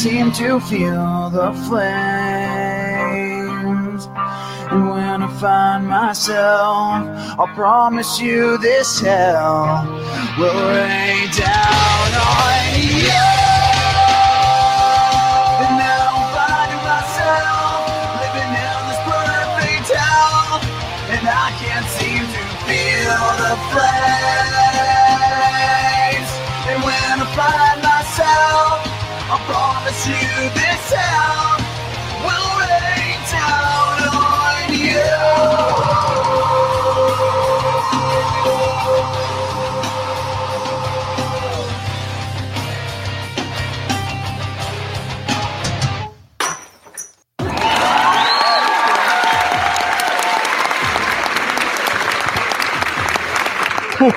seem 0.00 0.32
to 0.32 0.58
feel 0.60 1.28
the 1.28 1.52
flames. 1.68 1.92
And 4.70 4.88
when 4.88 5.22
I 5.22 5.28
find 5.38 5.86
myself, 5.86 7.04
I'll 7.38 7.54
promise 7.54 8.18
you 8.18 8.56
this 8.56 8.98
hell 8.98 9.84
will 10.38 10.54
rain 10.72 11.28
down 11.36 12.14
on 12.16 12.80
you. 12.80 13.10
And 21.12 21.28
I 21.28 21.50
can't 21.60 21.88
seem 21.98 22.24
to 22.34 22.44
feel 22.64 23.20
the 23.42 23.54
flames. 23.68 23.90
And 26.70 26.78
when 26.82 27.20
I 27.20 27.26
find 27.36 27.60
I 27.60 27.69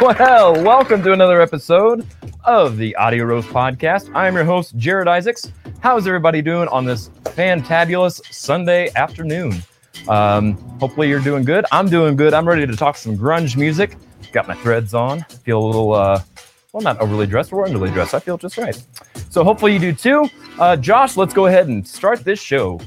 Well, 0.02 0.54
welcome 0.64 1.02
to 1.04 1.14
another 1.14 1.42
episode 1.42 2.06
of 2.46 2.78
the 2.78 2.96
Audio 2.96 3.26
Roast 3.26 3.50
Podcast. 3.50 4.14
I'm 4.14 4.36
your 4.36 4.44
host, 4.44 4.78
Jared 4.78 5.08
Isaacs. 5.08 5.52
How's 5.84 6.08
everybody 6.08 6.42
doing 6.42 6.70
on 6.70 6.86
this 6.86 7.10
fantabulous 7.26 8.24
Sunday 8.34 8.90
afternoon? 8.96 9.62
Um, 10.08 10.54
hopefully, 10.80 11.10
you're 11.10 11.20
doing 11.20 11.44
good. 11.44 11.66
I'm 11.74 11.90
doing 11.90 12.16
good. 12.16 12.34
I'm 12.34 12.48
ready 12.48 12.66
to 12.66 12.74
talk 12.74 12.96
some 12.96 13.18
grunge 13.18 13.58
music. 13.58 13.98
Got 14.32 14.48
my 14.48 14.54
threads 14.54 14.94
on. 14.94 15.24
Feel 15.44 15.62
a 15.62 15.66
little, 15.66 15.92
uh, 15.92 16.24
well, 16.72 16.82
not 16.84 17.02
overly 17.02 17.28
dressed 17.28 17.52
or 17.52 17.68
underly 17.68 17.92
dressed. 17.92 18.14
I 18.14 18.20
feel 18.20 18.38
just 18.38 18.58
right. 18.58 18.82
So, 19.30 19.44
hopefully, 19.44 19.74
you 19.74 19.80
do 19.80 19.92
too. 19.92 20.30
Uh, 20.58 20.78
Josh, 20.78 21.18
let's 21.18 21.34
go 21.34 21.48
ahead 21.48 21.68
and 21.68 21.86
start 21.86 22.24
this 22.24 22.40
show. 22.40 22.80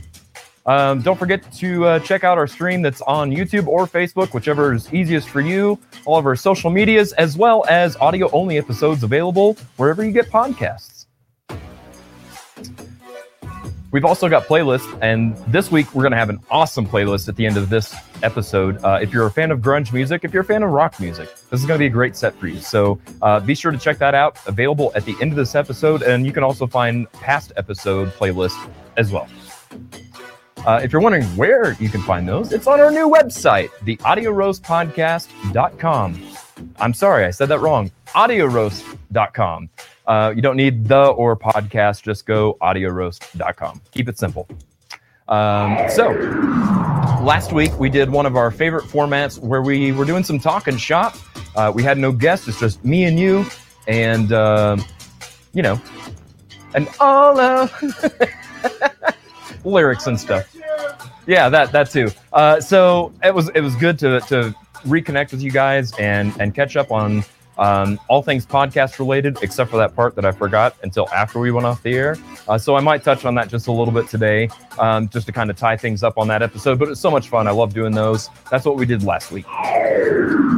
Um, 0.64 1.02
don't 1.02 1.18
forget 1.18 1.52
to 1.52 1.84
uh, 1.84 1.98
check 1.98 2.24
out 2.24 2.38
our 2.38 2.46
stream 2.46 2.80
that's 2.80 3.02
on 3.02 3.30
YouTube 3.30 3.66
or 3.66 3.86
Facebook, 3.86 4.32
whichever 4.32 4.72
is 4.72 4.90
easiest 4.94 5.28
for 5.28 5.42
you. 5.42 5.78
All 6.06 6.16
of 6.16 6.24
our 6.24 6.34
social 6.34 6.70
medias, 6.70 7.12
as 7.12 7.36
well 7.36 7.62
as 7.68 7.94
audio 7.96 8.30
only 8.30 8.56
episodes 8.56 9.02
available 9.02 9.58
wherever 9.76 10.02
you 10.02 10.12
get 10.12 10.30
podcasts. 10.30 10.95
We've 13.96 14.04
also 14.04 14.28
got 14.28 14.44
playlists, 14.44 14.98
and 15.00 15.34
this 15.50 15.70
week 15.70 15.94
we're 15.94 16.02
going 16.02 16.12
to 16.12 16.18
have 16.18 16.28
an 16.28 16.38
awesome 16.50 16.86
playlist 16.86 17.30
at 17.30 17.36
the 17.36 17.46
end 17.46 17.56
of 17.56 17.70
this 17.70 17.96
episode. 18.22 18.76
Uh, 18.84 18.98
if 19.00 19.10
you're 19.10 19.24
a 19.24 19.30
fan 19.30 19.50
of 19.50 19.60
grunge 19.60 19.90
music, 19.90 20.22
if 20.22 20.34
you're 20.34 20.42
a 20.42 20.44
fan 20.44 20.62
of 20.62 20.70
rock 20.70 21.00
music, 21.00 21.34
this 21.48 21.60
is 21.60 21.66
going 21.66 21.78
to 21.78 21.82
be 21.82 21.86
a 21.86 21.88
great 21.88 22.14
set 22.14 22.34
for 22.34 22.46
you. 22.46 22.60
So 22.60 23.00
uh, 23.22 23.40
be 23.40 23.54
sure 23.54 23.72
to 23.72 23.78
check 23.78 23.96
that 23.96 24.14
out. 24.14 24.38
Available 24.46 24.92
at 24.94 25.06
the 25.06 25.16
end 25.22 25.32
of 25.32 25.38
this 25.38 25.54
episode, 25.54 26.02
and 26.02 26.26
you 26.26 26.32
can 26.34 26.42
also 26.42 26.66
find 26.66 27.10
past 27.12 27.52
episode 27.56 28.10
playlists 28.10 28.70
as 28.98 29.12
well. 29.12 29.28
Uh, 30.66 30.78
if 30.84 30.92
you're 30.92 31.00
wondering 31.00 31.24
where 31.34 31.72
you 31.80 31.88
can 31.88 32.02
find 32.02 32.28
those, 32.28 32.52
it's 32.52 32.66
on 32.66 32.80
our 32.80 32.90
new 32.90 33.08
website, 33.08 33.70
theaudioroastpodcast.com. 33.86 36.22
I'm 36.80 36.92
sorry, 36.92 37.24
I 37.24 37.30
said 37.30 37.48
that 37.48 37.60
wrong. 37.60 37.90
Audioroast.com. 38.16 39.68
Uh, 40.06 40.32
you 40.34 40.40
don't 40.40 40.56
need 40.56 40.88
the 40.88 41.06
or 41.08 41.36
podcast, 41.36 42.02
just 42.02 42.24
go 42.24 42.56
audioroast.com. 42.62 43.82
Keep 43.92 44.08
it 44.08 44.18
simple. 44.18 44.48
Um, 45.28 45.78
so, 45.90 46.10
last 47.22 47.52
week 47.52 47.78
we 47.78 47.90
did 47.90 48.08
one 48.08 48.24
of 48.24 48.36
our 48.36 48.50
favorite 48.50 48.84
formats 48.84 49.38
where 49.38 49.60
we 49.60 49.92
were 49.92 50.04
doing 50.04 50.24
some 50.24 50.38
talk 50.38 50.66
and 50.66 50.80
shop. 50.80 51.16
Uh, 51.56 51.72
we 51.74 51.82
had 51.82 51.98
no 51.98 52.12
guests, 52.12 52.48
it's 52.48 52.58
just 52.60 52.84
me 52.84 53.04
and 53.04 53.18
you, 53.18 53.44
and, 53.86 54.32
uh, 54.32 54.76
you 55.52 55.62
know, 55.62 55.80
and 56.74 56.88
all 57.00 57.38
of 57.40 57.72
lyrics 59.64 60.06
and 60.06 60.18
stuff. 60.18 60.56
Yeah, 61.26 61.48
that 61.48 61.72
that 61.72 61.90
too. 61.90 62.10
Uh, 62.32 62.60
so 62.60 63.12
it 63.24 63.34
was 63.34 63.48
it 63.50 63.60
was 63.60 63.74
good 63.76 63.98
to 63.98 64.20
to 64.20 64.54
reconnect 64.84 65.32
with 65.32 65.42
you 65.42 65.50
guys 65.50 65.92
and 65.98 66.32
and 66.40 66.54
catch 66.54 66.76
up 66.76 66.92
on 66.92 67.24
Um, 67.58 67.98
all 68.08 68.22
things 68.22 68.44
podcast 68.44 68.98
related, 68.98 69.38
except 69.42 69.70
for 69.70 69.76
that 69.78 69.94
part 69.94 70.14
that 70.16 70.24
I 70.24 70.32
forgot 70.32 70.76
until 70.82 71.08
after 71.10 71.38
we 71.38 71.50
went 71.50 71.66
off 71.66 71.82
the 71.82 71.94
air. 71.94 72.16
Uh, 72.48 72.58
so 72.58 72.76
I 72.76 72.80
might 72.80 73.02
touch 73.02 73.24
on 73.24 73.34
that 73.36 73.48
just 73.48 73.66
a 73.66 73.72
little 73.72 73.92
bit 73.92 74.08
today, 74.08 74.48
um, 74.78 75.08
just 75.08 75.26
to 75.26 75.32
kind 75.32 75.50
of 75.50 75.56
tie 75.56 75.76
things 75.76 76.02
up 76.02 76.18
on 76.18 76.28
that 76.28 76.42
episode. 76.42 76.78
But 76.78 76.88
it's 76.88 77.00
so 77.00 77.10
much 77.10 77.28
fun. 77.28 77.48
I 77.48 77.52
love 77.52 77.72
doing 77.72 77.92
those. 77.92 78.28
That's 78.50 78.64
what 78.64 78.76
we 78.76 78.86
did 78.86 79.02
last 79.02 79.32
week. 79.32 79.46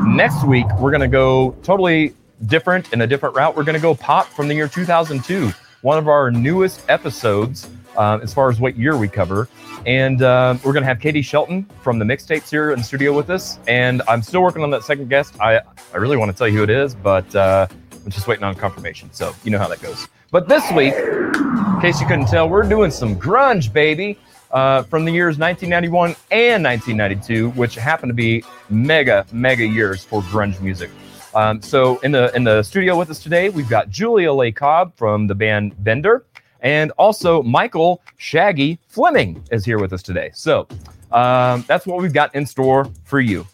Next 0.07 0.45
week, 0.45 0.67
we're 0.79 0.91
going 0.91 1.01
to 1.01 1.09
go 1.09 1.53
totally 1.63 2.15
different 2.47 2.93
in 2.93 3.01
a 3.03 3.07
different 3.07 3.37
route. 3.37 3.57
We're 3.57 3.65
going 3.65 3.75
to 3.75 3.83
go 3.83 3.95
pop 3.95 4.27
from 4.27 4.49
the 4.49 4.55
year 4.55 4.69
2002, 4.69 5.53
one 5.83 5.99
of 5.99 6.09
our 6.09 6.31
newest 6.31 6.89
episodes 6.89 7.69
uh, 7.99 8.19
as 8.23 8.33
far 8.33 8.49
as 8.49 8.61
what 8.61 8.79
year 8.79 8.97
we 8.97 9.09
cover. 9.09 9.49
And 9.85 10.23
uh, 10.23 10.57
we're 10.65 10.73
going 10.73 10.83
to 10.83 10.89
have 10.89 11.01
Katie 11.01 11.21
Shelton 11.21 11.67
from 11.83 11.99
the 11.99 12.05
mixtapes 12.05 12.49
here 12.49 12.71
in 12.71 12.79
the 12.79 12.85
studio 12.85 13.15
with 13.15 13.29
us. 13.29 13.59
And 13.67 14.01
I'm 14.09 14.23
still 14.23 14.43
working 14.43 14.63
on 14.63 14.71
that 14.71 14.85
second 14.85 15.09
guest. 15.09 15.35
I, 15.41 15.61
I 15.93 15.97
really 15.97 16.17
want 16.17 16.31
to 16.31 16.37
tell 16.37 16.49
you 16.49 16.59
who 16.59 16.63
it 16.63 16.71
is, 16.71 16.95
but 16.95 17.35
uh, 17.35 17.67
I'm 17.93 18.11
just 18.11 18.27
waiting 18.27 18.45
on 18.45 18.55
confirmation. 18.55 19.13
So 19.13 19.35
you 19.45 19.51
know 19.51 19.59
how 19.59 19.69
that 19.69 19.83
goes. 19.83 20.09
But 20.31 20.49
this 20.49 20.71
week, 20.73 20.95
in 20.95 21.81
case 21.81 22.01
you 22.01 22.07
couldn't 22.07 22.27
tell, 22.27 22.49
we're 22.49 22.69
doing 22.69 22.91
some 22.91 23.19
grunge, 23.19 23.73
baby. 23.73 24.19
Uh, 24.51 24.83
from 24.85 25.05
the 25.05 25.13
years 25.13 25.37
1991 25.37 26.17
and 26.31 26.65
1992, 26.65 27.51
which 27.51 27.75
happen 27.75 28.09
to 28.09 28.15
be 28.15 28.43
mega, 28.71 29.27
mega 29.31 29.67
years 29.67 30.05
for 30.05 30.23
grunge 30.23 30.59
music. 30.63 30.91
Um, 31.35 31.61
so 31.61 31.99
in 31.99 32.13
the 32.13 32.35
in 32.35 32.45
the 32.45 32.63
studio 32.63 32.99
with 32.99 33.11
us 33.11 33.23
today, 33.23 33.51
we've 33.51 33.69
got 33.69 33.91
Julia 33.91 34.33
Lay 34.33 34.51
Cobb 34.51 34.97
from 34.97 35.27
the 35.27 35.35
band 35.35 35.75
Bender, 35.85 36.25
and 36.61 36.91
also 36.93 37.43
Michael 37.43 38.03
Shaggy 38.17 38.79
Flemming 38.89 39.43
is 39.51 39.65
here 39.65 39.79
with 39.79 39.93
us 39.93 40.03
today. 40.03 40.31
So 40.35 40.67
um, 41.13 41.65
that's 41.67 41.87
what 41.87 42.01
we've 42.01 42.13
got 42.13 42.35
in 42.35 42.47
store 42.47 42.87
for 43.05 43.21
you. 43.21 43.47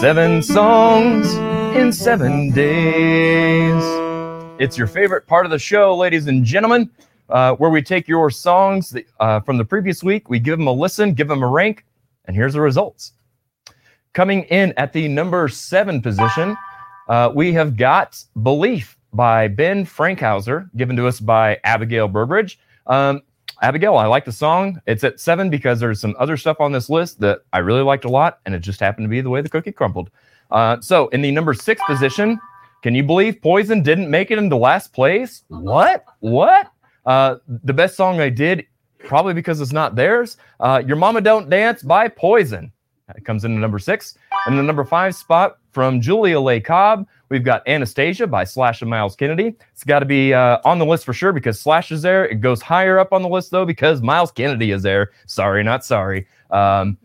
Seven 0.00 0.42
songs 0.42 1.34
in 1.76 1.92
seven 1.92 2.50
days. 2.52 3.82
It's 4.58 4.76
your 4.76 4.86
favorite 4.86 5.26
part 5.26 5.46
of 5.46 5.50
the 5.50 5.58
show, 5.58 5.96
ladies 5.96 6.26
and 6.26 6.44
gentlemen, 6.44 6.90
uh, 7.28 7.54
where 7.54 7.70
we 7.70 7.82
take 7.82 8.08
your 8.08 8.30
songs 8.30 8.90
that, 8.90 9.06
uh, 9.18 9.40
from 9.40 9.56
the 9.56 9.64
previous 9.64 10.02
week, 10.02 10.28
we 10.28 10.38
give 10.38 10.58
them 10.58 10.66
a 10.66 10.72
listen, 10.72 11.14
give 11.14 11.28
them 11.28 11.42
a 11.42 11.46
rank, 11.46 11.84
and 12.26 12.36
here's 12.36 12.52
the 12.54 12.60
results. 12.60 13.12
Coming 14.12 14.42
in 14.44 14.74
at 14.76 14.92
the 14.92 15.08
number 15.08 15.48
seven 15.48 16.02
position, 16.02 16.56
uh, 17.08 17.30
we 17.34 17.52
have 17.52 17.76
got 17.76 18.22
Belief 18.42 18.96
by 19.12 19.48
Ben 19.48 19.84
Fankhauser, 19.84 20.68
given 20.76 20.96
to 20.96 21.06
us 21.06 21.20
by 21.20 21.58
Abigail 21.64 22.08
Burbridge. 22.08 22.58
Um, 22.86 23.22
Abigail, 23.62 23.96
I 23.96 24.06
like 24.06 24.24
the 24.24 24.32
song. 24.32 24.80
It's 24.86 25.04
at 25.04 25.20
seven 25.20 25.50
because 25.50 25.80
there's 25.80 26.00
some 26.00 26.14
other 26.18 26.36
stuff 26.36 26.60
on 26.60 26.72
this 26.72 26.88
list 26.88 27.20
that 27.20 27.40
I 27.52 27.58
really 27.58 27.82
liked 27.82 28.04
a 28.04 28.08
lot, 28.08 28.40
and 28.46 28.54
it 28.54 28.60
just 28.60 28.80
happened 28.80 29.04
to 29.04 29.08
be 29.08 29.20
the 29.20 29.30
way 29.30 29.42
the 29.42 29.48
cookie 29.48 29.72
crumbled. 29.72 30.10
Uh, 30.50 30.80
so, 30.80 31.08
in 31.08 31.20
the 31.20 31.30
number 31.30 31.52
six 31.52 31.80
position, 31.86 32.40
can 32.82 32.94
you 32.94 33.02
believe 33.02 33.42
Poison 33.42 33.82
didn't 33.82 34.10
make 34.10 34.30
it 34.30 34.38
into 34.38 34.56
last 34.56 34.92
place? 34.92 35.44
What? 35.48 36.04
What? 36.20 36.72
Uh, 37.04 37.36
the 37.46 37.74
best 37.74 37.96
song 37.96 38.16
they 38.16 38.30
did, 38.30 38.66
probably 38.98 39.34
because 39.34 39.60
it's 39.60 39.72
not 39.72 39.94
theirs. 39.94 40.38
Uh, 40.58 40.82
Your 40.86 40.96
Mama 40.96 41.20
Don't 41.20 41.50
Dance 41.50 41.82
by 41.82 42.08
Poison. 42.08 42.72
It 43.16 43.24
comes 43.24 43.44
in 43.44 43.54
at 43.54 43.60
number 43.60 43.78
six. 43.78 44.16
And 44.46 44.58
the 44.58 44.62
number 44.62 44.84
five 44.84 45.14
spot 45.14 45.58
from 45.72 46.00
Julia 46.00 46.40
Lay 46.40 46.60
Cobb, 46.60 47.06
we've 47.28 47.44
got 47.44 47.66
Anastasia 47.68 48.26
by 48.26 48.44
Slash 48.44 48.82
and 48.82 48.90
Myles 48.90 49.16
Kennedy. 49.16 49.56
It's 49.72 49.84
got 49.84 50.00
to 50.00 50.06
be 50.06 50.34
uh, 50.34 50.58
on 50.64 50.78
the 50.78 50.86
list 50.86 51.04
for 51.04 51.12
sure 51.12 51.32
because 51.32 51.60
Slash 51.60 51.92
is 51.92 52.02
there. 52.02 52.26
It 52.26 52.40
goes 52.40 52.60
higher 52.60 52.98
up 52.98 53.12
on 53.12 53.22
the 53.22 53.28
list 53.28 53.50
though 53.50 53.64
because 53.64 54.02
Myles 54.02 54.32
Kennedy 54.32 54.70
is 54.72 54.82
there. 54.82 55.10
Sorry, 55.26 55.62
not 55.62 55.84
sorry. 55.84 56.26
Um, 56.50 56.98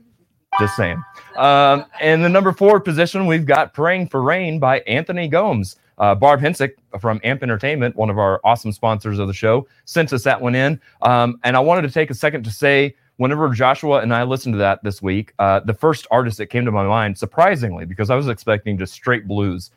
just 0.59 0.75
saying. 0.75 1.03
Um, 1.35 1.85
and 1.99 2.23
the 2.23 2.29
number 2.29 2.51
four 2.51 2.79
position, 2.79 3.27
we've 3.27 3.45
got 3.45 3.73
Praying 3.73 4.07
for 4.07 4.21
Rain 4.21 4.59
by 4.59 4.79
Anthony 4.81 5.27
Gomes. 5.27 5.75
Uh, 5.97 6.13
Barb 6.13 6.41
Hensick 6.41 6.71
from 6.99 7.21
Amp 7.23 7.41
Entertainment, 7.41 7.95
one 7.95 8.09
of 8.09 8.17
our 8.17 8.41
awesome 8.43 8.71
sponsors 8.71 9.17
of 9.17 9.27
the 9.27 9.33
show, 9.33 9.67
sent 9.85 10.11
us 10.11 10.23
that 10.23 10.41
one 10.41 10.55
in. 10.55 10.79
Um, 11.01 11.39
and 11.43 11.55
I 11.55 11.59
wanted 11.59 11.83
to 11.83 11.91
take 11.91 12.09
a 12.09 12.13
second 12.13 12.43
to 12.43 12.51
say, 12.51 12.95
whenever 13.17 13.49
Joshua 13.49 13.99
and 13.99 14.13
I 14.13 14.23
listened 14.23 14.53
to 14.53 14.59
that 14.59 14.83
this 14.83 15.01
week, 15.01 15.33
uh, 15.39 15.61
the 15.61 15.73
first 15.73 16.07
artist 16.11 16.37
that 16.37 16.47
came 16.47 16.65
to 16.65 16.71
my 16.71 16.85
mind, 16.85 17.17
surprisingly, 17.17 17.85
because 17.85 18.09
I 18.09 18.15
was 18.15 18.27
expecting 18.27 18.77
just 18.77 18.93
straight 18.93 19.27
blues, 19.27 19.71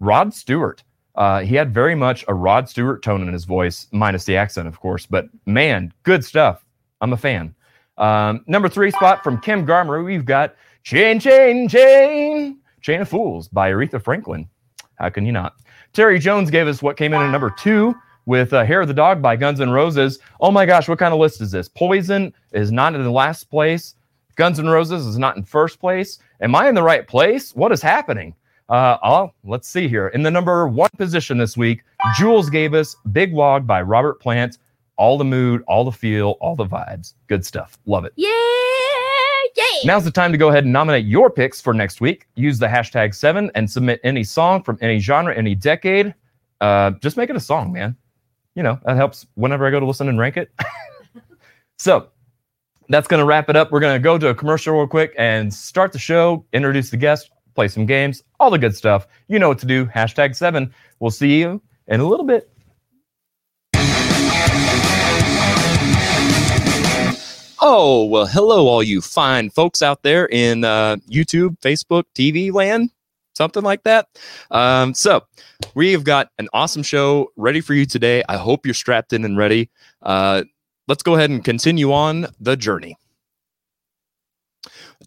Rod 0.00 0.34
Stewart. 0.34 0.82
Uh, 1.14 1.40
he 1.40 1.54
had 1.54 1.72
very 1.72 1.94
much 1.94 2.24
a 2.28 2.34
Rod 2.34 2.68
Stewart 2.68 3.02
tone 3.02 3.26
in 3.26 3.32
his 3.32 3.44
voice, 3.44 3.86
minus 3.92 4.24
the 4.24 4.36
accent, 4.36 4.68
of 4.68 4.78
course. 4.78 5.06
But 5.06 5.26
man, 5.46 5.92
good 6.02 6.24
stuff. 6.24 6.64
I'm 7.00 7.12
a 7.12 7.16
fan. 7.16 7.54
Um, 7.96 8.44
number 8.46 8.68
three 8.68 8.90
spot 8.90 9.24
from 9.24 9.40
Kim 9.40 9.66
Garmer, 9.66 10.04
we've 10.04 10.26
got 10.26 10.54
Chain, 10.82 11.18
Chain, 11.18 11.68
Chain, 11.68 12.58
Chain 12.82 13.00
of 13.00 13.08
Fools 13.08 13.48
by 13.48 13.72
Aretha 13.72 14.02
Franklin. 14.02 14.48
How 14.96 15.08
can 15.08 15.24
you 15.24 15.32
not? 15.32 15.54
Terry 15.92 16.18
Jones 16.18 16.50
gave 16.50 16.68
us 16.68 16.82
what 16.82 16.98
came 16.98 17.14
in 17.14 17.22
at 17.22 17.30
number 17.30 17.50
two 17.50 17.94
with 18.26 18.52
uh, 18.52 18.64
Hair 18.64 18.82
of 18.82 18.88
the 18.88 18.94
Dog 18.94 19.22
by 19.22 19.36
Guns 19.36 19.60
N' 19.60 19.70
Roses. 19.70 20.18
Oh 20.40 20.50
my 20.50 20.66
gosh, 20.66 20.88
what 20.88 20.98
kind 20.98 21.14
of 21.14 21.20
list 21.20 21.40
is 21.40 21.50
this? 21.50 21.68
Poison 21.68 22.34
is 22.52 22.70
not 22.70 22.94
in 22.94 23.02
the 23.02 23.10
last 23.10 23.44
place. 23.44 23.94
Guns 24.34 24.58
N' 24.58 24.68
Roses 24.68 25.06
is 25.06 25.16
not 25.16 25.36
in 25.36 25.44
first 25.44 25.80
place. 25.80 26.18
Am 26.40 26.54
I 26.54 26.68
in 26.68 26.74
the 26.74 26.82
right 26.82 27.06
place? 27.06 27.54
What 27.54 27.72
is 27.72 27.80
happening? 27.80 28.34
Uh, 28.68 28.98
oh, 29.02 29.32
let's 29.44 29.68
see 29.68 29.88
here. 29.88 30.08
In 30.08 30.22
the 30.22 30.30
number 30.30 30.66
one 30.68 30.90
position 30.98 31.38
this 31.38 31.56
week, 31.56 31.84
Jules 32.18 32.50
gave 32.50 32.74
us 32.74 32.96
Big 33.12 33.32
Log 33.32 33.66
by 33.66 33.80
Robert 33.80 34.20
Plant. 34.20 34.58
All 34.98 35.16
the 35.18 35.24
mood, 35.24 35.62
all 35.68 35.84
the 35.84 35.92
feel, 35.92 36.36
all 36.40 36.56
the 36.56 36.66
vibes. 36.66 37.14
Good 37.28 37.44
stuff. 37.44 37.78
Love 37.86 38.04
it. 38.06 38.12
Yeah, 38.16 38.30
yeah. 39.56 39.62
Now's 39.84 40.04
the 40.04 40.10
time 40.10 40.32
to 40.32 40.38
go 40.38 40.48
ahead 40.48 40.64
and 40.64 40.72
nominate 40.72 41.04
your 41.04 41.30
picks 41.30 41.60
for 41.60 41.74
next 41.74 42.00
week. 42.00 42.26
Use 42.34 42.58
the 42.58 42.66
hashtag 42.66 43.14
seven 43.14 43.50
and 43.54 43.70
submit 43.70 44.00
any 44.04 44.24
song 44.24 44.62
from 44.62 44.78
any 44.80 44.98
genre, 44.98 45.36
any 45.36 45.54
decade. 45.54 46.14
Uh, 46.60 46.92
just 47.02 47.16
make 47.18 47.30
it 47.30 47.36
a 47.36 47.40
song, 47.40 47.72
man. 47.72 47.94
You 48.56 48.62
know, 48.62 48.80
that 48.84 48.96
helps 48.96 49.26
whenever 49.34 49.66
I 49.66 49.70
go 49.70 49.78
to 49.78 49.86
listen 49.86 50.08
and 50.08 50.18
rank 50.18 50.36
it. 50.36 50.50
so 51.78 52.08
that's 52.88 53.06
going 53.06 53.20
to 53.20 53.26
wrap 53.26 53.48
it 53.50 53.54
up. 53.54 53.70
We're 53.70 53.80
going 53.80 53.94
to 53.94 54.02
go 54.02 54.16
to 54.16 54.28
a 54.28 54.34
commercial 54.34 54.74
real 54.74 54.86
quick 54.86 55.14
and 55.18 55.52
start 55.52 55.92
the 55.92 55.98
show, 55.98 56.44
introduce 56.54 56.90
the 56.90 56.96
guest, 56.96 57.30
play 57.54 57.68
some 57.68 57.84
games, 57.86 58.22
all 58.40 58.50
the 58.50 58.58
good 58.58 58.74
stuff. 58.74 59.06
You 59.28 59.38
know 59.38 59.48
what 59.48 59.58
to 59.58 59.66
do. 59.66 59.86
Hashtag 59.86 60.34
seven. 60.34 60.74
We'll 60.98 61.10
see 61.10 61.38
you 61.38 61.60
in 61.86 62.00
a 62.00 62.04
little 62.06 62.24
bit. 62.24 62.50
Oh, 67.58 68.04
well, 68.04 68.26
hello, 68.26 68.68
all 68.68 68.82
you 68.82 69.00
fine 69.00 69.50
folks 69.50 69.82
out 69.82 70.02
there 70.02 70.26
in 70.26 70.62
uh, 70.62 70.96
YouTube, 71.10 71.58
Facebook, 71.60 72.04
TV 72.14 72.52
land, 72.52 72.90
something 73.36 73.62
like 73.62 73.82
that. 73.84 74.08
Um, 74.50 74.94
so, 74.94 75.22
we 75.74 75.92
have 75.92 76.04
got 76.04 76.28
an 76.38 76.48
awesome 76.52 76.82
show 76.82 77.30
ready 77.36 77.60
for 77.60 77.74
you 77.74 77.86
today. 77.86 78.22
I 78.28 78.36
hope 78.36 78.66
you're 78.66 78.74
strapped 78.74 79.12
in 79.12 79.24
and 79.24 79.36
ready. 79.36 79.70
Uh, 80.02 80.44
let's 80.88 81.02
go 81.02 81.14
ahead 81.14 81.30
and 81.30 81.44
continue 81.44 81.92
on 81.92 82.26
the 82.40 82.56
journey. 82.56 82.96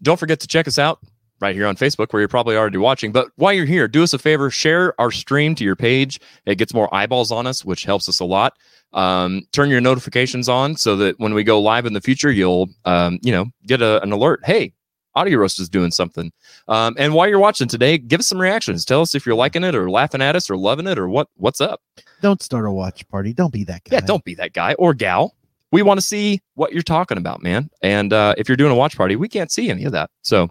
Don't 0.02 0.18
forget 0.18 0.40
to 0.40 0.46
check 0.46 0.66
us 0.68 0.78
out 0.78 1.00
right 1.40 1.54
here 1.54 1.66
on 1.66 1.74
Facebook, 1.74 2.12
where 2.12 2.20
you're 2.20 2.28
probably 2.28 2.56
already 2.56 2.78
watching. 2.78 3.12
But 3.12 3.28
while 3.36 3.52
you're 3.52 3.66
here, 3.66 3.88
do 3.88 4.02
us 4.02 4.12
a 4.12 4.18
favor, 4.18 4.50
share 4.50 4.98
our 5.00 5.10
stream 5.10 5.54
to 5.54 5.64
your 5.64 5.76
page. 5.76 6.20
It 6.46 6.56
gets 6.56 6.74
more 6.74 6.94
eyeballs 6.94 7.32
on 7.32 7.46
us, 7.46 7.64
which 7.64 7.84
helps 7.84 8.08
us 8.08 8.20
a 8.20 8.24
lot. 8.24 8.56
Um, 8.92 9.42
turn 9.52 9.70
your 9.70 9.80
notifications 9.80 10.48
on 10.48 10.76
so 10.76 10.96
that 10.96 11.18
when 11.18 11.32
we 11.32 11.44
go 11.44 11.60
live 11.60 11.86
in 11.86 11.94
the 11.94 12.00
future, 12.00 12.30
you'll, 12.30 12.68
um, 12.84 13.18
you 13.22 13.32
know, 13.32 13.46
get 13.66 13.80
a, 13.80 14.02
an 14.02 14.12
alert. 14.12 14.40
Hey, 14.44 14.74
Audio 15.14 15.38
Roast 15.38 15.58
is 15.60 15.68
doing 15.68 15.90
something. 15.90 16.32
Um, 16.68 16.94
and 16.98 17.14
while 17.14 17.28
you're 17.28 17.38
watching 17.38 17.68
today, 17.68 17.98
give 17.98 18.20
us 18.20 18.26
some 18.26 18.38
reactions. 18.38 18.84
Tell 18.84 19.00
us 19.00 19.14
if 19.14 19.26
you're 19.26 19.34
liking 19.34 19.64
it 19.64 19.74
or 19.74 19.90
laughing 19.90 20.22
at 20.22 20.36
us 20.36 20.48
or 20.48 20.56
loving 20.56 20.86
it 20.86 20.98
or 20.98 21.08
what 21.08 21.28
what's 21.36 21.60
up. 21.60 21.80
Don't 22.22 22.42
start 22.42 22.66
a 22.66 22.70
watch 22.70 23.06
party. 23.08 23.32
Don't 23.32 23.52
be 23.52 23.64
that 23.64 23.84
guy. 23.84 23.96
Yeah, 23.96 24.00
don't 24.00 24.24
be 24.24 24.34
that 24.36 24.52
guy 24.52 24.74
or 24.74 24.94
gal. 24.94 25.34
We 25.72 25.82
want 25.82 25.98
to 25.98 26.06
see 26.06 26.40
what 26.54 26.72
you're 26.72 26.82
talking 26.82 27.18
about, 27.18 27.42
man. 27.42 27.70
And 27.82 28.12
uh, 28.12 28.34
if 28.36 28.48
you're 28.48 28.56
doing 28.56 28.72
a 28.72 28.74
watch 28.74 28.96
party, 28.96 29.16
we 29.16 29.28
can't 29.28 29.52
see 29.52 29.70
any 29.70 29.84
of 29.84 29.92
that. 29.92 30.10
So, 30.22 30.48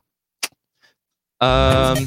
um, 1.41 2.05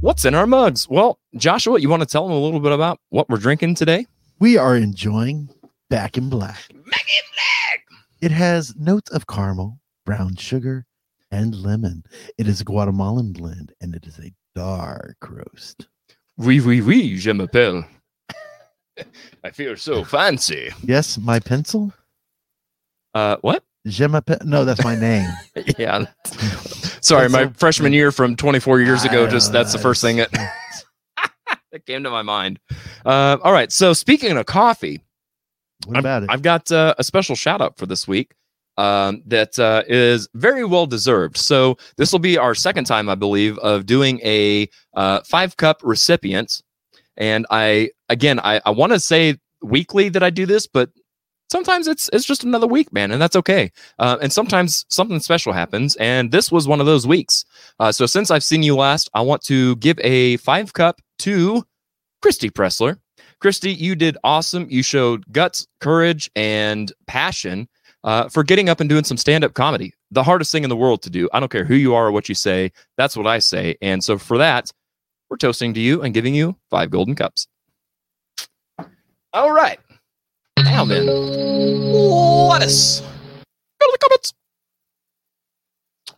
what's 0.00 0.24
in 0.24 0.34
our 0.34 0.46
mugs? 0.46 0.88
Well, 0.88 1.18
Joshua, 1.36 1.78
you 1.78 1.88
want 1.88 2.02
to 2.02 2.06
tell 2.06 2.26
them 2.26 2.36
a 2.36 2.40
little 2.40 2.60
bit 2.60 2.72
about 2.72 3.00
what 3.08 3.28
we're 3.28 3.38
drinking 3.38 3.76
today? 3.76 4.06
We 4.38 4.56
are 4.56 4.76
enjoying 4.76 5.48
Back 5.88 6.16
in 6.16 6.28
Black. 6.28 6.56
Back 6.68 6.74
in 6.74 6.84
black. 6.84 7.29
It 8.20 8.32
has 8.32 8.76
notes 8.76 9.10
of 9.12 9.26
caramel, 9.26 9.80
brown 10.04 10.36
sugar, 10.36 10.84
and 11.30 11.54
lemon. 11.54 12.04
It 12.36 12.46
is 12.46 12.60
a 12.60 12.64
Guatemalan 12.64 13.32
blend 13.32 13.72
and 13.80 13.94
it 13.94 14.06
is 14.06 14.18
a 14.18 14.32
dark 14.54 15.16
roast. 15.26 15.88
Oui, 16.36 16.60
oui, 16.60 16.82
oui, 16.82 17.16
je 17.16 17.32
m'appelle. 17.32 17.86
I 19.44 19.50
feel 19.50 19.74
so 19.76 20.04
fancy. 20.04 20.70
Yes, 20.82 21.16
my 21.16 21.40
pencil. 21.40 21.94
Uh, 23.14 23.36
what? 23.40 23.64
Je 23.86 24.06
m'appelle. 24.06 24.44
No, 24.44 24.66
that's 24.66 24.84
my 24.84 24.96
name. 24.96 25.30
yeah. 25.78 26.04
Sorry, 27.00 27.30
my 27.30 27.48
freshman 27.56 27.94
year 27.94 28.12
from 28.12 28.36
24 28.36 28.80
years 28.80 29.04
ago. 29.04 29.26
Just 29.26 29.50
that's 29.50 29.72
the 29.72 29.78
first 29.78 30.02
thing 30.02 30.18
that, 30.18 30.30
that 31.72 31.86
came 31.86 32.02
to 32.04 32.10
my 32.10 32.22
mind. 32.22 32.60
Uh, 33.06 33.38
all 33.42 33.52
right. 33.52 33.72
So 33.72 33.94
speaking 33.94 34.36
of 34.36 34.44
coffee, 34.44 35.00
What 35.86 35.96
I've, 35.96 36.02
about 36.02 36.22
it? 36.24 36.30
I've 36.30 36.42
got 36.42 36.70
uh, 36.70 36.94
a 36.98 37.04
special 37.04 37.36
shout 37.36 37.60
out 37.60 37.76
for 37.78 37.86
this 37.86 38.06
week. 38.08 38.34
um, 38.80 39.22
that 39.26 39.58
uh, 39.58 39.82
is 39.88 40.28
very 40.34 40.64
well 40.64 40.86
deserved. 40.86 41.36
So 41.36 41.76
this 41.96 42.12
will 42.12 42.18
be 42.18 42.38
our 42.38 42.54
second 42.54 42.84
time, 42.84 43.10
I 43.10 43.14
believe, 43.14 43.58
of 43.58 43.84
doing 43.84 44.20
a 44.24 44.68
uh, 44.94 45.20
five 45.20 45.56
cup 45.58 45.80
recipient. 45.82 46.62
And 47.16 47.46
I 47.50 47.90
again, 48.08 48.40
I, 48.40 48.60
I 48.64 48.70
want 48.70 48.92
to 48.92 49.00
say 49.00 49.36
weekly 49.60 50.08
that 50.08 50.22
I 50.22 50.30
do 50.30 50.46
this, 50.46 50.66
but 50.66 50.88
sometimes 51.50 51.88
it's 51.88 52.08
it's 52.12 52.24
just 52.24 52.42
another 52.42 52.66
week, 52.66 52.90
man, 52.90 53.10
and 53.10 53.20
that's 53.20 53.36
okay. 53.36 53.70
Uh, 53.98 54.16
and 54.22 54.32
sometimes 54.32 54.86
something 54.88 55.20
special 55.20 55.52
happens, 55.52 55.96
and 55.96 56.32
this 56.32 56.50
was 56.50 56.66
one 56.66 56.80
of 56.80 56.86
those 56.86 57.06
weeks. 57.06 57.44
Uh, 57.78 57.92
so 57.92 58.06
since 58.06 58.30
I've 58.30 58.44
seen 58.44 58.62
you 58.62 58.76
last, 58.76 59.10
I 59.12 59.20
want 59.20 59.42
to 59.44 59.76
give 59.76 59.98
a 60.02 60.38
five 60.38 60.72
cup 60.72 61.02
to 61.18 61.64
Christy 62.22 62.48
Pressler. 62.48 62.96
Christy, 63.40 63.72
you 63.72 63.94
did 63.94 64.18
awesome. 64.22 64.66
You 64.68 64.82
showed 64.82 65.24
guts, 65.32 65.66
courage, 65.80 66.30
and 66.36 66.92
passion 67.06 67.68
uh, 68.04 68.28
for 68.28 68.44
getting 68.44 68.68
up 68.68 68.80
and 68.80 68.88
doing 68.88 69.04
some 69.04 69.16
stand 69.16 69.44
up 69.44 69.54
comedy. 69.54 69.94
The 70.10 70.22
hardest 70.22 70.52
thing 70.52 70.62
in 70.62 70.70
the 70.70 70.76
world 70.76 71.02
to 71.02 71.10
do. 71.10 71.28
I 71.32 71.40
don't 71.40 71.50
care 71.50 71.64
who 71.64 71.74
you 71.74 71.94
are 71.94 72.08
or 72.08 72.12
what 72.12 72.28
you 72.28 72.34
say. 72.34 72.70
That's 72.96 73.16
what 73.16 73.26
I 73.26 73.38
say. 73.38 73.76
And 73.80 74.04
so 74.04 74.18
for 74.18 74.38
that, 74.38 74.70
we're 75.30 75.36
toasting 75.38 75.72
to 75.74 75.80
you 75.80 76.02
and 76.02 76.12
giving 76.12 76.34
you 76.34 76.56
five 76.70 76.90
golden 76.90 77.14
cups. 77.14 77.46
All 79.32 79.52
right. 79.52 79.78
Now 80.58 80.84
then, 80.84 81.06
let 81.06 82.62
us 82.62 83.00
go 83.00 83.86
to 83.86 83.92
the 83.92 83.98
comments. 83.98 84.34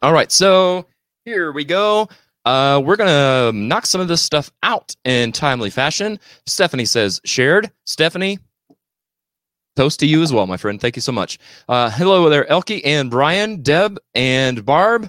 All 0.01 0.13
right. 0.13 0.33
So 0.33 0.87
here 1.25 1.53
we 1.53 1.65
go. 1.65 2.09
Uh, 2.45 2.83
we're 2.85 2.97
gonna 2.97 3.53
knock 3.53 3.87
some 3.87 4.01
of 4.01 4.09
this 4.09 4.23
stuff 4.23 4.51
out 4.63 4.95
in 5.05 5.33
timely 5.33 5.71
fashion. 5.71 6.19
Stephanie 6.47 6.85
says 6.85 7.21
shared. 7.25 7.71
Stephanie, 7.87 8.39
toast 9.77 10.01
to 10.01 10.07
you 10.07 10.23
as 10.23 10.33
well, 10.33 10.47
my 10.47 10.57
friend. 10.57 10.81
Thank 10.81 10.97
you 10.97 11.03
so 11.03 11.13
much. 11.13 11.39
Uh, 11.69 11.91
hello 11.91 12.29
there, 12.29 12.45
Elkie 12.47 12.83
and 12.85 13.11
Brian, 13.11 13.63
Deb 13.63 13.99
and 14.15 14.65
Barb. 14.65 15.09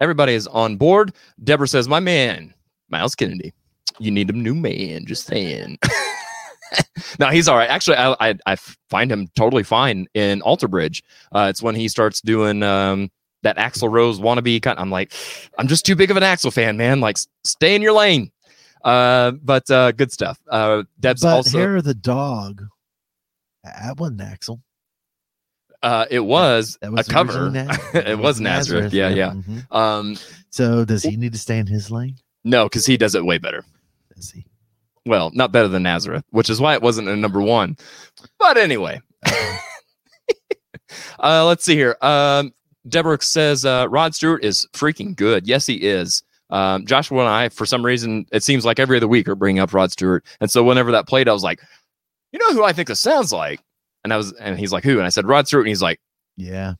Everybody 0.00 0.32
is 0.32 0.46
on 0.46 0.76
board. 0.76 1.14
Deborah 1.44 1.68
says, 1.68 1.86
"My 1.86 2.00
man, 2.00 2.54
Myles 2.88 3.14
Kennedy, 3.14 3.52
you 3.98 4.10
need 4.10 4.30
a 4.30 4.32
new 4.34 4.54
man." 4.54 5.04
Just 5.04 5.26
saying. 5.26 5.78
no, 7.18 7.28
he's 7.28 7.48
all 7.48 7.58
right. 7.58 7.68
Actually, 7.68 7.98
I, 7.98 8.16
I 8.20 8.34
I 8.46 8.56
find 8.88 9.12
him 9.12 9.28
totally 9.36 9.64
fine 9.64 10.06
in 10.14 10.40
Alter 10.42 10.68
Bridge. 10.68 11.02
Uh, 11.32 11.48
it's 11.50 11.62
when 11.62 11.74
he 11.74 11.88
starts 11.88 12.22
doing 12.22 12.62
um 12.62 13.10
that 13.42 13.56
Axl 13.56 13.90
Rose 13.90 14.20
wannabe 14.20 14.60
kind. 14.62 14.78
I'm 14.78 14.90
like, 14.90 15.12
I'm 15.58 15.68
just 15.68 15.84
too 15.86 15.96
big 15.96 16.10
of 16.10 16.16
an 16.16 16.22
Axl 16.22 16.52
fan, 16.52 16.76
man. 16.76 17.00
Like, 17.00 17.18
stay 17.44 17.74
in 17.74 17.82
your 17.82 17.92
lane. 17.92 18.30
Uh, 18.84 19.32
but 19.42 19.70
uh, 19.70 19.92
good 19.92 20.10
stuff. 20.12 20.38
Uh, 20.48 20.84
Deb's 20.98 21.22
but 21.22 21.28
also. 21.36 21.58
hair 21.58 21.76
of 21.76 21.84
the 21.84 21.94
dog. 21.94 22.62
That 23.64 23.98
wasn't 23.98 24.20
Axl. 24.20 24.60
uh, 25.82 26.06
it 26.10 26.20
was, 26.20 26.78
That 26.80 26.92
was 26.92 27.06
a 27.08 27.12
cover. 27.12 27.50
it 27.94 28.18
was 28.18 28.40
Nazareth. 28.40 28.92
Yeah, 28.94 29.08
yeah. 29.10 29.30
mhm. 29.32 29.70
Um, 29.74 30.16
So 30.50 30.84
does 30.84 31.02
he 31.02 31.16
need 31.16 31.32
to 31.32 31.38
stay 31.38 31.58
in 31.58 31.66
his 31.66 31.90
lane? 31.90 32.16
no, 32.44 32.64
because 32.64 32.86
he 32.86 32.96
does 32.96 33.14
it 33.14 33.24
way 33.24 33.36
better. 33.38 33.64
Does 34.16 34.30
he? 34.30 34.46
Well, 35.06 35.30
not 35.34 35.52
better 35.52 35.68
than 35.68 35.82
Nazareth, 35.82 36.24
which 36.30 36.48
is 36.50 36.60
why 36.60 36.74
it 36.74 36.82
wasn't 36.82 37.08
a 37.08 37.16
number 37.16 37.40
one. 37.40 37.76
But 38.38 38.56
anyway, 38.58 39.00
uh, 41.18 41.44
let's 41.46 41.64
see 41.64 41.74
here. 41.74 41.96
Um, 42.02 42.52
Deborah 42.90 43.20
says 43.22 43.64
uh, 43.64 43.86
Rod 43.88 44.14
Stewart 44.14 44.44
is 44.44 44.66
freaking 44.72 45.14
good. 45.16 45.46
Yes, 45.46 45.66
he 45.66 45.74
is. 45.76 46.22
Um, 46.50 46.84
Joshua 46.86 47.20
and 47.20 47.28
I, 47.28 47.48
for 47.48 47.64
some 47.64 47.84
reason, 47.86 48.26
it 48.32 48.42
seems 48.42 48.64
like 48.64 48.78
every 48.80 48.96
other 48.96 49.06
week 49.08 49.28
are 49.28 49.36
bringing 49.36 49.60
up 49.60 49.72
Rod 49.72 49.92
Stewart, 49.92 50.24
and 50.40 50.50
so 50.50 50.64
whenever 50.64 50.90
that 50.92 51.06
played, 51.06 51.28
I 51.28 51.32
was 51.32 51.44
like, 51.44 51.60
"You 52.32 52.38
know 52.40 52.52
who 52.54 52.64
I 52.64 52.72
think 52.72 52.88
this 52.88 53.00
sounds 53.00 53.32
like?" 53.32 53.60
And 54.02 54.12
I 54.12 54.16
was, 54.16 54.32
and 54.32 54.58
he's 54.58 54.72
like, 54.72 54.82
"Who?" 54.84 54.98
And 54.98 55.06
I 55.06 55.10
said, 55.10 55.26
"Rod 55.28 55.46
Stewart," 55.46 55.62
and 55.62 55.68
he's 55.68 55.82
like, 55.82 56.00
Yeah, 56.36 56.74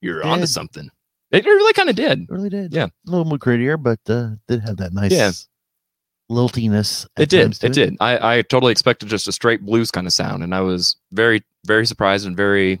"You're 0.00 0.22
Did. 0.22 0.26
onto 0.28 0.46
something." 0.46 0.90
It 1.32 1.44
really 1.44 1.72
kind 1.72 1.88
of 1.90 1.96
did. 1.96 2.26
really 2.28 2.48
did. 2.50 2.72
Yeah. 2.72 2.84
a 2.86 3.10
little 3.10 3.24
more 3.24 3.36
grittier, 3.38 3.82
but 3.82 3.98
uh, 4.08 4.36
did 4.46 4.60
have 4.60 4.76
that 4.76 4.92
nice 4.92 5.10
Yeah. 5.10 5.32
liltiness. 6.30 7.06
It 7.18 7.28
did. 7.28 7.54
to 7.54 7.66
It 7.66 7.72
did. 7.72 7.96
I, 8.00 8.38
I 8.38 8.42
totally 8.42 8.72
expected 8.72 9.08
just 9.08 9.28
a 9.28 9.32
straight 9.32 9.62
blues 9.62 9.90
kind 9.90 10.06
of 10.06 10.12
sound, 10.12 10.42
and 10.42 10.54
I 10.54 10.60
was 10.60 10.96
very, 11.12 11.42
very 11.64 11.86
surprised 11.86 12.26
and 12.26 12.36
very 12.36 12.80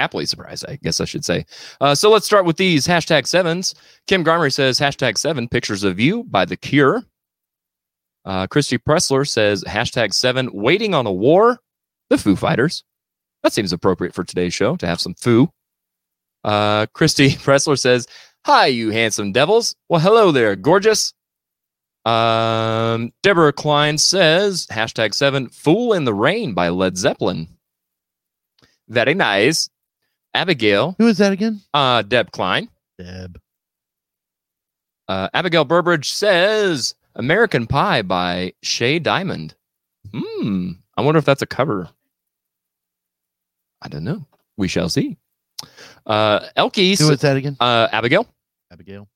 happily 0.00 0.26
surprised. 0.26 0.64
I 0.68 0.78
guess 0.82 1.00
I 1.00 1.04
should 1.04 1.24
say. 1.24 1.44
Uh, 1.80 1.94
so 1.94 2.10
let's 2.10 2.26
start 2.26 2.44
with 2.44 2.56
these 2.56 2.86
hashtag 2.86 3.26
sevens. 3.26 3.74
Kim 4.06 4.24
Garmery 4.24 4.52
says 4.52 4.80
hashtag 4.80 5.18
seven 5.18 5.48
pictures 5.48 5.84
of 5.84 6.00
you 6.00 6.24
by 6.24 6.44
The 6.44 6.56
Cure. 6.56 7.02
Uh, 8.24 8.46
Christy 8.46 8.78
Pressler 8.78 9.28
says 9.28 9.64
hashtag 9.64 10.12
seven 10.12 10.50
waiting 10.52 10.94
on 10.94 11.06
a 11.06 11.12
war. 11.12 11.58
The 12.08 12.18
Foo 12.18 12.36
Fighters. 12.36 12.82
That 13.42 13.52
seems 13.52 13.72
appropriate 13.72 14.14
for 14.14 14.24
today's 14.24 14.52
show 14.52 14.76
to 14.76 14.86
have 14.86 15.00
some 15.00 15.14
Foo. 15.14 15.50
Uh, 16.44 16.86
Christy 16.92 17.30
Pressler 17.46 17.78
says, 17.78 18.06
"Hi, 18.46 18.66
you 18.66 18.90
handsome 18.90 19.32
devils. 19.32 19.74
Well, 19.88 20.00
hello 20.00 20.32
there, 20.32 20.56
gorgeous." 20.56 21.12
Um, 22.04 23.12
Deborah 23.22 23.52
Klein 23.52 23.98
says 23.98 24.66
hashtag 24.66 25.14
seven 25.14 25.48
Fool 25.50 25.92
in 25.92 26.04
the 26.04 26.14
Rain 26.14 26.54
by 26.54 26.70
Led 26.70 26.96
Zeppelin. 26.96 27.46
Very 28.88 29.14
nice. 29.14 29.68
Abigail, 30.34 30.94
Who 30.98 31.08
is 31.08 31.18
that 31.18 31.32
again? 31.32 31.60
uh, 31.74 32.02
Deb 32.02 32.30
Klein. 32.32 32.68
Deb. 32.98 33.40
Uh, 35.08 35.28
Abigail 35.34 35.64
Burbridge 35.64 36.10
says 36.12 36.94
American 37.16 37.66
Pie 37.66 38.02
by 38.02 38.52
Shay 38.62 38.98
Diamond. 39.00 39.54
Hmm. 40.14 40.72
I 40.96 41.02
wonder 41.02 41.18
if 41.18 41.24
that's 41.24 41.42
a 41.42 41.46
cover. 41.46 41.88
I 43.82 43.88
don't 43.88 44.04
know. 44.04 44.24
We 44.56 44.68
shall 44.68 44.88
see. 44.88 45.16
Uh, 46.06 46.40
Elkie, 46.56 46.98
Who 46.98 47.10
is 47.10 47.20
that 47.20 47.36
again? 47.36 47.56
uh, 47.60 47.88
Abigail. 47.90 48.26
Abigail. 48.72 49.08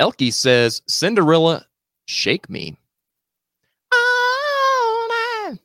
Elkie 0.00 0.32
says 0.32 0.82
Cinderella, 0.88 1.64
shake 2.06 2.48
me. 2.50 2.76
Night. 3.92 5.58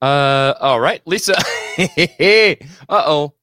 Uh, 0.00 0.54
all 0.60 0.80
right, 0.80 1.00
Lisa. 1.06 1.34
uh 2.88 3.02
oh. 3.06 3.34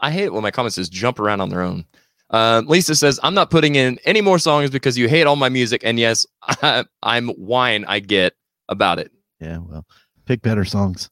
I 0.00 0.10
hate 0.10 0.24
it 0.24 0.32
when 0.32 0.42
my 0.42 0.50
comments 0.50 0.76
just 0.76 0.92
jump 0.92 1.20
around 1.20 1.40
on 1.40 1.48
their 1.48 1.62
own. 1.62 1.84
Uh, 2.30 2.62
Lisa 2.66 2.94
says, 2.94 3.20
I'm 3.22 3.34
not 3.34 3.50
putting 3.50 3.76
in 3.76 3.98
any 4.04 4.20
more 4.20 4.38
songs 4.38 4.70
because 4.70 4.96
you 4.96 5.06
hate 5.06 5.26
all 5.26 5.36
my 5.36 5.48
music. 5.48 5.82
And 5.84 5.98
yes, 5.98 6.26
I, 6.42 6.84
I'm 7.02 7.28
whine 7.28 7.84
I 7.86 8.00
get 8.00 8.32
about 8.68 8.98
it. 8.98 9.12
Yeah, 9.38 9.58
well, 9.58 9.86
pick 10.24 10.42
better 10.42 10.64
songs. 10.64 11.10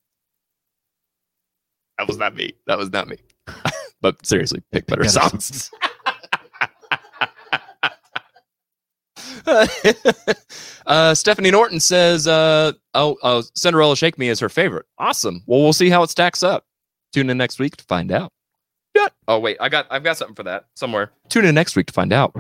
That 1.99 2.09
was 2.09 2.17
not 2.17 2.35
me. 2.35 2.55
That 2.67 2.79
was 2.79 2.91
not 2.91 3.09
me. 3.09 3.19
but 4.01 4.25
seriously, 4.25 4.63
pick 4.73 4.87
better 4.87 5.05
songs. 5.05 5.71
uh, 10.87 11.15
Stephanie 11.15 11.51
Norton 11.51 11.81
says, 11.81 12.27
uh, 12.27 12.73
"Oh, 12.95 13.17
uh, 13.23 13.43
Cinderella 13.55 13.97
Shake 13.97 14.19
Me 14.19 14.29
is 14.29 14.41
her 14.41 14.49
favorite. 14.49 14.87
Awesome. 14.99 15.43
Well, 15.47 15.61
we'll 15.61 15.73
see 15.73 15.91
how 15.91 16.03
it 16.03 16.11
stacks 16.11 16.43
up. 16.43 16.65
Tune 17.13 17.31
in 17.31 17.39
next 17.39 17.59
week 17.59 17.77
to 17.77 17.85
find 17.85 18.13
out. 18.13 18.33
Yeah. 18.95 19.09
Oh 19.29 19.39
wait, 19.39 19.57
I 19.61 19.69
got 19.69 19.87
I've 19.91 20.05
got 20.05 20.17
something 20.17 20.35
for 20.35 20.43
that 20.45 20.67
somewhere. 20.75 21.13
Tune 21.29 21.45
in 21.45 21.55
next 21.55 21.77
week 21.77 21.87
to 21.87 21.93
find 21.93 22.13
out. 22.13 22.33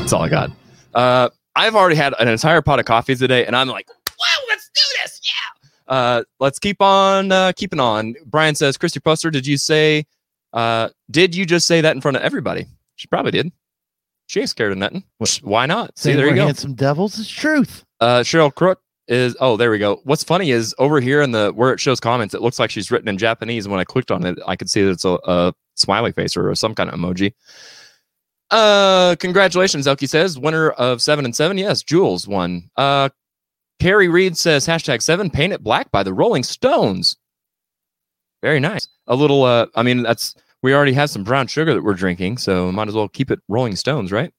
That's 0.00 0.12
all 0.12 0.22
I 0.22 0.28
got. 0.28 0.50
Uh, 0.94 1.28
I've 1.56 1.74
already 1.74 1.96
had 1.96 2.14
an 2.18 2.28
entire 2.28 2.60
pot 2.60 2.78
of 2.78 2.84
coffee 2.84 3.14
today, 3.14 3.46
and 3.46 3.56
I'm 3.56 3.68
like, 3.68 3.88
"Wow, 3.88 4.44
let's 4.48 4.70
do 4.74 4.80
this!" 5.02 5.20
Yeah. 5.24 5.94
Uh, 5.94 6.22
let's 6.40 6.58
keep 6.58 6.82
on 6.82 7.32
uh, 7.32 7.52
keeping 7.56 7.80
on. 7.80 8.14
Brian 8.26 8.54
says, 8.54 8.76
"Christy 8.76 9.00
Puster, 9.00 9.32
did 9.32 9.46
you 9.46 9.56
say? 9.56 10.04
Uh, 10.52 10.90
did 11.10 11.34
you 11.34 11.46
just 11.46 11.66
say 11.66 11.80
that 11.80 11.94
in 11.94 12.00
front 12.00 12.16
of 12.16 12.22
everybody? 12.22 12.66
She 12.96 13.08
probably 13.08 13.30
did. 13.32 13.52
She 14.26 14.40
ain't 14.40 14.50
scared 14.50 14.72
of 14.72 14.78
nothing. 14.78 15.04
Why 15.42 15.66
not? 15.66 15.98
See, 15.98 16.12
there 16.12 16.28
you 16.28 16.34
go. 16.34 16.46
Handsome 16.46 16.74
devils 16.74 17.18
is 17.18 17.28
truth. 17.28 17.84
Uh, 18.00 18.20
Cheryl 18.20 18.54
Crook 18.54 18.80
is. 19.08 19.36
Oh, 19.40 19.56
there 19.56 19.70
we 19.70 19.78
go. 19.78 20.00
What's 20.04 20.24
funny 20.24 20.50
is 20.50 20.74
over 20.78 21.00
here 21.00 21.22
in 21.22 21.32
the 21.32 21.50
where 21.50 21.72
it 21.72 21.80
shows 21.80 22.00
comments, 22.00 22.34
it 22.34 22.40
looks 22.40 22.58
like 22.58 22.70
she's 22.70 22.90
written 22.90 23.08
in 23.08 23.18
Japanese. 23.18 23.66
And 23.66 23.72
When 23.72 23.80
I 23.80 23.84
clicked 23.84 24.10
on 24.10 24.24
it, 24.24 24.38
I 24.46 24.56
could 24.56 24.70
see 24.70 24.82
that 24.82 24.90
it's 24.90 25.04
a, 25.04 25.18
a 25.24 25.54
smiley 25.74 26.12
face 26.12 26.36
or 26.36 26.54
some 26.54 26.74
kind 26.74 26.88
of 26.88 26.98
emoji. 26.98 27.34
Uh, 28.50 29.16
congratulations, 29.18 29.86
Elkie 29.86 30.08
says 30.08 30.38
winner 30.38 30.70
of 30.70 31.00
seven 31.00 31.24
and 31.24 31.34
seven. 31.34 31.56
Yes, 31.58 31.82
Jules 31.82 32.28
won. 32.28 32.70
Uh, 32.76 33.08
Carrie 33.80 34.08
Reed 34.08 34.36
says 34.36 34.66
hashtag 34.66 35.02
seven 35.02 35.30
paint 35.30 35.52
it 35.52 35.62
black 35.62 35.90
by 35.90 36.02
the 36.02 36.12
Rolling 36.14 36.42
Stones. 36.42 37.16
Very 38.42 38.60
nice. 38.60 38.86
A 39.06 39.16
little. 39.16 39.44
Uh, 39.44 39.66
I 39.74 39.82
mean 39.82 40.02
that's 40.02 40.34
we 40.62 40.74
already 40.74 40.92
have 40.92 41.10
some 41.10 41.24
brown 41.24 41.46
sugar 41.46 41.74
that 41.74 41.82
we're 41.82 41.94
drinking, 41.94 42.38
so 42.38 42.70
might 42.70 42.88
as 42.88 42.94
well 42.94 43.08
keep 43.08 43.30
it 43.30 43.40
Rolling 43.48 43.76
Stones, 43.76 44.12
right? 44.12 44.32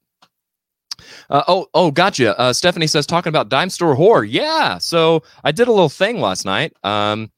Uh, 1.29 1.43
oh, 1.47 1.67
oh, 1.73 1.91
gotcha. 1.91 2.37
Uh, 2.39 2.53
Stephanie 2.53 2.87
says 2.87 3.05
talking 3.05 3.29
about 3.29 3.49
dime 3.49 3.69
store 3.69 3.95
whore. 3.95 4.25
Yeah. 4.29 4.77
So 4.77 5.23
I 5.43 5.51
did 5.51 5.67
a 5.67 5.71
little 5.71 5.89
thing 5.89 6.21
last 6.21 6.45
night. 6.45 6.73
Um, 6.83 7.31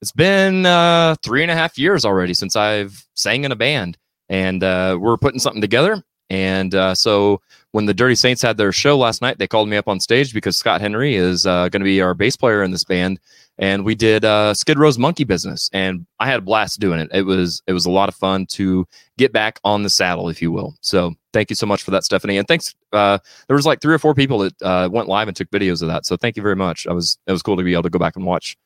it's 0.00 0.12
been 0.12 0.66
uh, 0.66 1.16
three 1.22 1.42
and 1.42 1.50
a 1.50 1.54
half 1.54 1.78
years 1.78 2.04
already 2.04 2.34
since 2.34 2.56
I've 2.56 3.06
sang 3.14 3.44
in 3.44 3.52
a 3.52 3.56
band, 3.56 3.96
and 4.28 4.62
uh, 4.62 4.98
we're 5.00 5.16
putting 5.16 5.40
something 5.40 5.62
together. 5.62 6.02
And 6.30 6.74
uh, 6.74 6.94
so 6.94 7.40
when 7.72 7.86
the 7.86 7.94
Dirty 7.94 8.14
Saints 8.14 8.42
had 8.42 8.56
their 8.56 8.72
show 8.72 8.98
last 8.98 9.22
night, 9.22 9.38
they 9.38 9.46
called 9.46 9.68
me 9.68 9.76
up 9.76 9.88
on 9.88 10.00
stage 10.00 10.34
because 10.34 10.56
Scott 10.56 10.80
Henry 10.80 11.14
is 11.14 11.46
uh, 11.46 11.68
going 11.68 11.80
to 11.80 11.84
be 11.84 12.00
our 12.00 12.14
bass 12.14 12.36
player 12.36 12.62
in 12.62 12.70
this 12.70 12.84
band, 12.84 13.20
and 13.58 13.84
we 13.84 13.94
did 13.94 14.24
uh, 14.24 14.54
Skid 14.54 14.78
Row's 14.78 14.98
Monkey 14.98 15.24
Business, 15.24 15.70
and 15.72 16.06
I 16.18 16.26
had 16.26 16.40
a 16.40 16.42
blast 16.42 16.80
doing 16.80 16.98
it. 16.98 17.08
It 17.12 17.22
was 17.22 17.62
it 17.66 17.72
was 17.72 17.86
a 17.86 17.90
lot 17.90 18.08
of 18.08 18.14
fun 18.14 18.46
to 18.52 18.86
get 19.16 19.32
back 19.32 19.60
on 19.64 19.82
the 19.82 19.90
saddle, 19.90 20.28
if 20.28 20.42
you 20.42 20.50
will. 20.50 20.74
So 20.80 21.14
thank 21.32 21.50
you 21.50 21.56
so 21.56 21.66
much 21.66 21.82
for 21.82 21.90
that, 21.92 22.04
Stephanie, 22.04 22.36
and 22.36 22.48
thanks. 22.48 22.74
Uh, 22.92 23.18
there 23.46 23.56
was 23.56 23.66
like 23.66 23.80
three 23.80 23.94
or 23.94 23.98
four 23.98 24.14
people 24.14 24.38
that 24.38 24.62
uh, 24.62 24.88
went 24.90 25.08
live 25.08 25.28
and 25.28 25.36
took 25.36 25.50
videos 25.50 25.82
of 25.82 25.88
that, 25.88 26.06
so 26.06 26.16
thank 26.16 26.36
you 26.36 26.42
very 26.42 26.56
much. 26.56 26.86
I 26.86 26.92
was 26.92 27.18
it 27.26 27.32
was 27.32 27.42
cool 27.42 27.56
to 27.56 27.62
be 27.62 27.72
able 27.72 27.84
to 27.84 27.90
go 27.90 27.98
back 27.98 28.16
and 28.16 28.26
watch. 28.26 28.56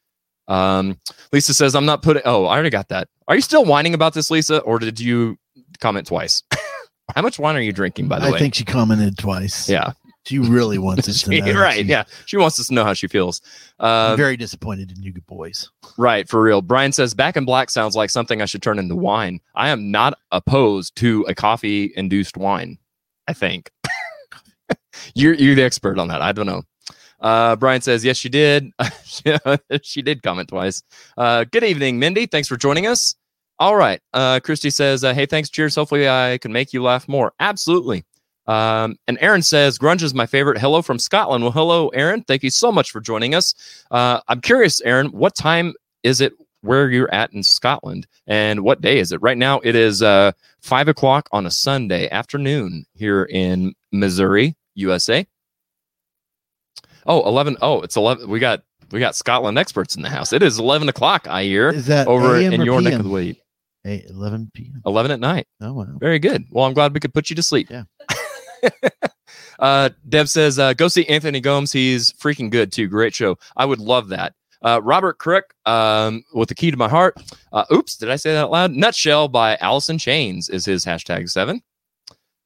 Um, 0.48 0.98
Lisa 1.32 1.52
says, 1.52 1.74
"I'm 1.74 1.86
not 1.86 2.02
putting." 2.02 2.22
Oh, 2.24 2.46
I 2.46 2.54
already 2.54 2.70
got 2.70 2.88
that. 2.88 3.08
Are 3.28 3.34
you 3.34 3.42
still 3.42 3.64
whining 3.64 3.94
about 3.94 4.14
this, 4.14 4.30
Lisa, 4.30 4.60
or 4.60 4.78
did 4.78 4.98
you 4.98 5.38
comment 5.80 6.06
twice? 6.06 6.42
How 7.14 7.22
much 7.22 7.38
wine 7.38 7.56
are 7.56 7.60
you 7.60 7.72
drinking, 7.72 8.08
by 8.08 8.18
the 8.18 8.26
I 8.26 8.30
way? 8.30 8.36
I 8.36 8.38
think 8.38 8.54
she 8.54 8.64
commented 8.64 9.16
twice. 9.16 9.68
yeah, 9.68 9.92
She 10.26 10.38
really 10.38 10.76
wants 10.78 11.08
us 11.08 11.22
to 11.22 11.30
know. 11.40 11.60
right. 11.60 11.76
She- 11.76 11.90
Yeah, 11.90 12.04
she 12.26 12.36
wants 12.36 12.60
us 12.60 12.66
to 12.68 12.74
know 12.74 12.84
how 12.84 12.92
she 12.92 13.06
feels. 13.08 13.40
Uh, 13.78 14.14
very 14.16 14.36
disappointed 14.36 14.90
in 14.92 15.02
you 15.02 15.12
good 15.12 15.26
boys. 15.26 15.70
right, 15.96 16.28
for 16.28 16.42
real. 16.42 16.60
Brian 16.60 16.92
says, 16.92 17.14
"Back 17.14 17.36
in 17.36 17.44
Black 17.44 17.70
sounds 17.70 17.96
like 17.96 18.10
something 18.10 18.42
I 18.42 18.44
should 18.44 18.62
turn 18.62 18.78
into 18.78 18.94
wine." 18.96 19.40
I 19.54 19.70
am 19.70 19.90
not 19.90 20.18
opposed 20.32 20.96
to 20.96 21.22
a 21.28 21.34
coffee-induced 21.34 22.36
wine. 22.36 22.78
I 23.26 23.32
think 23.32 23.70
you're 25.14 25.34
you're 25.34 25.54
the 25.54 25.62
expert 25.62 25.98
on 25.98 26.08
that. 26.08 26.20
I 26.22 26.32
don't 26.32 26.46
know. 26.46 26.62
Uh, 27.20 27.56
Brian 27.56 27.80
says, 27.80 28.04
"Yes, 28.04 28.16
she 28.16 28.28
did. 28.28 28.70
she 29.82 30.02
did 30.02 30.22
comment 30.22 30.48
twice." 30.48 30.82
Uh, 31.16 31.44
good 31.44 31.64
evening, 31.64 31.98
Mindy. 31.98 32.26
Thanks 32.26 32.48
for 32.48 32.56
joining 32.56 32.86
us. 32.86 33.14
All 33.58 33.74
right. 33.76 34.00
Uh, 34.12 34.40
Christy 34.40 34.70
says, 34.70 35.02
uh, 35.04 35.14
"Hey, 35.14 35.26
thanks. 35.26 35.50
Cheers. 35.50 35.74
Hopefully, 35.74 36.08
I 36.08 36.38
can 36.38 36.52
make 36.52 36.72
you 36.72 36.82
laugh 36.82 37.08
more." 37.08 37.32
Absolutely. 37.40 38.04
Um, 38.48 38.96
and 39.06 39.18
Aaron 39.20 39.42
says, 39.42 39.78
"Grunge 39.78 40.02
is 40.02 40.14
my 40.14 40.26
favorite." 40.26 40.58
Hello 40.58 40.82
from 40.82 40.98
Scotland. 40.98 41.44
Well, 41.44 41.52
hello, 41.52 41.88
Aaron. 41.88 42.24
Thank 42.24 42.42
you 42.42 42.50
so 42.50 42.72
much 42.72 42.90
for 42.90 43.00
joining 43.00 43.34
us. 43.34 43.54
Uh, 43.90 44.20
I'm 44.26 44.40
curious, 44.40 44.80
Aaron, 44.80 45.08
what 45.08 45.36
time 45.36 45.74
is 46.02 46.20
it 46.20 46.32
where 46.62 46.90
you're 46.90 47.12
at 47.14 47.32
in 47.32 47.42
Scotland, 47.42 48.06
and 48.26 48.60
what 48.60 48.80
day 48.80 48.98
is 48.98 49.12
it? 49.12 49.22
Right 49.22 49.38
now, 49.38 49.60
it 49.62 49.76
is 49.76 50.02
uh, 50.02 50.32
five 50.60 50.88
o'clock 50.88 51.28
on 51.30 51.46
a 51.46 51.50
Sunday 51.50 52.08
afternoon 52.08 52.86
here 52.94 53.24
in 53.24 53.74
Missouri, 53.92 54.56
USA. 54.74 55.26
Oh, 57.06 57.26
11. 57.26 57.56
Oh, 57.62 57.80
it's 57.82 57.96
11. 57.96 58.28
We 58.28 58.38
got 58.38 58.62
we 58.90 59.00
got 59.00 59.14
Scotland 59.14 59.58
experts 59.58 59.96
in 59.96 60.02
the 60.02 60.08
house. 60.08 60.32
It 60.32 60.42
is 60.42 60.58
11 60.58 60.88
o'clock, 60.88 61.26
I 61.26 61.44
hear, 61.44 61.68
Is 61.68 61.86
that 61.86 62.06
over 62.06 62.36
in 62.36 62.62
your 62.62 62.80
neck 62.80 62.94
of 62.94 63.04
the 63.04 63.10
woods. 63.10 63.38
Hey, 63.84 64.04
11 64.08 64.50
p.m. 64.54 64.82
11 64.84 65.10
at 65.12 65.20
night. 65.20 65.46
Oh 65.60 65.72
wow. 65.72 65.86
Very 65.98 66.18
good. 66.18 66.44
Well, 66.50 66.64
I'm 66.64 66.74
glad 66.74 66.92
we 66.92 67.00
could 67.00 67.14
put 67.14 67.30
you 67.30 67.36
to 67.36 67.42
sleep. 67.42 67.68
Yeah. 67.70 67.84
uh, 69.58 69.90
Deb 70.08 70.28
says, 70.28 70.58
uh, 70.58 70.74
go 70.74 70.88
see 70.88 71.06
Anthony 71.06 71.40
Gomes. 71.40 71.72
He's 71.72 72.12
freaking 72.12 72.50
good 72.50 72.72
too. 72.72 72.88
Great 72.88 73.14
show. 73.14 73.36
I 73.56 73.64
would 73.64 73.80
love 73.80 74.08
that. 74.08 74.34
Uh, 74.62 74.80
Robert 74.82 75.18
Crook 75.18 75.54
um, 75.66 76.24
with 76.34 76.48
the 76.48 76.54
key 76.54 76.70
to 76.70 76.76
my 76.76 76.88
heart. 76.88 77.16
Uh, 77.52 77.64
oops, 77.72 77.96
did 77.96 78.10
I 78.10 78.16
say 78.16 78.32
that 78.32 78.44
out 78.44 78.50
loud? 78.50 78.72
Nutshell 78.72 79.28
by 79.28 79.56
Alice 79.56 79.88
in 79.88 79.98
Chains 79.98 80.48
is 80.48 80.64
his 80.64 80.84
hashtag 80.84 81.30
seven. 81.30 81.62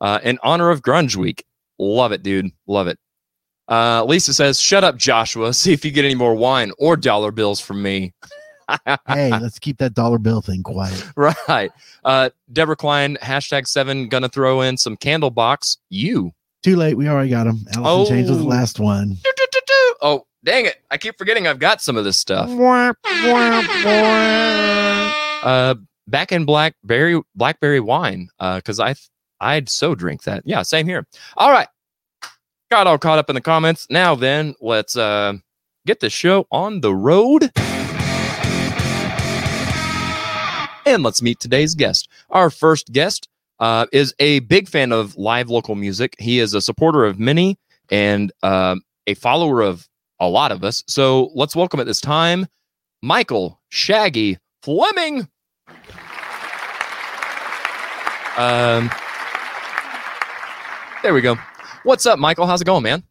Uh, 0.00 0.18
in 0.22 0.38
honor 0.42 0.70
of 0.70 0.82
Grunge 0.82 1.16
Week. 1.16 1.44
Love 1.78 2.12
it, 2.12 2.22
dude. 2.22 2.50
Love 2.66 2.88
it. 2.88 2.98
Uh, 3.68 4.04
Lisa 4.04 4.34
says, 4.34 4.60
shut 4.60 4.84
up, 4.84 4.96
Joshua. 4.96 5.54
See 5.54 5.72
if 5.72 5.84
you 5.84 5.90
get 5.90 6.04
any 6.04 6.14
more 6.14 6.34
wine 6.34 6.72
or 6.78 6.96
dollar 6.96 7.30
bills 7.30 7.60
from 7.60 7.82
me. 7.82 8.12
Hey, 9.08 9.30
let's 9.30 9.58
keep 9.58 9.78
that 9.78 9.94
dollar 9.94 10.18
bill 10.18 10.40
thing 10.40 10.62
quiet. 10.62 11.04
right. 11.16 11.70
Uh, 12.04 12.30
Deborah 12.52 12.76
Klein, 12.76 13.16
hashtag 13.22 13.66
seven, 13.66 14.08
gonna 14.08 14.28
throw 14.28 14.60
in 14.62 14.76
some 14.76 14.96
Candlebox. 14.96 15.78
You. 15.90 16.32
Too 16.62 16.76
late. 16.76 16.96
We 16.96 17.08
already 17.08 17.30
got 17.30 17.46
him. 17.46 17.66
Alice 17.74 18.08
in 18.10 18.16
Chains 18.16 18.28
was 18.30 18.38
the 18.38 18.44
Oh. 18.44 18.48
last 18.48 18.78
one. 18.78 19.08
Do, 19.22 19.32
do, 19.36 19.46
do, 19.50 19.60
do. 19.66 19.94
Oh, 20.00 20.26
dang 20.44 20.66
it. 20.66 20.76
I 20.90 20.96
keep 20.98 21.18
forgetting 21.18 21.46
I've 21.46 21.58
got 21.58 21.80
some 21.82 21.96
of 21.96 22.04
this 22.04 22.16
stuff. 22.18 22.48
Uh, 25.42 25.74
back 26.06 26.30
in 26.32 26.44
blackberry 26.44 27.20
blackberry 27.34 27.80
wine. 27.80 28.28
Uh, 28.38 28.56
because 28.56 28.78
I 28.78 28.94
I'd 29.40 29.68
so 29.68 29.94
drink 29.96 30.22
that. 30.22 30.42
Yeah, 30.46 30.62
same 30.62 30.86
here. 30.86 31.06
All 31.36 31.50
right. 31.50 31.66
Got 32.70 32.86
all 32.86 32.96
caught 32.98 33.18
up 33.18 33.28
in 33.28 33.34
the 33.34 33.40
comments. 33.40 33.86
Now 33.90 34.14
then, 34.14 34.54
let's 34.60 34.96
uh 34.96 35.34
get 35.84 35.98
the 36.00 36.10
show 36.10 36.46
on 36.52 36.80
the 36.80 36.94
road. 36.94 37.50
And 40.84 41.02
let's 41.02 41.22
meet 41.22 41.38
today's 41.38 41.74
guest. 41.74 42.08
Our 42.30 42.50
first 42.50 42.92
guest 42.92 43.28
uh, 43.60 43.86
is 43.92 44.14
a 44.18 44.40
big 44.40 44.68
fan 44.68 44.92
of 44.92 45.16
live 45.16 45.48
local 45.48 45.74
music. 45.76 46.16
He 46.18 46.40
is 46.40 46.54
a 46.54 46.60
supporter 46.60 47.04
of 47.04 47.18
many 47.20 47.56
and 47.90 48.32
um, 48.42 48.82
a 49.06 49.14
follower 49.14 49.60
of 49.62 49.88
a 50.18 50.28
lot 50.28 50.50
of 50.50 50.64
us. 50.64 50.82
So 50.88 51.30
let's 51.34 51.54
welcome 51.54 51.78
at 51.78 51.86
this 51.86 52.00
time 52.00 52.46
Michael 53.02 53.60
Shaggy 53.68 54.38
Flemming. 54.62 55.28
Um, 58.36 58.90
there 61.02 61.14
we 61.14 61.20
go. 61.20 61.36
What's 61.84 62.06
up, 62.06 62.18
Michael? 62.18 62.46
How's 62.46 62.60
it 62.60 62.64
going, 62.64 62.82
man? 62.82 63.04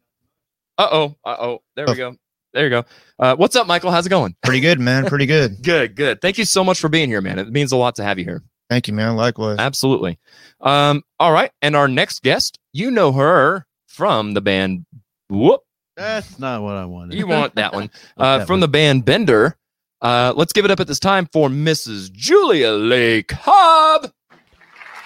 Uh 0.78 0.88
oh. 0.90 1.16
Uh 1.24 1.36
oh. 1.38 1.62
There 1.76 1.86
we 1.86 1.94
go. 1.94 2.16
There 2.52 2.64
you 2.64 2.70
go. 2.70 2.84
Uh, 3.18 3.34
what's 3.36 3.56
up, 3.56 3.66
Michael? 3.66 3.90
How's 3.90 4.06
it 4.06 4.10
going? 4.10 4.36
Pretty 4.42 4.60
good, 4.60 4.78
man. 4.78 5.06
Pretty 5.06 5.26
good. 5.26 5.56
Good, 5.62 5.94
good. 5.94 6.20
Thank 6.20 6.38
you 6.38 6.44
so 6.44 6.64
much 6.64 6.80
for 6.80 6.88
being 6.88 7.08
here, 7.08 7.20
man. 7.20 7.38
It 7.38 7.48
means 7.48 7.72
a 7.72 7.76
lot 7.76 7.94
to 7.96 8.04
have 8.04 8.18
you 8.18 8.24
here. 8.24 8.42
Thank 8.68 8.88
you, 8.88 8.94
man. 8.94 9.16
Likewise. 9.16 9.56
Absolutely. 9.58 10.18
Um, 10.60 11.02
all 11.20 11.32
right. 11.32 11.50
And 11.62 11.76
our 11.76 11.88
next 11.88 12.22
guest, 12.22 12.58
you 12.72 12.90
know 12.90 13.12
her 13.12 13.66
from 13.86 14.34
the 14.34 14.40
band 14.40 14.86
Whoop. 15.28 15.60
That's 15.96 16.38
not 16.38 16.62
what 16.62 16.74
I 16.74 16.84
wanted. 16.84 17.16
You 17.16 17.26
want 17.26 17.54
that 17.56 17.72
one. 17.72 17.90
Uh, 18.16 18.38
that 18.38 18.46
from 18.46 18.54
one. 18.54 18.60
the 18.60 18.68
band 18.68 19.04
Bender. 19.04 19.56
Uh, 20.00 20.32
let's 20.36 20.52
give 20.52 20.64
it 20.64 20.70
up 20.70 20.80
at 20.80 20.86
this 20.86 20.98
time 20.98 21.28
for 21.32 21.48
Mrs. 21.48 22.12
Julia 22.12 22.70
Lay 22.72 23.22
Cobb. 23.22 24.10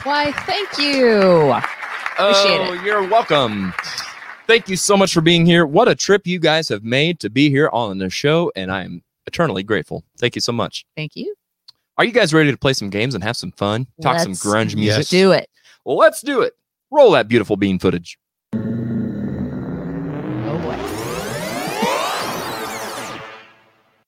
Why, 0.05 0.33
thank 0.33 0.79
you. 0.79 1.53
Appreciate 2.19 2.61
oh, 2.61 2.81
you're 2.85 3.07
welcome. 3.07 3.75
Thank 4.47 4.69
you 4.69 4.77
so 4.77 4.97
much 4.97 5.13
for 5.13 5.21
being 5.21 5.45
here. 5.45 5.67
What 5.67 5.89
a 5.89 5.97
trip 5.97 6.25
you 6.25 6.39
guys 6.39 6.69
have 6.69 6.85
made 6.85 7.19
to 7.19 7.29
be 7.29 7.51
here 7.51 7.69
on 7.73 7.99
the 7.99 8.09
show, 8.09 8.53
and 8.55 8.71
I 8.71 8.85
am 8.85 9.03
eternally 9.27 9.65
grateful. 9.65 10.05
Thank 10.19 10.37
you 10.37 10.41
so 10.41 10.53
much. 10.53 10.87
Thank 10.97 11.17
you. 11.17 11.35
Are 11.99 12.05
you 12.05 12.13
guys 12.13 12.33
ready 12.33 12.53
to 12.53 12.57
play 12.57 12.73
some 12.73 12.89
games 12.89 13.17
and 13.17 13.25
have 13.25 13.37
some 13.37 13.51
fun? 13.51 13.89
Talk 14.01 14.19
Let's 14.19 14.23
some 14.23 14.35
grunge 14.35 14.77
music? 14.77 14.99
Yes. 14.99 15.09
Do 15.09 15.33
it. 15.33 15.51
Well, 15.85 15.97
let's 15.97 16.21
do 16.21 16.43
it. 16.43 16.53
Roll 16.93 17.11
that 17.13 17.27
beautiful 17.27 17.57
bean 17.57 17.81
footage. 17.81 18.19
Oh 18.55 18.59
boy. 20.63 20.77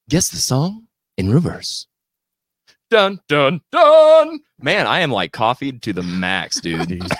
Guess 0.08 0.28
the 0.28 0.36
song 0.36 0.86
in 1.16 1.32
reverse. 1.32 1.88
Dun 2.90 3.18
dun 3.28 3.60
dun. 3.72 4.38
Man, 4.60 4.86
I 4.86 5.00
am 5.00 5.10
like 5.10 5.32
coffeed 5.32 5.82
to 5.82 5.92
the 5.92 6.04
max, 6.04 6.60
dude. 6.60 7.02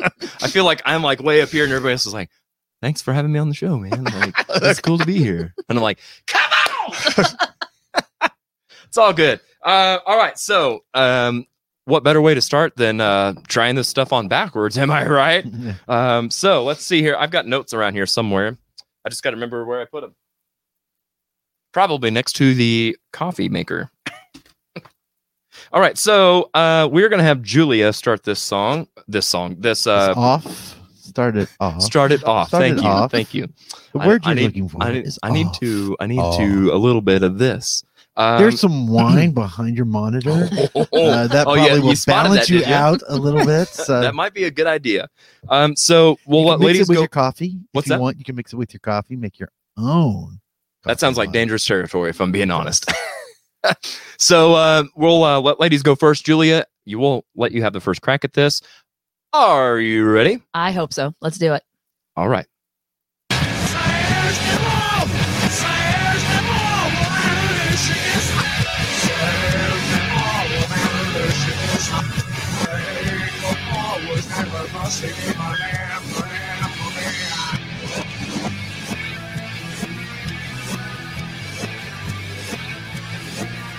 I 0.42 0.48
feel 0.48 0.64
like 0.64 0.82
I'm 0.84 1.02
like 1.02 1.20
way 1.20 1.42
up 1.42 1.50
here, 1.50 1.64
and 1.64 1.72
everybody 1.72 1.92
else 1.92 2.06
is 2.06 2.14
like, 2.14 2.30
"Thanks 2.80 3.02
for 3.02 3.12
having 3.12 3.32
me 3.32 3.38
on 3.38 3.48
the 3.48 3.54
show, 3.54 3.78
man. 3.78 4.04
Like, 4.14 4.34
it's 4.48 4.80
cool 4.80 4.98
to 4.98 5.06
be 5.06 5.18
here." 5.18 5.54
And 5.68 5.78
I'm 5.78 5.82
like, 5.82 5.98
"Come 6.26 6.50
on!" 6.88 7.24
it's 8.86 8.98
all 8.98 9.12
good. 9.12 9.40
Uh, 9.62 9.98
all 10.06 10.16
right. 10.16 10.38
So, 10.38 10.84
um, 10.94 11.46
what 11.84 12.02
better 12.02 12.20
way 12.20 12.34
to 12.34 12.40
start 12.40 12.76
than 12.76 13.00
uh, 13.00 13.34
trying 13.48 13.74
this 13.74 13.88
stuff 13.88 14.12
on 14.12 14.28
backwards? 14.28 14.78
Am 14.78 14.90
I 14.90 15.06
right? 15.06 15.46
Um, 15.88 16.30
so 16.30 16.64
let's 16.64 16.84
see 16.84 17.00
here. 17.00 17.16
I've 17.18 17.30
got 17.30 17.46
notes 17.46 17.74
around 17.74 17.94
here 17.94 18.06
somewhere. 18.06 18.56
I 19.04 19.08
just 19.08 19.22
got 19.22 19.30
to 19.30 19.36
remember 19.36 19.64
where 19.64 19.80
I 19.80 19.84
put 19.84 20.02
them. 20.02 20.14
Probably 21.72 22.10
next 22.10 22.32
to 22.34 22.54
the 22.54 22.96
coffee 23.12 23.48
maker. 23.48 23.90
All 25.72 25.80
right, 25.80 25.96
so 25.96 26.50
uh, 26.54 26.88
we're 26.90 27.08
gonna 27.08 27.22
have 27.22 27.42
Julia 27.42 27.92
start 27.92 28.24
this 28.24 28.40
song. 28.40 28.88
This 29.06 29.26
song. 29.26 29.54
This 29.58 29.86
uh, 29.86 30.14
It's 30.44 30.74
off. 31.10 31.16
Started 31.16 31.48
off. 31.60 31.82
start 31.82 32.12
it 32.12 32.24
off. 32.24 32.48
Start 32.48 32.62
Thank 32.62 32.78
it 32.78 32.82
you. 32.84 32.88
off. 32.88 33.10
Thank 33.10 33.34
you. 33.34 33.48
The 33.92 33.98
I- 34.00 34.06
word 34.06 34.22
I 34.24 34.28
you're 34.30 34.34
need- 34.36 34.44
looking 34.46 34.68
for 34.68 34.82
I 34.82 34.92
need, 34.92 35.06
is 35.06 35.18
I 35.22 35.30
need 35.30 35.46
off. 35.48 35.60
to. 35.60 35.96
I 36.00 36.06
need 36.06 36.18
Off. 36.18 36.36
to 36.38 36.70
a 36.72 36.76
little 36.76 37.00
bit 37.02 37.22
of 37.22 37.38
this. 37.38 37.84
Um, 38.16 38.38
There's 38.40 38.60
some 38.60 38.88
wine 38.92 39.32
behind 39.32 39.76
your 39.76 39.86
monitor. 39.86 40.48
oh, 40.74 40.86
Uh, 40.92 41.26
that 41.28 41.46
oh, 41.46 41.54
yeah, 41.54 41.66
probably 41.68 41.74
you 41.76 41.82
will 41.82 41.94
balance 42.06 42.48
that, 42.48 42.50
you 42.50 42.64
out 42.66 43.00
a 43.08 43.16
little 43.16 43.44
bit. 43.44 43.68
So 43.72 44.00
that 44.00 44.14
might 44.14 44.34
be 44.34 44.44
a 44.44 44.50
good 44.50 44.66
idea. 44.66 45.08
Um, 45.48 45.76
so 45.76 46.18
we'll 46.26 46.42
you 46.42 46.46
can 46.50 46.58
mix 46.60 46.66
ladies 46.66 46.80
it 46.82 46.88
with 46.90 46.96
go. 46.96 47.00
your 47.02 47.08
coffee. 47.08 47.58
What's 47.72 47.86
if 47.86 47.90
you 47.90 47.96
that? 47.96 48.00
want, 48.02 48.18
you 48.18 48.24
can 48.24 48.36
mix 48.36 48.52
it 48.52 48.56
with 48.56 48.72
your 48.74 48.80
coffee. 48.80 49.16
Make 49.16 49.38
your 49.38 49.50
own. 49.76 50.40
That 50.84 50.98
sounds 51.00 51.16
like 51.18 51.28
coffee 51.28 51.38
dangerous 51.38 51.64
territory, 51.66 52.10
if 52.10 52.20
I'm 52.20 52.32
being 52.32 52.50
honest. 52.50 52.90
so 54.18 54.54
uh, 54.54 54.84
we'll 54.96 55.22
uh, 55.24 55.40
let 55.40 55.60
ladies 55.60 55.82
go 55.82 55.94
first. 55.94 56.24
Julia, 56.24 56.64
you 56.84 56.98
will 56.98 57.24
let 57.36 57.52
you 57.52 57.62
have 57.62 57.72
the 57.72 57.80
first 57.80 58.00
crack 58.02 58.24
at 58.24 58.32
this. 58.32 58.62
Are 59.32 59.78
you 59.78 60.10
ready? 60.10 60.42
I 60.52 60.72
hope 60.72 60.92
so. 60.92 61.14
Let's 61.20 61.38
do 61.38 61.54
it. 61.54 61.62
All 62.16 62.28
right. 62.28 62.46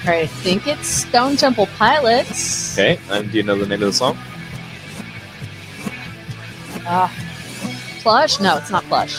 I 0.04 0.26
think 0.28 0.66
it's 0.68 0.88
Stone 0.88 1.36
Temple 1.36 1.68
Pilots. 1.78 2.78
Okay. 2.78 3.00
And 3.10 3.30
do 3.30 3.38
you 3.38 3.44
know 3.44 3.58
the 3.58 3.66
name 3.66 3.82
of 3.82 3.88
the 3.88 3.94
song? 3.94 4.18
Uh, 6.92 7.08
plush? 8.02 8.40
No, 8.42 8.58
it's 8.58 8.70
not 8.70 8.84
plush. 8.84 9.18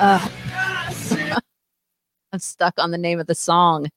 Uh, 0.00 0.26
I'm 2.32 2.38
stuck 2.38 2.72
on 2.78 2.90
the 2.92 2.98
name 2.98 3.20
of 3.20 3.26
the 3.26 3.34
song. 3.34 3.88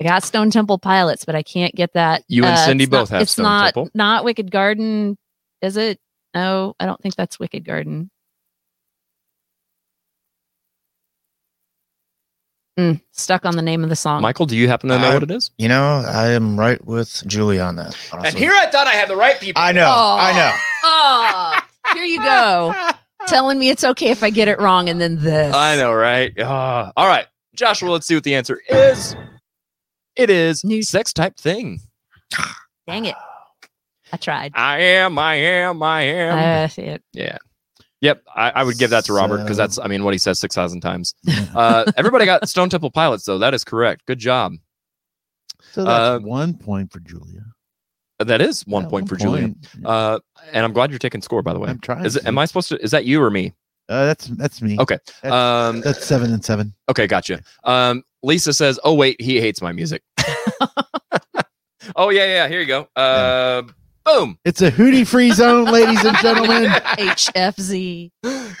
I 0.00 0.04
got 0.04 0.22
Stone 0.22 0.50
Temple 0.50 0.78
Pilots, 0.78 1.24
but 1.24 1.34
I 1.34 1.42
can't 1.42 1.74
get 1.74 1.94
that. 1.94 2.22
You 2.28 2.44
and 2.44 2.52
uh, 2.52 2.66
Cindy 2.66 2.84
it's 2.84 2.90
not- 2.92 2.98
both 3.00 3.08
have 3.08 3.22
It's 3.22 3.32
Stone 3.32 3.44
not 3.44 3.64
Temple. 3.74 3.88
not 3.94 4.24
Wicked 4.24 4.50
Garden, 4.50 5.16
is 5.62 5.78
it? 5.78 5.98
No, 6.34 6.74
I 6.78 6.84
don't 6.84 7.00
think 7.00 7.14
that's 7.14 7.38
Wicked 7.40 7.64
Garden. 7.64 8.10
Mm, 12.78 13.00
stuck 13.12 13.44
on 13.44 13.54
the 13.54 13.62
name 13.62 13.84
of 13.84 13.88
the 13.90 13.94
song. 13.96 14.20
Michael, 14.20 14.46
do 14.46 14.56
you 14.56 14.66
happen 14.66 14.88
to 14.90 14.98
know 14.98 15.10
I- 15.10 15.14
what 15.14 15.22
it 15.22 15.30
is? 15.30 15.50
You 15.58 15.68
know, 15.68 16.04
I 16.06 16.30
am 16.30 16.58
right 16.58 16.84
with 16.84 17.22
Julie 17.26 17.60
on 17.60 17.76
that. 17.76 17.96
honestly. 18.12 18.28
And 18.30 18.36
here 18.38 18.52
I 18.52 18.66
thought 18.66 18.86
I 18.88 18.94
had 18.94 19.08
the 19.08 19.16
right 19.16 19.38
people. 19.40 19.62
I 19.62 19.70
know, 19.72 19.86
Oh. 19.86 20.16
I 20.20 20.32
know. 20.32 20.52
Oh, 20.82 21.94
here 21.94 22.04
you 22.04 22.18
go. 22.22 22.74
Telling 23.28 23.58
me 23.58 23.70
it's 23.70 23.84
okay 23.84 24.10
if 24.10 24.22
I 24.22 24.30
get 24.30 24.48
it 24.48 24.60
wrong 24.60 24.88
and 24.88 25.00
then 25.00 25.20
this. 25.22 25.54
I 25.54 25.76
know, 25.76 25.92
right? 25.94 26.32
Ah, 26.40 26.92
all 26.96 27.06
right, 27.06 27.26
Joshua. 27.54 27.90
Let's 27.90 28.06
see 28.06 28.14
what 28.16 28.24
the 28.24 28.34
answer 28.34 28.60
is. 28.68 29.14
It 30.16 30.28
is 30.28 30.62
New- 30.64 30.82
sex 30.82 31.12
type 31.12 31.36
thing. 31.38 31.80
Dang 32.86 33.06
it. 33.06 33.14
I 34.12 34.16
tried. 34.18 34.52
I 34.54 34.78
am. 34.80 35.18
I 35.18 35.36
am. 35.36 35.82
I 35.82 36.02
am. 36.02 36.38
Uh, 36.68 36.82
it, 36.82 37.02
yeah. 37.12 37.38
Yep. 38.04 38.22
I, 38.36 38.50
I 38.50 38.62
would 38.64 38.78
give 38.78 38.90
that 38.90 39.04
to 39.06 39.12
Robert 39.12 39.38
because 39.38 39.56
So- 39.56 39.62
that's. 39.62 39.78
I 39.78 39.86
mean, 39.88 40.04
what 40.04 40.12
he 40.14 40.18
says 40.18 40.38
six 40.38 40.54
thousand 40.54 40.80
times. 40.82 41.14
Uh, 41.54 41.84
everybody 41.96 42.24
got 42.26 42.48
Stone 42.48 42.68
Temple 42.68 42.90
Pilots 42.90 43.24
though. 43.24 43.38
That 43.38 43.54
is 43.54 43.64
correct. 43.64 44.06
Good 44.06 44.18
job. 44.18 44.52
So 45.72 45.84
that's 45.84 46.22
Uh, 46.22 46.26
one 46.26 46.54
point 46.54 46.92
for 46.92 46.98
Julia. 47.00 47.42
That 48.18 48.40
is 48.40 48.66
one 48.66 48.84
Yeah, 48.84 48.88
point 48.90 49.08
for 49.08 49.16
Julian. 49.16 49.54
point. 49.54 49.86
Uh, 49.86 50.18
and 50.52 50.64
I'm 50.64 50.72
glad 50.72 50.90
you're 50.90 50.98
taking 50.98 51.22
score. 51.22 51.42
By 51.42 51.52
the 51.52 51.58
way, 51.60 51.68
I'm 51.70 51.78
trying. 51.80 52.04
is. 52.04 52.18
Am 52.26 52.38
I 52.38 52.44
supposed 52.44 52.68
to? 52.70 52.82
Is 52.82 52.90
that 52.92 53.04
you 53.04 53.22
or 53.22 53.30
me? 53.30 53.52
Uh, 53.88 54.06
that's 54.06 54.26
that's 54.26 54.62
me. 54.62 54.76
Okay. 54.78 54.98
That's, 55.22 55.34
Um. 55.34 55.80
that's 55.80 56.04
seven 56.04 56.32
and 56.32 56.44
seven. 56.44 56.74
Okay, 56.88 57.06
gotcha. 57.06 57.40
Um, 57.64 58.02
Lisa 58.22 58.52
says, 58.52 58.78
"Oh 58.84 58.94
wait, 58.94 59.20
he 59.20 59.40
hates 59.40 59.60
my 59.62 59.72
music." 59.72 60.02
oh 61.96 62.10
yeah, 62.10 62.24
yeah. 62.26 62.48
Here 62.48 62.60
you 62.60 62.66
go. 62.66 62.88
Uh, 62.96 63.62
boom. 64.04 64.38
It's 64.44 64.62
a 64.62 64.70
hootie 64.70 65.06
free 65.06 65.30
zone, 65.32 65.64
ladies 65.66 66.04
and 66.04 66.16
gentlemen. 66.18 66.64
HFZ. 66.64 68.10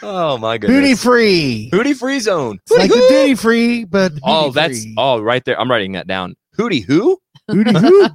Oh 0.02 0.38
my 0.38 0.58
goodness. 0.58 0.76
Hootie 0.76 0.82
goodness. 0.82 1.02
free. 1.02 1.70
Hootie 1.72 1.96
free 1.96 2.20
zone. 2.20 2.58
It's 2.66 2.78
like 2.78 2.90
the 2.90 3.06
duty 3.10 3.34
free, 3.34 3.84
but 3.84 4.12
Oh, 4.22 4.50
that's 4.50 4.82
free. 4.82 4.94
oh 4.98 5.20
right 5.20 5.44
there. 5.44 5.58
I'm 5.60 5.70
writing 5.70 5.92
that 5.92 6.06
down. 6.06 6.34
Hootie 6.58 6.84
who? 6.84 7.18
hootie 7.50 7.78
hoo. 7.78 8.08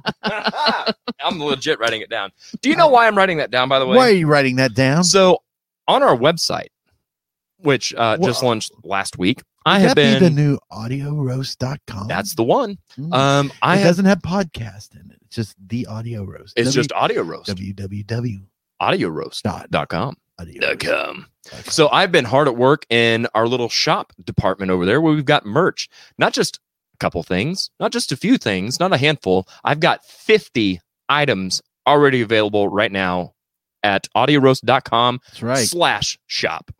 I'm 1.22 1.40
legit 1.42 1.78
writing 1.78 2.00
it 2.00 2.10
down. 2.10 2.30
Do 2.62 2.68
you 2.70 2.76
know 2.76 2.88
why 2.88 3.06
I'm 3.06 3.16
writing 3.16 3.38
that 3.38 3.50
down? 3.50 3.68
By 3.68 3.78
the 3.78 3.86
way, 3.86 3.96
Why 3.96 4.08
are 4.08 4.12
you 4.12 4.26
writing 4.26 4.56
that 4.56 4.74
down? 4.74 5.04
so 5.04 5.38
on 5.88 6.02
our 6.02 6.16
website, 6.16 6.68
which 7.58 7.94
uh, 7.94 8.16
just 8.18 8.42
launched 8.42 8.72
last 8.84 9.18
week, 9.18 9.42
I 9.66 9.78
have 9.80 9.94
been. 9.94 10.18
be 10.20 10.28
the 10.28 10.34
new 10.34 10.58
audioroast.com. 10.72 12.08
that's 12.08 12.34
the 12.34 12.44
one. 12.44 12.78
Mm. 12.98 13.12
Um, 13.14 13.52
I 13.62 13.74
it 13.74 13.78
have, 13.78 13.86
doesn't 13.88 14.04
have 14.06 14.18
podcast 14.20 14.94
in 14.94 15.10
it. 15.10 15.19
It's 15.30 15.36
just 15.36 15.56
the 15.68 15.86
audio 15.86 16.24
roast. 16.24 16.54
it's 16.56 16.70
W- 16.70 16.82
just 16.82 16.92
audio 16.92 17.22
roast. 17.22 17.48
www. 17.48 18.42
audioroast.com. 18.82 19.66
Dot 19.70 20.16
audio 20.38 20.76
com. 20.76 21.26
So 21.66 21.88
I've 21.90 22.10
been 22.10 22.24
hard 22.24 22.48
at 22.48 22.56
work 22.56 22.84
in 22.90 23.26
our 23.34 23.46
little 23.46 23.68
shop 23.68 24.12
department 24.24 24.70
over 24.70 24.84
there 24.86 25.00
where 25.00 25.14
we've 25.14 25.24
got 25.24 25.46
merch, 25.46 25.88
not 26.18 26.32
just 26.32 26.58
a 26.94 26.98
couple 26.98 27.22
things, 27.22 27.70
not 27.78 27.92
just 27.92 28.10
a 28.10 28.16
few 28.16 28.38
things, 28.38 28.80
not 28.80 28.92
a 28.92 28.96
handful. 28.96 29.46
I've 29.64 29.80
got 29.80 30.04
50 30.04 30.80
items 31.08 31.62
already 31.86 32.20
available 32.22 32.68
right 32.68 32.90
now 32.90 33.34
at 33.82 34.08
audioroast.com 34.16 35.20
That's 35.26 35.42
right. 35.42 35.58
slash 35.66 36.18
shop. 36.26 36.70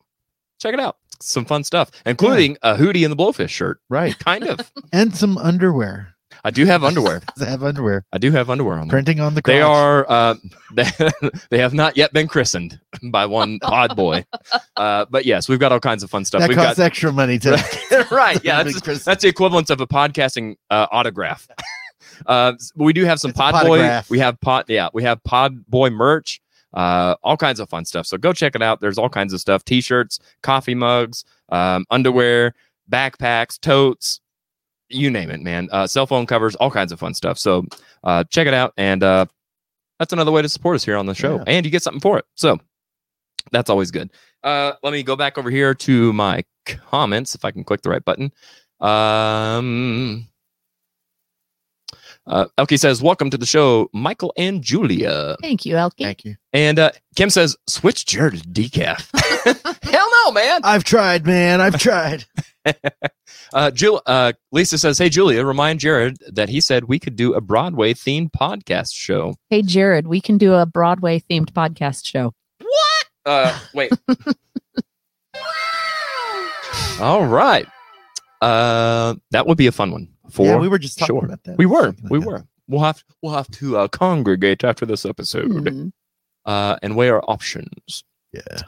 Check 0.60 0.74
it 0.74 0.80
out. 0.80 0.96
Some 1.22 1.44
fun 1.44 1.64
stuff, 1.64 1.90
including 2.06 2.56
a 2.62 2.74
Hootie 2.76 3.04
and 3.04 3.12
the 3.12 3.16
Blowfish 3.16 3.50
shirt. 3.50 3.78
Right. 3.90 4.18
Kind 4.18 4.44
of. 4.44 4.72
And 4.92 5.14
some 5.14 5.36
underwear. 5.38 6.14
I 6.44 6.50
do 6.50 6.64
have 6.64 6.84
underwear. 6.84 7.22
I 7.40 7.44
have 7.44 7.62
underwear. 7.62 8.04
I 8.12 8.18
do 8.18 8.30
have 8.32 8.50
underwear 8.50 8.74
on 8.74 8.80
them. 8.80 8.88
Printing 8.88 9.20
on 9.20 9.34
the 9.34 9.42
crotch. 9.42 9.54
They 9.54 9.62
are 9.62 10.10
uh, 10.10 10.34
they, 10.74 10.86
they 11.50 11.58
have 11.58 11.74
not 11.74 11.96
yet 11.96 12.12
been 12.12 12.28
christened 12.28 12.80
by 13.10 13.26
one 13.26 13.58
odd 13.62 13.96
boy. 13.96 14.24
Uh, 14.76 15.06
but 15.10 15.24
yes, 15.24 15.48
we've 15.48 15.60
got 15.60 15.72
all 15.72 15.80
kinds 15.80 16.02
of 16.02 16.10
fun 16.10 16.24
stuff. 16.24 16.40
That 16.40 16.48
we've 16.48 16.56
costs 16.58 16.78
got 16.78 16.84
extra 16.84 17.12
money 17.12 17.38
to 17.40 18.06
right. 18.10 18.42
Yeah, 18.44 18.62
that's, 18.62 19.04
that's 19.04 19.22
the 19.22 19.28
equivalent 19.28 19.70
of 19.70 19.80
a 19.80 19.86
podcasting 19.86 20.56
uh, 20.70 20.86
autograph. 20.90 21.48
Uh, 22.26 22.52
we 22.76 22.92
do 22.92 23.04
have 23.04 23.20
some 23.20 23.30
It's 23.30 23.38
Pod 23.38 23.66
Boy. 23.66 24.02
We 24.08 24.18
have 24.18 24.40
pod. 24.40 24.66
Yeah, 24.68 24.88
we 24.92 25.02
have 25.04 25.22
Pod 25.24 25.66
Boy 25.66 25.90
merch. 25.90 26.40
Uh, 26.72 27.16
all 27.24 27.36
kinds 27.36 27.58
of 27.58 27.68
fun 27.68 27.84
stuff. 27.84 28.06
So 28.06 28.16
go 28.16 28.32
check 28.32 28.54
it 28.54 28.62
out. 28.62 28.80
There's 28.80 28.98
all 28.98 29.08
kinds 29.08 29.32
of 29.32 29.40
stuff: 29.40 29.64
t-shirts, 29.64 30.20
coffee 30.42 30.74
mugs, 30.74 31.24
um, 31.48 31.84
underwear, 31.90 32.54
backpacks, 32.90 33.58
totes, 33.58 34.19
you 34.90 35.10
name 35.10 35.30
it, 35.30 35.40
man. 35.40 35.68
Uh, 35.72 35.86
cell 35.86 36.06
phone 36.06 36.26
covers, 36.26 36.54
all 36.56 36.70
kinds 36.70 36.92
of 36.92 36.98
fun 37.00 37.14
stuff. 37.14 37.38
So 37.38 37.64
uh, 38.04 38.24
check 38.24 38.46
it 38.46 38.54
out, 38.54 38.72
and 38.76 39.02
uh, 39.02 39.26
that's 39.98 40.12
another 40.12 40.32
way 40.32 40.42
to 40.42 40.48
support 40.48 40.76
us 40.76 40.84
here 40.84 40.96
on 40.96 41.06
the 41.06 41.14
show, 41.14 41.36
Yeah. 41.36 41.44
and 41.46 41.64
you 41.66 41.70
get 41.72 41.82
something 41.82 42.00
for 42.00 42.18
it. 42.18 42.24
So 42.34 42.58
that's 43.52 43.70
always 43.70 43.90
good. 43.90 44.10
Uh, 44.42 44.72
let 44.82 44.92
me 44.92 45.02
go 45.02 45.16
back 45.16 45.38
over 45.38 45.50
here 45.50 45.74
to 45.74 46.12
my 46.12 46.44
comments 46.64 47.34
if 47.34 47.44
I 47.44 47.50
can 47.50 47.64
click 47.64 47.82
the 47.82 47.90
right 47.90 48.04
button. 48.04 48.32
Um, 48.80 50.26
uh, 52.26 52.46
Elke 52.58 52.78
says, 52.78 53.02
"Welcome 53.02 53.30
to 53.30 53.38
the 53.38 53.46
show, 53.46 53.88
Michael 53.92 54.32
and 54.36 54.62
Julia." 54.62 55.36
Thank 55.42 55.66
you, 55.66 55.76
Elke. 55.76 55.94
Thank 55.98 56.24
you. 56.24 56.36
And 56.52 56.78
uh, 56.78 56.92
Kim 57.16 57.28
says, 57.30 57.56
"Switch 57.66 58.06
Jared 58.06 58.42
to 58.42 58.48
decaf." 58.48 59.08
Hell 59.90 60.08
no, 60.26 60.32
man. 60.32 60.60
I've 60.64 60.84
tried, 60.84 61.26
man. 61.26 61.60
I've 61.60 61.78
tried. 61.78 62.24
Uh, 63.52 63.70
Jul- 63.70 64.02
uh, 64.06 64.32
Lisa 64.52 64.78
says, 64.78 64.98
"Hey, 64.98 65.08
Julia, 65.08 65.44
remind 65.44 65.80
Jared 65.80 66.18
that 66.28 66.48
he 66.48 66.60
said 66.60 66.84
we 66.84 66.98
could 66.98 67.16
do 67.16 67.34
a 67.34 67.40
Broadway 67.40 67.94
themed 67.94 68.30
podcast 68.32 68.94
show." 68.94 69.34
Hey, 69.48 69.62
Jared, 69.62 70.06
we 70.06 70.20
can 70.20 70.38
do 70.38 70.54
a 70.54 70.66
Broadway 70.66 71.20
themed 71.30 71.50
podcast 71.52 72.06
show. 72.06 72.32
What? 72.60 73.06
Uh, 73.26 73.58
wait. 73.74 73.92
All 77.00 77.26
right. 77.26 77.66
Uh, 78.42 79.14
that 79.30 79.46
would 79.46 79.56
be 79.58 79.66
a 79.66 79.72
fun 79.72 79.90
one. 79.90 80.08
For 80.30 80.46
yeah, 80.46 80.56
we 80.58 80.68
were 80.68 80.78
just 80.78 80.98
talking 80.98 81.16
sure. 81.16 81.24
about 81.24 81.42
that. 81.44 81.58
we 81.58 81.66
were, 81.66 81.86
Something 81.86 82.04
like 82.04 82.12
we 82.12 82.18
that. 82.20 82.26
were. 82.26 82.44
We'll 82.68 82.82
have 82.82 83.02
we'll 83.22 83.34
have 83.34 83.50
to 83.52 83.78
uh, 83.78 83.88
congregate 83.88 84.62
after 84.64 84.86
this 84.86 85.04
episode 85.04 85.68
Hmm. 85.68 85.88
uh, 86.44 86.76
and 86.82 86.94
weigh 86.94 87.08
our 87.10 87.22
options. 87.28 88.04
Yeah. 88.32 88.60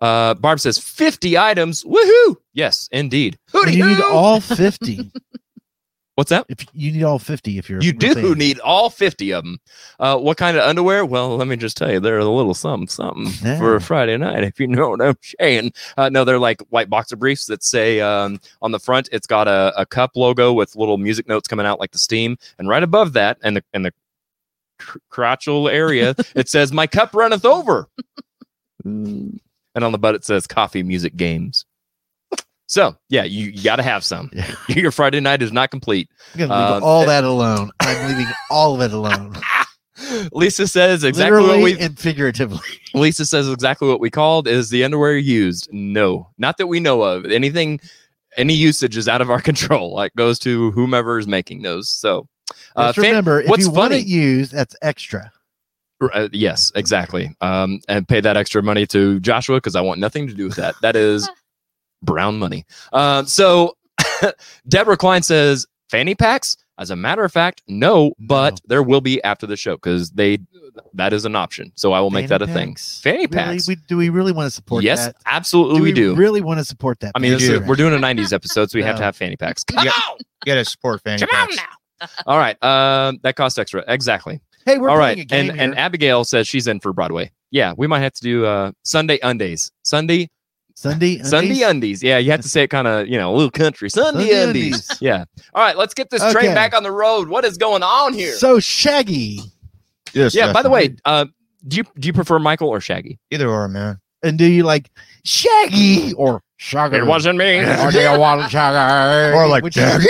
Uh, 0.00 0.34
Barb 0.34 0.60
says 0.60 0.78
fifty 0.78 1.36
items. 1.38 1.84
Woohoo! 1.84 2.36
Yes, 2.52 2.88
indeed. 2.92 3.38
And 3.54 3.74
you 3.74 3.86
need 3.86 4.00
all 4.00 4.40
50. 4.40 5.10
What's 6.16 6.28
that? 6.30 6.44
if 6.50 6.66
you 6.74 6.92
need 6.92 7.02
all 7.02 7.18
50 7.18 7.56
if 7.56 7.70
you're 7.70 7.80
You 7.80 7.94
do 7.94 8.12
saying- 8.12 8.34
need 8.34 8.58
all 8.60 8.90
50 8.90 9.32
of 9.32 9.42
them. 9.44 9.58
Uh, 9.98 10.18
what 10.18 10.36
kind 10.36 10.54
of 10.58 10.62
underwear? 10.68 11.06
Well, 11.06 11.36
let 11.38 11.48
me 11.48 11.56
just 11.56 11.78
tell 11.78 11.90
you, 11.90 11.98
they're 11.98 12.18
a 12.18 12.24
little 12.26 12.52
something, 12.52 12.88
something 12.88 13.28
Yeah. 13.42 13.56
for 13.56 13.74
a 13.76 13.80
Friday 13.80 14.18
night, 14.18 14.44
if 14.44 14.60
you 14.60 14.66
know 14.66 14.90
what 14.90 15.00
I'm 15.00 15.16
saying. 15.40 15.72
Uh, 15.96 16.10
no, 16.10 16.24
they're 16.24 16.38
like 16.38 16.60
white 16.68 16.90
boxer 16.90 17.16
briefs 17.16 17.46
that 17.46 17.62
say 17.64 18.00
um, 18.02 18.38
on 18.60 18.70
the 18.72 18.78
front, 18.78 19.08
it's 19.12 19.26
got 19.26 19.48
a, 19.48 19.72
a 19.78 19.86
cup 19.86 20.10
logo 20.14 20.52
with 20.52 20.76
little 20.76 20.98
music 20.98 21.26
notes 21.26 21.48
coming 21.48 21.64
out 21.64 21.80
like 21.80 21.92
the 21.92 21.98
steam. 21.98 22.36
And 22.58 22.68
right 22.68 22.82
above 22.82 23.14
that, 23.14 23.38
and 23.42 23.56
the, 23.56 23.64
and 23.72 23.86
the 23.86 23.92
crotchal 25.10 25.72
area, 25.72 26.14
it 26.34 26.50
says, 26.50 26.70
My 26.70 26.86
cup 26.86 27.14
runneth 27.14 27.46
over. 27.46 27.88
And 29.74 29.84
on 29.84 29.92
the 29.92 29.98
butt, 29.98 30.14
it 30.14 30.24
says, 30.24 30.46
Coffee, 30.46 30.82
music, 30.82 31.16
games. 31.16 31.64
So, 32.66 32.96
yeah, 33.08 33.24
you, 33.24 33.46
you 33.50 33.64
got 33.64 33.76
to 33.76 33.82
have 33.82 34.04
some. 34.04 34.30
Yeah. 34.32 34.54
Your 34.68 34.92
Friday 34.92 35.18
night 35.20 35.42
is 35.42 35.50
not 35.52 35.70
complete. 35.72 36.08
I'm 36.34 36.38
to 36.38 36.44
leave 36.46 36.52
Um, 36.52 36.84
all 36.84 37.04
that 37.06 37.24
alone. 37.24 37.70
I'm 37.80 38.08
leaving 38.08 38.32
all 38.50 38.74
of 38.76 38.80
it 38.80 38.92
alone. 38.94 39.34
Lisa 40.32 40.66
says 40.68 41.04
exactly 41.04 41.40
Literally 41.40 41.58
what 41.58 41.64
we 41.78 41.78
and 41.84 41.98
figuratively. 41.98 42.60
Lisa 42.94 43.26
says 43.26 43.50
exactly 43.50 43.86
what 43.88 44.00
we 44.00 44.08
called 44.08 44.46
is 44.48 44.70
the 44.70 44.82
underwear 44.84 45.16
used. 45.18 45.68
No, 45.72 46.30
not 46.38 46.56
that 46.58 46.68
we 46.68 46.80
know 46.80 47.02
of. 47.02 47.26
Anything, 47.26 47.80
any 48.36 48.54
usage 48.54 48.96
is 48.96 49.08
out 49.08 49.20
of 49.20 49.30
our 49.30 49.40
control. 49.42 49.92
Like 49.94 50.14
goes 50.14 50.38
to 50.40 50.70
whomever 50.70 51.18
is 51.18 51.26
making 51.26 51.62
those. 51.62 51.90
So, 51.90 52.28
uh, 52.76 52.88
Just 52.88 52.96
fan- 52.96 53.06
remember, 53.10 53.40
if 53.42 53.48
what's 53.50 53.64
you 53.64 53.70
want 53.70 53.90
funny- 53.92 54.02
it 54.02 54.06
used, 54.06 54.52
that's 54.52 54.74
extra. 54.80 55.30
Uh, 56.00 56.28
yes, 56.32 56.72
exactly. 56.74 57.34
Um, 57.40 57.80
and 57.88 58.06
pay 58.08 58.20
that 58.20 58.36
extra 58.36 58.62
money 58.62 58.86
to 58.88 59.20
Joshua 59.20 59.56
because 59.58 59.76
I 59.76 59.80
want 59.80 60.00
nothing 60.00 60.26
to 60.28 60.34
do 60.34 60.44
with 60.46 60.56
that. 60.56 60.74
That 60.82 60.96
is 60.96 61.28
brown 62.02 62.38
money. 62.38 62.64
Um, 62.92 63.26
so 63.26 63.76
Deborah 64.68 64.96
Klein 64.96 65.22
says 65.22 65.66
fanny 65.90 66.14
packs? 66.14 66.56
As 66.78 66.90
a 66.90 66.96
matter 66.96 67.22
of 67.24 67.30
fact, 67.30 67.62
no, 67.68 68.14
but 68.18 68.54
No. 68.54 68.58
there 68.68 68.82
will 68.82 69.02
be 69.02 69.22
after 69.22 69.46
the 69.46 69.54
show 69.56 69.74
because 69.76 70.12
they 70.12 70.38
that 70.94 71.12
is 71.12 71.26
an 71.26 71.36
option. 71.36 71.72
So 71.74 71.92
I 71.92 72.00
will 72.00 72.08
make 72.08 72.28
that 72.28 72.40
a 72.40 72.46
thing. 72.46 72.74
Fanny 72.76 73.18
Really? 73.18 73.26
packs. 73.28 73.68
We, 73.68 73.74
do 73.74 73.98
we 73.98 74.08
really 74.08 74.32
want 74.32 74.46
to 74.46 74.50
support 74.50 74.82
yes, 74.82 75.04
that? 75.04 75.16
absolutely 75.26 75.82
we, 75.82 75.92
do. 75.92 76.14
really 76.14 76.40
want 76.40 76.58
to 76.58 76.64
support 76.64 77.00
that? 77.00 77.12
I 77.14 77.18
mean, 77.18 77.32
this 77.32 77.42
do. 77.42 77.56
is, 77.60 77.68
we're 77.68 77.76
doing 77.76 77.92
a 77.92 77.98
'90s 77.98 78.32
episode, 78.32 78.70
so 78.70 78.78
we 78.78 78.82
have 78.82 78.96
to 78.96 79.02
have 79.02 79.14
fanny 79.14 79.36
packs. 79.36 79.62
You 79.70 79.76
got- 79.76 79.94
You 80.18 80.24
gotta 80.46 80.64
support 80.64 81.02
fanny 81.02 81.26
packs. 81.26 81.58
All 82.24 82.38
right, 82.38 82.56
um, 82.64 83.18
that 83.24 83.36
costs 83.36 83.58
extra. 83.58 83.84
Exactly. 83.86 84.40
Hey, 84.66 84.78
we're 84.78 84.88
All 84.90 84.96
playing 84.96 85.18
right, 85.18 85.24
a 85.24 85.24
game 85.26 85.50
and 85.50 85.60
and. 85.60 85.78
Abigail 85.78 86.24
says 86.24 86.46
she's 86.48 86.66
in 86.66 86.80
for 86.80 86.92
Broadway. 86.92 87.30
Yeah, 87.50 87.72
we 87.76 87.86
might 87.86 88.00
have 88.00 88.12
to 88.14 88.22
do 88.22 88.44
uh 88.46 88.72
Sunday 88.84 89.18
undies. 89.22 89.70
Sunday 89.82 90.30
Sunday, 90.74 91.18
Sunday 91.22 91.48
undies? 91.48 91.62
undies. 91.62 92.02
Yeah, 92.02 92.18
you 92.18 92.30
have 92.30 92.40
to 92.40 92.48
say 92.48 92.62
it 92.62 92.68
kind 92.68 92.86
of 92.88 93.06
you 93.08 93.18
know 93.18 93.32
a 93.32 93.36
little 93.36 93.50
country. 93.50 93.90
Sunday, 93.90 94.20
Sunday 94.30 94.42
undies. 94.42 94.72
undies. 94.90 94.98
Yeah. 95.02 95.24
All 95.54 95.62
right, 95.62 95.76
let's 95.76 95.94
get 95.94 96.10
this 96.10 96.22
train 96.32 96.54
back 96.54 96.74
on 96.74 96.82
the 96.82 96.92
road. 96.92 97.28
What 97.28 97.44
is 97.44 97.56
going 97.58 97.82
on 97.82 98.14
here? 98.14 98.34
So 98.34 98.60
Shaggy, 98.60 99.40
Yes. 100.14 100.34
yeah. 100.34 100.52
By 100.52 100.62
the 100.62 100.70
way, 100.70 100.96
uh, 101.04 101.26
do 101.66 101.76
you 101.78 101.84
do 101.98 102.06
you 102.06 102.12
prefer 102.12 102.38
Michael 102.38 102.68
or 102.68 102.80
Shaggy? 102.80 103.18
either 103.30 103.48
or, 103.48 103.68
man. 103.68 103.98
and 104.22 104.38
do 104.38 104.46
you 104.46 104.62
like 104.62 104.90
Shaggy 105.24 106.12
or 106.14 106.42
Shaggy? 106.56 106.96
It 106.98 107.06
wasn't 107.06 107.38
me. 107.38 107.58
Or 107.64 107.90
do 107.90 108.00
you 108.00 108.18
want 108.18 108.50
Shaggy? 108.50 109.36
Or 109.36 109.46
like 109.48 109.62
Which- 109.64 109.74
Shaggy. 109.74 110.06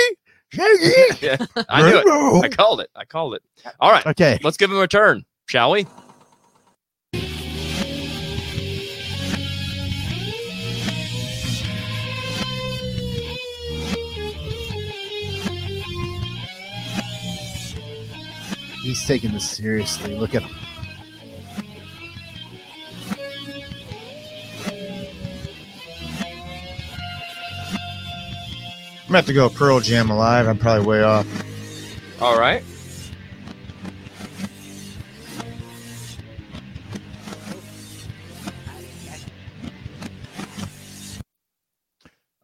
Yeah, 0.53 1.37
I 1.69 1.83
knew 1.91 1.99
it. 1.99 2.45
I 2.45 2.49
called 2.49 2.81
it. 2.81 2.91
I 2.97 3.05
called 3.05 3.35
it. 3.35 3.43
All 3.79 3.91
right, 3.91 4.05
Okay. 4.07 4.39
let's 4.43 4.57
give 4.57 4.71
him 4.71 4.79
a 4.79 4.89
turn, 4.89 5.25
shall 5.47 5.71
we? 5.71 5.87
He's 18.83 19.07
taking 19.07 19.33
this 19.33 19.49
seriously. 19.49 20.15
Look 20.17 20.35
at 20.35 20.43
him. 20.43 20.57
I'm 29.11 29.15
gonna 29.15 29.19
have 29.23 29.27
to 29.27 29.33
go 29.33 29.49
Pearl 29.49 29.81
Jam 29.81 30.09
alive. 30.09 30.47
I'm 30.47 30.57
probably 30.57 30.87
way 30.87 31.03
off. 31.03 31.27
All 32.23 32.39
right. 32.39 32.63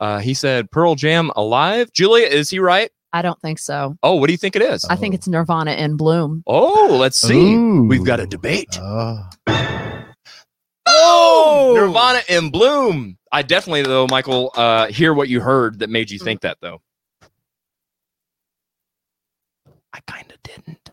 Uh, 0.00 0.18
he 0.18 0.34
said 0.34 0.68
Pearl 0.72 0.96
Jam 0.96 1.30
alive. 1.36 1.92
Julia, 1.92 2.26
is 2.26 2.50
he 2.50 2.58
right? 2.58 2.90
I 3.12 3.22
don't 3.22 3.40
think 3.40 3.60
so. 3.60 3.96
Oh, 4.02 4.16
what 4.16 4.26
do 4.26 4.32
you 4.32 4.36
think 4.36 4.56
it 4.56 4.62
is? 4.62 4.84
I 4.90 4.96
think 4.96 5.14
it's 5.14 5.28
Nirvana 5.28 5.74
in 5.74 5.96
Bloom. 5.96 6.42
Oh, 6.48 6.96
let's 6.98 7.20
see. 7.20 7.54
Ooh. 7.54 7.84
We've 7.84 8.04
got 8.04 8.18
a 8.18 8.26
debate. 8.26 8.76
Oh. 8.82 9.24
Oh, 10.88 11.74
Nirvana 11.76 12.22
in 12.28 12.50
Bloom. 12.50 13.18
I 13.36 13.42
definitely, 13.42 13.82
though, 13.82 14.06
Michael, 14.06 14.50
uh, 14.56 14.86
hear 14.86 15.12
what 15.12 15.28
you 15.28 15.40
heard 15.42 15.80
that 15.80 15.90
made 15.90 16.10
you 16.10 16.18
think 16.18 16.40
that, 16.40 16.56
though. 16.62 16.80
I 19.92 20.00
kind 20.06 20.32
of 20.32 20.42
didn't. 20.42 20.90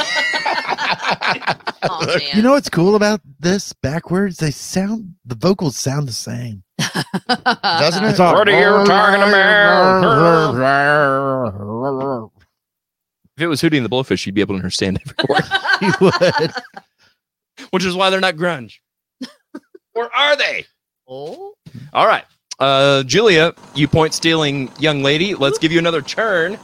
Oh, 1.82 2.04
man. 2.06 2.20
You 2.34 2.42
know 2.42 2.52
what's 2.52 2.68
cool 2.68 2.94
about 2.94 3.20
this 3.38 3.72
backwards? 3.72 4.36
They 4.36 4.50
sound 4.50 5.14
the 5.24 5.34
vocals 5.34 5.76
sound 5.78 6.06
the 6.08 6.12
same. 6.12 6.62
Doesn't 6.78 8.04
it? 8.04 8.10
It's 8.10 8.20
all- 8.20 8.34
What 8.34 8.48
are 8.48 8.52
you 8.52 8.84
talking 8.86 9.22
about? 9.22 10.54
If 13.36 13.42
it 13.42 13.46
was 13.46 13.62
Hootie 13.62 13.76
and 13.78 13.84
the 13.86 13.88
Blowfish, 13.90 14.26
you'd 14.26 14.34
be 14.34 14.42
able 14.42 14.54
to 14.56 14.58
understand 14.58 15.00
every 15.00 15.14
word, 15.28 15.44
You 15.80 15.92
would. 16.00 16.52
which 17.70 17.84
is 17.84 17.94
why 17.94 18.10
they're 18.10 18.20
not 18.20 18.36
grunge. 18.36 18.74
or 19.94 20.14
are 20.14 20.36
they? 20.36 20.66
Oh. 21.10 21.54
All 21.92 22.06
right. 22.06 22.24
Uh, 22.58 23.02
Julia, 23.04 23.54
you 23.74 23.88
point 23.88 24.14
stealing 24.14 24.70
young 24.78 25.02
lady. 25.02 25.34
Let's 25.34 25.58
give 25.58 25.72
you 25.72 25.78
another 25.78 26.02
turn. 26.02 26.58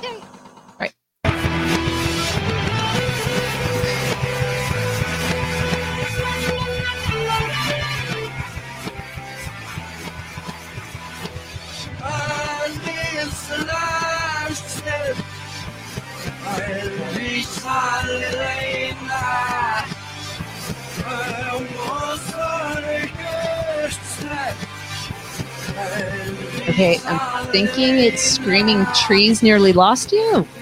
Okay, 26.76 26.98
I'm 27.06 27.46
thinking 27.52 27.96
it's 27.96 28.20
Screaming 28.22 28.84
Trees 28.94 29.42
Nearly 29.42 29.72
Lost 29.72 30.12
You. 30.12 30.46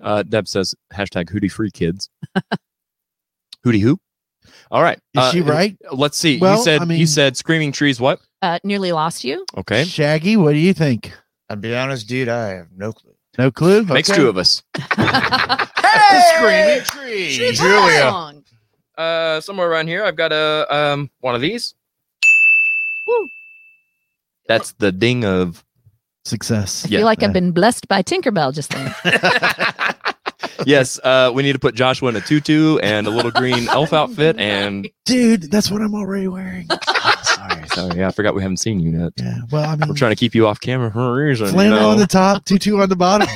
Uh, 0.00 0.22
Deb 0.24 0.48
says 0.48 0.74
hashtag 0.92 1.26
Hootie 1.30 1.50
Free 1.50 1.70
Kids. 1.70 2.08
Hootie 3.64 3.80
who? 3.80 4.00
All 4.72 4.82
right. 4.82 4.98
Is 5.14 5.20
Uh, 5.22 5.30
she 5.30 5.40
right? 5.42 5.76
Let's 5.92 6.18
see. 6.18 6.38
Well, 6.40 6.56
you 6.58 6.62
said 6.64 6.82
I 6.82 6.84
mean- 6.86 6.98
you 6.98 7.06
said 7.06 7.36
screaming 7.36 7.70
trees. 7.70 8.00
What? 8.00 8.20
Uh, 8.42 8.58
Nearly 8.64 8.90
Lost 8.90 9.22
You. 9.22 9.46
Okay. 9.56 9.84
Shaggy, 9.84 10.36
what 10.36 10.52
do 10.54 10.58
you 10.58 10.74
think? 10.74 11.12
I'll 11.48 11.56
be 11.56 11.72
honest, 11.76 12.08
dude. 12.08 12.28
I 12.28 12.48
have 12.48 12.66
no 12.76 12.92
clue. 12.92 13.14
No 13.38 13.52
clue? 13.52 13.84
Makes 13.84 14.10
Okay. 14.10 14.18
two 14.20 14.28
of 14.28 14.36
us. 14.38 14.62
Screaming 16.36 16.80
tree. 16.84 17.28
She's 17.30 17.58
Julia. 17.60 18.41
Wrong. 18.98 19.06
Uh, 19.06 19.40
somewhere 19.40 19.70
around 19.70 19.88
here, 19.88 20.04
I've 20.04 20.16
got 20.16 20.32
a 20.32 20.66
um 20.74 21.10
one 21.20 21.34
of 21.34 21.40
these. 21.40 21.74
Woo. 23.06 23.28
That's 24.48 24.72
the 24.72 24.92
ding 24.92 25.24
of 25.24 25.64
Success. 26.24 26.84
I 26.84 26.88
feel 26.88 27.04
like 27.04 27.22
I've 27.24 27.32
been 27.32 27.50
blessed 27.50 27.88
by 27.88 28.02
Tinkerbell 28.02 28.54
just 28.54 28.70
then. 28.70 28.94
yes. 30.66 31.00
Uh, 31.02 31.32
we 31.34 31.42
need 31.42 31.54
to 31.54 31.58
put 31.58 31.74
Joshua 31.74 32.10
in 32.10 32.16
a 32.16 32.20
tutu 32.20 32.78
and 32.78 33.08
a 33.08 33.10
little 33.10 33.32
green 33.32 33.68
elf 33.68 33.92
outfit. 33.92 34.38
And 34.38 34.88
Dude, 35.04 35.50
that's 35.50 35.68
what 35.68 35.82
I'm 35.82 35.96
already 35.96 36.28
wearing. 36.28 36.68
sorry, 37.22 37.68
sorry, 37.68 37.98
yeah, 37.98 38.06
I 38.06 38.12
forgot 38.12 38.36
we 38.36 38.42
haven't 38.42 38.58
seen 38.58 38.78
you 38.78 39.00
yet. 39.00 39.12
Yeah. 39.16 39.40
Well, 39.50 39.64
I 39.64 39.74
We're 39.74 39.86
mean, 39.86 39.94
trying 39.96 40.12
to 40.12 40.16
keep 40.16 40.32
you 40.32 40.46
off 40.46 40.60
camera 40.60 40.92
for 40.92 41.00
a 41.00 41.12
reason. 41.24 41.46
you 41.46 41.52
flannel 41.54 41.80
know? 41.80 41.90
on 41.90 41.98
the 41.98 42.06
top, 42.06 42.44
tutu 42.44 42.78
on 42.80 42.88
the 42.88 42.96
bottom. 42.96 43.26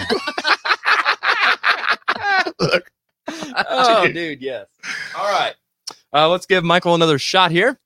Oh, 3.68 4.06
dude, 4.12 4.40
yes. 4.40 4.66
All 5.16 5.30
right. 5.30 5.54
Uh, 6.12 6.28
let's 6.28 6.46
give 6.46 6.64
Michael 6.64 6.94
another 6.94 7.18
shot 7.18 7.50
here. 7.50 7.78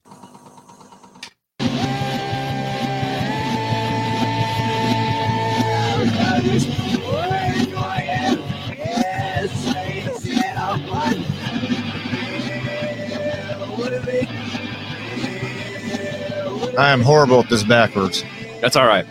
I 16.78 16.92
am 16.92 17.02
horrible 17.02 17.40
at 17.40 17.50
this 17.50 17.62
backwards. 17.62 18.24
That's 18.60 18.76
all 18.76 18.86
right. 18.86 19.06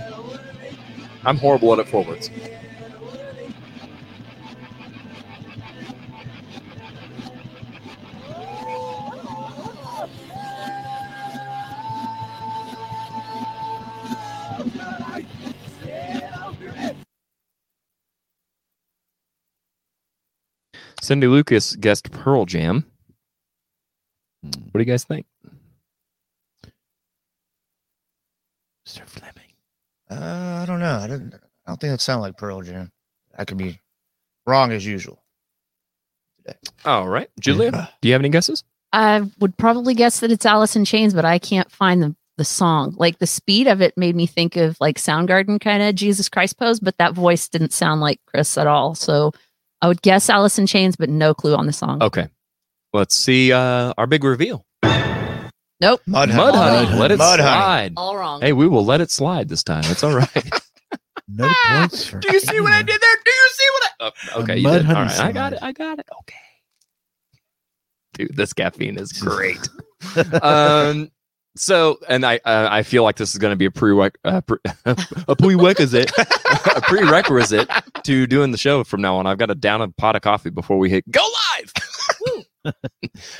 I'm 1.24 1.38
horrible 1.38 1.74
at 1.74 1.80
it 1.80 1.88
forwards. 1.88 2.30
Cindy 21.10 21.26
Lucas 21.26 21.76
guessed 21.76 22.12
Pearl 22.12 22.46
Jam. 22.46 22.86
What 24.44 24.74
do 24.76 24.80
you 24.80 24.86
guys 24.86 25.06
think? 25.06 25.26
Mr. 28.88 29.08
Flemming. 29.08 29.34
Uh, 30.08 30.60
I 30.62 30.66
don't 30.68 30.80
know. 30.80 31.00
I 31.02 31.08
didn't. 31.08 31.34
I 31.34 31.72
don't 31.72 31.82
think 31.82 31.96
it 31.96 32.02
sounded 32.02 32.22
like 32.22 32.38
Pearl 32.38 32.62
Jam. 32.62 32.92
I 33.36 33.44
could 33.46 33.58
be 33.58 33.80
wrong 34.46 34.72
as 34.72 34.86
usual. 34.86 35.24
All 36.86 37.10
right, 37.10 37.32
Julia, 37.40 37.90
do 38.02 38.08
you 38.08 38.14
have 38.14 38.22
any 38.22 38.30
guesses? 38.30 38.64
I 38.94 39.24
would 39.40 39.58
probably 39.58 39.96
guess 39.96 40.20
that 40.20 40.30
it's 40.30 40.46
Alice 40.46 40.76
in 40.76 40.86
Chains, 40.86 41.16
but 41.16 41.26
I 41.26 41.40
can't 41.40 41.72
find 41.72 42.04
the, 42.04 42.16
the 42.38 42.46
song. 42.46 42.94
Like 42.98 43.18
the 43.18 43.26
speed 43.26 43.66
of 43.66 43.82
it 43.82 43.98
made 43.98 44.16
me 44.16 44.28
think 44.28 44.58
of 44.58 44.78
like 44.80 45.00
Soundgarden 45.00 45.60
kind 45.60 45.82
of 45.82 45.96
Jesus 45.96 46.30
Christ 46.30 46.60
pose, 46.60 46.80
but 46.80 47.00
that 47.00 47.16
voice 47.16 47.50
didn't 47.50 47.74
sound 47.74 48.00
like 48.00 48.20
Chris 48.28 48.60
at 48.60 48.68
all. 48.68 48.94
So 48.94 49.32
I 49.82 49.88
would 49.88 50.02
guess 50.02 50.30
Alice 50.30 50.60
in 50.60 50.68
Chains, 50.68 50.96
but 50.96 51.10
no 51.10 51.34
clue 51.34 51.56
on 51.56 51.66
the 51.66 51.74
song. 51.74 52.02
Okay, 52.04 52.28
let's 52.94 53.16
see 53.16 53.52
uh, 53.54 53.94
our 53.98 54.08
big 54.08 54.24
reveal. 54.24 54.66
Nope. 55.82 56.02
Mud, 56.06 56.30
Mudhoney. 56.30 56.86
Honey. 56.86 57.00
Let 57.00 57.12
it 57.12 57.20
Mudhoney. 57.20 57.94
All 57.96 58.18
wrong. 58.18 58.42
Hey, 58.42 58.52
we 58.52 58.68
will 58.68 58.84
let 58.84 59.00
it 59.00 59.10
slide 59.12 59.48
this 59.48 59.64
time. 59.64 59.84
It's 59.86 60.04
all 60.04 60.16
right. 60.16 60.50
No 61.32 61.48
points 61.68 62.08
for 62.08 62.18
Do 62.22 62.34
you 62.34 62.40
see 62.40 62.60
what 62.60 62.74
I 62.74 62.82
did 62.82 63.00
there? 63.00 63.16
Do 63.24 63.32
you 63.32 63.50
see 63.52 63.66
what 63.74 63.84
I? 63.84 63.94
Oh, 64.36 64.42
okay, 64.42 64.58
you 64.58 64.64
mud 64.64 64.82
did. 64.82 64.90
All 64.90 64.96
honey 64.96 65.14
I 65.14 65.32
got 65.32 65.54
it. 65.54 65.60
I 65.62 65.72
got 65.72 66.00
it. 66.00 66.08
Okay. 66.22 66.36
Dude, 68.14 68.36
this 68.36 68.52
caffeine 68.52 68.98
is 68.98 69.12
great. 69.22 69.60
um. 70.42 71.12
So, 71.56 72.00
and 72.08 72.26
I 72.26 72.38
uh, 72.46 72.68
I 72.72 72.84
feel 72.84 73.04
like 73.04 73.18
this 73.18 73.32
is 73.34 73.38
going 73.38 73.52
to 73.52 73.58
be 73.58 73.66
a 73.66 73.70
prereq 73.72 74.12
uh, 74.24 74.42
pre- 74.42 74.60
a 75.28 75.36
prerequisite 75.36 76.12
a 76.18 76.82
prerequisite 76.82 77.70
to 78.04 78.28
doing 78.28 78.52
the 78.52 78.58
show 78.58 78.84
from 78.84 79.02
now 79.02 79.18
on. 79.18 79.28
I've 79.28 79.38
got 79.40 79.48
to 79.48 79.56
down 79.56 79.82
a 79.82 79.90
pot 79.90 80.16
of 80.16 80.22
coffee 80.22 80.52
before 80.52 80.78
we 80.78 80.90
hit 80.90 81.10
go 81.12 81.22
live. 81.58 82.74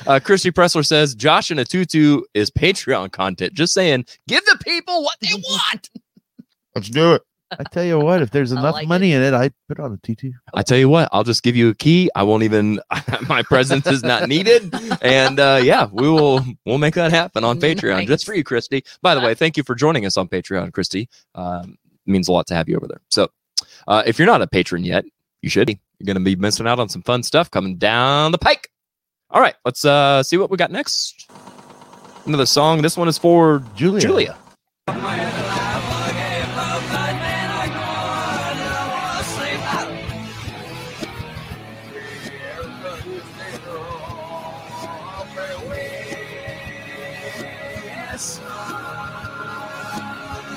uh, 0.06 0.20
Christy 0.22 0.50
Pressler 0.50 0.84
says 0.84 1.14
Josh 1.14 1.50
and 1.50 1.60
a 1.60 1.64
tutu 1.64 2.22
is 2.34 2.50
Patreon 2.50 3.12
content. 3.12 3.54
Just 3.54 3.72
saying, 3.72 4.04
give 4.28 4.44
the 4.44 4.58
people 4.62 5.02
what 5.02 5.16
they 5.22 5.34
want. 5.34 5.90
Let's 6.74 6.88
do 6.88 7.14
it. 7.14 7.22
I 7.58 7.64
tell 7.64 7.84
you 7.84 7.98
what, 7.98 8.22
if 8.22 8.30
there's 8.30 8.52
enough 8.52 8.74
like 8.74 8.86
money 8.88 9.12
in 9.12 9.22
it, 9.22 9.34
I'd 9.34 9.52
put 9.68 9.80
on 9.80 9.92
a 9.92 9.96
tutu. 9.98 10.32
I 10.54 10.62
tell 10.62 10.78
you 10.78 10.88
what, 10.88 11.08
I'll 11.12 11.24
just 11.24 11.42
give 11.42 11.56
you 11.56 11.68
a 11.70 11.74
key. 11.74 12.10
I 12.14 12.22
won't 12.22 12.42
even. 12.42 12.80
my 13.28 13.42
presence 13.42 13.86
is 13.86 14.02
not 14.02 14.28
needed, 14.28 14.72
and 15.02 15.40
uh, 15.40 15.60
yeah, 15.62 15.88
we 15.92 16.08
will. 16.08 16.44
We'll 16.64 16.78
make 16.78 16.94
that 16.94 17.10
happen 17.10 17.44
on 17.44 17.60
Patreon 17.60 17.96
Nice. 17.96 18.08
just 18.08 18.26
for 18.26 18.34
you, 18.34 18.44
Christy. 18.44 18.84
By 19.02 19.14
the 19.14 19.20
way, 19.20 19.34
thank 19.34 19.56
you 19.56 19.62
for 19.62 19.74
joining 19.74 20.06
us 20.06 20.16
on 20.16 20.28
Patreon, 20.28 20.72
Christy. 20.72 21.08
Um, 21.34 21.76
means 22.06 22.28
a 22.28 22.32
lot 22.32 22.46
to 22.48 22.54
have 22.54 22.68
you 22.68 22.76
over 22.76 22.86
there. 22.86 23.00
So, 23.10 23.28
uh, 23.88 24.02
if 24.06 24.18
you're 24.18 24.26
not 24.26 24.42
a 24.42 24.46
patron 24.46 24.84
yet, 24.84 25.04
you 25.42 25.50
should. 25.50 25.66
be. 25.66 25.80
You're 25.98 26.06
going 26.06 26.16
to 26.16 26.24
be 26.24 26.36
missing 26.36 26.66
out 26.66 26.80
on 26.80 26.88
some 26.88 27.02
fun 27.02 27.22
stuff 27.22 27.50
coming 27.50 27.76
down 27.76 28.32
the 28.32 28.38
pike. 28.38 28.70
All 29.30 29.40
right, 29.40 29.54
let's 29.64 29.84
uh, 29.84 30.22
see 30.22 30.36
what 30.36 30.50
we 30.50 30.56
got 30.56 30.70
next. 30.70 31.30
Another 32.26 32.46
song. 32.46 32.82
This 32.82 32.96
one 32.96 33.08
is 33.08 33.18
for 33.18 33.62
Julia. 33.76 34.00
Julia. 34.00 35.29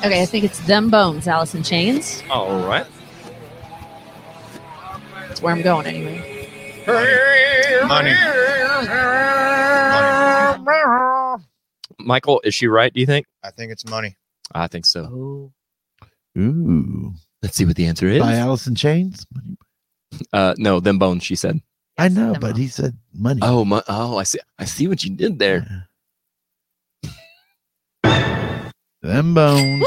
Okay, 0.03 0.21
I 0.21 0.25
think 0.25 0.43
it's 0.43 0.59
them 0.67 0.89
bones, 0.89 1.29
Alice 1.29 1.55
in 1.55 1.63
Chains. 1.63 2.23
All 2.29 2.67
right. 2.67 2.85
That's 5.27 5.41
where 5.41 5.55
I'm 5.55 5.61
going 5.61 5.87
anyway. 5.87 6.49
Money. 7.87 8.13
Michael, 11.99 12.41
is 12.43 12.53
she 12.53 12.67
right? 12.67 12.93
Do 12.93 12.99
you 12.99 13.05
think? 13.05 13.25
I 13.43 13.51
think 13.51 13.71
it's 13.71 13.85
money. 13.87 14.17
I 14.53 14.67
think 14.67 14.85
so. 14.85 15.05
Oh. 15.05 15.53
Ooh. 16.37 17.13
Let's 17.41 17.55
see 17.55 17.63
what 17.63 17.77
the 17.77 17.85
answer 17.85 18.07
is. 18.07 18.19
By 18.19 18.35
Alice 18.35 18.67
in 18.67 18.75
Chains. 18.75 19.25
Uh, 20.33 20.53
no, 20.57 20.81
them 20.81 20.99
bones. 20.99 21.23
She 21.23 21.37
said. 21.37 21.61
I 21.97 22.09
know, 22.09 22.33
them 22.33 22.41
but 22.41 22.47
bones. 22.53 22.57
he 22.57 22.67
said 22.67 22.97
money. 23.13 23.39
Oh, 23.41 23.63
my, 23.63 23.81
oh, 23.87 24.17
I 24.17 24.23
see. 24.23 24.39
I 24.59 24.65
see 24.65 24.87
what 24.87 25.03
you 25.05 25.15
did 25.15 25.39
there. 25.39 25.87
Them 29.03 29.33
bones. 29.33 29.85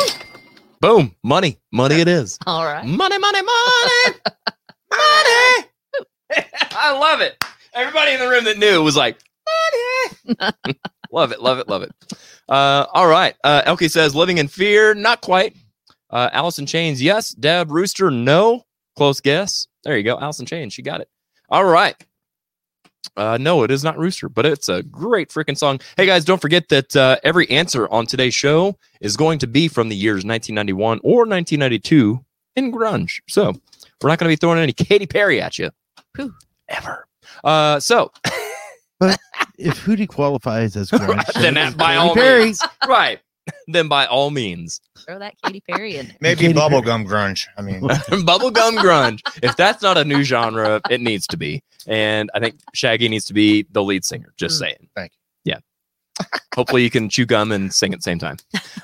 Boom, 0.82 1.16
money, 1.22 1.58
money. 1.72 2.02
It 2.02 2.06
is 2.06 2.38
All 2.46 2.66
right. 2.66 2.84
money, 2.84 3.18
money, 3.18 3.40
money, 3.40 4.14
money. 4.90 5.66
I 6.72 6.92
love 6.98 7.22
it. 7.22 7.42
Everybody 7.72 8.12
in 8.12 8.20
the 8.20 8.28
room 8.28 8.44
that 8.44 8.58
knew 8.58 8.82
was 8.82 8.94
like, 8.94 9.18
money. 10.28 10.44
love 11.10 11.32
it, 11.32 11.40
love 11.40 11.58
it, 11.58 11.66
love 11.66 11.82
it. 11.82 11.92
Uh, 12.46 12.84
all 12.92 13.06
right. 13.08 13.34
Uh, 13.42 13.62
Elke 13.64 13.84
says, 13.84 14.14
living 14.14 14.36
in 14.36 14.48
fear. 14.48 14.92
Not 14.94 15.22
quite. 15.22 15.56
Uh, 16.10 16.28
Alice 16.32 16.58
in 16.58 16.66
Chains, 16.66 17.02
yes. 17.02 17.30
Deb 17.30 17.70
Rooster, 17.70 18.10
no. 18.10 18.64
Close 18.96 19.20
guess. 19.22 19.66
There 19.82 19.96
you 19.96 20.04
go. 20.04 20.18
Alice 20.20 20.40
in 20.40 20.46
Chains, 20.46 20.74
she 20.74 20.82
got 20.82 21.00
it. 21.00 21.08
All 21.48 21.64
right. 21.64 21.96
Uh, 23.16 23.38
no, 23.40 23.62
it 23.62 23.70
is 23.70 23.82
not 23.82 23.98
Rooster, 23.98 24.28
but 24.28 24.44
it's 24.44 24.68
a 24.68 24.82
great 24.82 25.30
freaking 25.30 25.56
song. 25.56 25.80
Hey 25.96 26.06
guys, 26.06 26.24
don't 26.24 26.40
forget 26.40 26.68
that 26.68 26.94
uh, 26.94 27.16
every 27.24 27.48
answer 27.50 27.88
on 27.88 28.06
today's 28.06 28.34
show 28.34 28.76
is 29.00 29.16
going 29.16 29.38
to 29.38 29.46
be 29.46 29.68
from 29.68 29.88
the 29.88 29.96
years 29.96 30.24
1991 30.24 31.00
or 31.02 31.20
1992 31.26 32.22
in 32.56 32.72
grunge. 32.72 33.20
So 33.28 33.54
we're 34.02 34.08
not 34.10 34.18
going 34.18 34.28
to 34.30 34.32
be 34.32 34.36
throwing 34.36 34.58
any 34.58 34.72
Katy 34.72 35.06
Perry 35.06 35.40
at 35.40 35.58
you 35.58 35.70
Whew. 36.16 36.34
ever. 36.68 37.06
Uh, 37.42 37.80
so 37.80 38.12
if 39.58 39.84
Hootie 39.84 40.08
qualifies 40.08 40.76
as 40.76 40.90
grunge, 40.92 41.24
then 41.34 41.34
so 41.34 41.40
that 41.42 41.54
does 41.54 41.74
by 41.74 41.94
Katy 41.94 41.96
all 42.08 42.14
Perry. 42.14 42.44
means, 42.44 42.62
right? 42.86 43.20
Then 43.68 43.88
by 43.88 44.06
all 44.06 44.30
means, 44.30 44.80
Throw 45.06 45.18
that 45.18 45.34
Katy 45.44 45.60
Perry 45.68 45.96
in. 45.96 46.06
there. 46.08 46.16
Maybe 46.20 46.40
Katy 46.42 46.54
Perry. 46.54 46.70
bubblegum 46.70 47.06
grunge. 47.06 47.46
I 47.56 47.62
mean, 47.62 47.80
bubblegum 47.80 48.78
grunge. 48.78 49.20
If 49.42 49.56
that's 49.56 49.82
not 49.82 49.96
a 49.98 50.04
new 50.04 50.22
genre, 50.22 50.80
it 50.90 51.00
needs 51.00 51.26
to 51.28 51.36
be. 51.36 51.62
And 51.86 52.30
I 52.34 52.40
think 52.40 52.58
Shaggy 52.74 53.08
needs 53.08 53.24
to 53.26 53.34
be 53.34 53.66
the 53.70 53.82
lead 53.82 54.04
singer. 54.04 54.32
Just 54.36 54.56
Mm, 54.56 54.58
saying. 54.58 54.88
thank 54.96 55.12
you. 55.44 55.52
Yeah. 55.52 56.26
Hopefully 56.54 56.82
you 56.82 56.90
can 56.90 57.08
chew 57.10 57.26
gum 57.26 57.52
and 57.52 57.72
sing 57.74 57.92
at 57.92 57.98
the 57.98 58.02
same 58.02 58.18
time. 58.18 58.36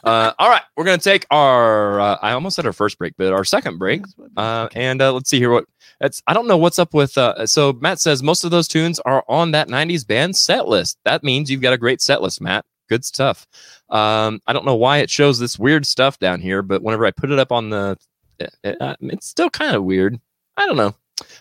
Uh, 0.04 0.32
all 0.38 0.50
right, 0.50 0.62
we're 0.76 0.84
gonna 0.84 0.98
take 0.98 1.24
our. 1.30 1.98
Uh, 2.00 2.18
I 2.20 2.32
almost 2.32 2.56
said 2.56 2.66
our 2.66 2.72
first 2.74 2.98
break, 2.98 3.14
but 3.16 3.32
our 3.32 3.44
second 3.44 3.78
break. 3.78 4.02
Uh, 4.36 4.68
and 4.74 5.00
uh, 5.00 5.12
let's 5.12 5.30
see 5.30 5.38
here 5.38 5.50
what 5.50 5.64
it's. 6.00 6.22
I 6.26 6.34
don't 6.34 6.46
know 6.46 6.58
what's 6.58 6.78
up 6.78 6.92
with. 6.92 7.16
Uh, 7.16 7.46
so 7.46 7.72
Matt 7.80 8.00
says 8.00 8.22
most 8.22 8.44
of 8.44 8.50
those 8.50 8.68
tunes 8.68 9.00
are 9.06 9.24
on 9.28 9.52
that 9.52 9.68
'90s 9.68 10.06
band 10.06 10.36
set 10.36 10.68
list. 10.68 10.98
That 11.04 11.24
means 11.24 11.50
you've 11.50 11.62
got 11.62 11.72
a 11.72 11.78
great 11.78 12.02
set 12.02 12.20
list, 12.20 12.40
Matt. 12.42 12.64
Good 12.88 13.04
stuff. 13.04 13.46
Um, 13.88 14.40
I 14.46 14.52
don't 14.52 14.64
know 14.66 14.74
why 14.76 14.98
it 14.98 15.10
shows 15.10 15.38
this 15.38 15.58
weird 15.58 15.86
stuff 15.86 16.18
down 16.18 16.40
here, 16.40 16.62
but 16.62 16.82
whenever 16.82 17.06
I 17.06 17.10
put 17.10 17.30
it 17.30 17.38
up 17.38 17.52
on 17.52 17.70
the, 17.70 17.96
it, 18.38 18.54
it- 18.64 18.76
uh, 18.80 18.96
it's 19.00 19.26
still 19.28 19.50
kind 19.50 19.74
of 19.76 19.84
weird. 19.84 20.18
I 20.56 20.66
don't 20.66 20.76
know. 20.76 20.94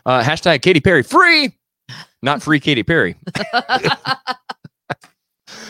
Uh, 0.05 0.21
hashtag 0.23 0.61
Katy 0.61 0.79
Perry 0.79 1.03
free, 1.03 1.51
not 2.21 2.41
free 2.41 2.59
Katy 2.59 2.83
Perry. 2.83 3.15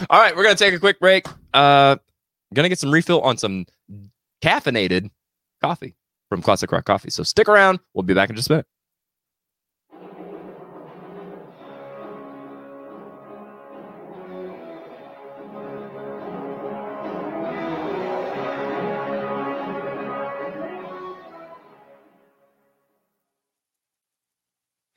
All 0.09 0.19
right, 0.19 0.35
we're 0.35 0.43
gonna 0.43 0.55
take 0.55 0.73
a 0.73 0.79
quick 0.79 0.99
break. 0.99 1.25
Uh, 1.53 1.95
gonna 2.53 2.69
get 2.69 2.79
some 2.79 2.91
refill 2.91 3.21
on 3.21 3.37
some 3.37 3.65
caffeinated 4.43 5.09
coffee 5.61 5.95
from 6.29 6.41
Classic 6.41 6.71
Rock 6.71 6.85
Coffee. 6.85 7.09
So 7.09 7.23
stick 7.23 7.47
around. 7.47 7.79
We'll 7.93 8.03
be 8.03 8.13
back 8.13 8.29
in 8.29 8.35
just 8.35 8.49
a 8.49 8.53
minute. 8.53 8.67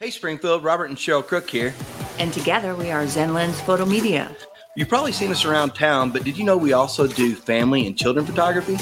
Hey 0.05 0.11
Springfield, 0.11 0.63
Robert 0.63 0.91
and 0.91 0.99
Cheryl 0.99 1.27
Crook 1.27 1.49
here. 1.49 1.73
And 2.19 2.31
together 2.31 2.75
we 2.75 2.91
are 2.91 3.05
Zenlens 3.05 3.55
Photo 3.65 3.87
Media. 3.87 4.37
You've 4.77 4.91
probably 4.91 5.13
seen 5.13 5.31
us 5.31 5.47
around 5.47 5.71
town, 5.71 6.11
but 6.11 6.25
did 6.25 6.37
you 6.37 6.45
know 6.45 6.59
we 6.59 6.75
also 6.75 7.07
do 7.07 7.35
family 7.35 7.87
and 7.87 7.97
children 7.97 8.27
photography, 8.27 8.77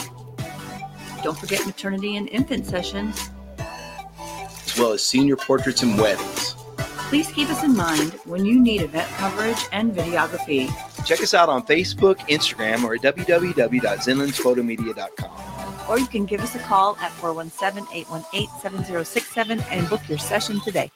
Don't 1.23 1.39
forget 1.39 1.65
maternity 1.65 2.17
and 2.17 2.29
infant 2.31 2.67
sessions. 2.67 3.31
as 3.57 4.77
well 4.77 4.91
as 4.91 5.05
senior 5.05 5.37
portraits 5.37 5.85
and 5.85 5.97
weddings? 5.97 6.57
Please 7.09 7.31
keep 7.31 7.49
us 7.51 7.63
in 7.63 7.77
mind 7.77 8.15
when 8.25 8.45
you 8.45 8.61
need 8.61 8.83
event 8.83 9.09
coverage 9.11 9.65
and 9.71 9.95
videography. 9.95 10.69
Check 11.07 11.21
us 11.21 11.35
out 11.35 11.49
on 11.49 11.65
Facebook, 11.65 12.19
Instagram, 12.29 12.83
or 12.83 12.97
at 12.97 13.03
www.zenlandsphotomedia.com. 13.03 15.85
Or 15.89 16.01
you 16.01 16.07
can 16.07 16.25
give 16.25 16.41
us 16.41 16.57
a 16.57 16.59
call 16.59 16.97
at 17.01 17.13
417 17.13 17.87
818 17.97 18.49
7067 18.61 19.61
and 19.71 19.89
book 19.89 20.01
your 20.09 20.19
session 20.19 20.61
today. 20.63 20.91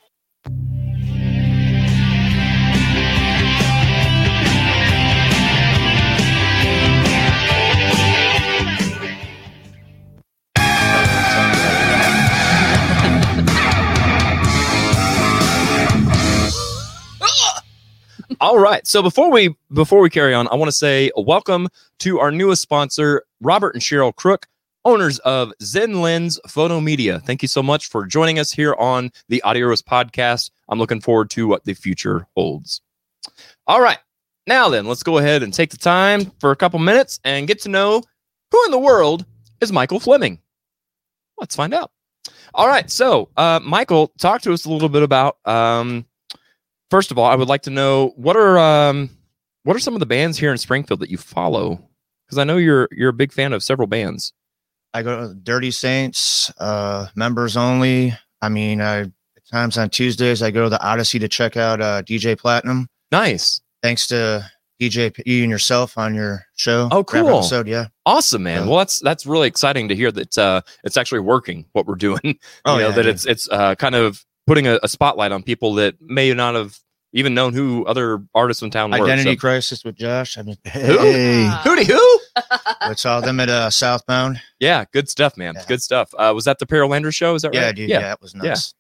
All 18.38 18.58
right. 18.58 18.86
So 18.86 19.02
before 19.02 19.30
we 19.30 19.54
before 19.72 20.00
we 20.00 20.10
carry 20.10 20.34
on, 20.34 20.46
I 20.48 20.56
want 20.56 20.68
to 20.68 20.76
say 20.76 21.10
welcome 21.16 21.68
to 22.00 22.20
our 22.20 22.30
newest 22.30 22.60
sponsor, 22.60 23.22
Robert 23.40 23.74
and 23.74 23.82
Cheryl 23.82 24.14
Crook, 24.14 24.46
owners 24.84 25.18
of 25.20 25.54
Zen 25.62 26.02
Lens 26.02 26.38
Photo 26.46 26.78
Media. 26.78 27.20
Thank 27.20 27.40
you 27.40 27.48
so 27.48 27.62
much 27.62 27.88
for 27.88 28.04
joining 28.04 28.38
us 28.38 28.52
here 28.52 28.74
on 28.74 29.10
the 29.30 29.40
Audio 29.42 29.68
Roast 29.68 29.86
podcast. 29.86 30.50
I'm 30.68 30.78
looking 30.78 31.00
forward 31.00 31.30
to 31.30 31.48
what 31.48 31.64
the 31.64 31.72
future 31.72 32.26
holds. 32.36 32.82
All 33.66 33.80
right. 33.80 33.98
Now 34.46 34.68
then, 34.68 34.84
let's 34.84 35.02
go 35.02 35.16
ahead 35.16 35.42
and 35.42 35.54
take 35.54 35.70
the 35.70 35.78
time 35.78 36.30
for 36.38 36.50
a 36.50 36.56
couple 36.56 36.78
minutes 36.78 37.18
and 37.24 37.48
get 37.48 37.62
to 37.62 37.70
know 37.70 38.02
who 38.50 38.64
in 38.66 38.70
the 38.70 38.78
world 38.78 39.24
is 39.62 39.72
Michael 39.72 39.98
Flemming. 39.98 40.40
Let's 41.38 41.56
find 41.56 41.72
out. 41.72 41.90
All 42.52 42.68
right. 42.68 42.90
So, 42.90 43.30
uh, 43.38 43.60
Michael, 43.62 44.12
talk 44.18 44.42
to 44.42 44.52
us 44.52 44.66
a 44.66 44.70
little 44.70 44.90
bit 44.90 45.02
about 45.02 45.38
um, 45.46 46.04
first 46.90 47.10
of 47.10 47.18
all, 47.18 47.24
I 47.26 47.34
would 47.34 47.48
like 47.48 47.62
to 47.62 47.70
know 47.70 48.12
what 48.16 48.36
are 48.36 48.58
um, 48.58 49.10
what 49.64 49.76
are 49.76 49.80
some 49.80 49.94
of 49.94 50.00
the 50.00 50.06
bands 50.06 50.38
here 50.38 50.52
in 50.52 50.58
Springfield 50.58 51.00
that 51.00 51.10
you 51.10 51.18
follow? 51.18 51.80
Because 52.26 52.38
I 52.38 52.44
know 52.44 52.56
you're 52.56 52.88
you're 52.92 53.10
a 53.10 53.14
big 53.14 53.32
fan 53.32 53.52
of 53.52 53.62
several 53.62 53.86
bands. 53.88 54.32
I 54.94 55.02
go 55.02 55.28
to 55.28 55.34
Dirty 55.34 55.70
Saints, 55.70 56.50
uh, 56.58 57.08
members 57.14 57.56
only. 57.56 58.12
I 58.42 58.48
mean, 58.48 58.80
I 58.80 59.00
at 59.00 59.12
times 59.50 59.78
on 59.78 59.90
Tuesdays 59.90 60.42
I 60.42 60.50
go 60.50 60.64
to 60.64 60.70
the 60.70 60.82
Odyssey 60.82 61.18
to 61.20 61.28
check 61.28 61.56
out 61.56 61.80
uh, 61.80 62.02
DJ 62.02 62.38
Platinum. 62.38 62.88
Nice, 63.12 63.60
Thanks 63.82 64.06
to 64.08 64.50
DJ 64.80 65.16
you 65.24 65.42
and 65.42 65.50
yourself 65.50 65.96
on 65.96 66.14
your 66.14 66.44
show. 66.56 66.88
Oh, 66.90 67.04
cool. 67.04 67.38
Episode, 67.38 67.68
yeah. 67.68 67.86
awesome, 68.04 68.42
man. 68.42 68.66
Well, 68.66 68.78
that's 68.78 69.00
that's 69.00 69.24
really 69.26 69.46
exciting 69.48 69.88
to 69.88 69.94
hear 69.94 70.10
that 70.12 70.36
uh, 70.36 70.60
it's 70.84 70.96
actually 70.96 71.20
working. 71.20 71.64
What 71.72 71.86
we're 71.86 71.94
doing, 71.94 72.20
you 72.24 72.34
Oh, 72.64 72.76
know, 72.78 72.88
yeah, 72.88 72.94
that 72.94 73.04
yeah. 73.04 73.10
it's 73.12 73.24
it's 73.26 73.48
uh, 73.48 73.74
kind 73.76 73.94
of 73.94 74.24
putting 74.46 74.66
a, 74.66 74.78
a 74.82 74.88
spotlight 74.88 75.32
on 75.32 75.42
people 75.42 75.74
that 75.74 75.94
may 76.00 76.32
not 76.34 76.54
have 76.54 76.78
even 77.12 77.34
known 77.34 77.54
who 77.54 77.84
other 77.86 78.22
artists 78.34 78.62
in 78.62 78.70
town 78.70 78.90
were. 78.90 78.96
Identity 79.04 79.34
So- 79.34 79.40
Crisis 79.40 79.84
with 79.84 79.96
Josh. 79.96 80.36
I 80.38 80.42
mean, 80.42 80.56
Hey, 80.64 81.48
Hootie 81.62 81.86
who? 81.86 82.20
I 82.80 82.94
saw 82.94 83.20
them 83.20 83.40
at 83.40 83.48
uh, 83.48 83.70
Southbound. 83.70 84.40
Yeah, 84.60 84.84
good 84.92 85.08
stuff, 85.08 85.36
man. 85.36 85.54
Yeah. 85.56 85.64
Good 85.66 85.82
stuff. 85.82 86.10
Uh, 86.18 86.32
was 86.34 86.44
that 86.44 86.58
the 86.58 86.66
Paralander 86.66 87.14
show? 87.14 87.34
Is 87.34 87.42
that 87.42 87.54
Yeah, 87.54 87.66
right? 87.66 87.74
dude. 87.74 87.88
Yeah, 87.88 88.12
it 88.12 88.20
was 88.20 88.34
nice. 88.34 88.74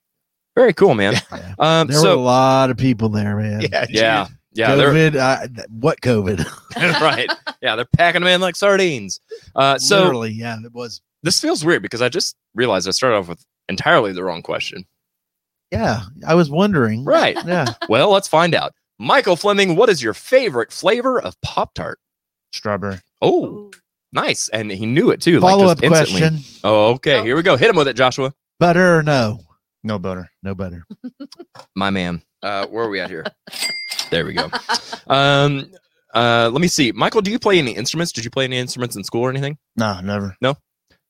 Very 0.54 0.72
cool, 0.74 0.94
man. 0.94 1.14
Yeah. 1.32 1.54
Um, 1.58 1.86
there 1.88 2.00
were 2.02 2.08
a 2.10 2.14
lot 2.16 2.70
of 2.70 2.76
people 2.76 3.08
there, 3.10 3.36
man. 3.36 3.60
Yeah, 3.62 3.86
yeah, 3.90 4.26
yeah, 4.52 4.70
COVID. 4.70 5.16
Uh, 5.16 5.64
what 5.70 6.00
COVID? 6.00 6.44
right. 7.00 7.30
Yeah, 7.60 7.76
they're 7.76 7.84
packing 7.84 8.22
them 8.22 8.28
in 8.28 8.40
like 8.40 8.56
sardines. 8.56 9.20
Uh, 9.54 9.78
so 9.78 9.98
Literally, 10.04 10.32
yeah, 10.32 10.56
it 10.64 10.72
was. 10.72 11.00
this 11.22 11.40
feels 11.40 11.64
weird 11.64 11.82
because 11.82 12.00
I 12.02 12.08
just 12.08 12.36
realized 12.54 12.88
I 12.88 12.92
started 12.92 13.16
off 13.16 13.28
with 13.28 13.44
entirely 13.68 14.12
the 14.12 14.24
wrong 14.24 14.42
question. 14.42 14.86
Yeah, 15.76 16.02
I 16.26 16.34
was 16.34 16.50
wondering. 16.50 17.04
Right. 17.04 17.36
Yeah. 17.46 17.66
Well, 17.88 18.10
let's 18.10 18.28
find 18.28 18.54
out. 18.54 18.72
Michael 18.98 19.36
Flemming, 19.36 19.76
what 19.76 19.88
is 19.88 20.02
your 20.02 20.14
favorite 20.14 20.72
flavor 20.72 21.20
of 21.20 21.40
Pop 21.42 21.74
Tart? 21.74 21.98
Strawberry. 22.52 22.98
Oh, 23.20 23.70
nice. 24.12 24.48
And 24.48 24.70
he 24.70 24.86
knew 24.86 25.10
it 25.10 25.20
too. 25.20 25.40
like, 25.40 25.50
Follow 25.52 25.64
just 25.74 25.78
up 25.78 25.84
instantly. 25.84 26.20
question: 26.20 26.40
Oh, 26.64 26.92
okay. 26.94 27.22
Here 27.22 27.36
we 27.36 27.42
go. 27.42 27.56
Hit 27.56 27.68
him 27.70 27.76
with 27.76 27.88
it, 27.88 27.94
Joshua. 27.96 28.32
butter 28.58 28.98
or 28.98 29.02
no? 29.02 29.40
No 29.84 29.98
butter. 29.98 30.30
No 30.42 30.54
butter. 30.54 30.84
My 31.76 31.90
man. 31.90 32.22
Uh, 32.42 32.66
where 32.68 32.84
are 32.84 32.88
we 32.88 33.00
at 33.00 33.10
here? 33.10 33.24
There 34.10 34.24
we 34.24 34.32
go. 34.34 34.48
Um, 35.08 35.70
uh, 36.14 36.48
let 36.52 36.60
me 36.60 36.68
see. 36.68 36.92
Michael, 36.92 37.20
do 37.20 37.30
you 37.30 37.38
play 37.38 37.58
any 37.58 37.72
instruments? 37.72 38.12
Did 38.12 38.24
you 38.24 38.30
play 38.30 38.44
any 38.44 38.56
instruments 38.56 38.96
in 38.96 39.04
school 39.04 39.22
or 39.22 39.30
anything? 39.30 39.58
No, 39.76 40.00
never. 40.00 40.36
No. 40.40 40.54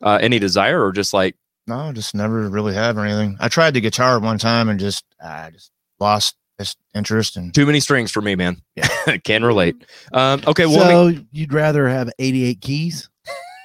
Uh, 0.03 0.19
any 0.21 0.39
desire 0.39 0.85
or 0.85 0.93
just 0.93 1.13
like, 1.15 1.37
No, 1.67 1.93
just 1.93 2.15
never 2.15 2.49
really 2.49 2.75
have 2.75 2.97
or 2.97 3.05
anything. 3.05 3.37
I 3.41 3.49
tried 3.49 3.75
the 3.75 3.81
guitar 3.81 4.19
one 4.21 4.39
time 4.39 4.69
and 4.69 4.79
just 4.79 5.05
I 5.23 5.51
just 5.51 5.71
lost 5.99 6.37
this 6.59 6.77
interest 6.95 7.37
and 7.37 7.53
too 7.55 7.67
many 7.67 7.81
strings 7.81 8.11
for 8.11 8.23
me, 8.23 8.35
man? 8.35 8.63
Yeah. 8.77 9.17
Can 9.25 9.45
relate. 9.45 9.77
Um, 10.13 10.43
okay. 10.47 10.67
Well, 10.67 11.05
let 11.05 11.09
me- 11.13 11.17
so 11.19 11.25
you'd 11.33 11.53
rather 11.53 11.89
have 11.89 12.09
88 12.19 12.61
keys? 12.61 13.09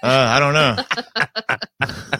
uh, 0.03 0.07
I 0.07 0.39
don't 0.39 0.53
know. 0.53 0.75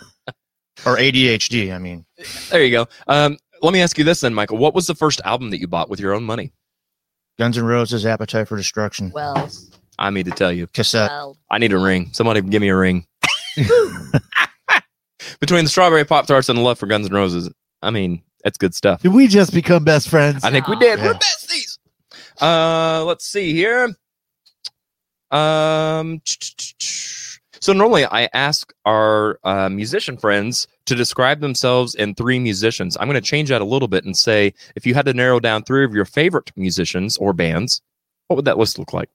or 0.86 0.98
ADHD. 0.98 1.74
I 1.74 1.78
mean, 1.80 2.06
there 2.50 2.64
you 2.64 2.72
go. 2.72 2.88
Um, 3.08 3.38
let 3.62 3.74
me 3.74 3.82
ask 3.82 3.98
you 3.98 4.04
this 4.04 4.22
then, 4.22 4.34
Michael. 4.34 4.58
What 4.58 4.74
was 4.76 4.88
the 4.88 4.96
first 4.96 5.20
album 5.26 5.50
that 5.52 5.60
you 5.60 5.68
bought 5.68 5.90
with 5.90 6.00
your 6.00 6.14
own 6.14 6.24
money? 6.24 6.54
Guns 7.40 7.58
N' 7.58 7.66
Roses, 7.66 8.06
Appetite 8.06 8.48
for 8.48 8.56
Destruction, 8.58 9.12
Well, 9.14 9.50
I 9.98 10.10
need 10.12 10.26
to 10.26 10.32
tell 10.32 10.52
you. 10.52 10.68
cassette. 10.68 11.10
well. 11.10 11.38
I 11.50 11.58
need 11.58 11.74
a 11.74 11.78
ring. 11.80 12.10
Somebody 12.14 12.42
give 12.42 12.62
me 12.62 12.70
a 12.70 12.76
ring. 12.76 13.06
Between 15.40 15.64
the 15.64 15.70
strawberry 15.70 16.06
pop 16.06 16.28
tarts 16.28 16.50
and 16.50 16.58
the 16.58 16.64
love 16.64 16.80
for 16.80 16.88
Guns 16.88 17.08
N' 17.08 17.14
Roses, 17.14 17.50
I 17.82 17.90
mean, 17.90 18.22
that's 18.44 18.58
good 18.58 18.74
stuff. 18.74 19.02
Did 19.02 19.14
we 19.14 19.28
just 19.28 19.54
become 19.54 19.84
best 19.84 20.10
friends? 20.10 20.44
I 20.44 20.52
think 20.52 20.68
we 20.68 20.76
did. 20.78 21.00
Yeah. 21.00 21.06
We're 21.06 21.14
besties. 21.14 21.78
Uh, 22.40 23.04
let's 23.06 23.26
see 23.26 23.54
here. 23.54 23.90
Um, 25.30 26.22
so 27.62 27.74
normally 27.74 28.06
I 28.06 28.28
ask 28.34 28.74
our 28.86 29.40
uh, 29.44 29.70
musician 29.70 30.18
friends 30.18 30.68
to 30.86 30.96
describe 30.96 31.40
themselves 31.40 31.96
in 31.96 32.16
three 32.16 32.40
musicians. 32.40 32.98
I'm 33.00 33.08
going 33.08 33.22
to 33.22 33.22
change 33.22 33.50
that 33.50 33.62
a 33.62 33.66
little 33.66 33.88
bit 33.88 34.04
and 34.04 34.18
say, 34.18 34.54
if 34.76 34.86
you 34.86 34.94
had 34.94 35.06
to 35.06 35.14
narrow 35.14 35.40
down 35.40 35.64
three 35.64 35.86
of 35.86 35.94
your 35.94 36.06
favorite 36.06 36.52
musicians 36.56 37.18
or 37.18 37.34
bands, 37.34 37.82
what 38.28 38.36
would 38.36 38.46
that 38.46 38.58
list 38.58 38.80
look 38.80 38.94
like? 38.94 39.10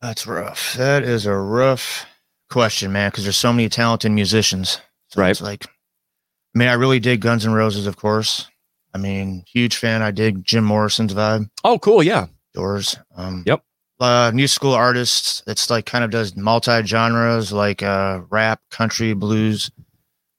That's 0.00 0.26
rough. 0.26 0.74
That 0.74 1.02
is 1.02 1.26
a 1.26 1.36
rough 1.36 2.06
question, 2.52 2.92
man, 2.92 3.10
because 3.10 3.24
there's 3.24 3.36
so 3.36 3.52
many 3.52 3.68
talented 3.68 4.12
musicians. 4.12 4.78
So 5.08 5.20
Right. 5.20 5.30
It's 5.30 5.40
like, 5.40 5.64
I 5.66 6.58
mean, 6.58 6.68
I 6.68 6.74
really 6.74 7.00
dig 7.00 7.20
Guns 7.20 7.44
N' 7.46 7.52
Roses, 7.52 7.86
of 7.86 7.96
course. 7.96 8.48
I 8.94 8.98
mean, 8.98 9.42
huge 9.46 9.76
fan. 9.76 10.02
I 10.02 10.10
dig 10.10 10.44
Jim 10.44 10.64
Morrison's 10.64 11.14
vibe. 11.14 11.48
Oh, 11.64 11.78
cool. 11.78 12.02
Yeah. 12.02 12.26
Doors. 12.54 12.96
Um, 13.16 13.42
Yep. 13.46 13.62
Uh, 14.00 14.30
new 14.34 14.48
school 14.48 14.74
artists. 14.74 15.42
It's 15.46 15.70
like 15.70 15.86
kind 15.86 16.02
of 16.04 16.10
does 16.10 16.36
multi 16.36 16.84
genres 16.84 17.52
like 17.52 17.82
uh, 17.82 18.20
rap, 18.30 18.60
country, 18.70 19.14
blues, 19.14 19.70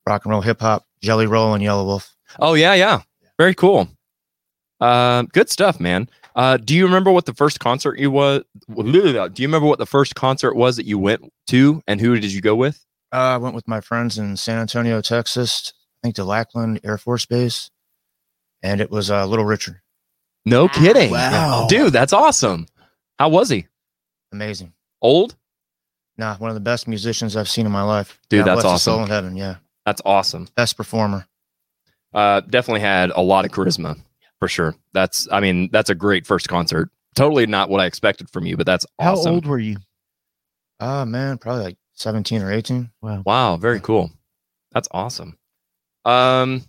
rock 0.06 0.26
and 0.26 0.32
roll, 0.32 0.42
hip 0.42 0.60
hop, 0.60 0.86
Jelly 1.02 1.28
Roll, 1.28 1.54
and 1.54 1.64
Yelawolf. 1.64 2.10
Oh 2.40 2.56
yeah, 2.56 2.74
yeah. 2.74 3.02
Very 3.38 3.56
cool. 3.56 3.88
Uh, 4.82 5.22
good 5.32 5.50
stuff, 5.50 5.80
man. 5.80 6.10
Uh, 6.36 6.58
do 6.58 6.74
you 6.76 6.86
remember 6.86 7.12
what 7.12 7.26
the 7.26 7.34
first 7.34 7.60
concert 7.60 8.00
you 8.00 8.10
was? 8.12 8.44
Do 8.76 8.84
you 8.86 9.48
remember 9.48 9.68
what 9.68 9.78
the 9.80 9.86
first 9.86 10.16
concert 10.16 10.56
was 10.56 10.78
that 10.78 10.86
you 10.86 10.98
went 10.98 11.32
to, 11.48 11.82
and 11.88 12.02
who 12.02 12.20
did 12.20 12.34
you 12.34 12.42
go 12.42 12.56
with? 12.56 12.84
Uh, 13.12 13.18
I 13.18 13.38
went 13.38 13.54
with 13.54 13.68
my 13.68 13.82
friends 13.82 14.18
in 14.18 14.36
San 14.38 14.58
Antonio, 14.60 15.02
Texas. 15.02 15.74
I 16.04 16.08
think 16.08 16.16
to 16.16 16.24
Lackland 16.24 16.80
Air 16.84 16.98
Force 16.98 17.26
Base, 17.28 17.70
and 18.64 18.82
it 18.82 18.90
was 18.90 19.12
uh, 19.12 19.26
Little 19.26 19.46
Richard. 19.46 19.82
No 20.46 20.68
kidding, 20.68 21.12
Wow. 21.12 21.68
dude. 21.70 21.94
That's 21.94 22.12
awesome. 22.14 22.66
How 23.20 23.30
was 23.30 23.50
he? 23.50 23.68
Amazing. 24.32 24.74
Old? 25.02 25.36
Nah, 26.18 26.36
one 26.38 26.50
of 26.50 26.56
the 26.56 26.60
best 26.62 26.88
musicians 26.88 27.38
I've 27.38 27.48
seen 27.50 27.66
in 27.66 27.72
my 27.72 27.84
life. 27.84 28.20
Dude, 28.30 28.46
God 28.46 28.56
that's 28.56 28.66
awesome. 28.66 28.94
Soul 28.94 29.04
in 29.04 29.10
heaven. 29.10 29.36
Yeah, 29.38 29.56
That's 29.86 30.02
awesome. 30.06 30.48
best 30.56 30.76
performer. 30.78 31.28
Uh, 32.14 32.42
definitely 32.42 32.82
had 32.82 33.12
a 33.16 33.22
lot 33.22 33.46
of 33.46 33.52
charisma 33.52 33.98
for 34.44 34.50
sure. 34.50 34.76
That's, 34.92 35.26
I 35.32 35.40
mean, 35.40 35.70
that's 35.72 35.90
a 35.90 35.96
great 35.96 36.28
first 36.28 36.50
concert. 36.50 36.90
Totally 37.16 37.48
not 37.48 37.70
what 37.70 37.80
I 37.80 37.86
expected 37.86 38.30
from 38.30 38.46
you, 38.46 38.58
but 38.58 38.66
that's 38.66 38.86
How 39.00 39.14
awesome. 39.14 39.36
old 39.36 39.46
were 39.46 39.58
you? 39.58 39.78
Ah, 40.82 41.06
man, 41.06 41.38
probably 41.38 41.64
like 41.64 41.78
seventeen 41.94 42.42
or 42.42 42.52
eighteen. 42.52 42.92
Wow. 43.02 43.24
Wow, 43.26 43.56
very 43.56 43.80
cool. 43.80 44.12
That's 44.74 44.90
awesome. 44.92 45.38
Um, 46.04 46.64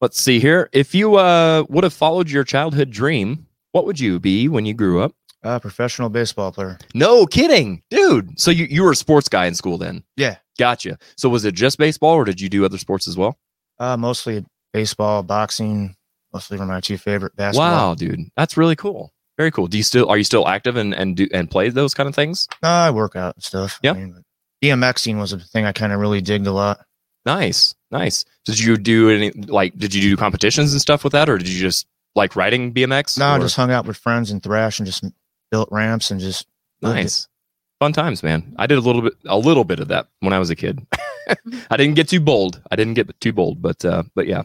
let's 0.00 0.18
see 0.18 0.40
here. 0.40 0.70
If 0.72 0.94
you 0.94 1.16
uh 1.16 1.64
would 1.68 1.84
have 1.84 1.92
followed 1.92 2.30
your 2.30 2.44
childhood 2.44 2.90
dream, 2.90 3.46
what 3.72 3.84
would 3.84 4.00
you 4.00 4.18
be 4.18 4.48
when 4.48 4.64
you 4.64 4.72
grew 4.72 5.02
up? 5.02 5.12
Uh, 5.42 5.58
professional 5.58 6.08
baseball 6.08 6.52
player. 6.52 6.78
No 6.94 7.26
kidding, 7.26 7.82
dude. 7.90 8.40
So 8.40 8.50
you 8.50 8.64
you 8.70 8.82
were 8.82 8.92
a 8.92 8.96
sports 8.96 9.28
guy 9.28 9.44
in 9.44 9.54
school 9.54 9.76
then? 9.76 10.04
Yeah. 10.16 10.36
Gotcha. 10.58 10.96
So 11.18 11.28
was 11.28 11.44
it 11.44 11.54
just 11.54 11.76
baseball, 11.76 12.14
or 12.14 12.24
did 12.24 12.40
you 12.40 12.48
do 12.48 12.64
other 12.64 12.78
sports 12.78 13.06
as 13.06 13.18
well? 13.18 13.36
Uh, 13.78 13.98
mostly 13.98 14.42
baseball, 14.72 15.22
boxing. 15.22 15.94
Mostly 16.36 16.58
were 16.58 16.66
my 16.66 16.82
two 16.82 16.98
favorite 16.98 17.34
basketball. 17.34 17.70
Wow, 17.70 17.94
dude, 17.94 18.28
that's 18.36 18.58
really 18.58 18.76
cool. 18.76 19.10
Very 19.38 19.50
cool. 19.50 19.68
Do 19.68 19.78
you 19.78 19.82
still 19.82 20.06
are 20.10 20.18
you 20.18 20.24
still 20.24 20.46
active 20.46 20.76
and 20.76 20.92
and 20.94 21.16
do 21.16 21.26
and 21.32 21.50
play 21.50 21.70
those 21.70 21.94
kind 21.94 22.10
of 22.10 22.14
things? 22.14 22.46
No, 22.62 22.68
I 22.68 22.90
work 22.90 23.16
out 23.16 23.36
and 23.36 23.42
stuff. 23.42 23.78
Yeah. 23.82 23.92
I 23.92 23.94
mean, 23.94 24.24
BMXing 24.62 25.18
was 25.18 25.32
a 25.32 25.38
thing 25.38 25.64
I 25.64 25.72
kind 25.72 25.94
of 25.94 25.98
really 25.98 26.20
digged 26.20 26.46
a 26.46 26.52
lot. 26.52 26.80
Nice, 27.24 27.74
nice. 27.90 28.26
Did 28.44 28.58
you 28.58 28.76
do 28.76 29.08
any 29.08 29.30
like? 29.30 29.78
Did 29.78 29.94
you 29.94 30.02
do 30.02 30.16
competitions 30.18 30.72
and 30.72 30.80
stuff 30.80 31.04
with 31.04 31.14
that, 31.14 31.30
or 31.30 31.38
did 31.38 31.48
you 31.48 31.58
just 31.58 31.86
like 32.14 32.36
riding 32.36 32.74
BMX? 32.74 33.18
No, 33.18 33.28
I 33.28 33.38
just 33.38 33.56
hung 33.56 33.70
out 33.70 33.86
with 33.86 33.96
friends 33.96 34.30
and 34.30 34.42
thrash 34.42 34.78
and 34.78 34.86
just 34.86 35.04
built 35.50 35.70
ramps 35.72 36.10
and 36.10 36.20
just. 36.20 36.46
Nice. 36.82 37.28
Fun 37.80 37.94
times, 37.94 38.22
man. 38.22 38.54
I 38.58 38.66
did 38.66 38.76
a 38.76 38.82
little 38.82 39.00
bit 39.00 39.14
a 39.24 39.38
little 39.38 39.64
bit 39.64 39.80
of 39.80 39.88
that 39.88 40.08
when 40.20 40.34
I 40.34 40.38
was 40.38 40.50
a 40.50 40.56
kid. 40.56 40.86
I 41.70 41.78
didn't 41.78 41.94
get 41.94 42.08
too 42.08 42.20
bold. 42.20 42.60
I 42.70 42.76
didn't 42.76 42.94
get 42.94 43.20
too 43.20 43.32
bold, 43.32 43.62
but 43.62 43.84
uh 43.84 44.02
but 44.14 44.26
yeah. 44.26 44.42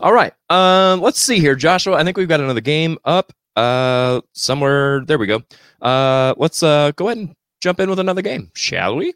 All 0.00 0.12
right. 0.12 0.32
Um 0.50 1.00
let's 1.00 1.20
see 1.20 1.38
here, 1.40 1.54
Joshua. 1.54 1.96
I 1.96 2.04
think 2.04 2.16
we've 2.16 2.28
got 2.28 2.40
another 2.40 2.60
game 2.60 2.98
up 3.04 3.32
uh 3.56 4.20
somewhere. 4.32 5.04
There 5.06 5.18
we 5.18 5.26
go. 5.26 5.42
Uh 5.80 6.34
let's 6.36 6.62
uh 6.62 6.92
go 6.96 7.06
ahead 7.08 7.18
and 7.18 7.34
jump 7.60 7.80
in 7.80 7.88
with 7.90 7.98
another 7.98 8.22
game, 8.22 8.50
shall 8.54 8.96
we? 8.96 9.14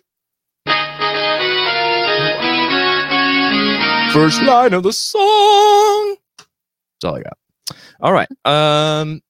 First 4.13 4.43
line 4.43 4.73
of 4.73 4.83
the 4.83 4.93
song. 4.93 6.17
That's 6.39 7.05
all 7.05 7.17
I 7.17 7.23
got. 7.23 7.39
All 8.01 8.13
right. 8.13 8.29
Um 8.45 9.21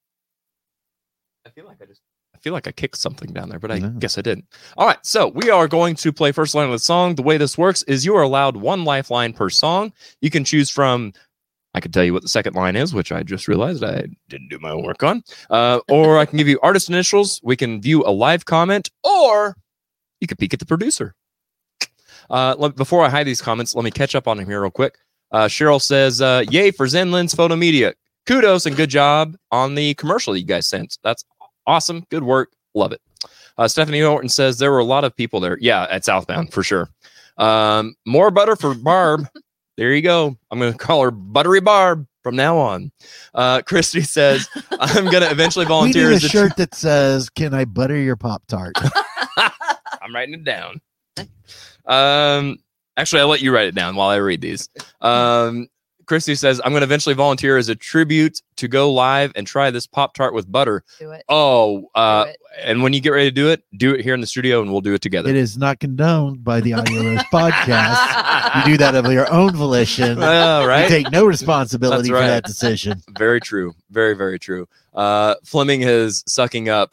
I 1.47 1.51
feel 1.51 1.67
like 1.67 1.79
I 1.83 1.87
just 1.87 2.01
I 2.35 2.39
feel 2.39 2.53
like 2.53 2.69
I 2.69 2.73
kicked 2.73 2.97
something 2.97 3.33
down 3.33 3.49
there, 3.49 3.59
but 3.59 3.73
I 3.73 3.79
No. 3.81 3.89
guess 3.91 4.17
I 4.17 4.23
didn't. 4.23 4.45
All 4.77 4.87
right, 4.87 5.05
so 5.05 5.27
we 5.27 5.51
are 5.51 5.67
going 5.67 5.97
to 5.97 6.13
play 6.13 6.31
first 6.31 6.55
line 6.55 6.67
of 6.67 6.71
the 6.71 6.79
song. 6.79 7.17
The 7.17 7.23
way 7.23 7.37
this 7.37 7.59
works 7.59 7.83
is 7.85 8.05
you 8.05 8.15
are 8.15 8.23
allowed 8.23 8.57
one 8.57 8.85
lifeline 8.85 9.33
per 9.33 9.51
song. 9.51 9.93
You 10.21 10.31
can 10.31 10.45
choose 10.45 10.71
from. 10.71 11.13
I 11.75 11.81
could 11.81 11.93
tell 11.93 12.05
you 12.05 12.13
what 12.13 12.23
the 12.23 12.29
second 12.29 12.55
line 12.55 12.77
is, 12.77 12.95
which 12.95 13.13
I 13.13 13.23
just 13.23 13.47
realized 13.47 13.85
I 13.85 14.07
didn't 14.29 14.49
do 14.49 14.59
my 14.59 14.71
homework 14.71 15.03
on. 15.03 15.23
Uh, 15.51 15.81
or 15.89 16.19
I 16.19 16.27
can 16.27 16.39
give 16.39 16.49
you 16.49 16.59
artist 16.63 16.89
initials. 16.89 17.41
We 17.43 17.57
can 17.57 17.81
view 17.81 18.05
a 18.05 18.11
live 18.11 18.45
comment, 18.45 18.91
or 19.05 19.57
you 20.21 20.27
could 20.27 20.39
peek 20.39 20.55
at 20.55 20.61
the 20.61 20.67
producer. 20.67 21.15
Uh, 22.31 22.55
let, 22.59 22.77
before 22.77 23.05
I 23.05 23.09
hide 23.09 23.27
these 23.27 23.41
comments, 23.41 23.75
let 23.75 23.85
me 23.85 23.91
catch 23.91 24.15
up 24.15 24.29
on 24.29 24.39
him 24.39 24.47
here 24.47 24.61
real 24.61 24.71
quick. 24.71 24.99
Uh, 25.31 25.47
Cheryl 25.47 25.81
says, 25.81 26.21
uh, 26.21 26.45
"Yay 26.51 26.71
for 26.71 26.89
Zen 26.89 27.11
Lens 27.11 27.35
Photo 27.35 27.55
Media! 27.57 27.95
kudos 28.29 28.67
and 28.67 28.77
good 28.77 28.91
job 28.91 29.37
on 29.51 29.75
the 29.75 29.95
commercial 29.95 30.37
you 30.37 30.45
guys 30.45 30.67
sent. 30.67 30.99
That's 31.03 31.25
awesome. 31.67 32.05
Good 32.11 32.23
work. 32.23 32.51
Love 32.75 32.93
it. 32.93 33.01
Uh, 33.57 33.67
Stephanie 33.67 34.03
Norton 34.03 34.29
says 34.29 34.59
there 34.59 34.71
were 34.71 34.79
a 34.79 34.85
lot 34.85 35.03
of 35.03 35.17
people 35.17 35.41
there. 35.41 35.57
Yeah, 35.61 35.87
at 35.91 36.05
Southbound 36.05 36.53
for 36.53 36.63
sure. 36.63 36.91
Um, 37.39 37.95
more 38.07 38.31
butter 38.31 38.55
for 38.55 38.75
Barb. 38.75 39.27
there 39.79 39.95
you 39.95 40.03
go. 40.03 40.37
I'm 40.51 40.59
going 40.59 40.73
to 40.77 40.79
call 40.79 41.03
her 41.05 41.11
Buttery 41.11 41.61
Barb 41.61 42.07
from 42.23 42.37
now 42.37 42.59
on. 42.59 42.93
Uh, 43.33 43.63
Christy 43.67 44.03
says 44.03 44.47
I'm 44.73 45.05
going 45.05 45.23
to 45.23 45.31
eventually 45.31 45.65
We 45.65 45.69
volunteer 45.69 46.09
need 46.09 46.15
a 46.15 46.17
as 46.17 46.25
a 46.25 46.29
shirt 46.29 46.57
that 46.57 46.75
says, 46.75 47.31
"Can 47.31 47.55
I 47.55 47.65
butter 47.65 47.97
your 47.97 48.17
pop 48.17 48.45
tart?" 48.47 48.75
I'm 49.39 50.15
writing 50.15 50.35
it 50.35 50.45
down. 50.45 50.81
Um, 51.87 52.59
actually, 52.97 53.23
I'll 53.23 53.29
let 53.29 53.41
you 53.41 53.55
write 53.55 53.69
it 53.69 53.75
down 53.75 53.97
while 53.97 54.09
I 54.09 54.17
read 54.17 54.41
these. 54.41 54.69
Um, 55.01 55.69
Christy 56.09 56.35
says, 56.35 56.59
I'm 56.65 56.73
going 56.73 56.81
to 56.81 56.87
eventually 56.87 57.15
volunteer 57.15 57.59
as 57.59 57.69
a 57.69 57.75
tribute 57.75 58.41
to 58.57 58.67
go 58.67 58.91
live 58.91 59.31
and 59.37 59.47
try 59.47 59.71
this 59.71 59.87
Pop 59.87 60.15
Tart 60.15 60.33
with 60.33 60.51
butter. 60.51 60.83
Do 60.99 61.11
it. 61.11 61.23
Oh, 61.29 61.85
uh, 61.95 62.25
Do 62.25 62.31
it. 62.31 62.37
and 62.65 62.83
when 62.83 62.95
you 62.95 63.01
get 63.01 63.11
ready 63.11 63.29
to 63.29 63.35
do 63.35 63.51
it, 63.51 63.63
do 63.77 63.95
it 63.95 64.01
here 64.01 64.15
in 64.15 64.23
the 64.23 64.27
studio 64.27 64.63
and 64.63 64.73
we'll 64.73 64.81
do 64.81 64.95
it 64.95 65.03
together. 65.03 65.29
it 65.29 65.37
is 65.37 65.59
not 65.59 65.81
condoned 65.81 66.43
by 66.43 66.61
the 66.63 66.73
Audio 66.73 67.03
Roast 67.03 67.27
podcast. 67.33 68.57
You 68.67 68.73
do 68.73 68.77
that 68.79 68.95
of 68.95 69.13
your 69.13 69.31
own 69.31 69.55
volition. 69.55 70.19
Oh, 70.23 70.63
You 70.63 70.69
right. 70.69 70.89
take 70.89 71.11
no 71.13 71.27
responsibility 71.27 72.09
That's 72.09 72.21
for 72.23 72.27
that 72.27 72.45
decision. 72.45 73.03
very 73.19 73.41
true. 73.41 73.75
Very, 73.91 74.15
very 74.15 74.39
true. 74.39 74.67
Uh, 74.95 75.35
Flemming 75.45 75.83
is 75.83 76.25
sucking 76.27 76.69
up. 76.71 76.91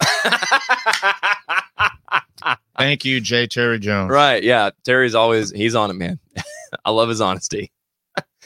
Thank 2.77 3.05
you, 3.05 3.21
J. 3.21 3.47
Terry 3.47 3.79
Jones. 3.79 4.11
right. 4.11 4.43
Yeah. 4.43 4.69
Terry's 4.83 5.15
always, 5.15 5.49
he's 5.51 5.75
on 5.75 5.89
it, 5.89 5.93
man. 5.93 6.19
I 6.83 6.91
love 6.91 7.07
his 7.07 7.21
honesty, 7.21 7.71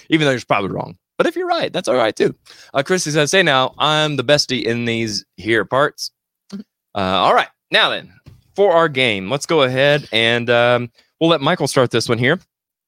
even 0.09 0.25
though 0.25 0.31
you're 0.31 0.41
probably 0.47 0.71
wrong. 0.71 0.97
But 1.17 1.27
if 1.27 1.35
you're 1.35 1.47
right, 1.47 1.71
that's 1.71 1.87
all 1.87 1.95
right 1.95 2.15
too. 2.15 2.33
Uh, 2.73 2.83
Christy 2.83 3.11
says, 3.11 3.31
Say 3.31 3.43
now, 3.43 3.73
I'm 3.77 4.15
the 4.15 4.23
bestie 4.23 4.63
in 4.63 4.85
these 4.85 5.25
here 5.37 5.65
parts. 5.65 6.11
Uh, 6.53 6.57
all 6.95 7.33
right. 7.33 7.49
Now 7.71 7.89
then, 7.89 8.11
for 8.55 8.71
our 8.71 8.89
game, 8.89 9.29
let's 9.29 9.45
go 9.45 9.63
ahead 9.63 10.07
and 10.11 10.49
um, 10.49 10.91
we'll 11.19 11.29
let 11.29 11.41
Michael 11.41 11.67
start 11.67 11.91
this 11.91 12.09
one 12.09 12.17
here. 12.17 12.39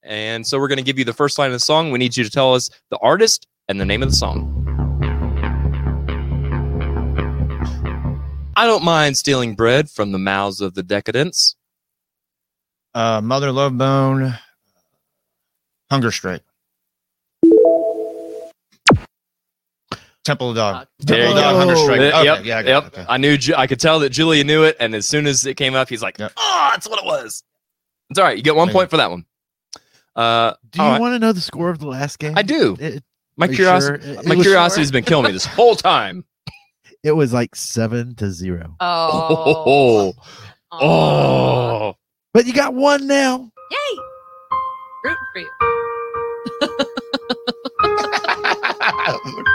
And 0.03 0.45
so 0.47 0.57
we're 0.59 0.67
going 0.67 0.77
to 0.77 0.83
give 0.83 0.97
you 0.97 1.05
the 1.05 1.13
first 1.13 1.37
line 1.37 1.47
of 1.47 1.53
the 1.53 1.59
song. 1.59 1.91
We 1.91 1.99
need 1.99 2.17
you 2.17 2.23
to 2.23 2.29
tell 2.29 2.53
us 2.53 2.69
the 2.89 2.97
artist 2.97 3.47
and 3.67 3.79
the 3.79 3.85
name 3.85 4.01
of 4.01 4.09
the 4.09 4.15
song. 4.15 4.57
I 8.55 8.65
don't 8.65 8.83
mind 8.83 9.17
stealing 9.17 9.55
bread 9.55 9.89
from 9.89 10.11
the 10.11 10.19
mouths 10.19 10.61
of 10.61 10.73
the 10.73 10.83
decadents. 10.83 11.55
Uh, 12.93 13.21
Mother 13.21 13.51
Love 13.51 13.77
Bone, 13.77 14.33
Hunger 15.89 16.11
Strike. 16.11 16.43
Temple 20.23 20.49
of 20.51 20.55
Dog. 20.55 20.87
Temple 21.05 21.29
of 21.29 21.35
Dog, 21.35 21.53
go. 21.53 21.57
Hunger 21.59 21.75
Strike. 21.75 21.99
Uh, 21.99 22.03
Okay, 22.03 22.23
yep, 22.25 22.45
yeah, 22.45 22.57
I 22.57 22.61
yep. 22.61 22.85
okay. 22.87 23.05
I 23.09 23.17
knew. 23.17 23.37
Ju- 23.37 23.55
I 23.57 23.65
could 23.67 23.79
tell 23.79 23.99
that 23.99 24.09
Julia 24.11 24.43
knew 24.43 24.63
it, 24.63 24.77
and 24.79 24.93
as 24.93 25.07
soon 25.07 25.25
as 25.27 25.45
it 25.45 25.55
came 25.55 25.73
up, 25.73 25.89
he's 25.89 26.01
like, 26.03 26.17
Yep. 26.19 26.33
"Oh, 26.37 26.69
that's 26.71 26.87
what 26.87 26.99
it 26.99 27.05
was." 27.05 27.43
It's 28.09 28.19
all 28.19 28.25
right. 28.25 28.37
You 28.37 28.43
get 28.43 28.55
one 28.55 28.67
Thank 28.67 28.77
point 28.77 28.89
for 28.91 28.97
that 28.97 29.09
one. 29.09 29.25
Uh, 30.15 30.53
Do 30.69 30.81
you 30.83 30.87
right. 30.89 30.99
want 31.01 31.15
to 31.15 31.19
know 31.19 31.31
the 31.31 31.41
score 31.41 31.69
of 31.69 31.79
the 31.79 31.87
last 31.87 32.19
game? 32.19 32.33
I 32.37 32.41
do. 32.43 32.75
It, 32.79 33.03
My 33.37 33.47
curiosity. 33.47 34.03
sure? 34.03 34.13
My 34.23 34.33
it 34.33 34.37
was- 34.37 34.45
curiosity's 34.45 34.91
been 34.91 35.03
killing 35.05 35.25
me 35.25 35.31
this 35.31 35.45
whole 35.45 35.75
time. 35.75 36.25
It 37.03 37.13
was 37.13 37.33
like 37.33 37.55
seven 37.55 38.13
to 38.17 38.29
zero. 38.29 38.75
Oh, 38.79 40.13
oh, 40.71 40.77
oh. 40.79 41.95
But 42.31 42.45
you 42.45 42.53
got 42.53 42.75
one 42.75 43.07
now. 43.07 43.49
Yay! 43.71 43.99
Root 45.05 45.17
for 45.33 45.39
you. 45.39 45.49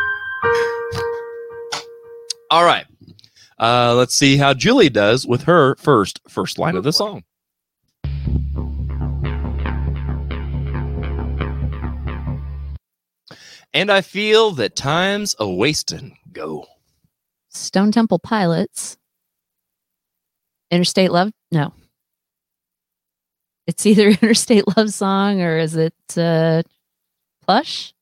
All 2.50 2.64
right. 2.64 2.86
Uh, 3.58 3.94
let's 3.94 4.14
see 4.14 4.36
how 4.36 4.54
Julie 4.54 4.90
does 4.90 5.26
with 5.26 5.42
her 5.44 5.76
first 5.76 6.20
first 6.28 6.58
line 6.58 6.76
of 6.76 6.84
the 6.84 6.92
song. 6.92 7.24
And 13.72 13.90
I 13.90 14.00
feel 14.00 14.52
that 14.52 14.74
time's 14.74 15.34
a 15.38 15.46
wasting. 15.46 16.16
Go. 16.32 16.66
Stone 17.50 17.92
Temple 17.92 18.18
Pilots. 18.18 18.96
Interstate 20.70 21.12
Love? 21.12 21.30
No. 21.52 21.74
It's 23.66 23.84
either 23.84 24.08
Interstate 24.22 24.64
Love 24.76 24.92
Song 24.92 25.42
or 25.42 25.58
is 25.58 25.76
it 25.76 25.94
uh, 26.16 26.62
Plush? 27.44 27.92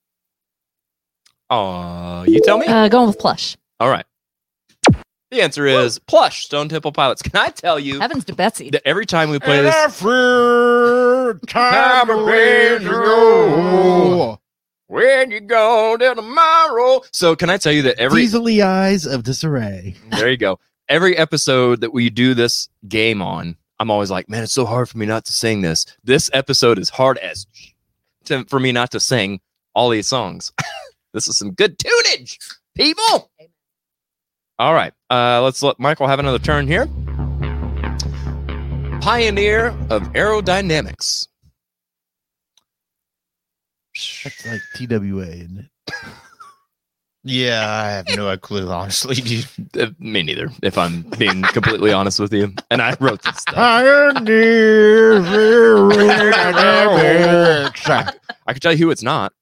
Uh, 1.50 2.24
you 2.26 2.40
tell 2.40 2.58
me. 2.58 2.66
Uh, 2.66 2.88
going 2.88 3.08
with 3.08 3.18
Plush. 3.18 3.56
All 3.80 3.90
right. 3.90 4.06
The 5.30 5.42
answer 5.42 5.66
is 5.66 5.98
Plush, 5.98 6.44
Stone 6.44 6.68
Temple 6.68 6.92
Pilots. 6.92 7.20
Can 7.20 7.32
I 7.34 7.48
tell 7.48 7.80
you 7.80 7.98
Heavens 7.98 8.24
to 8.26 8.34
Betsy. 8.36 8.70
that 8.70 8.82
every 8.86 9.04
time 9.04 9.30
we 9.30 9.40
play 9.40 9.62
this, 9.62 9.74
every 9.74 11.40
time 11.48 12.06
when 14.86 15.30
you 15.32 15.40
go 15.40 15.96
till 15.96 16.14
tomorrow. 16.14 17.00
So 17.12 17.34
can 17.34 17.50
I 17.50 17.56
tell 17.56 17.72
you 17.72 17.82
that 17.82 17.98
every 17.98 18.22
Easily 18.22 18.62
eyes 18.62 19.06
of 19.06 19.24
disarray. 19.24 19.96
there 20.10 20.30
you 20.30 20.36
go. 20.36 20.60
Every 20.88 21.16
episode 21.16 21.80
that 21.80 21.92
we 21.92 22.10
do 22.10 22.34
this 22.34 22.68
game 22.86 23.20
on, 23.20 23.56
I'm 23.80 23.90
always 23.90 24.12
like, 24.12 24.28
man, 24.28 24.44
it's 24.44 24.52
so 24.52 24.66
hard 24.66 24.88
for 24.88 24.98
me 24.98 25.06
not 25.06 25.24
to 25.24 25.32
sing 25.32 25.62
this. 25.62 25.84
This 26.04 26.30
episode 26.32 26.78
is 26.78 26.90
hard 26.90 27.18
as 27.18 27.46
to, 28.26 28.44
for 28.44 28.60
me 28.60 28.70
not 28.70 28.92
to 28.92 29.00
sing 29.00 29.40
all 29.74 29.90
these 29.90 30.06
songs. 30.06 30.52
this 31.14 31.28
is 31.28 31.38
some 31.38 31.52
good 31.52 31.78
tunage, 31.78 32.36
people. 32.76 33.30
All 34.58 34.74
right, 34.74 34.92
uh, 35.10 35.40
let's 35.42 35.62
let 35.62 35.80
Michael 35.80 36.06
have 36.06 36.18
another 36.18 36.38
turn 36.38 36.66
here. 36.66 36.86
Pioneer 39.00 39.68
of 39.90 40.02
aerodynamics. 40.12 41.28
That's 44.24 44.46
like 44.46 44.60
TWA, 44.74 45.22
isn't 45.22 45.58
it? 45.58 45.94
Yeah, 47.26 47.70
I 47.70 47.90
have 47.90 48.06
no 48.16 48.36
clue, 48.36 48.70
honestly. 48.70 49.16
Uh, 49.76 49.90
me 49.98 50.22
neither, 50.22 50.48
if 50.62 50.78
I'm 50.78 51.02
being 51.18 51.42
completely 51.42 51.92
honest 51.98 52.20
with 52.20 52.32
you. 52.32 52.54
And 52.70 52.80
I 52.80 52.94
wrote 53.00 53.22
this 53.22 53.38
stuff. 53.38 53.56
I 58.46 58.52
can 58.52 58.60
tell 58.60 58.72
you 58.72 58.78
who 58.78 58.90
it's 58.92 59.02
not. 59.02 59.32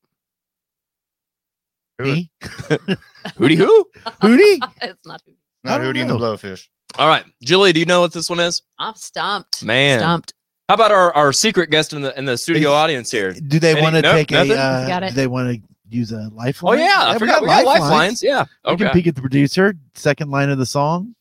Me? 1.98 2.30
Hootie 2.42 3.56
who? 3.56 3.86
Hootie? 4.22 4.58
it's 4.82 5.06
not. 5.06 5.22
I 5.26 5.32
Not 5.70 5.78
don't 5.78 5.94
Hootie 5.94 6.00
and 6.00 6.10
the 6.10 6.14
know. 6.18 6.20
Blowfish. 6.36 6.66
All 6.98 7.08
right, 7.08 7.24
Julie, 7.42 7.72
do 7.72 7.80
you 7.80 7.86
know 7.86 8.00
what 8.00 8.12
this 8.12 8.28
one 8.28 8.40
is? 8.40 8.62
I'm 8.78 8.94
stumped. 8.96 9.62
Man, 9.64 10.00
Stumped. 10.00 10.34
how 10.68 10.74
about 10.74 10.90
our, 10.90 11.12
our 11.14 11.32
secret 11.32 11.70
guest 11.70 11.92
in 11.92 12.02
the 12.02 12.16
in 12.18 12.24
the 12.24 12.36
studio 12.36 12.70
Is- 12.70 12.74
audience 12.74 13.10
here? 13.10 13.32
Do 13.32 13.58
they 13.58 13.72
Any- 13.72 13.80
want 13.82 13.94
to 13.96 14.02
nope, 14.02 14.14
take 14.14 14.30
nothing? 14.30 14.52
a? 14.52 14.54
Uh, 14.56 14.86
Got 14.88 15.02
it. 15.04 15.08
do 15.10 15.14
they 15.14 15.26
want 15.26 15.54
to 15.54 15.62
use 15.88 16.12
a 16.12 16.28
lifeline? 16.34 16.80
Oh 16.80 16.82
lifeline? 16.82 17.00
yeah, 17.08 17.10
I 17.14 17.18
forgot 17.18 17.40
we 17.42 17.48
got 17.48 17.64
lifelines. 17.64 18.22
Yeah. 18.22 18.44
We 18.66 18.76
can 18.76 18.86
Okay. 18.88 18.92
peek 18.94 19.06
at 19.06 19.14
the 19.14 19.20
producer. 19.20 19.74
Second 19.94 20.30
line 20.30 20.50
of 20.50 20.58
the 20.58 20.66
song, 20.66 21.14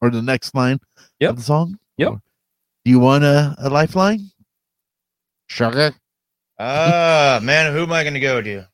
or 0.00 0.10
the 0.10 0.22
next 0.22 0.54
line 0.54 0.78
Yep. 1.20 1.30
of 1.30 1.36
the 1.36 1.42
song. 1.42 1.78
Yep. 1.98 2.08
Or- 2.10 2.22
Do 2.84 2.90
you 2.90 2.98
want 3.00 3.24
a, 3.24 3.54
a 3.58 3.68
lifeline? 3.70 4.30
Sugar. 5.48 5.92
Ah, 6.64 7.40
man, 7.42 7.72
who 7.72 7.82
am 7.82 7.90
I 7.92 8.04
going 8.04 8.14
to 8.14 8.20
go 8.20 8.40
to? 8.40 8.68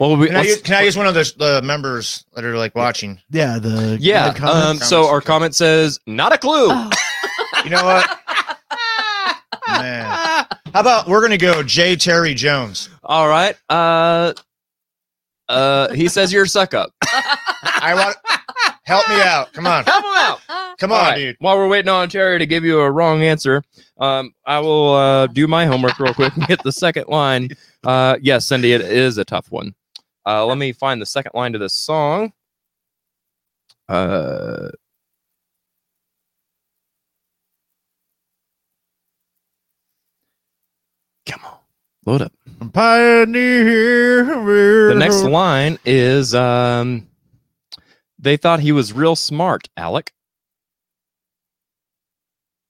Well, 0.00 0.16
we, 0.16 0.28
can, 0.28 0.36
I 0.36 0.42
use, 0.42 0.62
can 0.62 0.74
I 0.74 0.82
use 0.82 0.96
one 0.96 1.06
of 1.06 1.14
the, 1.14 1.32
the 1.36 1.62
members 1.62 2.24
that 2.34 2.44
are 2.44 2.56
like 2.56 2.74
watching? 2.74 3.20
Yeah. 3.30 3.58
The 3.58 3.96
yeah. 4.00 4.30
the 4.30 4.38
comments? 4.38 4.82
Um. 4.82 4.88
So 4.88 5.08
our 5.08 5.20
comment 5.20 5.54
says 5.54 6.00
not 6.06 6.32
a 6.32 6.38
clue. 6.38 6.68
Oh, 6.70 6.90
You 7.64 7.70
know 7.70 7.84
what? 7.84 8.18
Man. 9.68 10.04
How 10.04 10.80
about 10.80 11.06
we're 11.08 11.20
going 11.20 11.30
to 11.30 11.38
go 11.38 11.62
J. 11.62 11.96
Terry 11.96 12.34
Jones? 12.34 12.90
All 13.02 13.28
right. 13.28 13.56
Uh. 13.68 14.34
Uh. 15.48 15.92
He 15.92 16.08
says 16.08 16.32
you're 16.32 16.44
a 16.44 16.48
suck 16.48 16.74
up. 16.74 16.92
I 17.02 17.94
want 17.94 18.16
help 18.84 19.08
me 19.08 19.20
out. 19.20 19.52
Come 19.52 19.66
on, 19.66 19.84
Help 19.84 20.04
him 20.04 20.10
out. 20.14 20.40
come 20.78 20.92
All 20.92 20.98
on, 20.98 21.04
right, 21.04 21.16
dude. 21.16 21.36
While 21.40 21.56
we're 21.56 21.68
waiting 21.68 21.88
on 21.88 22.08
Terry 22.08 22.38
to 22.38 22.46
give 22.46 22.64
you 22.64 22.80
a 22.80 22.90
wrong 22.90 23.22
answer, 23.22 23.62
um, 23.98 24.34
I 24.46 24.60
will 24.60 24.94
uh, 24.94 25.26
do 25.28 25.46
my 25.46 25.66
homework 25.66 25.98
real 25.98 26.14
quick 26.14 26.34
and 26.36 26.46
get 26.46 26.62
the 26.62 26.72
second 26.72 27.06
line. 27.08 27.50
Uh, 27.84 28.16
yes, 28.20 28.46
Cindy, 28.46 28.72
it 28.72 28.80
is 28.80 29.18
a 29.18 29.24
tough 29.24 29.50
one. 29.50 29.74
Uh, 30.26 30.46
let 30.46 30.56
me 30.58 30.72
find 30.72 31.00
the 31.02 31.06
second 31.06 31.32
line 31.34 31.52
to 31.52 31.58
this 31.58 31.74
song. 31.74 32.32
Uh, 33.88 34.70
come 41.26 41.40
on, 41.44 41.58
load 42.06 42.22
up. 42.22 42.32
Pioneer. 42.72 44.24
The 44.88 44.94
next 44.96 45.22
line 45.22 45.78
is 45.84 46.34
um, 46.34 47.06
they 48.18 48.38
thought 48.38 48.60
he 48.60 48.72
was 48.72 48.94
real 48.94 49.16
smart, 49.16 49.68
Alec. 49.76 50.12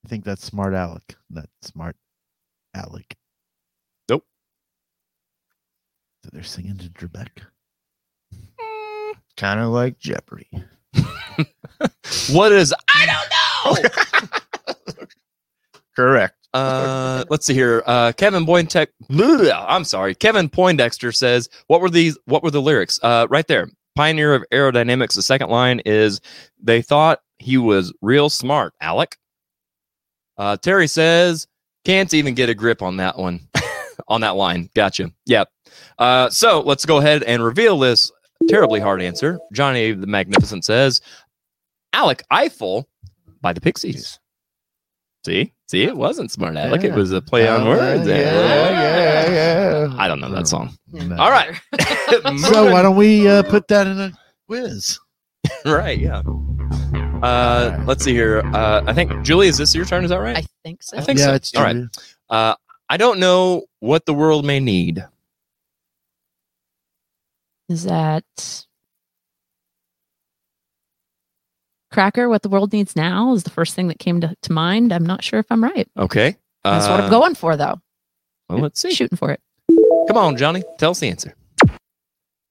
I 0.04 0.08
think 0.08 0.24
that's 0.24 0.44
smart 0.44 0.74
Alec. 0.74 1.16
Not 1.30 1.48
smart 1.62 1.96
Alec. 2.74 3.16
Nope. 4.08 4.24
They're 6.34 6.42
singing 6.42 6.76
to 6.76 6.88
Trebek. 6.90 7.28
Kind 9.36 9.60
of 9.60 9.70
like 9.70 9.98
Jeopardy. 9.98 10.50
What 12.30 12.52
is? 12.52 12.72
I 12.94 13.74
don't 13.74 13.82
know. 13.82 13.88
Correct. 15.96 16.36
Uh, 16.52 17.24
let's 17.28 17.46
see 17.46 17.54
here. 17.54 17.82
Uh, 17.86 18.12
Kevin 18.12 18.46
Poindexter. 18.46 18.92
I'm 19.52 19.84
sorry. 19.84 20.14
Kevin 20.14 20.48
Poindexter 20.48 21.12
says, 21.12 21.48
"What 21.66 21.80
were 21.80 21.90
these? 21.90 22.16
What 22.26 22.42
were 22.42 22.50
the 22.50 22.62
lyrics?" 22.62 23.00
Uh, 23.02 23.26
right 23.30 23.46
there. 23.46 23.68
Pioneer 23.96 24.34
of 24.34 24.44
aerodynamics. 24.52 25.14
The 25.14 25.22
second 25.22 25.50
line 25.50 25.80
is, 25.84 26.20
"They 26.62 26.82
thought 26.82 27.20
he 27.38 27.58
was 27.58 27.92
real 28.00 28.28
smart." 28.30 28.74
Alec. 28.80 29.16
Uh, 30.38 30.56
Terry 30.56 30.86
says, 30.86 31.46
"Can't 31.84 32.14
even 32.14 32.34
get 32.34 32.48
a 32.48 32.54
grip 32.54 32.82
on 32.82 32.98
that 32.98 33.18
one." 33.18 33.48
on 34.08 34.20
that 34.22 34.36
line. 34.36 34.68
Gotcha. 34.74 35.10
Yep. 35.26 35.48
Uh, 35.98 36.30
so 36.30 36.60
let's 36.60 36.84
go 36.86 36.98
ahead 36.98 37.22
and 37.22 37.42
reveal 37.42 37.78
this 37.78 38.10
terribly 38.48 38.80
hard 38.80 39.02
answer. 39.02 39.38
Johnny 39.52 39.92
the 39.92 40.06
Magnificent 40.06 40.64
says, 40.64 41.00
"Alec 41.92 42.22
Eiffel" 42.30 42.88
by 43.40 43.52
the 43.52 43.60
Pixies. 43.60 44.18
See, 45.24 45.52
see, 45.68 45.84
it 45.84 45.96
wasn't 45.96 46.30
smart 46.30 46.56
Alec. 46.56 46.84
It 46.84 46.92
was 46.92 47.12
a 47.12 47.22
play 47.22 47.48
on 47.48 47.62
Oh, 47.62 47.70
words. 47.70 48.06
yeah, 48.06 49.30
yeah, 49.30 49.30
yeah. 49.30 49.94
I 49.96 50.06
don't 50.06 50.20
know 50.20 50.30
that 50.30 50.46
song. 50.46 50.76
No. 50.92 51.16
All 51.16 51.30
right. 51.30 51.58
So 52.38 52.70
why 52.70 52.82
don't 52.82 52.96
we 52.96 53.26
uh, 53.28 53.42
put 53.42 53.68
that 53.68 53.86
in 53.86 53.98
a 53.98 54.12
quiz? 54.46 54.98
right, 55.64 55.98
yeah. 55.98 56.22
Uh, 57.22 57.82
let's 57.86 58.04
see 58.04 58.12
here. 58.12 58.40
Uh, 58.52 58.82
I 58.86 58.92
think 58.92 59.22
Julie, 59.22 59.48
is 59.48 59.56
this 59.56 59.74
your 59.74 59.84
turn? 59.84 60.04
Is 60.04 60.10
that 60.10 60.20
right? 60.20 60.36
I 60.36 60.44
think 60.62 60.82
so. 60.82 60.98
I 60.98 61.00
think 61.00 61.18
yeah, 61.18 61.26
so. 61.26 61.34
it's 61.34 61.54
All 61.54 61.62
right. 61.62 61.76
Uh, 62.28 62.54
I 62.88 62.96
don't 62.96 63.18
know 63.18 63.64
what 63.80 64.06
the 64.06 64.14
world 64.14 64.44
may 64.44 64.60
need. 64.60 65.04
Is 67.68 67.84
that 67.84 68.24
Cracker? 71.90 72.28
What 72.28 72.42
the 72.42 72.48
world 72.48 72.72
needs 72.72 72.94
now 72.96 73.32
is 73.34 73.44
the 73.44 73.50
first 73.50 73.74
thing 73.74 73.88
that 73.88 73.98
came 73.98 74.20
to, 74.20 74.34
to 74.42 74.52
mind. 74.52 74.92
I'm 74.92 75.06
not 75.06 75.22
sure 75.24 75.38
if 75.38 75.46
I'm 75.50 75.62
right. 75.62 75.88
Okay. 75.96 76.36
That's 76.64 76.88
what 76.88 77.00
I'm 77.00 77.06
Uh, 77.06 77.10
going 77.10 77.34
for, 77.34 77.56
though. 77.56 77.80
Well, 78.48 78.58
let's 78.58 78.80
see. 78.80 78.92
Shooting 78.92 79.16
for 79.16 79.30
it. 79.30 79.40
Come 80.08 80.16
on, 80.18 80.36
Johnny. 80.36 80.62
Tell 80.78 80.90
us 80.90 81.00
the 81.00 81.08
answer. 81.08 81.34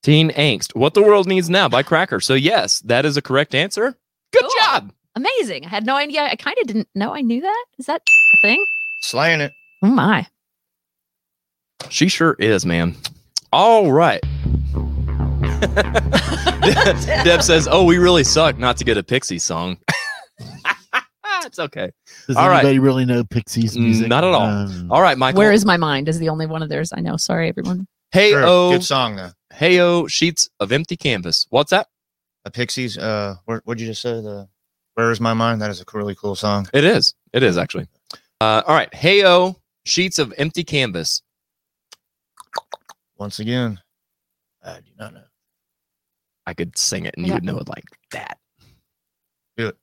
Teen 0.02 0.32
Angst. 0.32 0.76
What 0.76 0.94
the 0.96 1.02
world 1.04 1.28
needs 1.28 1.50
now 1.50 1.70
by 1.70 1.84
Cracker. 1.84 2.20
So 2.20 2.34
yes, 2.34 2.80
that 2.82 3.06
is 3.06 3.16
a 3.18 3.22
correct 3.22 3.54
answer. 3.56 3.96
Good 4.32 4.42
Cool. 4.42 4.52
job. 4.60 4.94
Amazing. 5.16 5.66
I 5.66 5.70
had 5.70 5.86
no 5.86 5.96
idea. 5.96 6.24
I 6.24 6.36
kind 6.36 6.58
of 6.60 6.68
didn't 6.68 6.88
know 6.96 7.14
I 7.14 7.22
knew 7.22 7.42
that. 7.42 7.66
Is 7.78 7.86
that 7.86 8.02
a 8.02 8.38
thing? 8.42 8.64
Slaying 9.02 9.42
it. 9.42 9.54
Oh 9.84 9.88
my. 9.88 10.26
She 11.90 12.08
sure 12.08 12.36
is, 12.40 12.66
man. 12.66 12.96
All 13.52 13.92
right. 13.92 14.22
Deb 17.24 17.42
says, 17.44 17.68
"Oh, 17.70 17.84
we 17.84 17.98
really 17.98 18.24
suck 18.24 18.58
not 18.58 18.78
to 18.78 18.84
get 18.86 18.98
a 18.98 19.04
Pixie 19.04 19.40
song." 19.40 19.78
it's 21.46 21.60
okay. 21.60 21.92
Does 22.28 22.38
All 22.38 22.48
right. 22.50 22.60
anybody 22.60 22.80
really 22.80 23.06
know 23.06 23.24
Pixies 23.24 23.76
Mm, 23.76 23.82
music? 23.84 24.08
not 24.08 24.24
at 24.24 24.34
all. 24.34 24.44
Um, 24.50 24.92
All 24.92 25.02
right, 25.02 25.18
Michael. 25.18 25.38
Where 25.40 25.52
is 25.52 25.66
my 25.66 25.78
mind? 25.78 26.08
Is 26.10 26.20
the 26.20 26.30
only 26.30 26.46
one 26.46 26.64
of 26.64 26.70
theirs 26.70 26.92
I 26.96 27.02
know. 27.02 27.18
Sorry, 27.18 27.50
everyone. 27.50 27.86
hey 28.12 28.32
Sure. 28.32 28.44
oh 28.46 28.72
Good 28.72 28.84
song 28.84 29.16
though. 29.18 29.32
hey 29.54 29.80
oh 29.80 30.08
sheets 30.08 30.50
of 30.60 30.72
empty 30.72 30.96
canvas? 30.96 31.46
What's 31.50 31.72
that? 31.72 31.88
A 32.46 32.52
Pixies. 32.52 32.98
Uh, 32.98 33.36
where, 33.46 33.62
what'd 33.66 33.82
you 33.82 33.88
just 33.88 34.02
say? 34.02 34.14
The 34.14 34.48
Where 34.96 35.12
is 35.12 35.20
my 35.20 35.34
mind? 35.34 35.62
That 35.62 35.70
is 35.72 35.82
a 35.82 35.86
really 35.94 36.16
cool 36.16 36.36
song. 36.36 36.68
It 36.74 36.84
is. 36.86 37.14
It 37.34 37.44
is 37.44 37.58
actually. 37.58 37.88
Uh, 38.42 38.64
all 38.66 38.76
right. 38.76 38.94
Hey 38.94 39.26
oh 39.26 39.58
sheets 39.84 40.20
of 40.20 40.34
empty 40.38 40.64
canvas. 40.64 41.22
Once 43.18 43.40
again, 43.40 43.80
I 44.64 44.76
do 44.80 44.92
not 45.00 45.14
know. 45.14 45.24
I 46.46 46.54
could 46.54 46.78
sing 46.78 47.06
it 47.06 47.16
and 47.18 47.26
you 47.26 47.34
would 47.34 47.44
know 47.44 47.58
it 47.58 47.70
like 47.70 47.86
that. 48.12 48.38
Do 49.56 49.68
it. 49.68 49.78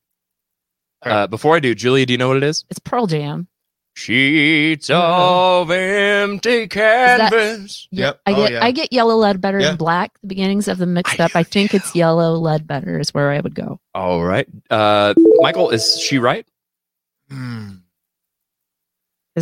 Uh, 1.02 1.26
before 1.26 1.56
I 1.56 1.60
do, 1.60 1.74
Julia, 1.74 2.04
do 2.04 2.12
you 2.12 2.18
know 2.18 2.28
what 2.28 2.36
it 2.36 2.42
is? 2.42 2.64
It's 2.68 2.78
Pearl 2.78 3.06
Jam. 3.06 3.48
Sheets 3.96 4.88
Uh-huh. 4.90 5.62
of 5.62 5.70
empty 5.70 6.68
canvas. 6.68 7.88
Yep. 7.90 8.20
I 8.26 8.32
Oh, 8.32 8.36
get 8.36 8.52
yeah. 8.52 8.64
I 8.64 8.70
get 8.72 8.92
yellow 8.92 9.16
Ledbetter 9.16 9.58
Yeah. 9.60 9.70
and 9.70 9.78
black. 9.78 10.12
The 10.20 10.28
beginnings 10.28 10.68
of 10.68 10.78
them 10.78 10.92
mixed 10.94 11.18
I 11.18 11.24
up. 11.24 11.32
I 11.34 11.42
think 11.42 11.74
it's 11.74 11.94
yellow 11.94 12.34
Ledbetter 12.34 12.98
is 13.00 13.12
where 13.14 13.30
I 13.30 13.40
would 13.40 13.54
go. 13.54 13.80
All 13.94 14.22
right. 14.22 14.46
Uh, 14.70 15.14
Michael, 15.40 15.70
is 15.70 15.98
she 16.00 16.18
right? 16.18 16.46
Hmm. 17.30 17.70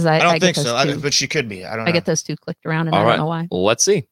Because 0.03 0.07
I, 0.07 0.17
I 0.17 0.19
don't 0.21 0.33
get 0.35 0.41
think 0.43 0.57
those 0.57 0.65
so, 0.67 0.77
I, 0.77 0.97
but 0.97 1.13
she 1.15 1.27
could 1.29 1.49
be. 1.49 1.65
I 1.65 1.77
don't 1.77 1.85
know. 1.85 1.89
I 1.91 1.93
get 1.93 2.05
those 2.05 2.23
two 2.23 2.37
clicked 2.37 2.65
around 2.67 2.87
and 2.89 2.95
All 2.95 3.03
I 3.03 3.05
right. 3.05 3.11
don't 3.17 3.19
know 3.21 3.27
why. 3.27 3.49
Let's 3.51 3.85
see. 3.85 4.07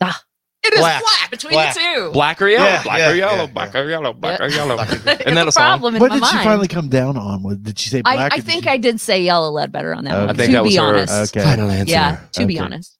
Ah. 0.00 0.22
It 0.64 0.72
is 0.74 0.80
Black. 0.80 1.00
black. 1.02 1.30
Between 1.30 1.52
Black. 1.52 1.74
the 1.74 1.80
two. 1.80 2.10
Black 2.12 2.42
or 2.42 2.48
yellow? 2.48 2.66
Yeah, 2.66 2.82
black 2.82 2.98
yeah, 2.98 3.10
or 3.10 3.14
yellow? 3.14 3.36
yeah, 3.36 3.46
black 3.46 3.74
yeah. 3.74 3.80
or 3.80 3.88
yellow? 3.88 4.12
Black 4.12 4.40
or 4.40 4.48
yellow? 4.48 4.74
Black 4.76 4.90
or- 4.90 4.94
It's 4.94 5.20
Isn't 5.20 5.34
that 5.36 5.44
a 5.46 5.48
a 5.48 5.52
song? 5.52 5.62
problem 5.62 5.94
in 5.94 6.00
What 6.00 6.10
my 6.10 6.18
did 6.18 6.26
she 6.26 6.36
finally 6.38 6.66
come 6.68 6.88
down 6.88 7.16
on? 7.16 7.62
Did 7.62 7.78
she 7.78 7.88
say 7.88 8.02
black? 8.02 8.32
I 8.32 8.38
or 8.38 8.40
think 8.40 8.64
she- 8.64 8.70
I 8.70 8.76
did 8.76 9.00
say 9.00 9.22
yellow 9.22 9.50
Ledbetter 9.50 9.94
on 9.94 10.04
that 10.04 10.14
Okay. 10.14 10.20
one. 10.26 10.30
I 10.30 10.32
think 10.34 10.46
to 10.48 10.52
that 10.54 10.62
was 10.64 10.72
be 10.72 10.76
her 10.78 10.82
honest. 10.86 11.36
Okay. 11.36 11.44
final 11.44 11.70
answer. 11.70 11.92
Yeah, 11.92 12.20
to 12.32 12.46
be 12.46 12.58
honest. 12.58 12.98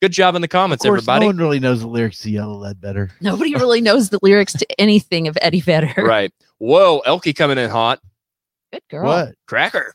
Good 0.00 0.12
job 0.12 0.36
in 0.36 0.42
the 0.42 0.48
comments, 0.48 0.84
Of 0.84 0.90
course, 0.90 0.98
everybody. 1.00 1.20
no 1.24 1.26
one 1.26 1.38
really 1.38 1.58
knows 1.58 1.80
the 1.80 1.88
lyrics 1.88 2.20
to 2.20 2.30
Yellow 2.30 2.54
Ledbetter. 2.58 3.10
Nobody 3.20 3.56
really 3.56 3.80
knows 3.80 4.10
the 4.10 4.20
lyrics 4.22 4.52
to 4.52 4.80
anything 4.80 5.26
of 5.26 5.36
Eddie 5.42 5.60
Vedder. 5.60 5.92
right. 6.04 6.32
Whoa, 6.58 7.02
Elkie 7.04 7.34
coming 7.34 7.58
in 7.58 7.68
hot. 7.68 7.98
Good 8.72 8.82
girl. 8.90 9.06
What? 9.06 9.34
Cracker 9.48 9.94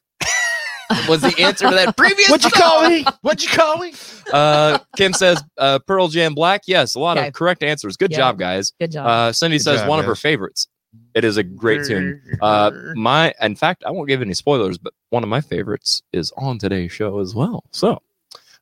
was 1.07 1.21
the 1.21 1.33
answer 1.39 1.69
to 1.69 1.75
that 1.75 1.95
previous 1.97 2.29
What'd 2.29 2.43
you 2.45 2.49
song. 2.51 2.59
call 2.61 2.89
me? 2.89 3.05
What'd 3.21 3.43
you 3.43 3.49
call 3.57 3.77
me? 3.77 3.93
Uh, 4.31 4.79
Kim 4.95 5.13
says 5.13 5.43
uh, 5.57 5.79
Pearl 5.79 6.07
Jam 6.07 6.33
Black. 6.33 6.61
Yes, 6.67 6.95
a 6.95 6.99
lot 6.99 7.17
Okay. 7.17 7.27
of 7.27 7.33
correct 7.33 7.63
answers. 7.63 7.97
Good 7.97 8.11
Yeah. 8.11 8.17
job, 8.17 8.39
guys. 8.39 8.73
Good 8.79 8.91
job. 8.91 9.07
Uh, 9.07 9.31
Cindy 9.31 9.57
Good 9.57 9.63
says 9.63 9.79
job, 9.81 9.89
one 9.89 9.99
of 9.99 10.05
her 10.05 10.15
favorites. 10.15 10.67
It 11.15 11.23
is 11.23 11.37
a 11.37 11.43
great 11.43 11.85
tune. 11.85 12.21
Uh, 12.41 12.71
my, 12.95 13.33
in 13.41 13.55
fact, 13.55 13.83
I 13.85 13.91
won't 13.91 14.07
give 14.07 14.21
any 14.21 14.33
spoilers, 14.35 14.77
but 14.77 14.93
one 15.09 15.23
of 15.23 15.29
my 15.29 15.41
favorites 15.41 16.03
is 16.13 16.31
on 16.37 16.59
today's 16.59 16.91
show 16.91 17.19
as 17.19 17.33
well. 17.33 17.63
So, 17.71 18.01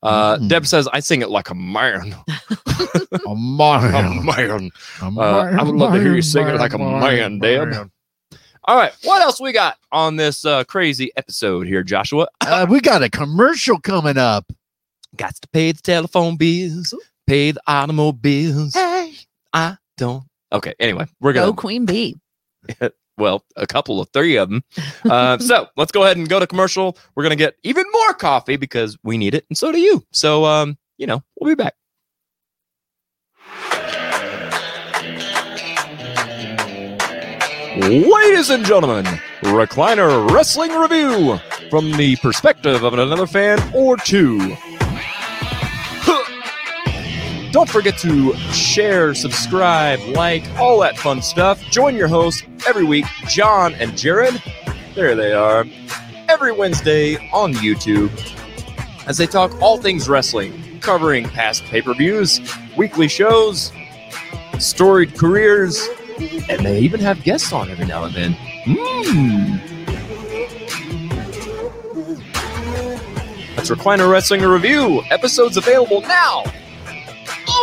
uh, 0.04 0.38
Mm. 0.38 0.48
Deb 0.48 0.66
says 0.66 0.88
I 0.94 1.00
sing 1.02 1.22
it 1.22 1.30
like 1.30 1.50
a 1.50 1.56
man. 1.56 2.16
A 2.50 3.20
A 3.32 3.36
man. 3.36 4.26
man. 4.26 4.72
A 5.02 5.06
Uh, 5.20 5.56
I 5.60 5.64
would 5.64 5.76
love 5.76 5.94
to 5.94 6.00
hear 6.02 6.16
you 6.16 6.22
sing 6.22 6.48
it 6.48 6.56
like 6.56 6.74
a 6.74 6.78
man, 6.78 7.40
Deb. 7.40 7.92
All 8.66 8.78
right, 8.78 8.94
what 9.04 9.24
else 9.24 9.42
we 9.42 9.54
got 9.54 9.80
on 9.92 10.18
this 10.18 10.46
uh, 10.46 10.64
crazy 10.66 11.12
episode 11.16 11.66
here, 11.66 11.82
Joshua? 11.82 12.28
Uh, 12.42 12.68
we 12.70 12.80
got 12.80 13.02
a 13.02 13.10
commercial 13.10 13.80
coming 13.80 14.20
up. 14.20 14.52
Got 15.16 15.34
to 15.42 15.48
pay 15.48 15.72
the 15.72 15.82
telephone 15.82 16.38
bills, 16.38 16.94
pay 17.26 17.52
the 17.52 17.62
automobiles. 17.66 18.76
Hey. 18.76 19.14
I 19.52 19.78
don't. 19.98 20.26
Okay, 20.54 20.76
anyway, 20.80 21.08
we're 21.20 21.34
gonna 21.34 21.54
Queen 21.54 21.88
Bee. 21.88 22.20
well, 23.18 23.44
a 23.56 23.66
couple 23.66 24.00
of 24.00 24.10
three 24.14 24.36
of 24.36 24.52
them. 24.52 24.64
Uh, 25.10 25.38
so 25.40 25.68
let's 25.76 25.92
go 25.92 26.04
ahead 26.04 26.18
and 26.18 26.30
go 26.30 26.40
to 26.40 26.46
commercial. 26.46 27.00
We're 27.16 27.24
gonna 27.24 27.36
get 27.36 27.56
even 27.64 27.86
more 27.92 28.14
coffee 28.14 28.58
because 28.58 28.96
we 29.04 29.18
need 29.18 29.34
it, 29.34 29.44
and 29.50 29.58
so 29.58 29.72
do 29.72 29.80
you. 29.80 30.06
So, 30.12 30.46
um, 30.46 30.78
you 31.00 31.08
know, 31.08 31.24
we'll 31.40 31.50
be 31.50 31.56
back. 31.56 31.74
Ladies 37.82 38.52
and 38.52 38.64
gentlemen, 38.64 39.06
Recliner 39.42 40.30
Wrestling 40.30 40.72
Review 40.72 41.40
from 41.72 41.92
the 41.94 42.16
perspective 42.18 42.84
of 42.84 42.94
another 42.94 43.26
fan 43.26 43.60
or 43.74 43.98
two. 43.98 44.56
Don't 47.52 47.68
forget 47.68 47.98
to 47.98 48.36
share, 48.54 49.16
subscribe, 49.16 50.00
like, 50.10 50.48
all 50.60 50.80
that 50.82 50.96
fun 50.96 51.24
stuff. 51.24 51.60
Join 51.72 51.96
your 51.96 52.08
hosts 52.08 52.44
every 52.68 52.84
week, 52.84 53.06
John 53.28 53.74
and 53.74 53.98
Jared. 53.98 54.40
There 54.94 55.16
they 55.16 55.34
are. 55.34 55.66
Every 56.30 56.52
Wednesday 56.52 57.16
on 57.34 57.54
YouTube 57.56 58.12
as 59.08 59.18
they 59.18 59.26
talk 59.26 59.60
all 59.60 59.80
things 59.80 60.08
wrestling, 60.08 60.80
covering 60.82 61.28
past 61.28 61.64
pay 61.64 61.82
per 61.82 61.96
views, 61.96 62.42
weekly 62.78 63.08
shows, 63.08 63.72
storied 64.60 65.18
careers, 65.18 65.90
and 66.50 66.66
they 66.66 66.80
even 66.80 67.00
have 67.00 67.24
guests 67.24 67.52
on 67.52 67.70
every 67.70 67.86
now 67.86 68.04
and 68.04 68.16
then. 68.16 68.34
Mmm. 68.66 69.72
That's 73.56 73.70
Recliner 73.70 74.10
Wrestling 74.10 74.42
Review. 74.42 75.02
Episodes 75.10 75.58
available 75.58 76.02
now 76.02 76.44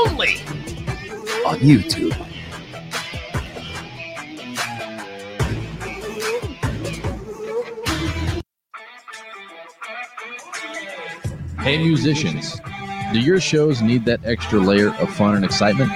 only 0.07 0.37
on 1.47 1.59
YouTube. 1.59 2.13
Hey 11.61 11.77
musicians, 11.79 12.61
do 13.13 13.21
your 13.21 13.41
shows 13.41 13.83
need 13.83 14.05
that 14.07 14.21
extra 14.25 14.59
layer 14.59 14.95
of 14.95 15.11
fun 15.15 15.37
and 15.37 15.45
excitement? 15.45 15.91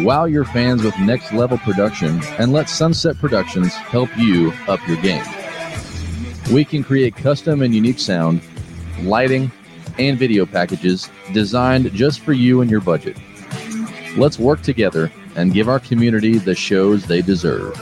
Wow 0.00 0.26
your 0.26 0.44
fans 0.44 0.84
with 0.84 0.96
next 1.00 1.32
level 1.32 1.58
production 1.58 2.22
and 2.38 2.52
let 2.52 2.68
Sunset 2.68 3.18
Productions 3.18 3.74
help 3.74 4.08
you 4.16 4.52
up 4.68 4.78
your 4.86 4.96
game. 4.98 5.24
We 6.52 6.64
can 6.64 6.84
create 6.84 7.16
custom 7.16 7.62
and 7.62 7.74
unique 7.74 7.98
sound, 7.98 8.40
lighting, 9.02 9.50
and 9.98 10.16
video 10.16 10.46
packages 10.46 11.10
designed 11.32 11.92
just 11.94 12.20
for 12.20 12.32
you 12.32 12.60
and 12.60 12.70
your 12.70 12.80
budget. 12.80 13.16
Let's 14.16 14.38
work 14.38 14.62
together 14.62 15.10
and 15.34 15.52
give 15.52 15.68
our 15.68 15.80
community 15.80 16.38
the 16.38 16.54
shows 16.54 17.04
they 17.06 17.20
deserve. 17.20 17.76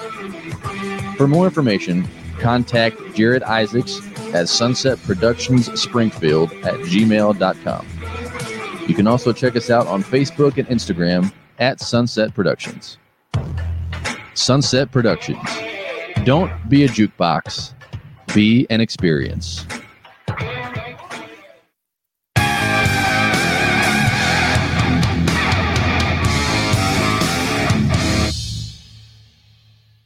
For 1.18 1.28
more 1.28 1.44
information, 1.44 2.08
contact 2.40 2.98
Jared 3.14 3.42
Isaacs 3.42 4.00
at 4.32 4.48
Sunset 4.48 4.98
Productions 5.02 5.78
Springfield 5.78 6.50
at 6.64 6.76
gmail.com. 6.80 7.86
You 8.88 8.94
can 8.94 9.06
also 9.06 9.34
check 9.34 9.54
us 9.54 9.68
out 9.68 9.86
on 9.86 10.02
Facebook 10.02 10.56
and 10.56 10.66
Instagram 10.68 11.30
at 11.58 11.80
Sunset 11.80 12.34
Productions. 12.34 12.98
Sunset 14.34 14.90
Productions. 14.90 15.48
Don't 16.24 16.50
be 16.68 16.84
a 16.84 16.88
jukebox, 16.88 17.72
be 18.34 18.66
an 18.70 18.80
experience. 18.80 19.66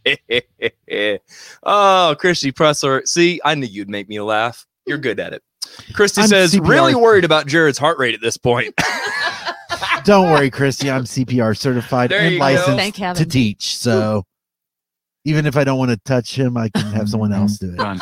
oh, 1.62 2.16
Christy 2.18 2.52
Pressler. 2.52 3.06
See, 3.06 3.40
I 3.44 3.54
knew 3.54 3.66
you'd 3.66 3.88
make 3.88 4.08
me 4.08 4.20
laugh. 4.20 4.66
You're 4.86 4.98
good 4.98 5.20
at 5.20 5.32
it. 5.32 5.42
Christy 5.94 6.22
I'm 6.22 6.28
says, 6.28 6.54
CPR. 6.54 6.68
really 6.68 6.94
worried 6.94 7.24
about 7.24 7.46
Jared's 7.46 7.78
heart 7.78 7.98
rate 7.98 8.14
at 8.14 8.20
this 8.20 8.36
point. 8.36 8.74
Don't 10.04 10.30
worry, 10.30 10.50
Christy. 10.50 10.90
I'm 10.90 11.04
CPR 11.04 11.56
certified 11.56 12.10
There 12.10 12.20
and 12.20 12.38
licensed 12.38 12.96
Thank 12.96 13.16
to 13.16 13.26
teach. 13.26 13.76
So 13.76 14.24
even 15.24 15.46
if 15.46 15.56
I 15.56 15.64
don't 15.64 15.78
want 15.78 15.90
to 15.90 15.96
touch 15.98 16.36
him, 16.36 16.56
I 16.56 16.68
can 16.70 16.86
have 16.92 17.08
someone 17.08 17.32
else 17.32 17.58
do 17.58 17.74
it. 17.74 17.78
Run. 17.78 18.00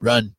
Run. 0.00 0.34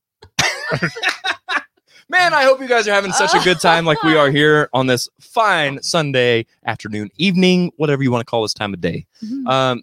Man, 2.09 2.33
I 2.33 2.43
hope 2.43 2.59
you 2.59 2.67
guys 2.67 2.87
are 2.87 2.93
having 2.93 3.13
such 3.13 3.33
a 3.33 3.39
good 3.39 3.59
time 3.61 3.85
like 3.85 4.03
we 4.03 4.17
are 4.17 4.29
here 4.37 4.69
on 4.73 4.87
this 4.87 5.07
fine 5.21 5.81
Sunday 5.81 6.45
afternoon, 6.65 7.09
evening, 7.17 7.71
whatever 7.77 8.03
you 8.03 8.11
want 8.11 8.19
to 8.21 8.29
call 8.29 8.41
this 8.41 8.53
time 8.53 8.73
of 8.73 8.81
day. 8.81 9.05
Mhm. 9.23 9.47
Um, 9.47 9.81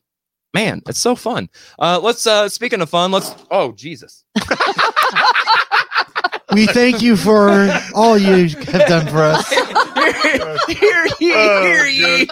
man, 0.54 0.82
it's 0.88 0.98
so 1.00 1.14
fun. 1.16 1.48
Uh, 1.78 2.00
let's 2.02 2.26
uh, 2.26 2.48
speaking 2.48 2.80
of 2.80 2.90
fun, 2.90 3.10
let's. 3.12 3.34
Oh 3.50 3.72
Jesus! 3.72 4.24
We 6.52 6.66
thank 6.66 7.02
you 7.02 7.16
for 7.16 7.68
all 7.94 8.16
you 8.16 8.48
have 8.48 8.88
done 8.88 9.06
for 9.08 9.22
us. 9.22 9.48
hear 10.68 11.06
ye, 11.20 11.32
Oh, 11.34 11.62
hear 11.62 11.86
ye. 11.86 12.28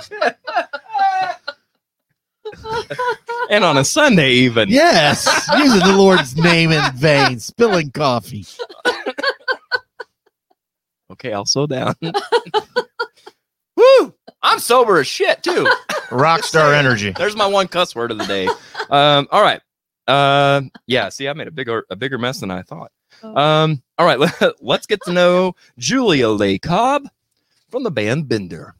and 3.51 3.63
on 3.65 3.77
a 3.77 3.85
Sunday, 3.85 4.31
even. 4.33 4.69
Yes, 4.71 5.27
using 5.59 5.81
the 5.87 5.95
Lord's 5.97 6.37
name 6.37 6.73
in 6.73 6.83
vain, 6.95 7.39
spilling 7.41 7.91
coffee. 7.91 8.47
Okay, 11.09 11.33
I'll 11.33 11.47
slow 11.47 11.69
down. 11.69 11.95
Woo! 13.77 14.15
I'm 14.43 14.59
sober 14.59 14.99
as 14.99 15.07
shit 15.07 15.43
too. 15.43 15.67
Rockstar 16.09 16.75
energy. 16.75 17.11
There's 17.11 17.37
my 17.37 17.47
one 17.47 17.69
cuss 17.69 17.95
word 17.95 18.11
of 18.11 18.19
the 18.19 18.27
day. 18.27 18.47
Um, 18.91 19.27
all 19.31 19.43
right. 19.43 19.61
Uh, 20.07 20.63
yeah. 20.87 21.09
See, 21.09 21.29
I 21.29 21.33
made 21.33 21.49
a 21.49 21.53
bigger 21.53 21.85
a 21.91 21.97
bigger 21.97 22.19
mess 22.19 22.41
than 22.41 22.51
I 22.51 22.63
thought. 22.63 22.93
Um, 23.23 23.83
all 23.99 24.07
right. 24.07 24.21
Let, 24.21 24.41
let's 24.63 24.87
get 24.87 25.03
to 25.05 25.13
know 25.13 25.55
Julia 25.79 26.29
Lay 26.29 26.59
Cobb 26.59 27.09
from 27.69 27.83
the 27.83 27.91
band 27.91 28.29
Bender. 28.29 28.75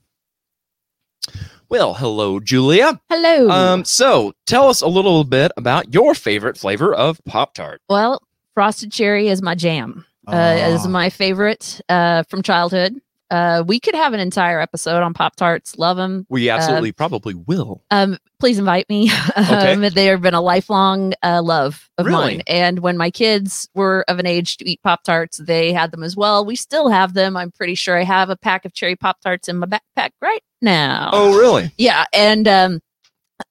Well, 1.69 1.95
hello, 1.95 2.39
Julia. 2.39 3.01
Hello. 3.09 3.49
Um, 3.51 3.85
so 3.85 4.35
tell 4.47 4.69
us 4.69 4.83
a 4.83 4.87
little 4.87 5.25
bit 5.25 5.51
about 5.57 5.93
your 5.93 6.15
favorite 6.15 6.57
flavor 6.57 6.95
of 6.95 7.21
Pop 7.25 7.55
Tart. 7.55 7.83
well, 7.89 8.23
frosted 8.55 8.93
cherry 8.93 9.29
is 9.29 9.43
my 9.43 9.55
jam. 9.57 10.05
Uh, 10.29 10.57
is 10.61 10.87
my 10.89 11.09
favorite 11.09 11.81
uh, 11.89 12.23
from 12.25 12.43
childhood. 12.43 13.01
Uh, 13.31 13.65
we 13.67 13.81
could 13.81 13.95
have 13.95 14.13
an 14.13 14.21
entire 14.21 14.61
episode 14.61 15.03
on 15.03 15.13
Pop 15.15 15.35
Tarts. 15.37 15.77
Love 15.79 15.97
them. 15.97 16.27
We 16.29 16.49
absolutely 16.49 16.93
probably 16.93 17.35
will. 17.35 17.83
Um, 17.91 18.19
please 18.39 18.59
invite 18.59 18.89
me. 18.89 19.11
Okay. 19.37 19.73
um, 19.75 19.81
they 19.81 20.07
have 20.07 20.23
been 20.23 20.35
a 20.35 20.41
lifelong 20.41 21.13
uh, 21.23 21.43
love 21.43 21.89
of 21.99 22.07
Really? 22.07 22.37
mine. 22.37 22.43
And 22.47 22.79
when 22.81 22.97
my 22.97 23.11
kids 23.11 23.69
were 23.75 24.05
of 24.09 24.19
an 24.19 24.27
age 24.27 24.57
to 24.59 24.69
eat 24.69 24.81
Pop 24.83 25.03
Tarts, 25.03 25.39
they 25.39 25.73
had 25.73 25.91
them 25.91 26.03
as 26.03 26.17
well. 26.17 26.45
We 26.45 26.57
still 26.57 26.89
have 26.89 27.15
them. 27.15 27.37
I'm 27.37 27.51
pretty 27.53 27.75
sure 27.75 27.99
I 27.99 28.05
have 28.05 28.31
a 28.31 28.37
pack 28.37 28.65
of 28.65 28.73
cherry 28.73 28.97
Pop 28.97 29.21
Tarts 29.21 29.49
in 29.49 29.59
my 29.59 29.67
backpack 29.67 30.11
right 30.23 30.41
now. 30.63 31.11
Oh, 31.13 31.37
really? 31.39 31.71
Yeah, 31.79 32.05
and 32.13 32.49
um, 32.49 32.81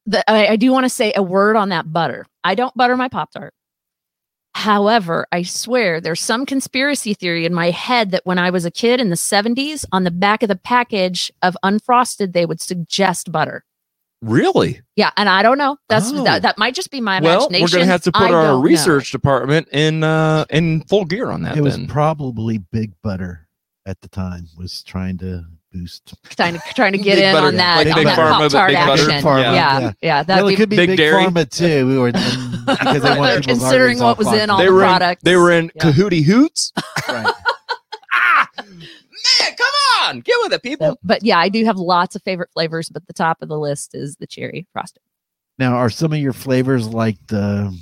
the, 0.05 0.29
I, 0.29 0.47
I 0.47 0.55
do 0.55 0.71
want 0.71 0.85
to 0.85 0.89
say 0.89 1.13
a 1.15 1.21
word 1.23 1.55
on 1.55 1.69
that 1.69 1.91
butter. 1.91 2.25
I 2.43 2.55
don't 2.55 2.73
butter 2.75 2.97
my 2.97 3.07
Pop 3.09 3.31
Tart. 3.31 3.53
However, 4.55 5.27
I 5.33 5.43
swear 5.43 5.99
there's 5.99 6.21
some 6.21 6.45
conspiracy 6.45 7.13
theory 7.13 7.45
in 7.45 7.53
my 7.53 7.71
head 7.71 8.11
that 8.11 8.25
when 8.25 8.39
I 8.39 8.49
was 8.51 8.63
a 8.63 8.71
kid 8.71 9.01
in 9.01 9.09
the 9.09 9.17
70s, 9.17 9.83
on 9.91 10.05
the 10.05 10.11
back 10.11 10.41
of 10.43 10.47
the 10.47 10.55
package 10.55 11.29
of 11.41 11.57
unfrosted, 11.61 12.31
they 12.31 12.45
would 12.45 12.61
suggest 12.61 13.33
butter. 13.33 13.65
Really? 14.21 14.79
Yeah, 14.95 15.11
and 15.17 15.27
I 15.27 15.43
don't 15.43 15.57
know. 15.57 15.75
That's 15.89 16.09
Oh. 16.13 16.23
that, 16.23 16.41
that 16.43 16.57
might 16.57 16.73
just 16.73 16.89
be 16.89 17.01
my 17.01 17.19
Well, 17.19 17.47
imagination. 17.47 17.63
we're 17.65 17.79
gonna 17.81 17.91
have 17.91 18.03
to 18.03 18.13
put 18.13 18.21
I 18.21 18.25
our 18.27 18.31
don't 18.31 18.43
know. 18.43 18.61
research 18.61 19.11
department 19.11 19.67
in 19.73 20.05
uh 20.05 20.45
in 20.49 20.81
full 20.85 21.03
gear 21.03 21.31
on 21.31 21.41
that. 21.43 21.57
It 21.57 21.61
was 21.61 21.77
probably 21.89 22.57
Big 22.57 22.93
Butter 23.03 23.47
at 23.85 23.99
the 23.99 24.07
time 24.07 24.47
was 24.57 24.81
trying 24.83 25.17
to 25.17 25.43
boost. 25.79 26.13
trying 26.29 26.53
to 26.55 26.59
trying 26.75 26.91
to 26.93 26.97
get 26.97 27.15
Big 27.15 27.23
in 27.25 27.33
butter, 27.33 27.47
on 27.47 27.55
that, 27.55 27.77
like 27.77 27.87
on 27.87 27.93
Big 27.95 28.05
that 28.07 28.17
Pharma, 28.17 28.29
Pop-Tart 28.31 28.69
Big 28.69 28.77
butter. 28.77 28.91
action. 29.11 29.23
Pharma, 29.23 29.41
Yeah, 29.43 29.53
yeah, 29.79 29.91
yeah. 30.01 30.23
that'd 30.23 30.43
well, 30.43 30.47
be 30.49 30.53
it 30.53 30.57
could 30.57 30.69
be 30.69 30.75
Big 30.77 30.89
Big, 30.89 30.97
Dairy. 30.97 31.23
Pharma 31.25 31.49
too. 31.49 31.87
We 31.87 31.97
were 31.97 32.11
because 32.11 33.01
they 33.01 33.17
want 33.17 33.45
people's 33.45 33.59
Considering 33.59 34.01
arteries 34.01 34.01
what 34.01 34.17
was 34.17 34.27
in 34.27 34.33
clogged 34.33 34.49
all 34.51 34.57
they 34.59 34.65
the 34.65 34.71
were 34.73 34.81
in, 34.83 34.87
products. 34.87 35.23
they 35.23 35.35
were 35.35 35.51
in 35.51 35.71
Yeah. 35.75 35.81
Cahooty 35.83 36.23
Hoots. 36.23 36.71
Right. 37.07 37.33
ah, 38.13 38.47
man, 38.57 38.77
come 39.57 40.07
on, 40.07 40.19
get 40.21 40.35
with 40.43 40.53
it, 40.53 40.63
people. 40.63 40.87
So, 40.91 40.97
but 41.03 41.23
yeah, 41.23 41.37
I 41.39 41.49
do 41.49 41.63
have 41.65 41.77
lots 41.77 42.15
of 42.15 42.23
favorite 42.23 42.49
flavors, 42.53 42.89
but 42.89 43.05
the 43.07 43.13
top 43.13 43.41
of 43.41 43.49
the 43.49 43.57
list 43.59 43.93
is 43.95 44.15
the 44.17 44.27
cherry 44.27 44.65
frosting. 44.71 45.03
Now, 45.57 45.75
are 45.75 45.89
some 45.89 46.11
of 46.13 46.19
your 46.19 46.33
flavors 46.33 46.87
like 46.87 47.17
the 47.27 47.77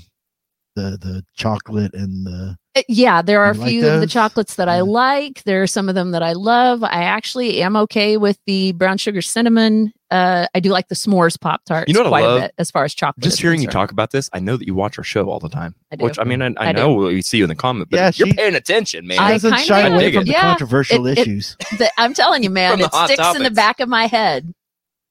the 0.76 0.98
the 1.02 1.24
chocolate 1.36 1.94
and 1.94 2.26
the 2.26 2.58
Yeah, 2.88 3.22
there 3.22 3.42
are 3.44 3.52
a 3.52 3.54
You 3.56 3.62
like 3.62 3.70
few 3.70 3.88
of 3.88 4.02
the 4.02 4.08
chocolates 4.08 4.56
that 4.56 4.68
I 4.68 4.82
like. 4.82 5.44
There 5.44 5.62
are 5.62 5.68
some 5.68 5.90
of 5.90 5.96
them 5.96 6.10
that 6.12 6.24
I 6.24 6.34
love. 6.34 6.84
I 6.84 7.04
actually 7.04 7.62
am 7.62 7.76
okay 7.76 8.18
with 8.18 8.40
the 8.48 8.72
brown 8.72 8.98
sugar 8.98 9.22
cinnamon. 9.22 9.94
Uh, 10.10 10.48
I 10.56 10.60
do 10.60 10.70
like 10.70 10.88
the 10.88 10.96
s'mores 10.96 11.40
pop 11.40 11.62
tarts 11.66 11.88
You 11.88 11.94
know 11.94 12.00
what 12.02 12.08
I 12.08 12.10
quite 12.10 12.24
love? 12.24 12.38
a 12.38 12.42
bit 12.46 12.54
as 12.58 12.72
far 12.72 12.84
as 12.84 12.94
chocolate. 12.96 13.24
Just 13.24 13.36
is 13.36 13.40
hearing 13.40 13.62
you 13.62 13.68
talk 13.68 13.92
about 13.92 14.10
this, 14.12 14.28
I 14.34 14.40
know 14.40 14.58
that 14.58 14.66
you 14.66 14.74
watch 14.74 14.98
our 14.98 15.04
show 15.04 15.30
all 15.30 15.40
the 15.40 15.50
time. 15.50 15.76
I 15.92 15.98
do. 15.98 16.06
Which 16.06 16.18
I 16.18 16.24
mean, 16.24 16.42
I, 16.42 16.48
I, 16.58 16.70
I 16.70 16.74
do. 16.74 16.80
know 16.80 16.94
we 16.96 17.22
see 17.22 17.38
you 17.38 17.44
in 17.44 17.50
the 17.50 17.56
comment, 17.56 17.90
but 17.92 17.98
Yeah, 17.98 18.12
you're 18.16 18.34
paying 18.34 18.56
attention, 18.56 19.06
man. 19.06 19.20
I 19.20 19.34
doesn't 19.34 19.52
kinda 19.52 19.66
shy 19.66 19.82
dig 19.84 19.92
away 19.94 20.08
it. 20.08 20.14
from 20.16 20.26
the 20.26 20.32
Yeah, 20.32 20.42
controversial 20.42 21.06
it- 21.08 21.18
it- 21.18 21.22
issues. 21.28 21.58
The- 21.78 21.92
I'm 21.98 22.14
telling 22.16 22.44
you, 22.44 22.50
man, 22.50 22.80
it 22.80 22.88
hot 22.92 23.08
sticks 23.10 23.36
in 23.36 23.44
the 23.44 23.52
back 23.52 23.80
of 23.82 23.90
my 23.90 24.08
head. 24.08 24.52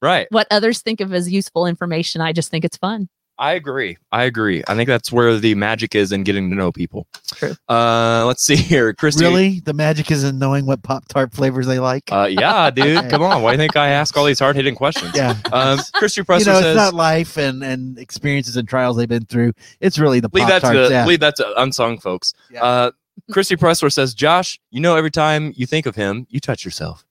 right. 0.01 0.27
What 0.31 0.47
others 0.51 0.81
think 0.83 1.01
of 1.01 1.13
as 1.15 1.31
useful 1.31 1.67
information, 1.67 2.21
I 2.21 2.33
just 2.33 2.51
think 2.51 2.65
it's 2.65 2.77
fun. 2.77 3.09
I 3.39 3.53
agree. 3.53 3.97
I 4.13 4.25
agree. 4.25 4.63
I 4.69 4.75
think 4.75 4.89
that's 4.89 5.11
where 5.11 5.37
the 5.39 5.55
magic 5.55 5.95
is 5.95 6.13
in 6.13 6.23
getting 6.23 6.51
to 6.51 6.57
know 6.57 6.71
people. 6.71 7.07
True. 7.35 7.55
Uh, 7.69 8.25
let's 8.27 8.45
see 8.45 8.57
here, 8.57 8.93
Christy. 8.93 9.25
Really, 9.25 9.61
the 9.61 9.73
magic 9.73 10.11
is 10.11 10.23
in 10.23 10.39
knowing 10.39 10.67
what 10.67 10.83
Pop 10.83 11.09
Tart 11.09 11.33
flavors 11.33 11.67
they 11.67 11.79
like. 11.79 12.13
Uh, 12.13 12.29
yeah, 12.31 12.71
dude. 12.75 13.11
Come 13.11 13.23
on. 13.23 13.43
Why 13.43 13.51
do 13.51 13.55
you 13.55 13.59
think 13.59 13.77
I 13.77 13.89
ask 13.89 14.17
all 14.17 14.25
these 14.27 14.39
hard 14.39 14.55
hitting 14.57 14.75
questions? 14.75 15.13
yeah. 15.15 15.37
Um, 15.53 15.81
Christy 15.95 16.21
you 16.21 16.25
Pressler 16.25 16.47
know, 16.47 16.53
it's 16.59 16.63
says, 16.63 16.77
not 16.77 16.95
life 16.95 17.37
and 17.37 17.65
and 17.65 17.99
experiences 17.99 18.57
and 18.57 18.69
trials 18.69 18.97
they've 18.97 19.09
been 19.09 19.25
through. 19.27 19.53
It's 19.81 19.99
really 19.99 20.21
the 20.21 20.29
leave 20.33 20.43
Pop 20.43 20.63
that 20.63 20.69
to 20.69 20.75
Tarts. 20.75 20.91
Yeah. 20.91 21.07
leave 21.07 21.21
that 21.21 21.37
to 21.37 21.61
unsung 21.61 21.99
folks. 21.99 22.35
Yeah. 22.51 22.63
Uh, 22.63 22.91
Christy 23.31 23.57
Pressler 23.57 23.93
says, 23.93 24.15
Josh, 24.15 24.61
you 24.71 24.81
know, 24.81 24.97
every 24.97 25.11
time 25.11 25.53
you 25.57 25.67
think 25.67 25.87
of 25.87 25.97
him, 25.97 26.27
you 26.31 26.41
touch 26.41 26.65
yourself. 26.65 27.05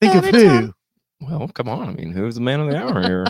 Think 0.00 0.14
of 0.14 0.24
who? 0.26 0.44
time. 0.48 0.74
Well, 1.20 1.48
come 1.48 1.68
on. 1.68 1.88
I 1.88 1.92
mean, 1.92 2.12
who's 2.12 2.34
the 2.34 2.40
man 2.40 2.60
of 2.60 2.70
the 2.70 2.76
hour 2.82 3.02
here? 3.02 3.26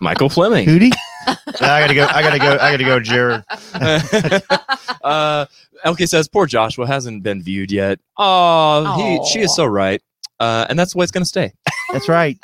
Michael 0.00 0.28
Flemming. 0.28 0.66
Hootie? 0.68 0.92
I 1.26 1.80
gotta 1.80 1.94
go. 1.94 2.06
I 2.06 2.22
gotta 2.22 2.38
go. 2.38 2.52
I 2.60 2.70
gotta 2.70 2.84
go, 2.84 3.00
Jared. 3.00 3.44
uh, 5.04 5.46
Elke 5.84 6.00
says, 6.00 6.28
poor 6.28 6.46
Joshua 6.46 6.86
hasn't 6.86 7.22
been 7.22 7.42
viewed 7.42 7.70
yet. 7.72 7.98
Oh, 8.16 8.94
he, 8.96 9.30
she 9.30 9.40
is 9.40 9.54
so 9.54 9.64
right. 9.66 10.02
Uh, 10.38 10.66
and 10.70 10.78
that's 10.78 10.92
the 10.92 10.98
way 10.98 11.02
it's 11.04 11.12
going 11.12 11.22
to 11.24 11.28
stay. 11.28 11.52
That's 11.92 12.08
right. 12.08 12.38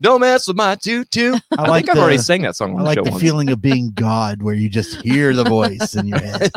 Don't 0.00 0.20
mess 0.20 0.46
with 0.46 0.56
my 0.56 0.76
tutu. 0.76 1.34
I, 1.56 1.62
I 1.62 1.68
like 1.68 1.86
think 1.86 1.96
I've 1.96 2.02
already 2.02 2.18
sang 2.18 2.42
that 2.42 2.54
song 2.54 2.74
on 2.74 2.76
I 2.76 2.82
the 2.82 2.84
like 2.84 2.98
show 2.98 3.04
the 3.04 3.10
once. 3.10 3.22
feeling 3.22 3.50
of 3.50 3.60
being 3.60 3.90
God, 3.92 4.42
where 4.42 4.54
you 4.54 4.68
just 4.68 5.00
hear 5.02 5.32
the 5.34 5.42
voice 5.44 5.94
in 5.96 6.06
your 6.06 6.20
head. 6.20 6.50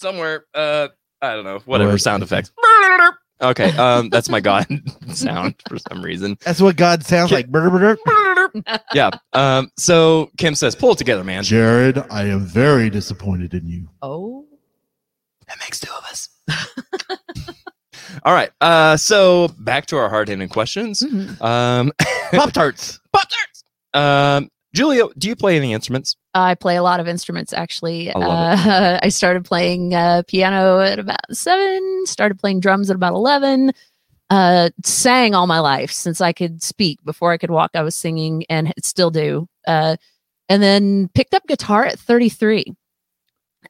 Somewhere, 0.00 0.44
uh, 0.54 0.88
I 1.22 1.34
don't 1.34 1.44
know, 1.44 1.58
whatever 1.66 1.92
Right. 1.92 2.00
sound 2.00 2.22
effects. 2.22 2.50
Okay, 3.40 3.76
um, 3.76 4.08
that's 4.10 4.28
my 4.28 4.40
God 4.40 4.66
sound 5.12 5.56
for 5.68 5.76
some 5.78 6.02
reason. 6.02 6.38
That's 6.44 6.60
what 6.60 6.76
God 6.76 7.04
sounds 7.04 7.32
like. 7.32 7.48
Brr, 7.48 7.68
brr, 7.68 7.96
brr. 7.96 8.78
Yeah. 8.94 9.10
Um, 9.32 9.70
so 9.76 10.30
Kim 10.38 10.54
says, 10.54 10.76
pull 10.76 10.92
it 10.92 10.98
together, 10.98 11.24
man. 11.24 11.42
Jared, 11.42 11.98
I 12.10 12.24
am 12.26 12.40
very 12.46 12.88
disappointed 12.90 13.52
in 13.52 13.66
you. 13.66 13.88
Oh, 14.00 14.46
That 15.48 15.58
makes 15.60 15.80
two 15.80 15.90
of 15.92 16.04
us. 16.04 16.28
All 18.24 18.32
right. 18.32 18.50
Uh, 18.60 18.96
so 18.96 19.48
back 19.58 19.86
to 19.86 19.96
our 19.96 20.08
hard 20.08 20.28
hitting 20.28 20.48
questions. 20.48 21.00
Mhm. 21.02 21.40
Um, 21.42 21.92
Pop 22.30 22.52
Tarts. 22.52 23.00
Pop 23.12 23.28
Tarts. 23.28 23.64
Um, 23.92 24.50
Julia, 24.74 25.04
do 25.18 25.28
you 25.28 25.36
play 25.36 25.56
any 25.56 25.72
instruments? 25.72 26.16
I 26.34 26.54
play 26.56 26.76
a 26.76 26.82
lot 26.82 27.00
of 27.00 27.06
instruments 27.06 27.52
actually. 27.52 28.12
I 28.12 28.20
uh, 28.20 29.00
I 29.02 29.08
started 29.08 29.44
playing 29.44 29.94
uh, 29.94 30.22
piano 30.26 30.80
at 30.80 30.98
about 30.98 31.20
seven, 31.32 32.06
started 32.06 32.38
playing 32.38 32.60
drums 32.60 32.90
at 32.90 32.96
about 32.96 33.14
11, 33.14 33.72
uh, 34.30 34.70
sang 34.84 35.34
all 35.34 35.46
my 35.46 35.60
life 35.60 35.92
since 35.92 36.20
I 36.20 36.32
could 36.32 36.62
speak. 36.62 37.02
Before 37.04 37.32
I 37.32 37.38
could 37.38 37.50
walk, 37.50 37.70
I 37.74 37.82
was 37.82 37.94
singing 37.94 38.44
and 38.48 38.72
still 38.82 39.10
do. 39.10 39.48
Uh, 39.66 39.96
and 40.48 40.62
then 40.62 41.08
picked 41.14 41.34
up 41.34 41.46
guitar 41.46 41.84
at 41.84 41.98
33. 41.98 42.74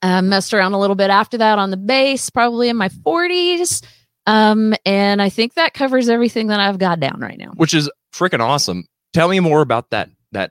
Uh, 0.03 0.23
messed 0.23 0.53
around 0.53 0.73
a 0.73 0.79
little 0.79 0.97
bit 0.97 1.11
after 1.11 1.39
that 1.39 1.59
on 1.59 1.71
the 1.71 1.77
bass, 1.77 2.29
probably 2.29 2.69
in 2.69 2.77
my 2.77 2.89
40s. 2.89 3.85
Um, 4.27 4.75
and 4.85 5.23
I 5.23 5.29
think 5.29 5.55
that 5.55 5.75
covers 5.75 6.09
everything 6.09 6.49
that 6.49 6.59
I've 6.59 6.79
got 6.79 6.99
down 6.99 7.21
right 7.21 7.39
now. 7.39 7.53
which 7.57 7.75
is 7.75 7.91
freaking 8.13 8.41
awesome. 8.41 8.85
Tell 9.13 9.29
me 9.29 9.39
more 9.39 9.61
about 9.61 9.91
that 9.91 10.09
that 10.33 10.51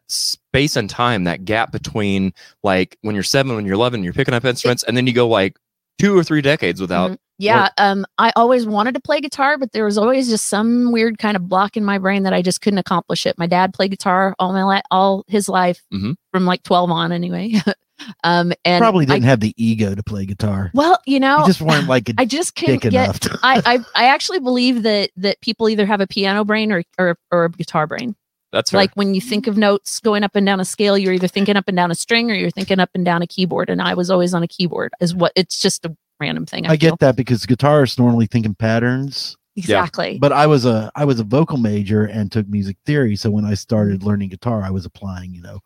space 0.54 0.76
and 0.76 0.88
time, 0.90 1.24
that 1.24 1.46
gap 1.46 1.72
between 1.72 2.32
like 2.64 2.96
when 3.02 3.16
you're 3.16 3.24
seven, 3.24 3.56
when 3.56 3.66
you're 3.66 3.74
eleven, 3.74 4.04
you're 4.04 4.14
picking 4.14 4.36
up 4.36 4.46
instruments, 4.46 4.84
and 4.84 4.96
then 4.96 5.08
you 5.08 5.14
go 5.14 5.28
like 5.28 5.58
two 6.00 6.16
or 6.18 6.24
three 6.24 6.42
decades 6.42 6.80
without. 6.80 7.12
Mhm. 7.12 7.18
Yeah, 7.40 7.70
um, 7.80 8.06
I 8.20 8.32
always 8.36 8.68
wanted 8.68 8.94
to 8.94 9.00
play 9.02 9.20
guitar, 9.20 9.58
but 9.58 9.72
there 9.72 9.84
was 9.84 9.98
always 9.98 10.30
just 10.30 10.46
some 10.46 10.92
weird 10.92 11.18
kind 11.18 11.36
of 11.36 11.50
block 11.50 11.76
in 11.76 11.84
my 11.84 11.98
brain 11.98 12.22
that 12.24 12.34
I 12.34 12.44
just 12.44 12.62
couldn't 12.62 12.78
accomplish 12.78 13.26
it. 13.26 13.38
My 13.40 13.48
dad 13.48 13.74
played 13.74 13.90
guitar 13.90 14.36
all 14.38 14.54
my 14.54 14.64
li- 14.64 14.82
all 14.92 15.24
his 15.28 15.50
life 15.50 15.82
Mhm. 15.92 16.14
from 16.32 16.46
like 16.46 16.62
twelve 16.62 16.92
on, 16.92 17.12
anyway. 17.12 17.54
um, 18.24 18.54
and 18.64 18.80
Probably 18.82 19.08
didn't 19.08 19.24
have 19.24 19.40
the 19.40 19.54
ego 19.58 19.96
to 19.96 20.04
play 20.04 20.26
guitar. 20.28 20.70
well, 20.76 21.00
you 21.08 21.20
know, 21.20 21.40
you 21.40 21.48
just 21.48 21.62
weren't 21.62 21.88
like 21.88 22.10
a 22.10 22.14
I 22.20 22.26
just 22.26 22.56
couldn't 22.56 22.82
get. 22.84 22.94
enough. 22.94 23.20
I, 23.42 23.62
I 23.66 23.80
I 23.96 24.08
actually 24.10 24.40
believe 24.40 24.84
that 24.84 25.10
that 25.18 25.42
people 25.42 25.68
either 25.70 25.88
have 25.88 26.02
a 26.02 26.08
piano 26.08 26.46
brain 26.46 26.72
or 26.72 26.84
or, 27.00 27.18
or 27.32 27.46
a 27.46 27.50
guitar 27.50 27.88
brain. 27.88 28.16
That's 28.54 28.70
fair. 28.70 28.80
Like 28.80 28.94
when 28.94 29.16
you 29.16 29.20
think 29.20 29.48
of 29.48 29.58
notes 29.58 30.00
going 30.00 30.24
up 30.24 30.36
and 30.36 30.46
down 30.46 30.60
a 30.60 30.66
scale, 30.66 30.96
you're 30.96 31.12
either 31.14 31.28
thinking 31.28 31.58
up 31.58 31.68
and 31.68 31.76
down 31.76 31.90
a 31.90 31.96
string 31.96 32.30
or 32.30 32.36
you're 32.36 32.52
thinking 32.52 32.80
up 32.80 32.92
and 32.94 33.04
down 33.04 33.24
a 33.24 33.28
keyboard. 33.28 33.68
And 33.68 33.82
I 33.82 33.96
was 33.96 34.12
always 34.12 34.34
on 34.36 34.44
a 34.44 34.48
keyboard. 34.48 34.94
Is 35.02 35.16
what 35.16 35.34
it's 35.36 35.60
just 35.60 35.86
a 35.86 35.98
random 36.20 36.46
thing. 36.46 36.68
I, 36.68 36.74
I 36.74 36.76
get 36.76 37.00
that 37.00 37.16
because 37.16 37.48
guitarists 37.48 37.98
normally 37.98 38.28
think 38.28 38.46
in 38.46 38.54
patterns. 38.54 39.36
exactly. 39.56 40.20
But 40.20 40.32
I 40.32 40.46
was 40.46 40.66
a 40.66 40.92
I 40.96 41.04
was 41.04 41.20
a 41.20 41.24
vocal 41.24 41.58
major 41.58 42.06
and 42.06 42.32
took 42.32 42.48
music 42.48 42.78
theory. 42.86 43.16
So 43.16 43.32
when 43.32 43.44
I 43.44 43.56
started 43.56 44.04
learning 44.04 44.30
guitar, 44.30 44.62
I 44.62 44.70
was 44.70 44.86
applying. 44.86 45.34
You 45.34 45.42
know, 45.42 45.60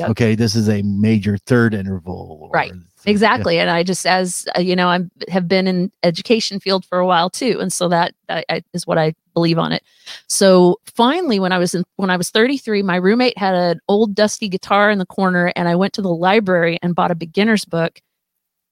Yep. 0.00 0.10
okay, 0.10 0.34
this 0.34 0.54
is 0.54 0.68
a 0.68 0.82
major 0.82 1.36
third 1.36 1.74
interval. 1.74 2.50
Right. 2.52 2.72
exactly 3.06 3.58
and 3.58 3.70
i 3.70 3.82
just 3.82 4.06
as 4.06 4.46
uh, 4.56 4.60
you 4.60 4.76
know 4.76 4.88
i 4.88 4.98
have 5.28 5.48
been 5.48 5.66
in 5.66 5.90
education 6.02 6.60
field 6.60 6.84
for 6.84 6.98
a 6.98 7.06
while 7.06 7.30
too 7.30 7.58
and 7.60 7.72
so 7.72 7.88
that 7.88 8.14
I, 8.28 8.44
I, 8.50 8.62
what 8.84 8.98
i 8.98 9.14
believe 9.32 9.58
on 9.58 9.72
it 9.72 9.82
so 10.28 10.78
finally 10.84 11.40
when 11.40 11.52
i 11.52 11.58
was 11.58 11.74
in 11.74 11.84
when 11.96 12.10
i 12.10 12.16
was 12.16 12.30
33 12.30 12.82
my 12.82 12.96
roommate 12.96 13.38
had 13.38 13.54
an 13.54 13.80
old 13.88 14.14
dusty 14.14 14.48
guitar 14.48 14.90
in 14.90 14.98
the 14.98 15.06
corner 15.06 15.52
and 15.56 15.66
i 15.66 15.74
went 15.74 15.94
to 15.94 16.02
the 16.02 16.12
library 16.12 16.78
and 16.82 16.94
bought 16.94 17.10
a 17.10 17.14
beginner's 17.14 17.64
book 17.64 18.00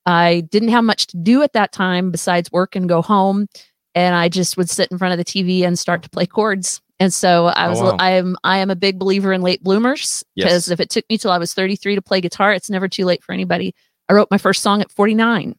i 0.04 0.40
didn't 0.50 0.70
have 0.70 0.84
much 0.84 1.06
to 1.06 1.16
do 1.16 1.42
at 1.42 1.54
that 1.54 1.72
time 1.72 2.10
besides 2.10 2.52
work 2.52 2.76
and 2.76 2.88
go 2.88 3.00
home 3.00 3.46
and 3.94 4.14
i 4.14 4.28
just 4.28 4.58
would 4.58 4.68
sit 4.68 4.90
in 4.90 4.98
front 4.98 5.12
of 5.12 5.18
the 5.18 5.24
tv 5.24 5.62
and 5.62 5.78
start 5.78 6.02
to 6.02 6.10
play 6.10 6.26
chords 6.26 6.82
and 7.00 7.12
so 7.14 7.46
i 7.46 7.66
Oh, 7.66 7.70
was 7.70 7.80
wow. 7.80 7.96
i 7.98 8.10
am 8.12 8.36
i 8.44 8.58
am 8.58 8.70
a 8.70 8.76
big 8.76 8.98
believer 8.98 9.32
in 9.32 9.42
late 9.42 9.62
bloomers 9.62 10.24
because 10.36 10.68
Yes. 10.68 10.68
if 10.68 10.80
it 10.80 10.90
took 10.90 11.04
me 11.10 11.18
till 11.18 11.30
i 11.30 11.38
was 11.38 11.54
33 11.54 11.94
to 11.96 12.02
play 12.02 12.20
guitar 12.20 12.52
it's 12.52 12.70
never 12.70 12.88
too 12.88 13.04
late 13.04 13.22
for 13.22 13.32
anybody 13.32 13.74
I 14.10 14.14
wrote 14.14 14.28
my 14.30 14.38
first 14.38 14.62
song 14.62 14.80
at 14.80 14.90
49. 14.90 15.54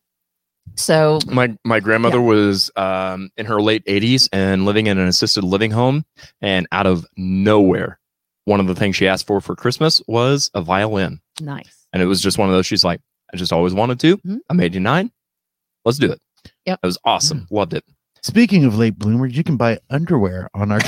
So 0.76 1.20
my 1.28 1.56
my 1.64 1.80
grandmother 1.80 2.20
was 2.20 2.72
um, 2.76 3.30
in 3.38 3.46
her 3.46 3.62
late 3.62 3.86
80s 3.86 4.28
and 4.34 4.66
living 4.66 4.88
in 4.88 4.98
an 4.98 5.08
assisted 5.08 5.44
living 5.44 5.70
home, 5.70 6.04
and 6.42 6.68
out 6.72 6.88
of 6.88 7.06
nowhere, 7.16 8.00
one 8.46 8.60
of 8.60 8.66
the 8.66 8.74
things 8.74 8.96
she 8.96 9.08
asked 9.08 9.28
for 9.28 9.40
for 9.40 9.56
Christmas 9.56 10.02
was 10.08 10.50
a 10.56 10.62
violin, 10.62 11.22
nice. 11.40 11.86
and 11.94 12.02
it 12.02 12.08
was 12.08 12.22
just 12.22 12.40
one 12.40 12.50
of 12.50 12.56
those. 12.56 12.66
She's 12.66 12.84
like, 12.84 13.02
I 13.32 13.38
just 13.38 13.54
always 13.54 13.74
wanted 13.76 14.00
to. 14.00 14.18
Mhm. 14.18 14.40
I'm 14.50 14.60
89. 14.60 15.12
Let's 15.86 16.00
do 16.00 16.12
it. 16.12 16.20
Yep. 16.66 16.80
it 16.82 16.88
was 16.88 16.98
awesome. 17.06 17.48
Loved 17.52 17.74
it. 17.76 17.84
Speaking 18.22 18.66
of 18.66 18.78
late 18.78 18.98
bloomers, 19.00 19.36
you 19.36 19.44
can 19.44 19.58
buy 19.58 19.80
underwear 19.90 20.50
on 20.54 20.72
our. 20.72 20.80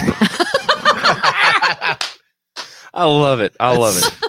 I 2.94 3.06
love 3.06 3.40
it. 3.40 3.56
I 3.60 3.76
love 3.76 3.98
it. 3.98 4.18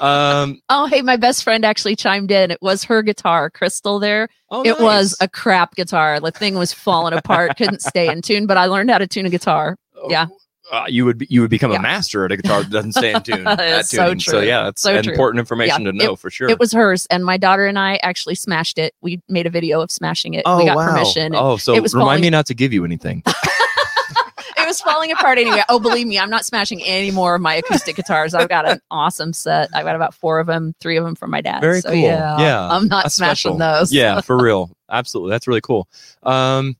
Um, 0.00 0.60
Oh, 0.68 0.86
hey, 0.86 1.00
my 1.02 1.16
best 1.16 1.44
friend 1.44 1.64
actually 1.64 1.94
chimed 1.96 2.30
in. 2.30 2.50
It 2.50 2.60
was 2.60 2.84
her 2.84 3.00
guitar, 3.00 3.48
Crystal. 3.48 3.98
There, 4.00 4.28
oh, 4.50 4.62
it 4.64 4.78
was 4.78 5.16
a 5.20 5.28
crap 5.28 5.76
guitar. 5.76 6.20
The 6.20 6.30
thing 6.32 6.56
was 6.56 6.74
falling 6.74 7.14
apart, 7.14 7.56
couldn't 7.56 7.80
stay 7.80 8.10
in 8.10 8.20
tune. 8.20 8.46
But 8.46 8.56
I 8.58 8.66
learned 8.66 8.90
how 8.90 8.98
to 8.98 9.06
tune 9.06 9.24
a 9.24 9.30
guitar. 9.30 9.76
yeah. 10.08 10.26
Uh, 10.72 10.84
you 10.88 11.04
would 11.04 11.18
be, 11.18 11.26
you 11.28 11.40
would 11.42 11.50
become 11.50 11.70
Yeah. 11.72 11.78
a 11.78 11.82
master 11.82 12.24
at 12.24 12.32
a 12.32 12.36
guitar 12.38 12.62
that 12.62 12.70
doesn't 12.70 12.92
stay 12.92 13.12
in 13.12 13.22
tune. 13.22 13.46
at 13.46 13.84
so 13.86 14.04
tuning. 14.06 14.20
So 14.20 14.40
yeah, 14.40 14.68
it's 14.68 14.80
So 14.80 15.00
true. 15.02 15.12
important 15.12 15.38
information 15.40 15.84
Yeah, 15.84 15.92
to 15.92 15.96
know 15.96 16.16
for 16.16 16.30
sure. 16.30 16.48
It 16.48 16.58
was 16.58 16.72
hers, 16.72 17.06
and 17.10 17.24
my 17.24 17.36
daughter 17.36 17.66
and 17.66 17.78
I 17.78 17.96
actually 17.96 18.34
smashed 18.34 18.78
it. 18.78 18.94
We 19.02 19.20
made 19.28 19.46
a 19.46 19.50
video 19.50 19.80
of 19.82 19.90
smashing 19.90 20.34
it. 20.34 20.42
oh 20.46 20.56
we 20.58 20.64
got 20.64 20.76
wow. 20.76 20.88
permission. 20.92 21.34
Oh, 21.36 21.56
so 21.58 21.74
it 21.74 21.82
was 21.82 21.92
remind 21.94 22.06
falling- 22.08 22.22
me 22.22 22.30
not 22.30 22.46
to 22.46 22.54
give 22.54 22.72
you 22.72 22.84
anything. 22.84 23.22
it 24.56 24.66
was 24.66 24.80
falling 24.80 25.12
apart 25.12 25.36
anyway. 25.38 25.62
Oh, 25.68 25.78
believe 25.78 26.06
me, 26.06 26.18
I'm 26.18 26.30
not 26.30 26.46
smashing 26.46 26.82
any 26.82 27.10
more 27.10 27.34
of 27.34 27.42
my 27.42 27.54
acoustic 27.56 27.96
guitars. 27.96 28.32
I've 28.32 28.48
got 28.48 28.66
an 28.66 28.80
awesome 28.90 29.34
set. 29.34 29.68
I've 29.74 29.84
got 29.84 29.96
about 29.96 30.14
four 30.14 30.40
of 30.40 30.46
them, 30.46 30.74
three 30.80 30.96
of 30.96 31.04
them 31.04 31.14
from 31.14 31.30
my 31.30 31.42
dad. 31.42 31.60
Very 31.60 31.82
so, 31.82 31.90
cool. 31.90 31.98
Yeah, 31.98 32.38
Yeah, 32.38 32.68
I'm 32.70 32.88
not 32.88 33.04
that's 33.04 33.16
smashing 33.16 33.56
special. 33.56 33.58
those. 33.58 33.92
yeah, 33.92 34.20
for 34.22 34.42
real. 34.42 34.70
Absolutely. 34.90 35.30
That's 35.32 35.46
really 35.46 35.60
cool. 35.60 35.88
Um, 36.22 36.76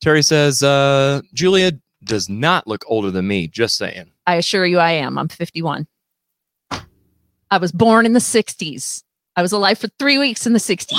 Terry 0.00 0.22
says, 0.22 0.62
uh, 0.62 1.22
Julia 1.34 1.72
does 2.06 2.28
not 2.28 2.66
look 2.66 2.84
older 2.86 3.10
than 3.10 3.26
me. 3.28 3.48
Just 3.48 3.76
saying. 3.76 4.10
I 4.26 4.36
assure 4.36 4.64
you, 4.66 4.78
I 4.78 4.92
am. 4.92 5.18
I'm 5.18 5.28
51. 5.28 5.86
I 7.50 7.58
was 7.58 7.70
born 7.72 8.06
in 8.06 8.12
the 8.12 8.18
60s. 8.20 9.02
I 9.36 9.42
was 9.42 9.52
alive 9.52 9.78
for 9.78 9.88
three 9.98 10.18
weeks 10.18 10.46
in 10.46 10.52
the 10.52 10.58
60s. 10.58 10.98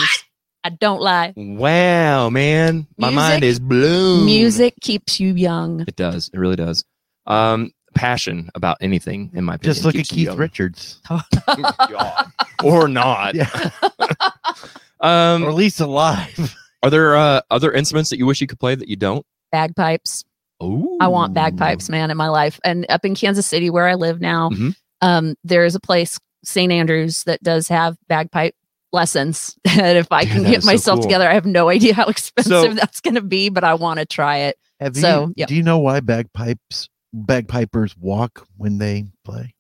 I 0.64 0.70
don't 0.70 1.02
lie. 1.02 1.34
Wow, 1.36 2.30
man. 2.30 2.88
My 2.98 3.10
mind 3.10 3.44
is 3.44 3.60
blown. 3.60 4.26
Music 4.26 4.76
keeps 4.82 5.20
you 5.20 5.34
young. 5.34 5.82
It 5.88 5.96
does. 5.96 6.30
It 6.34 6.38
really 6.38 6.56
does. 6.56 6.84
Um, 7.26 7.72
passion 7.96 8.50
about 8.56 8.78
anything, 8.82 9.32
in 9.34 9.44
my 9.44 9.56
opinion. 9.56 9.74
Just 9.74 9.86
look 9.86 9.96
at 9.96 10.00
keeps 10.00 10.12
you 10.12 10.16
Keith 10.18 10.26
young. 10.28 10.38
Richards, 10.38 11.02
or 12.64 12.88
not. 12.88 13.36
yeah, 13.36 13.70
Um, 15.00 15.44
or 15.44 15.50
at 15.50 15.56
least 15.56 15.80
alive. 15.80 16.56
are 16.84 16.90
there 16.90 17.16
uh, 17.16 17.42
other 17.52 17.72
instruments 17.72 18.10
that 18.10 18.18
you 18.18 18.26
wish 18.26 18.42
you 18.42 18.48
could 18.48 18.60
play 18.60 18.76
that 18.76 18.88
you 18.88 18.96
don't? 18.96 19.26
Bagpipes. 19.52 20.26
Oh, 20.60 20.98
I 21.00 21.08
want 21.08 21.34
bagpipes, 21.34 21.90
man, 21.90 22.10
in 22.12 22.18
my 22.18 22.30
life. 22.30 22.60
And 22.64 22.86
up 22.90 23.06
in 23.06 23.14
Kansas 23.16 23.46
City, 23.46 23.70
where 23.70 23.88
I 23.88 23.94
live 23.96 24.20
now, 24.20 24.50
Mhm. 24.50 24.76
um, 25.02 25.36
there 25.44 25.66
is 25.66 25.76
a 25.76 25.80
place, 25.80 26.18
St. 26.44 26.72
Andrews, 26.72 27.24
that 27.26 27.42
does 27.44 27.68
have 27.68 27.96
bagpipe 28.08 28.56
lessons. 28.92 29.56
and 29.66 29.98
if 29.98 30.12
I 30.12 30.26
can 30.26 30.44
that 30.44 30.50
get 30.50 30.58
is 30.60 30.64
so 30.64 30.72
myself 30.72 30.96
cool. 30.98 31.04
together, 31.04 31.30
I 31.30 31.34
have 31.34 31.46
no 31.46 31.70
idea 31.70 31.94
how 31.94 32.06
expensive 32.08 32.50
So- 32.52 32.74
that's 32.74 33.02
going 33.02 33.16
to 33.16 33.22
be, 33.22 33.50
but 33.50 33.64
I 33.64 33.76
want 33.76 34.00
to 34.00 34.06
try 34.06 34.38
it. 34.38 34.58
Have 34.80 34.96
So, 34.96 35.26
you, 35.28 35.34
yep. 35.38 35.48
do 35.50 35.56
you 35.56 35.64
know 35.64 35.80
why 35.80 36.00
bagpipes 36.02 36.90
bagpipers 37.14 37.98
walk 37.98 38.46
when 38.58 38.78
they 38.78 39.06
play? 39.24 39.54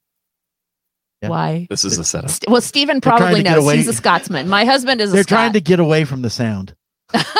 Yeah. 1.23 1.29
Why? 1.29 1.65
This 1.71 1.83
is 1.85 1.97
a 1.97 2.03
setup. 2.03 2.29
St- 2.29 2.49
Well, 2.51 2.61
Stephen 2.61 3.01
probably 3.01 3.41
knows. 3.41 3.71
He's 3.73 3.87
a 3.87 3.93
Scotsman. 3.93 4.47
My 4.47 4.65
husband 4.65 5.01
is 5.01 5.09
a 5.11 5.13
They're 5.13 5.23
Scot. 5.23 5.35
trying 5.37 5.53
to 5.53 5.61
get 5.61 5.79
away 5.79 6.05
from 6.05 6.21
the 6.21 6.29
sound. 6.29 6.75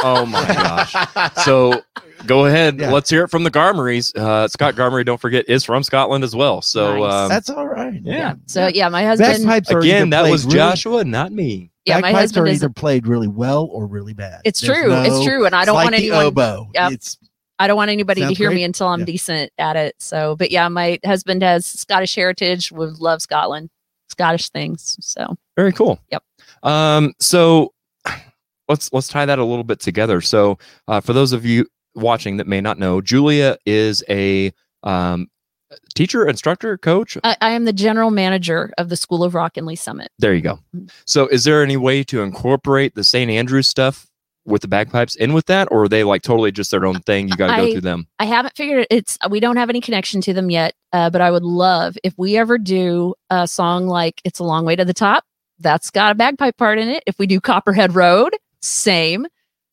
Oh 0.03 0.25
my 0.25 0.45
gosh. 0.47 0.95
So 1.43 1.81
go 2.25 2.45
ahead. 2.45 2.79
Yeah. 2.79 2.91
Let's 2.91 3.09
hear 3.09 3.23
it 3.23 3.29
from 3.29 3.43
the 3.43 3.51
Garmerys. 3.51 4.15
Uh, 4.15 4.47
Scott 4.47 4.75
Garmery, 4.75 5.05
don't 5.05 5.19
forget, 5.19 5.47
is 5.49 5.63
from 5.63 5.83
Scotland 5.83 6.23
as 6.23 6.35
well. 6.35 6.61
So 6.61 6.99
Nice. 6.99 7.13
um, 7.13 7.29
That's 7.29 7.49
all 7.49 7.67
right. 7.67 7.99
yeah. 8.03 8.35
So 8.45 8.67
yeah, 8.67 8.89
my 8.89 9.03
husband. 9.05 9.45
Bagpipes 9.45 9.69
Again, 9.71 10.09
that 10.11 10.29
was 10.29 10.45
really- 10.45 10.57
Joshua, 10.57 11.03
not 11.03 11.31
me. 11.31 11.71
Yeah, 11.85 11.99
my 11.99 12.11
husband 12.11 12.45
are 12.47 12.49
is. 12.49 12.61
either 12.61 12.69
played 12.69 13.07
really 13.07 13.29
well 13.29 13.65
or 13.71 13.87
really 13.87 14.13
bad. 14.13 14.41
It's 14.43 14.59
There's 14.59 14.77
true. 14.77 14.93
it's 14.93 15.23
true, 15.23 15.45
and 15.45 15.55
I 15.55 15.63
don't 15.63 15.75
like 15.75 15.85
want 15.85 15.95
the 15.95 16.01
anyone. 16.11 16.25
oboe. 16.25 16.67
Yep. 16.73 16.91
It's 16.91 17.17
I 17.59 17.67
don't 17.67 17.77
want 17.77 17.89
anybody 17.91 18.21
to 18.21 18.27
Sounds 18.27 18.37
hear 18.37 18.51
me 18.51 18.63
until 18.65 18.87
I'm 18.87 18.99
Yeah. 18.99 19.05
decent 19.05 19.51
at 19.57 19.75
it. 19.77 19.95
So, 19.99 20.35
but 20.35 20.51
yeah, 20.51 20.67
my 20.67 20.99
husband 21.05 21.41
has 21.43 21.65
Scottish 21.65 22.13
heritage. 22.13 22.71
Would 22.73 22.99
love 22.99 23.21
Scotland, 23.21 23.69
Scottish 24.09 24.49
things. 24.49 24.97
So 25.01 25.37
Very 25.55 25.71
cool. 25.71 25.97
Yep. 26.11 26.23
Um, 26.63 27.13
so 27.19 27.73
let's 28.67 28.91
let's 28.93 29.07
tie 29.07 29.25
that 29.25 29.39
a 29.39 29.43
little 29.45 29.63
bit 29.63 29.79
together. 29.79 30.21
So 30.21 30.57
uh, 30.87 31.01
for 31.01 31.13
those 31.13 31.33
of 31.33 31.45
you 31.45 31.65
watching 31.95 32.37
that 32.37 32.47
may 32.47 32.61
not 32.61 32.79
know, 32.79 33.01
Julia 33.01 33.57
is 33.65 34.03
a 34.09 34.51
um, 34.83 35.27
teacher, 35.95 36.27
instructor, 36.27 36.77
coach. 36.77 37.17
I, 37.23 37.35
I 37.41 37.51
am 37.51 37.65
the 37.65 37.73
general 37.73 38.11
manager 38.11 38.71
of 38.77 38.89
the 38.89 38.95
School 38.95 39.23
of 39.23 39.33
Rock 39.35 39.57
and 39.57 39.65
Lee 39.65 39.75
Summit. 39.75 40.09
There 40.19 40.33
you 40.33 40.41
go. 40.41 40.59
Mhm. 40.75 40.91
So 41.05 41.27
is 41.27 41.43
there 41.43 41.63
any 41.63 41.77
way 41.77 42.03
to 42.05 42.21
incorporate 42.21 42.95
the 42.95 43.03
St. 43.03 43.29
Andrews 43.29 43.67
stuff 43.67 44.07
with 44.45 44.61
the 44.61 44.67
bagpipes 44.67 45.15
in 45.15 45.33
with 45.33 45.45
that, 45.47 45.67
or 45.71 45.83
are 45.83 45.87
they 45.89 46.05
like 46.05 46.21
totally 46.21 46.51
just 46.53 46.71
their 46.71 46.85
own 46.85 46.99
thing? 47.01 47.27
You 47.27 47.35
got 47.35 47.53
to 47.55 47.65
go 47.65 47.71
through 47.73 47.81
them. 47.81 48.07
I 48.19 48.25
haven't 48.25 48.55
figured 48.55 48.79
it. 48.79 48.87
It's 48.89 49.17
we 49.29 49.39
don't 49.41 49.57
have 49.57 49.69
any 49.69 49.81
connection 49.81 50.21
to 50.21 50.33
them 50.33 50.49
yet, 50.49 50.73
uh, 50.93 51.09
but 51.09 51.19
I 51.21 51.31
would 51.31 51.43
love 51.43 51.97
if 52.03 52.13
we 52.17 52.37
ever 52.37 52.57
do 52.57 53.13
a 53.29 53.47
song 53.47 53.87
like 53.87 54.21
"It's 54.23 54.39
a 54.39 54.43
Long 54.45 54.63
Way 54.65 54.75
to 54.77 54.85
the 54.85 54.93
Top." 54.93 55.25
That's 55.59 55.89
got 55.89 56.11
a 56.11 56.15
bagpipe 56.15 56.55
part 56.55 56.77
in 56.79 56.87
it. 56.87 57.03
If 57.07 57.17
we 57.19 57.27
do 57.27 57.41
Copperhead 57.41 57.95
Road, 57.95 58.35
same. 58.61 59.27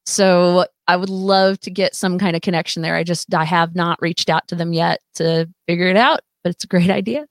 So 0.07 0.67
I 0.87 0.97
would 0.97 1.09
love 1.09 1.59
to 1.61 1.71
get 1.71 1.95
some 1.95 2.19
kind 2.19 2.37
of 2.37 2.43
connection 2.43 2.83
there. 2.83 2.95
I 2.95 3.05
just 3.05 3.33
I 3.35 3.45
have 3.45 3.75
not 3.75 4.01
reached 4.03 4.29
out 4.29 4.47
to 4.49 4.55
them 4.55 4.73
yet 4.73 5.01
to 5.17 5.49
figure 5.67 5.89
it 5.89 5.97
out, 5.97 6.21
but 6.43 6.51
it's 6.51 6.65
a 6.65 6.69
great 6.69 6.91
idea. 6.91 7.27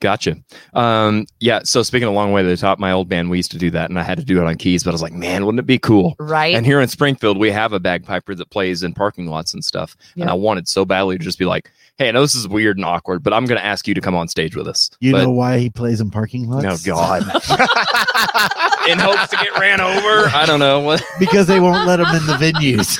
Gotcha. 0.00 0.36
Um, 0.74 1.26
yeah. 1.40 1.60
So 1.64 1.82
speaking 1.82 2.08
a 2.08 2.12
long 2.12 2.32
way 2.32 2.42
to 2.42 2.48
the 2.48 2.56
top, 2.56 2.78
my 2.78 2.92
old 2.92 3.08
band, 3.08 3.30
we 3.30 3.38
used 3.38 3.50
to 3.52 3.58
do 3.58 3.70
that, 3.70 3.88
and 3.88 3.98
I 3.98 4.02
had 4.02 4.18
to 4.18 4.24
do 4.24 4.40
it 4.40 4.44
on 4.44 4.56
keys. 4.56 4.84
But 4.84 4.90
I 4.90 4.92
was 4.92 5.02
like, 5.02 5.14
man, 5.14 5.46
wouldn't 5.46 5.60
it 5.60 5.66
be 5.66 5.78
cool? 5.78 6.14
Right. 6.18 6.54
And 6.54 6.66
here 6.66 6.80
in 6.80 6.88
Springfield, 6.88 7.38
we 7.38 7.50
have 7.50 7.72
a 7.72 7.80
bagpiper 7.80 8.34
that 8.34 8.50
plays 8.50 8.82
in 8.82 8.92
parking 8.92 9.26
lots 9.26 9.54
and 9.54 9.64
stuff. 9.64 9.96
And 10.16 10.28
I 10.28 10.34
wanted 10.34 10.68
so 10.68 10.84
badly 10.84 11.16
to 11.16 11.24
just 11.24 11.38
be 11.38 11.46
like, 11.46 11.70
hey, 11.96 12.08
I 12.08 12.12
know 12.12 12.22
this 12.22 12.34
is 12.34 12.46
weird 12.46 12.76
and 12.76 12.84
awkward, 12.84 13.22
but 13.22 13.32
I'm 13.32 13.46
going 13.46 13.58
to 13.58 13.64
ask 13.64 13.88
you 13.88 13.94
to 13.94 14.00
come 14.00 14.14
on 14.14 14.28
stage 14.28 14.56
with 14.56 14.68
us. 14.68 14.90
You 15.00 15.12
but, 15.12 15.22
know 15.22 15.30
why 15.30 15.58
he 15.58 15.70
plays 15.70 16.00
in 16.00 16.10
parking 16.10 16.48
lots? 16.48 16.66
Oh 16.66 16.76
God! 16.84 17.22
in 18.88 18.98
hopes 18.98 19.28
to 19.28 19.36
get 19.36 19.58
ran 19.58 19.80
over. 19.80 20.28
I 20.34 20.44
don't 20.46 20.60
know 20.60 20.80
what. 20.80 21.02
because 21.18 21.46
they 21.46 21.60
won't 21.60 21.86
let 21.86 21.96
them 21.96 22.14
in 22.14 22.26
the 22.26 22.34
venues. 22.34 22.98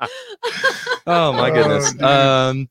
Oh 1.06 1.32
my 1.32 1.50
goodness. 1.50 1.92
dude. 1.92 2.02
um, 2.02 2.68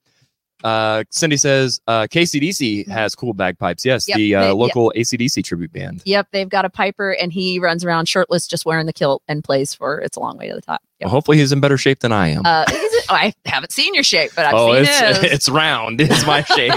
uh, 0.64 1.04
Cindy 1.12 1.38
says 1.38 1.80
uh, 1.88 2.04
KCDC 2.04 2.88
has 2.88 3.16
cool 3.16 3.34
bagpipes. 3.34 3.86
Yes, 3.86 4.08
Yep, 4.08 4.18
the 4.18 4.36
uh, 4.36 4.42
they- 4.42 4.48
yeah. 4.48 4.52
local 4.54 4.94
ACDC 4.96 5.44
tribute 5.44 5.72
band. 5.74 6.02
Yep, 6.06 6.28
they've 6.32 6.50
got 6.50 6.66
a 6.66 6.70
piper, 6.70 7.12
and 7.12 7.32
he 7.34 7.60
runs 7.60 7.84
around 7.84 8.08
shirtless, 8.08 8.48
just 8.48 8.66
wearing 8.66 8.86
the 8.86 8.94
kilt, 8.94 9.22
and 9.28 9.44
plays 9.44 9.74
for 9.74 10.00
"It's 10.00 10.18
a 10.18 10.20
Long 10.20 10.38
Way 10.38 10.48
to 10.50 10.56
the 10.56 10.62
Top." 10.62 10.82
Yep. 11.00 11.08
Well, 11.08 11.12
hopefully, 11.12 11.38
he's 11.38 11.52
in 11.52 11.60
better 11.60 11.78
shape 11.78 12.00
than 12.00 12.12
I 12.12 12.30
am. 12.30 12.46
Uh, 12.46 12.66
is 12.70 12.76
it- 12.94 13.06
oh, 13.10 13.16
I 13.16 13.34
haven't 13.46 13.72
seen 13.72 13.94
your 13.94 14.04
shape, 14.04 14.32
but 14.36 14.46
I've 14.46 14.54
oh, 14.56 14.74
seen 14.74 14.84
it's 14.84 15.18
his. 15.20 15.32
it's 15.34 15.50
round. 15.50 16.00
It's 16.02 16.26
my 16.26 16.42
shape. 16.56 16.74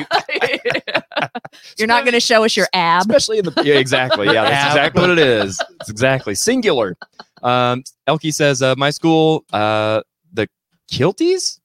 You're 1.78 1.88
not 1.88 2.04
going 2.04 2.14
to 2.14 2.20
show 2.20 2.44
us 2.44 2.56
your 2.56 2.66
ab. 2.72 3.02
especially 3.02 3.38
in 3.38 3.44
the 3.44 3.62
yeah, 3.64 3.74
exactly. 3.74 4.26
Yeah, 4.26 4.44
that's 4.44 4.74
exactly 4.74 5.00
what 5.00 5.10
it 5.10 5.18
is. 5.18 5.60
It's 5.80 5.90
exactly 5.90 6.34
singular. 6.34 6.96
Um, 7.42 7.84
Elkie 8.08 8.32
says, 8.34 8.62
uh, 8.62 8.74
my 8.76 8.90
school, 8.90 9.44
uh, 9.52 10.02
the 10.32 10.48
Kilties 10.90 11.60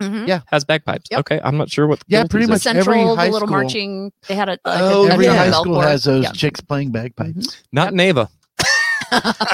Mhm. 0.00 0.28
Yeah. 0.28 0.40
has 0.46 0.64
bagpipes. 0.64 1.08
Yep. 1.10 1.20
Okay, 1.20 1.40
I'm 1.42 1.56
not 1.56 1.70
sure 1.70 1.86
what. 1.86 1.98
The 2.00 2.04
Yeah, 2.08 2.24
pretty 2.24 2.44
is. 2.44 2.50
much 2.50 2.66
every 2.66 2.82
Central, 2.84 3.16
the 3.16 3.20
high 3.20 3.28
little 3.28 3.48
school- 3.48 3.60
marching. 3.60 4.12
They 4.28 4.34
had 4.36 4.48
a. 4.48 4.52
Like 4.52 4.60
Oh, 4.80 5.06
a, 5.08 5.12
Every 5.12 5.24
yeah. 5.26 5.36
high 5.36 5.50
school 5.50 5.80
has 5.80 6.04
those 6.04 6.24
Yeah. 6.24 6.32
chicks 6.32 6.60
playing 6.60 6.92
bagpipes. 6.92 7.62
Not 7.72 7.94
Neva. 7.94 8.28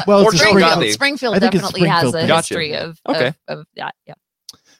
Well, 0.06 0.22
Or 0.24 0.30
it's 0.32 0.40
Springfield. 0.40 0.42
Springfield. 0.42 0.62
Gotti. 0.62 0.92
Springfield 0.92 1.34
I 1.36 1.38
think 1.38 1.54
it's 1.54 1.62
definitely 1.64 1.88
has 1.88 2.08
a 2.14 2.26
Gotcha. 2.26 2.36
history 2.36 2.74
of, 2.76 3.00
Okay. 3.08 3.28
of, 3.48 3.60
of 3.60 3.66
that. 3.76 3.94
Yeah. 4.06 4.14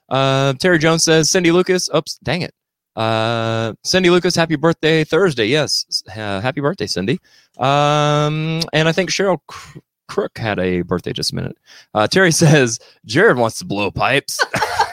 Uh, 0.09 0.53
Terry 0.55 0.79
Jones 0.79 1.05
says, 1.05 1.31
Cindy 1.31 1.53
Lucas. 1.53 1.89
Oops, 1.95 2.19
dang 2.25 2.43
it. 2.43 2.53
Uh, 2.97 3.73
Cindy 3.85 4.11
Lucas, 4.11 4.35
happy 4.37 4.57
birthday 4.57 5.05
Thursday. 5.05 5.47
Yes, 5.47 6.03
uh, 6.11 6.41
happy 6.41 6.61
birthday, 6.61 6.87
Cindy. 6.87 7.21
Um, 7.59 8.61
and 8.73 8.89
I 8.89 8.93
think 8.93 9.11
Cheryl 9.11 9.39
Cr- 9.47 9.79
Crook 10.09 10.37
had 10.39 10.59
a 10.59 10.83
birthday 10.83 11.13
just 11.13 11.33
a 11.33 11.37
minute. 11.37 11.57
Uh, 11.95 12.07
Terry 12.07 12.33
says, 12.43 12.79
Jared 13.07 13.37
wants 13.37 13.59
to 13.61 13.65
blow 13.65 13.91
pipes. 13.91 14.39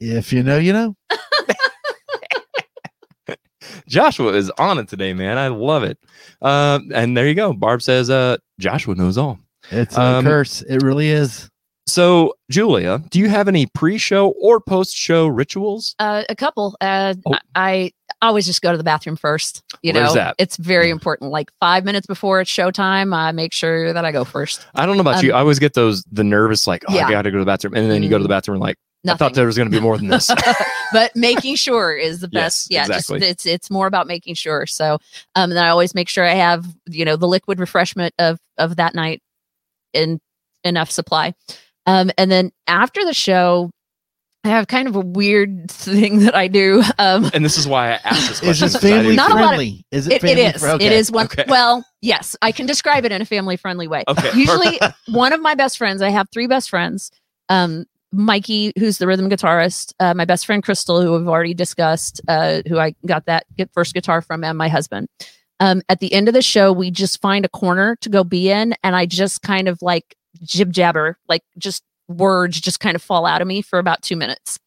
If 0.00 0.32
you 0.32 0.42
know, 0.42 0.58
you 0.58 0.72
know. 0.72 0.96
Joshua 3.88 4.32
is 4.32 4.50
on 4.58 4.78
it 4.78 4.88
today, 4.88 5.12
man. 5.12 5.38
I 5.38 5.48
love 5.48 5.82
it. 5.84 5.98
Um, 6.40 6.90
and 6.94 7.16
there 7.16 7.28
you 7.28 7.34
go. 7.34 7.52
Barb 7.52 7.82
says, 7.82 8.10
uh, 8.10 8.36
Joshua 8.58 8.94
knows 8.94 9.16
all. 9.18 9.38
It's 9.70 9.96
a 9.96 10.02
Um, 10.02 10.24
curse. 10.24 10.62
It 10.62 10.82
really 10.82 11.08
is. 11.08 11.48
So, 11.86 12.34
Julia, 12.50 13.02
do 13.10 13.18
you 13.18 13.28
have 13.28 13.48
any 13.48 13.66
pre-show 13.66 14.28
or 14.40 14.60
post-show 14.60 15.26
rituals? 15.26 15.94
Uh, 15.98 16.22
a 16.28 16.36
couple. 16.36 16.76
Uh, 16.80 17.14
Oh. 17.26 17.34
I, 17.56 17.92
I 18.20 18.28
always 18.28 18.46
just 18.46 18.62
go 18.62 18.70
to 18.70 18.78
the 18.78 18.84
bathroom 18.84 19.16
first. 19.16 19.62
You 19.82 19.92
know, 19.92 20.14
that. 20.14 20.36
it's 20.38 20.56
very 20.56 20.90
important. 20.90 21.30
Like 21.32 21.50
five 21.60 21.84
minutes 21.84 22.06
before 22.06 22.40
it's 22.40 22.50
showtime, 22.50 23.14
I 23.14 23.32
make 23.32 23.52
sure 23.52 23.92
that 23.92 24.04
I 24.04 24.12
go 24.12 24.24
first. 24.24 24.64
I 24.74 24.86
don't 24.86 24.96
know 24.96 25.00
about 25.00 25.16
Um, 25.16 25.24
you. 25.24 25.32
I 25.32 25.40
always 25.40 25.58
get 25.58 25.74
those 25.74 26.04
the 26.12 26.22
nervous, 26.24 26.66
like, 26.68 26.84
oh, 26.88 26.96
I 26.96 27.10
got 27.10 27.22
to 27.22 27.30
go 27.30 27.38
to 27.38 27.42
the 27.44 27.46
bathroom, 27.50 27.74
and 27.74 27.90
then 27.90 28.02
you 28.02 28.08
go 28.08 28.16
to 28.18 28.22
the 28.22 28.28
bathroom, 28.28 28.56
and 28.56 28.62
like, 28.62 28.76
I 29.08 29.16
thought 29.16 29.34
there 29.34 29.46
was 29.46 29.56
going 29.56 29.68
to 29.68 29.76
be 29.76 29.82
more 29.82 29.98
than 29.98 30.06
this. 30.06 30.30
but 30.92 31.14
making 31.16 31.56
sure 31.56 31.92
is 31.96 32.20
the 32.20 32.28
Yes, 32.32 32.68
best. 32.68 32.70
yeah, 32.70 32.82
exactly. 32.82 33.18
just 33.18 33.30
it's 33.30 33.46
it's 33.46 33.70
more 33.70 33.88
about 33.88 34.06
making 34.06 34.36
sure. 34.36 34.64
So, 34.66 34.98
um, 35.34 35.50
then 35.50 35.64
I 35.64 35.70
always 35.70 35.92
make 35.94 36.08
sure 36.08 36.24
I 36.24 36.34
have 36.34 36.64
you 36.86 37.04
know 37.04 37.16
the 37.16 37.26
liquid 37.26 37.58
refreshment 37.58 38.14
of 38.20 38.38
of 38.58 38.76
that 38.76 38.94
night 38.94 39.20
in 39.92 40.20
enough 40.62 40.92
supply. 40.92 41.34
Um, 41.86 42.10
and 42.18 42.30
then 42.30 42.52
after 42.66 43.04
the 43.04 43.14
show, 43.14 43.70
I 44.44 44.48
have 44.48 44.66
kind 44.66 44.88
of 44.88 44.96
a 44.96 45.00
weird 45.00 45.70
thing 45.70 46.20
that 46.20 46.34
I 46.34 46.48
do. 46.48 46.82
Um, 46.98 47.30
and 47.32 47.44
this 47.44 47.56
is 47.56 47.66
why 47.68 47.90
I 47.92 48.00
asked 48.04 48.28
this 48.28 48.40
question. 48.40 48.66
Is 48.66 48.72
question. 48.72 48.88
it 48.90 48.92
family 48.92 49.02
didn't- 49.10 49.16
Not 49.16 49.30
a 49.30 49.34
lot 49.34 49.42
of- 49.42 49.48
friendly? 49.50 49.84
Is 49.92 50.06
it 50.08 50.12
it, 50.12 50.16
it 50.16 50.20
family 50.22 50.42
is. 50.42 50.60
fri- 50.60 50.70
okay. 50.70 50.86
It 50.86 50.92
is 50.92 51.12
one. 51.12 51.26
Okay. 51.26 51.44
Well, 51.48 51.84
yes, 52.00 52.36
I 52.42 52.50
can 52.52 52.66
describe 52.66 53.04
it 53.04 53.12
in 53.12 53.22
a 53.22 53.24
family 53.24 53.56
friendly 53.56 53.86
way. 53.88 54.04
Okay, 54.08 54.30
Usually, 54.34 54.80
one 55.08 55.32
of 55.32 55.40
my 55.40 55.54
best 55.54 55.78
friends. 55.78 56.02
I 56.02 56.10
have 56.10 56.28
three 56.32 56.46
best 56.46 56.70
friends. 56.70 57.10
Um, 57.48 57.84
Mikey, 58.14 58.72
who's 58.78 58.98
the 58.98 59.06
rhythm 59.06 59.30
guitarist, 59.30 59.94
uh, 59.98 60.12
my 60.12 60.26
best 60.26 60.44
friend 60.44 60.62
Crystal, 60.62 61.00
who 61.00 61.12
we've 61.18 61.26
already 61.28 61.54
discussed, 61.54 62.20
uh, 62.28 62.60
who 62.68 62.78
I 62.78 62.94
got 63.06 63.24
that 63.26 63.46
get 63.56 63.70
first 63.72 63.94
guitar 63.94 64.20
from, 64.20 64.44
and 64.44 64.58
my 64.58 64.68
husband. 64.68 65.08
Um, 65.60 65.80
at 65.88 66.00
the 66.00 66.12
end 66.12 66.28
of 66.28 66.34
the 66.34 66.42
show, 66.42 66.72
we 66.72 66.90
just 66.90 67.22
find 67.22 67.44
a 67.46 67.48
corner 67.48 67.96
to 68.02 68.10
go 68.10 68.22
be 68.22 68.50
in, 68.50 68.74
and 68.84 68.94
I 68.94 69.06
just 69.06 69.40
kind 69.40 69.66
of 69.68 69.78
like 69.80 70.14
jib 70.42 70.72
jabber, 70.72 71.18
like 71.28 71.42
just 71.58 71.82
words 72.08 72.60
just 72.60 72.80
kind 72.80 72.94
of 72.94 73.02
fall 73.02 73.26
out 73.26 73.40
of 73.42 73.48
me 73.48 73.62
for 73.62 73.78
about 73.78 74.02
two 74.02 74.16
minutes. 74.16 74.58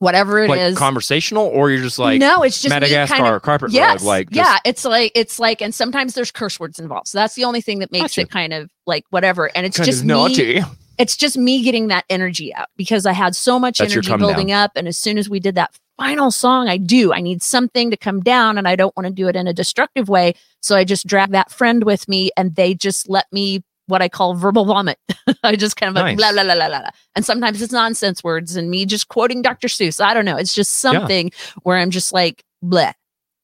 Whatever 0.00 0.40
it 0.40 0.50
is, 0.50 0.74
like 0.74 0.76
conversational, 0.76 1.46
or 1.46 1.70
you're 1.70 1.82
just 1.82 1.98
like 1.98 2.20
no, 2.20 2.42
it's 2.42 2.60
just 2.60 2.68
Madagascar 2.68 3.16
kind 3.16 3.34
of 3.34 3.42
carpet 3.42 3.70
yes, 3.70 4.00
rug, 4.00 4.06
like 4.06 4.30
just, 4.30 4.36
yeah, 4.36 4.58
it's 4.64 4.84
like 4.84 5.12
it's 5.14 5.38
like, 5.38 5.62
and 5.62 5.74
sometimes 5.74 6.14
there's 6.14 6.30
curse 6.30 6.60
words 6.60 6.78
involved. 6.78 7.08
So 7.08 7.18
that's 7.18 7.34
the 7.34 7.44
only 7.44 7.62
thing 7.62 7.78
that 7.78 7.90
makes 7.90 8.02
Gotcha. 8.02 8.22
it 8.22 8.30
kind 8.30 8.52
of 8.52 8.70
like 8.86 9.04
whatever. 9.10 9.50
And 9.56 9.64
it's 9.64 9.78
kind 9.78 9.86
just 9.86 10.00
of 10.00 10.06
me. 10.06 10.08
naughty. 10.08 10.60
It's 10.98 11.16
just 11.16 11.38
me 11.38 11.62
getting 11.62 11.88
that 11.88 12.04
energy 12.10 12.54
out 12.54 12.68
because 12.76 13.06
I 13.06 13.12
had 13.12 13.34
so 13.34 13.58
much 13.58 13.78
That's 13.78 13.92
energy 13.92 14.14
building 14.16 14.52
up, 14.52 14.72
and 14.76 14.86
as 14.88 14.98
soon 14.98 15.16
as 15.16 15.30
we 15.30 15.40
did 15.40 15.54
that 15.54 15.74
final 15.96 16.30
song, 16.30 16.68
I 16.68 16.76
do. 16.76 17.12
I 17.12 17.20
need 17.20 17.42
something 17.42 17.90
to 17.90 17.96
come 17.96 18.20
down, 18.20 18.58
and 18.58 18.68
I 18.68 18.76
don't 18.76 18.94
want 18.96 19.06
to 19.06 19.12
do 19.12 19.28
it 19.28 19.36
in 19.36 19.46
a 19.46 19.54
destructive 19.54 20.08
way. 20.08 20.34
So 20.60 20.76
I 20.76 20.84
just 20.84 21.06
drag 21.06 21.30
that 21.30 21.50
friend 21.50 21.84
with 21.84 22.08
me, 22.08 22.30
and 22.36 22.56
they 22.56 22.74
just 22.74 23.08
let 23.08 23.32
me 23.32 23.64
what 23.86 24.02
I 24.02 24.08
call 24.08 24.34
verbal 24.34 24.64
vomit. 24.64 24.98
I 25.42 25.56
just 25.56 25.76
kind 25.76 25.90
of 25.96 26.02
like 26.02 26.16
blah 26.16 26.32
blah 26.32 26.44
blah 26.44 26.54
blah 26.54 26.68
blah. 26.68 26.90
And 27.14 27.24
sometimes 27.24 27.60
it's 27.62 27.72
nonsense 27.72 28.24
words 28.24 28.56
and 28.56 28.70
me 28.70 28.86
just 28.86 29.08
quoting 29.08 29.42
Dr. 29.42 29.68
Seuss. 29.68 30.00
I 30.00 30.14
don't 30.14 30.24
know. 30.24 30.36
It's 30.36 30.54
just 30.54 30.76
something 30.76 31.30
where 31.62 31.78
I'm 31.78 31.90
just 31.90 32.12
like 32.12 32.42
bleh. 32.64 32.92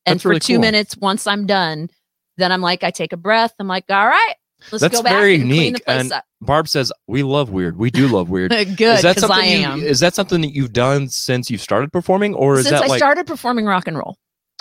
And 0.06 0.14
That's 0.16 0.22
for 0.22 0.28
really 0.30 0.40
two 0.40 0.54
cool. 0.54 0.60
minutes, 0.62 0.96
once 0.96 1.26
I'm 1.26 1.46
done, 1.46 1.90
then 2.38 2.52
I'm 2.52 2.62
like, 2.62 2.82
I 2.82 2.90
take 2.90 3.12
a 3.12 3.18
breath. 3.18 3.52
I'm 3.58 3.68
like, 3.68 3.84
all 3.90 4.06
right, 4.06 4.34
let's 4.72 4.80
That's 4.80 4.96
go 4.96 5.02
back 5.02 5.12
very 5.12 5.34
and 5.34 5.44
clean 5.44 5.72
the 5.74 5.80
place 5.80 6.00
and 6.00 6.12
up. 6.12 6.24
Barb 6.40 6.68
says 6.68 6.90
we 7.06 7.22
love 7.22 7.50
weird. 7.50 7.76
We 7.76 7.90
do 7.90 8.08
love 8.08 8.30
weird. 8.30 8.50
Good, 8.76 8.80
is 8.80 9.02
that 9.02 9.18
something 9.18 9.38
I 9.38 9.46
you- 9.46 9.66
am. 9.66 9.82
is 9.82 10.00
that 10.00 10.14
something 10.14 10.40
that 10.40 10.54
you've 10.54 10.72
done 10.72 11.08
since 11.08 11.50
you've 11.50 11.60
started 11.60 11.92
performing, 11.92 12.34
or 12.34 12.54
is 12.58 12.66
Since 12.66 12.80
that 12.80 12.84
I 12.86 12.88
like 12.88 12.98
started 12.98 13.26
performing 13.26 13.66
rock 13.66 13.86
and 13.86 13.96
roll. 13.98 14.16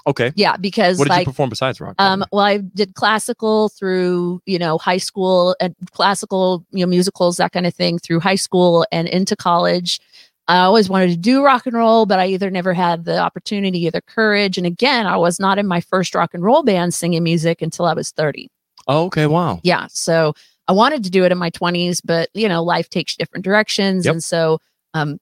Okay? 0.10 0.32
Yeah, 0.36 0.58
because 0.58 0.98
What 1.00 1.06
did 1.06 1.12
like 1.12 1.20
you 1.22 1.32
perform 1.32 1.50
besides 1.50 1.80
rock? 1.80 1.96
Um, 2.00 2.26
well, 2.32 2.46
I 2.46 2.58
did 2.58 2.96
classical 2.96 3.70
through, 3.70 4.42
you 4.46 4.60
know, 4.60 4.78
high 4.78 4.98
school 4.98 5.56
and 5.60 5.76
classical, 5.92 6.66
you 6.72 6.86
know, 6.86 6.90
musicals, 6.90 7.38
that 7.38 7.52
kind 7.52 7.66
of 7.66 7.74
thing 7.74 8.00
through 8.00 8.20
high 8.20 8.36
school 8.36 8.86
and 8.92 9.08
into 9.08 9.36
college. 9.36 10.00
I 10.48 10.60
always 10.62 10.90
wanted 10.90 11.12
to 11.12 11.18
do 11.18 11.44
rock 11.44 11.68
and 11.68 11.76
roll, 11.76 12.08
but 12.08 12.20
I 12.20 12.26
either 12.28 12.50
never 12.50 12.74
had 12.74 13.06
the 13.06 13.20
opportunity 13.20 13.88
or 13.88 13.92
the 13.92 14.02
courage. 14.02 14.58
And 14.58 14.66
again, 14.66 15.06
I 15.06 15.16
was 15.16 15.40
not 15.40 15.60
in 15.60 15.68
my 15.68 15.80
first 15.80 16.16
rock 16.16 16.34
and 16.34 16.44
roll 16.44 16.64
band 16.64 16.94
singing 16.94 17.24
music 17.24 17.62
until 17.62 17.86
I 17.86 17.94
was 17.94 18.10
30. 18.12 18.50
oh, 18.88 19.06
okay, 19.06 19.28
wow. 19.28 19.60
Yeah. 19.64 19.86
So 19.92 20.34
I 20.68 20.72
wanted 20.72 21.04
to 21.04 21.12
do 21.12 21.24
it 21.24 21.32
in 21.32 21.38
my 21.38 21.52
20s, 21.52 22.02
but, 22.04 22.30
you 22.34 22.50
know, 22.50 22.64
life 22.64 22.90
takes 22.90 23.16
different 23.16 23.46
directions. 23.46 24.06
Yep. 24.06 24.14
And 24.14 24.24
so, 24.24 24.60
um, 24.96 25.20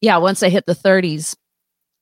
yeah, 0.00 0.16
once 0.16 0.42
I 0.42 0.48
hit 0.48 0.66
the 0.66 0.74
30s, 0.74 1.36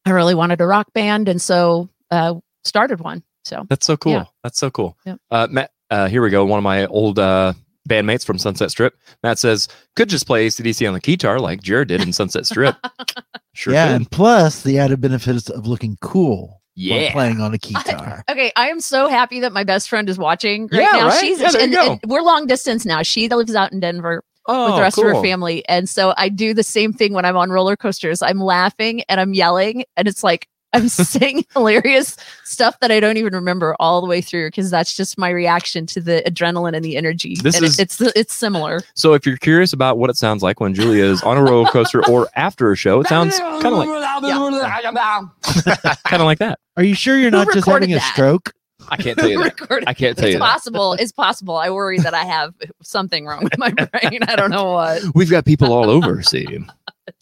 I 0.07 0.11
really 0.11 0.35
wanted 0.35 0.61
a 0.63 0.67
rock 0.67 0.93
band. 0.95 1.29
And 1.29 1.41
so, 1.43 1.91
uh, 2.11 2.35
started 2.65 3.01
one. 3.01 3.23
So, 3.45 3.67
That's 3.69 3.85
so 3.87 3.97
cool. 3.97 4.13
Yeah. 4.13 4.25
That's 4.43 4.59
so 4.59 4.71
cool. 4.71 4.97
Yep. 5.05 5.19
Uh, 5.31 5.49
Matt, 5.51 5.71
uh, 5.91 6.09
here 6.09 6.23
we 6.23 6.31
go. 6.31 6.45
One 6.47 6.59
of 6.59 6.63
my 6.65 6.87
old 6.87 7.19
uh, 7.19 7.53
bandmates 7.89 8.25
from 8.25 8.39
Sunset 8.39 8.71
Strip. 8.71 8.97
Matt 9.23 9.39
says 9.39 9.69
could 9.97 10.09
just 10.09 10.27
play 10.27 10.47
ACDC 10.47 10.87
on 10.89 10.95
the 10.95 11.01
guitar 11.01 11.39
like 11.39 11.61
Jared 11.63 11.89
did 11.89 12.01
in 12.01 12.13
Sunset 12.13 12.47
Strip. 12.47 12.75
sure 13.53 13.75
yeah, 13.75 13.89
could. 13.89 13.97
and 13.97 14.11
plus 14.11 14.63
the 14.63 14.79
added 14.79 15.01
benefits 15.01 15.51
of 15.51 15.67
looking 15.67 15.99
cool 16.01 16.63
when 16.75 17.03
Yeah. 17.03 17.13
playing 17.13 17.41
on 17.43 17.53
a 17.53 17.59
guitar. 17.59 18.25
Okay, 18.31 18.51
I 18.57 18.71
am 18.71 18.81
so 18.81 19.09
happy 19.09 19.41
that 19.41 19.53
my 19.53 19.63
best 19.65 19.91
friend 19.91 20.09
is 20.09 20.17
watching 20.17 20.63
right 20.73 20.81
Yeah, 20.81 20.91
now. 20.93 21.09
right? 21.09 21.21
She's 21.21 21.41
Yeah, 21.41 21.53
and, 21.61 21.75
and 21.75 22.01
we're 22.07 22.23
long 22.23 22.47
distance 22.47 22.87
now. 22.87 23.03
She 23.03 23.29
lives 23.29 23.55
out 23.55 23.73
in 23.73 23.81
Denver 23.81 24.23
Oh, 24.47 24.67
with 24.67 24.75
the 24.77 24.81
rest 24.83 24.99
of 24.99 25.05
her 25.05 25.23
family, 25.23 25.67
and 25.71 25.89
so 25.89 26.13
I 26.19 26.29
do 26.29 26.53
the 26.53 26.63
same 26.63 26.93
thing 26.93 27.15
when 27.15 27.25
I'm 27.25 27.35
on 27.37 27.49
roller 27.51 27.77
coasters. 27.77 28.21
I'm 28.21 28.39
laughing 28.41 29.03
and 29.09 29.19
I'm 29.19 29.33
yelling, 29.33 29.85
and 29.97 30.07
it's 30.07 30.23
like 30.23 30.49
I'm 30.75 30.89
saying 30.89 31.47
hilarious 31.55 32.17
stuff 32.45 32.79
that 32.81 32.91
I 32.91 33.01
don't 33.01 33.17
even 33.17 33.35
remember 33.35 33.75
all 33.81 34.01
the 34.03 34.07
way 34.07 34.21
through 34.21 34.49
because 34.49 34.71
that's 34.71 34.95
just 34.95 35.17
my 35.17 35.31
reaction 35.31 35.87
to 35.87 36.01
the 36.01 36.23
adrenaline 36.27 36.75
and 36.77 36.85
the 36.85 36.97
energy. 36.97 37.37
This 37.43 37.55
and 37.57 37.65
it- 37.65 37.69
is- 37.69 37.79
it's 37.79 38.01
it's 38.01 38.35
similar. 38.35 38.81
So 38.95 39.15
if 39.15 39.25
you're 39.25 39.37
curious 39.39 39.73
about 39.73 39.97
what 39.99 40.11
it 40.11 40.17
sounds 40.17 40.43
like 40.43 40.61
when 40.61 40.75
Julia 40.75 41.05
is 41.05 41.23
on 41.23 41.39
a 41.39 41.43
roller 41.43 41.69
coaster 41.71 42.05
or 42.07 42.29
after 42.37 42.71
a 42.73 42.77
show, 42.77 43.01
it 43.01 43.07
sounds 43.07 43.39
kind 43.39 43.67
of 43.67 43.73
like 43.75 43.89
kind 46.05 46.21
of 46.21 46.27
like 46.27 46.39
that. 46.39 46.59
Are 46.77 46.83
you 46.83 46.95
sure 46.95 47.17
you're 47.17 47.31
Who 47.31 47.37
not 47.39 47.47
just 47.47 47.57
recorded 47.67 47.89
having 47.89 47.97
a 47.97 48.01
that? 48.01 48.13
stroke? 48.13 48.53
I 48.89 48.97
can't 48.97 49.19
tell 49.19 49.31
you 49.31 49.43
that. 49.43 49.85
I 49.87 49.95
can't 49.95 50.19
tell 50.19 50.29
you 50.29 50.35
It's 50.35 50.41
that. 50.43 50.51
possible. 50.53 50.93
It's 50.95 51.13
possible. 51.13 51.57
I 51.57 51.71
worry 51.71 51.99
that 52.01 52.13
I 52.13 52.25
have 52.25 52.53
something 52.83 53.25
wrong 53.25 53.43
with 53.45 53.57
my 53.57 53.71
brain. 53.71 54.23
I 54.29 54.37
don't 54.37 54.51
know 54.51 54.73
what. 54.73 55.03
We've 55.15 55.31
got 55.31 55.47
people 55.47 55.73
all 55.73 55.89
over. 55.89 56.23
See, 56.23 56.47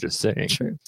Just 0.01 0.20
saying. 0.20 0.49
True. 0.49 0.78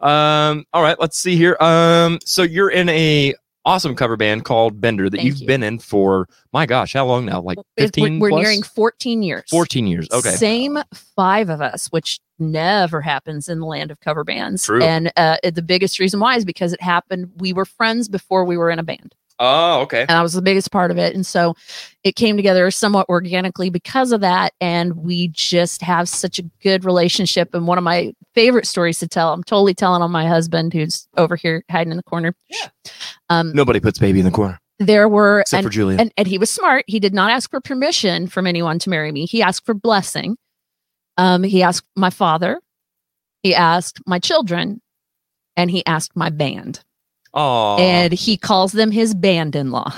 Um, 0.00 0.64
all 0.72 0.82
right, 0.82 0.98
let's 1.00 1.18
see 1.18 1.36
here. 1.36 1.56
Um, 1.60 2.18
so 2.24 2.42
you're 2.42 2.70
in 2.70 2.88
a 2.88 3.34
awesome 3.64 3.94
cover 3.94 4.16
band 4.16 4.44
called 4.44 4.80
Bender 4.80 5.08
that 5.08 5.16
Thank 5.16 5.26
you've 5.26 5.40
you. 5.40 5.46
been 5.46 5.62
in 5.62 5.78
for 5.78 6.28
my 6.52 6.66
gosh, 6.66 6.92
how 6.92 7.06
long 7.06 7.24
now? 7.24 7.40
Like 7.40 7.58
15 7.78 8.18
We're, 8.18 8.20
we're 8.20 8.28
plus? 8.30 8.42
nearing 8.42 8.62
14 8.62 9.22
years. 9.22 9.44
14 9.50 9.86
years. 9.86 10.08
Okay. 10.12 10.30
Same 10.30 10.78
five 11.16 11.48
of 11.48 11.60
us, 11.60 11.86
which 11.88 12.20
never 12.38 13.00
happens 13.00 13.48
in 13.48 13.60
the 13.60 13.66
land 13.66 13.90
of 13.90 14.00
cover 14.00 14.24
bands. 14.24 14.64
True. 14.64 14.82
And 14.82 15.12
uh, 15.16 15.36
the 15.42 15.62
biggest 15.62 15.98
reason 15.98 16.20
why 16.20 16.36
is 16.36 16.44
because 16.44 16.72
it 16.72 16.82
happened. 16.82 17.30
We 17.36 17.52
were 17.52 17.64
friends 17.64 18.08
before 18.08 18.44
we 18.44 18.56
were 18.56 18.70
in 18.70 18.78
a 18.78 18.82
band. 18.82 19.14
Oh, 19.38 19.80
okay. 19.82 20.02
and 20.02 20.12
I 20.12 20.22
was 20.22 20.34
the 20.34 20.42
biggest 20.42 20.70
part 20.70 20.90
of 20.90 20.98
it. 20.98 21.14
And 21.14 21.26
so 21.26 21.54
it 22.04 22.16
came 22.16 22.36
together 22.36 22.70
somewhat 22.70 23.08
organically 23.08 23.70
because 23.70 24.12
of 24.12 24.20
that. 24.20 24.52
And 24.60 24.96
we 24.96 25.28
just 25.28 25.82
have 25.82 26.08
such 26.08 26.38
a 26.38 26.42
good 26.62 26.84
relationship. 26.84 27.54
And 27.54 27.66
one 27.66 27.78
of 27.78 27.84
my 27.84 28.14
favorite 28.34 28.66
stories 28.66 28.98
to 29.00 29.08
tell, 29.08 29.32
I'm 29.32 29.44
totally 29.44 29.74
telling 29.74 30.02
on 30.02 30.10
my 30.10 30.26
husband 30.26 30.72
who's 30.72 31.08
over 31.16 31.36
here 31.36 31.64
hiding 31.70 31.90
in 31.90 31.96
the 31.96 32.02
corner. 32.02 32.34
Yeah. 32.48 32.68
Um, 33.30 33.52
Nobody 33.52 33.80
puts 33.80 33.98
baby 33.98 34.20
in 34.20 34.24
the 34.24 34.30
corner 34.30 34.60
there 34.86 35.08
were, 35.08 35.40
except 35.40 35.58
and, 35.58 35.66
for 35.66 35.72
Julia. 35.72 35.98
and, 35.98 36.12
and 36.16 36.26
he 36.26 36.38
was 36.38 36.50
smart. 36.50 36.84
He 36.86 36.98
did 37.00 37.14
not 37.14 37.30
ask 37.30 37.50
for 37.50 37.60
permission 37.60 38.26
from 38.26 38.46
anyone 38.46 38.78
to 38.80 38.90
marry 38.90 39.12
me. 39.12 39.26
He 39.26 39.42
asked 39.42 39.64
for 39.64 39.74
blessing. 39.74 40.36
Um, 41.16 41.42
he 41.42 41.62
asked 41.62 41.86
my 41.94 42.10
father, 42.10 42.60
he 43.42 43.54
asked 43.54 44.00
my 44.06 44.18
children, 44.18 44.80
and 45.56 45.70
he 45.70 45.84
asked 45.86 46.16
my 46.16 46.30
band. 46.30 46.82
Oh, 47.34 47.78
And 47.78 48.12
he 48.12 48.36
calls 48.36 48.72
them 48.72 48.90
his 48.90 49.14
band 49.14 49.56
in 49.56 49.70
law. 49.70 49.92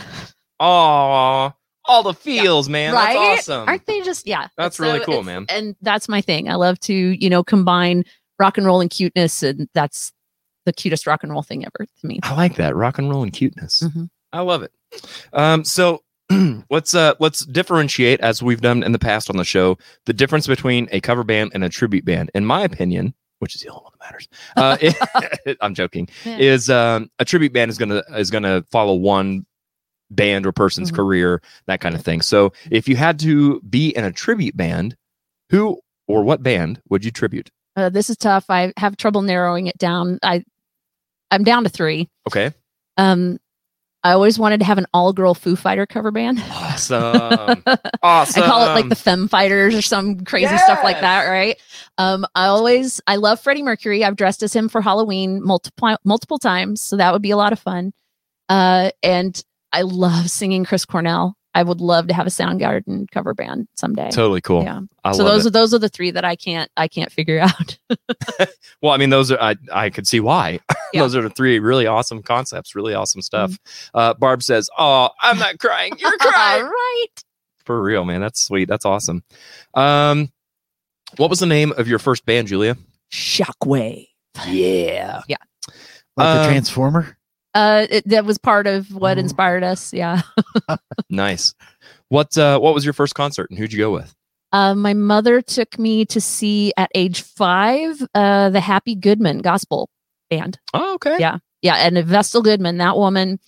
oh, 0.60 1.52
all 1.86 2.02
the 2.02 2.14
feels, 2.14 2.68
man. 2.68 2.94
right? 2.94 3.14
That's 3.14 3.48
awesome. 3.48 3.68
Aren't 3.68 3.86
they 3.86 4.00
just 4.02 4.26
yeah? 4.26 4.48
That's 4.56 4.76
So 4.78 4.84
really 4.84 5.00
cool, 5.00 5.22
man. 5.22 5.46
And 5.48 5.76
that's 5.82 6.08
my 6.08 6.20
thing. 6.20 6.48
I 6.48 6.54
love 6.54 6.78
to, 6.80 6.94
you 6.94 7.28
know, 7.28 7.42
combine 7.44 8.04
rock 8.38 8.56
and 8.56 8.66
roll 8.66 8.80
and 8.80 8.90
cuteness, 8.90 9.42
and 9.42 9.68
that's 9.74 10.12
the 10.64 10.72
cutest 10.72 11.06
rock 11.06 11.22
and 11.22 11.30
roll 11.32 11.42
thing 11.42 11.64
ever 11.64 11.86
to 12.00 12.06
me. 12.06 12.20
I 12.22 12.34
like 12.34 12.56
that 12.56 12.74
rock 12.74 12.98
and 12.98 13.10
roll 13.10 13.22
and 13.22 13.32
cuteness. 13.32 13.82
Mhm. 13.84 14.08
I 14.32 14.40
love 14.40 14.62
it. 14.62 14.72
Um, 15.32 15.64
so 15.64 16.02
let's 16.70 16.94
uh 16.94 17.14
let's 17.20 17.44
differentiate 17.44 18.20
as 18.20 18.42
we've 18.42 18.62
done 18.62 18.82
in 18.82 18.92
the 18.92 18.98
past 18.98 19.28
on 19.28 19.36
the 19.36 19.44
show 19.44 19.76
the 20.06 20.12
difference 20.14 20.46
between 20.46 20.88
a 20.90 21.00
cover 21.00 21.22
band 21.22 21.50
and 21.54 21.62
a 21.64 21.68
tribute 21.68 22.04
band. 22.06 22.30
In 22.34 22.46
my 22.46 22.62
opinion, 22.62 23.12
which 23.44 23.54
is 23.54 23.60
the 23.62 23.68
only 23.68 23.82
one 23.84 23.92
that 24.00 24.04
matters. 24.06 24.28
Uh, 24.56 24.76
it- 25.46 25.58
I'm 25.60 25.74
joking. 25.74 26.08
Yeah. 26.24 26.38
Is 26.38 26.68
um 26.70 27.10
a 27.20 27.24
tribute 27.24 27.52
band 27.52 27.70
is 27.70 27.78
gonna 27.78 28.02
is 28.16 28.30
gonna 28.30 28.64
follow 28.72 28.94
one 28.94 29.44
band 30.10 30.46
or 30.46 30.52
person's 30.52 30.90
Mhm. 30.90 30.96
career, 30.96 31.42
that 31.66 31.80
kind 31.80 31.94
of 31.94 32.02
thing. 32.02 32.20
So 32.22 32.52
if 32.70 32.88
you 32.88 32.96
had 32.96 33.18
to 33.20 33.60
be 33.62 33.90
in 33.90 34.04
a 34.04 34.10
tribute 34.12 34.56
band, 34.56 34.96
who 35.50 35.78
or 36.08 36.22
what 36.24 36.42
band 36.42 36.80
would 36.88 37.04
you 37.04 37.10
tribute? 37.10 37.50
Uh, 37.76 37.88
this 37.90 38.08
is 38.10 38.16
tough. 38.16 38.44
I 38.48 38.72
have 38.76 38.96
trouble 38.96 39.22
narrowing 39.22 39.66
it 39.66 39.76
down. 39.78 40.18
I 40.22 40.44
I'm 41.30 41.44
down 41.44 41.64
to 41.64 41.68
three. 41.70 42.08
Okay. 42.28 42.52
Um, 42.96 43.38
I 44.04 44.12
always 44.12 44.38
wanted 44.38 44.60
to 44.60 44.66
have 44.66 44.76
an 44.76 44.86
all 44.92 45.14
girl 45.14 45.32
Foo 45.32 45.56
Fighter 45.56 45.86
cover 45.86 46.10
band. 46.10 46.38
Awesome. 46.50 47.62
awesome. 48.02 48.42
I 48.42 48.46
call 48.46 48.68
it 48.68 48.74
like 48.74 48.90
the 48.90 48.94
Femme 48.94 49.28
Fighters 49.28 49.74
or 49.74 49.80
some 49.80 50.20
crazy 50.20 50.56
stuff 50.58 50.84
like 50.84 51.00
that, 51.00 51.24
right? 51.24 51.58
Um, 51.96 52.26
I 52.34 52.46
always 52.46 53.00
I 53.06 53.16
love 53.16 53.40
Freddie 53.40 53.62
Mercury. 53.62 54.04
I've 54.04 54.16
dressed 54.16 54.42
as 54.42 54.52
him 54.52 54.68
for 54.68 54.82
Halloween 54.82 55.42
multiple 55.42 55.96
multiple 56.04 56.38
times, 56.38 56.82
so 56.82 56.98
that 56.98 57.14
would 57.14 57.22
be 57.22 57.30
a 57.30 57.36
lot 57.38 57.54
of 57.54 57.58
fun. 57.58 57.94
Uh, 58.50 58.90
and 59.02 59.42
I 59.72 59.82
love 59.82 60.28
singing 60.28 60.66
Chris 60.66 60.84
Cornell. 60.84 61.36
I 61.54 61.62
would 61.62 61.80
love 61.80 62.08
to 62.08 62.14
have 62.14 62.26
a 62.26 62.30
Soundgarden 62.30 63.10
cover 63.12 63.32
band 63.34 63.68
someday. 63.76 64.10
totally 64.10 64.40
cool. 64.40 64.64
Yeah. 64.64 64.80
I 65.04 65.12
so 65.12 65.22
love 65.24 65.32
those 65.34 65.44
it. 65.46 65.48
are 65.48 65.52
those 65.52 65.74
are 65.74 65.78
the 65.78 65.88
three 65.88 66.10
that 66.10 66.24
I 66.24 66.34
can't 66.36 66.70
I 66.76 66.88
can't 66.88 67.12
figure 67.12 67.38
out. 67.40 67.78
Well, 68.82 68.92
I 68.92 68.98
mean, 68.98 69.08
those 69.10 69.30
are 69.32 69.40
I 69.40 69.56
I 69.72 69.88
could 69.90 70.06
see 70.06 70.20
why. 70.20 70.60
Yeah. 70.92 71.00
those 71.02 71.16
are 71.16 71.22
the 71.22 71.30
three 71.30 71.58
really 71.58 71.86
awesome 71.88 72.22
concepts, 72.22 72.74
really 72.76 72.94
awesome 72.94 73.20
stuff. 73.22 73.58
Uh, 73.94 74.14
Barb 74.14 74.42
says, 74.44 74.68
"Oh, 74.78 75.08
I'm 75.20 75.38
not 75.40 75.58
crying. 75.58 75.92
You're 75.98 76.16
crying 76.18 76.62
right. 76.64 77.06
for 77.64 77.82
real, 77.82 78.04
man. 78.04 78.20
That's 78.20 78.40
sweet. 78.40 78.68
That's 78.68 78.84
awesome." 78.84 79.24
Um, 79.74 80.30
what 81.16 81.30
was 81.30 81.40
the 81.40 81.46
name 81.46 81.72
of 81.78 81.88
your 81.88 81.98
first 81.98 82.24
band, 82.26 82.46
Julia? 82.46 82.76
Shockwave. 83.12 84.06
Yeah, 84.46 85.22
Yeah. 85.28 85.36
Like 86.16 86.26
Um, 86.26 86.42
a 86.42 86.46
transformer. 86.46 87.16
Uh, 87.54 87.86
it, 87.88 88.08
that 88.08 88.24
was 88.24 88.36
part 88.38 88.66
of 88.66 88.92
what 88.94 89.16
Oh. 89.16 89.20
inspired 89.20 89.62
us. 89.62 89.92
Yeah. 89.92 90.22
nice. 91.10 91.54
What 92.08 92.36
uh, 92.36 92.58
what 92.58 92.74
was 92.74 92.84
your 92.84 92.92
first 92.94 93.14
concert 93.14 93.48
and 93.50 93.58
who'd 93.58 93.72
you 93.72 93.78
go 93.78 93.92
with? 93.92 94.14
Uh, 94.52 94.74
my 94.74 94.94
mother 94.94 95.40
took 95.42 95.78
me 95.78 96.04
to 96.06 96.20
see 96.20 96.72
at 96.76 96.90
age 96.94 97.22
five 97.22 98.00
uh, 98.14 98.50
the 98.50 98.60
Happy 98.60 98.94
Goodman 98.94 99.38
gospel 99.38 99.88
band. 100.30 100.58
Oh, 100.72 100.94
okay. 100.94 101.16
Yeah. 101.18 101.38
Yeah, 101.62 101.76
and 101.76 101.96
Vestal 102.04 102.42
Goodman, 102.42 102.76
that 102.78 102.96
woman 102.96 103.40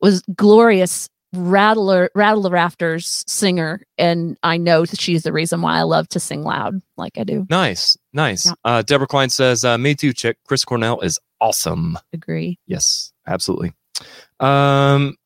was 0.00 0.22
glorious 0.34 1.08
rattler 1.32 2.08
rattle 2.14 2.42
the 2.42 2.50
rafters 2.50 3.24
singer 3.26 3.82
and 3.98 4.38
i 4.42 4.56
know 4.56 4.86
that 4.86 5.00
she's 5.00 5.22
the 5.24 5.32
reason 5.32 5.60
why 5.60 5.76
i 5.78 5.82
love 5.82 6.08
to 6.08 6.20
sing 6.20 6.42
loud 6.42 6.80
like 6.96 7.18
i 7.18 7.24
do 7.24 7.46
Nice, 7.50 7.96
nice. 8.12 8.46
Yeah. 8.46 8.52
Uh, 8.64 8.82
Deborah 8.82 9.06
Klein 9.06 9.28
says, 9.28 9.64
uh, 9.64 9.76
"Me 9.76 9.94
too, 9.94 10.12
chick. 10.12 10.38
Chris 10.46 10.64
Cornell 10.64 11.00
is 11.00 11.18
awesome." 11.40 11.98
agree 12.12 12.58
Yes, 12.66 13.12
absolutely. 13.26 13.72
Um, 14.40 15.16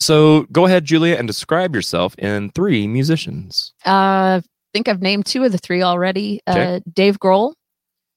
so 0.00 0.42
go 0.52 0.66
ahead, 0.66 0.84
Julia, 0.84 1.16
and 1.16 1.26
describe 1.26 1.74
yourself 1.74 2.14
in 2.18 2.50
three 2.50 2.86
musicians. 2.86 3.72
uh 3.86 4.40
i 4.42 4.76
think 4.76 4.88
i've 4.88 5.00
named 5.00 5.24
two 5.24 5.44
of 5.44 5.52
the 5.52 5.58
three 5.58 5.82
already 5.82 6.40
Okay. 6.48 6.74
uh 6.76 6.80
dave 6.92 7.18
grohl 7.20 7.54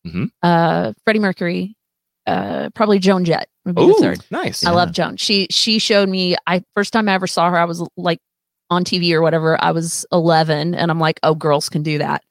Mhm. 0.05 0.31
uh 0.41 0.93
freddie 1.03 1.19
mercury 1.19 1.76
uh 2.27 2.69
probably 2.75 2.99
joan 2.99 3.25
jett 3.25 3.47
would 3.65 3.75
be 3.75 3.85
the 3.85 4.15
Oh, 4.19 4.23
nice. 4.31 4.63
I 4.65 4.71
love 4.71 4.91
Joan. 4.93 5.17
She 5.17 5.47
she 5.49 5.79
showed 5.79 6.07
me. 6.07 6.35
I 6.45 6.63
first 6.75 6.93
time 6.93 7.09
I 7.09 7.13
ever 7.13 7.27
saw 7.27 7.49
her, 7.49 7.57
I 7.57 7.65
was 7.65 7.85
like 7.97 8.19
on 8.69 8.83
TV 8.85 9.11
or 9.13 9.21
whatever. 9.21 9.61
I 9.61 9.71
was 9.71 10.05
11, 10.11 10.75
and 10.75 10.91
I'm 10.91 10.99
like, 10.99 11.19
oh, 11.23 11.35
girls 11.35 11.67
can 11.69 11.83
do 11.83 11.97
that. 11.97 12.23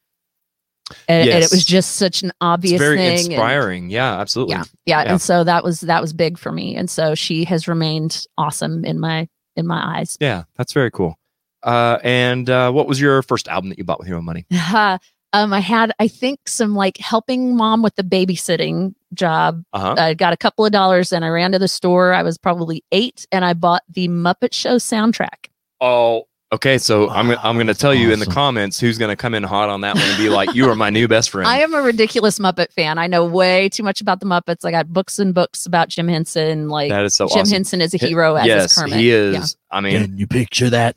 And, 1.09 1.29
and 1.29 1.43
it 1.45 1.51
was 1.51 1.65
just 1.65 1.97
such 1.97 2.23
an 2.23 2.31
obvious 2.41 2.75
It's 2.75 2.81
very 2.83 2.97
thing. 2.97 3.09
and- 3.25 3.33
inspiring. 3.33 3.91
yeah, 3.91 4.21
absolutely. 4.21 4.55
yeah, 4.55 4.65
yeah, 4.87 5.03
Yeah. 5.03 5.11
and 5.13 5.21
so 5.21 5.45
that 5.45 5.65
was 5.65 5.81
that 5.81 6.01
was 6.01 6.13
big 6.13 6.39
for 6.39 6.53
me. 6.53 6.77
And 6.77 6.89
so 6.89 7.15
she 7.15 7.45
has 7.45 7.67
remained 7.69 8.25
awesome 8.39 8.85
in 8.85 8.99
my 9.01 9.29
in 9.57 9.67
my 9.67 9.99
eyes. 9.99 10.17
Yeah, 10.21 10.45
that's 10.57 10.73
very 10.73 10.91
cool. 10.91 11.19
Uh, 11.63 11.99
and 12.05 12.49
uh, 12.49 12.71
what 12.71 12.87
was 12.87 13.01
your 13.01 13.23
first 13.23 13.49
album 13.49 13.71
that 13.71 13.79
you 13.79 13.85
bought 13.85 13.99
with 13.99 14.07
your 14.09 14.19
own 14.19 14.25
money? 14.25 14.47
um, 15.43 15.53
I 15.53 15.61
had 15.61 15.93
I 15.99 16.09
think 16.09 16.49
some 16.49 16.75
like 16.75 16.97
helping 16.99 17.57
mom 17.57 17.83
with 17.83 17.95
the 17.97 18.03
babysitting 18.03 18.95
job 19.15 19.63
Uh 19.73 19.81
huh. 19.81 19.95
I 19.99 20.15
got 20.15 20.33
a 20.33 20.37
couple 20.37 20.65
of 20.67 20.73
dollars 20.73 21.13
and 21.13 21.25
I 21.25 21.29
ran 21.29 21.53
to 21.53 21.59
the 21.59 21.69
store. 21.69 22.13
I 22.13 22.23
was 22.23 22.39
probably 22.39 22.85
eight 22.93 23.27
and 23.33 23.45
I 23.45 23.55
bought 23.55 23.83
the 23.89 24.09
Muppet 24.09 24.53
Show 24.53 24.77
soundtrack. 24.77 25.49
Oh, 25.81 26.27
okay. 26.53 26.79
So 26.79 27.09
I'm 27.11 27.29
gonna- 27.29 27.41
I'm 27.43 27.57
going 27.57 27.67
to 27.67 27.75
tell 27.75 27.95
you 27.95 28.13
in 28.13 28.19
the 28.19 28.27
comments 28.27 28.81
who's 28.81 28.99
going 28.99 29.11
to 29.11 29.17
come 29.17 29.35
in 29.35 29.43
hot 29.43 29.69
on 29.69 29.83
that 29.83 29.95
one 29.95 30.05
and 30.05 30.17
be 30.19 30.29
like, 30.29 30.55
"You 30.55 30.69
are 30.71 30.75
my 30.75 30.91
new 30.91 31.07
best 31.09 31.31
friend." 31.31 31.47
I 31.55 31.59
am 31.61 31.75
a 31.75 31.83
ridiculous 31.83 32.39
Muppet 32.39 32.73
fan. 32.73 32.99
I 32.99 33.07
know 33.07 33.25
way 33.27 33.69
too 33.69 33.83
much 33.83 34.01
about 34.01 34.21
the 34.21 34.27
Muppets. 34.27 34.65
I 34.65 34.71
got 34.71 34.93
books 34.93 35.19
and 35.19 35.35
books 35.35 35.67
about 35.67 35.89
Jim 35.89 36.09
Henson. 36.09 36.69
Like 36.69 36.91
that 36.91 37.05
is 37.05 37.15
so 37.15 37.29
Jim 37.29 37.41
awesome. 37.43 37.53
Henson 37.53 37.81
is 37.81 37.95
a 37.95 37.99
hero 37.99 38.37
as 38.37 38.47
yes, 38.47 38.73
is 38.73 38.79
Kermit. 38.83 38.99
he 38.99 39.11
is. 39.11 39.35
Yeah. 39.35 39.77
I 39.77 39.81
mean, 39.83 40.03
Can 40.03 40.19
you 40.19 40.27
picture 40.27 40.71
that? 40.71 40.97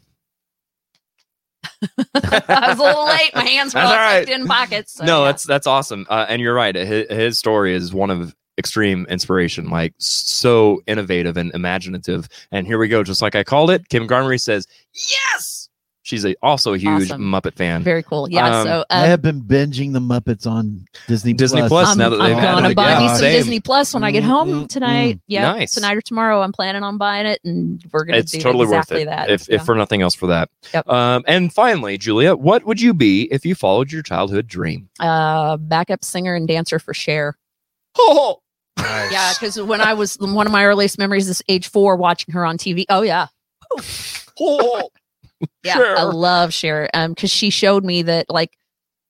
I 1.64 2.65
was 2.69 2.80
a 2.80 2.84
little 2.84 3.06
late. 3.06 3.31
My 3.36 3.44
hands 3.44 3.73
were 3.73 3.81
all 3.81 3.95
right. 3.95 4.27
in 4.27 4.45
pockets. 4.45 4.94
so, 4.94 5.06
no, 5.06 5.19
yeah. 5.19 5.26
that's 5.26 5.44
that's 5.44 5.68
awesome. 5.68 6.06
Uh, 6.10 6.26
and 6.30 6.41
you're 6.41 6.53
right. 6.53 6.76
His, 6.76 7.07
his 7.10 7.40
story 7.40 7.73
is 7.73 7.94
one 7.94 8.10
of 8.10 8.36
extreme 8.57 9.06
inspiration, 9.10 9.69
like 9.69 9.94
so 9.98 10.81
innovative 10.88 11.38
and 11.38 11.53
imaginative. 11.53 12.27
And 12.52 12.68
here 12.68 12.77
we 12.77 12.88
go, 12.88 13.03
just 13.03 13.22
like 13.22 13.36
I 13.36 13.44
called 13.44 13.72
it. 13.72 13.90
Kim 13.90 14.07
Garnery 14.07 14.38
says, 14.38 14.68
"Yes." 14.94 15.59
She's 16.10 16.26
a, 16.26 16.36
also 16.41 16.73
a 16.73 16.77
huge 16.80 17.03
Awesome. 17.11 17.22
Muppet 17.22 17.53
fan. 17.53 17.84
very 17.84 18.02
cool. 18.02 18.27
Yeah. 18.27 18.61
Um, 18.61 18.65
so 18.65 18.86
I 18.90 19.03
uh, 19.03 19.06
have 19.06 19.22
been 19.22 19.41
binging 19.44 19.94
the 19.94 19.99
Muppets 19.99 20.48
on 20.49 20.86
Disney 21.07 21.34
Disney 21.34 21.60
Plus. 21.61 21.69
Plus, 21.69 21.90
I'm, 21.90 21.98
now 21.99 22.10
that 22.10 22.18
they've 22.18 22.36
I'm 22.36 22.64
gonna 22.64 22.73
buy 22.73 22.99
me 22.99 23.07
some 23.10 23.18
same. 23.18 23.34
Disney 23.34 23.60
Plus 23.60 23.94
when 23.94 24.03
I 24.03 24.10
get 24.10 24.23
home 24.23 24.49
mm, 24.64 24.68
tonight. 24.68 25.18
mm. 25.18 25.22
Yeah, 25.27 25.52
Nice. 25.52 25.73
tonight 25.73 25.95
or 25.98 26.02
tomorrow. 26.02 26.41
I'm 26.41 26.52
planning 26.52 26.81
on 26.81 26.98
buying 26.98 27.27
it, 27.27 27.40
and 27.45 27.80
we're 27.94 28.06
gonna 28.06 28.18
it's 28.18 28.31
do 28.31 28.40
totally 28.41 28.64
exactly 28.64 28.98
worth 28.98 29.02
it 29.03 29.06
that. 29.06 29.30
if, 29.30 29.48
Yeah. 29.48 29.56
if 29.57 29.65
for 29.65 29.76
nothing 29.76 30.02
else 30.02 30.15
for 30.15 30.26
that 30.27 30.49
Yep. 30.73 30.90
um 30.90 31.23
and 31.27 31.53
finally 31.53 31.98
julia 31.99 32.36
what 32.36 32.65
would 32.65 32.81
you 32.81 32.95
be 32.95 33.23
if 33.31 33.45
you 33.45 33.53
followed 33.53 33.91
your 33.91 34.02
childhood 34.02 34.48
dream 34.48 34.90
uh, 34.99 35.57
backup 35.57 36.03
singer 36.03 36.34
and 36.34 36.48
dancer 36.48 36.80
for 36.80 36.94
Cher. 36.95 37.38
oh 37.99 38.41
Yeah, 38.77 39.34
because 39.34 39.61
when 39.61 39.80
I 39.81 39.94
was 39.94 40.18
one 40.19 40.48
of 40.48 40.52
my 40.52 40.65
earliest 40.65 40.98
memories 40.98 41.30
is 41.30 41.44
age 41.48 41.69
four 41.69 41.95
watching 41.98 42.34
her 42.34 42.45
on 42.45 42.57
TV. 42.57 42.86
Oh 42.90 43.02
yeah, 43.03 43.27
oh 44.40 44.90
yeah. 45.64 45.95
I 45.98 46.03
love 46.03 46.53
Cher. 46.53 46.90
Um, 46.94 47.11
because 47.11 47.32
she 47.32 47.49
showed 47.49 47.84
me 47.84 48.02
that 48.03 48.30
like 48.30 48.57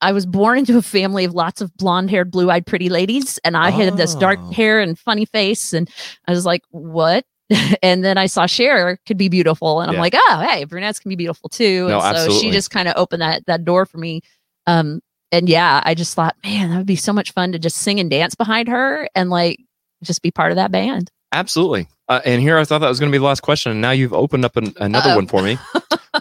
I 0.01 0.11
was 0.11 0.25
born 0.25 0.59
into 0.59 0.77
a 0.77 0.81
family 0.81 1.25
of 1.25 1.33
lots 1.33 1.61
of 1.61 1.75
blonde 1.75 2.09
haired, 2.09 2.31
blue 2.31 2.49
eyed, 2.49 2.65
pretty 2.65 2.89
ladies, 2.89 3.39
and 3.43 3.57
I 3.57 3.69
had 3.69 3.97
this 3.97 4.15
dark 4.15 4.39
Oh. 4.41 4.51
hair 4.51 4.79
and 4.79 4.97
funny 4.97 5.25
face, 5.25 5.73
and 5.73 5.89
I 6.27 6.31
was 6.31 6.45
like, 6.45 6.61
what? 6.69 7.25
and 7.83 8.03
then 8.03 8.17
I 8.17 8.27
saw 8.27 8.45
Cher 8.45 8.99
could 9.05 9.17
be 9.17 9.27
beautiful, 9.27 9.81
and 9.81 9.91
I'm 9.91 9.97
like, 9.97 10.13
oh, 10.15 10.45
hey, 10.47 10.63
brunettes 10.63 10.99
can 10.99 11.09
be 11.09 11.15
beautiful 11.15 11.49
too. 11.49 11.87
No, 11.87 11.99
and 11.99 12.15
so 12.15 12.23
absolutely. 12.23 12.39
she 12.39 12.51
just 12.51 12.71
kind 12.71 12.87
of 12.87 12.93
opened 12.95 13.21
that 13.21 13.45
that 13.47 13.65
door 13.65 13.85
for 13.85 13.97
me. 13.97 14.21
Um, 14.67 15.01
and 15.31 15.49
yeah, 15.49 15.81
I 15.83 15.95
just 15.95 16.15
thought, 16.15 16.35
man, 16.43 16.69
that 16.69 16.77
would 16.77 16.85
be 16.85 16.95
so 16.95 17.13
much 17.13 17.33
fun 17.33 17.51
to 17.51 17.59
just 17.59 17.77
sing 17.77 17.99
and 17.99 18.09
dance 18.09 18.35
behind 18.35 18.67
her 18.67 19.09
and 19.15 19.29
like 19.29 19.59
just 20.03 20.21
be 20.21 20.31
part 20.31 20.51
of 20.51 20.55
that 20.55 20.71
band. 20.71 21.11
Absolutely. 21.31 21.87
Uh, 22.09 22.19
and 22.25 22.41
here 22.41 22.57
I 22.57 22.65
thought 22.65 22.79
that 22.79 22.89
was 22.89 22.99
going 22.99 23.11
to 23.11 23.15
be 23.15 23.19
the 23.19 23.23
last 23.25 23.41
question, 23.41 23.71
and 23.71 23.79
now 23.81 23.91
you've 23.91 24.13
opened 24.13 24.43
up 24.43 24.57
an, 24.57 24.73
another 24.77 25.11
Uh-oh. 25.11 25.15
one 25.15 25.27
for 25.27 25.41
me. 25.41 25.57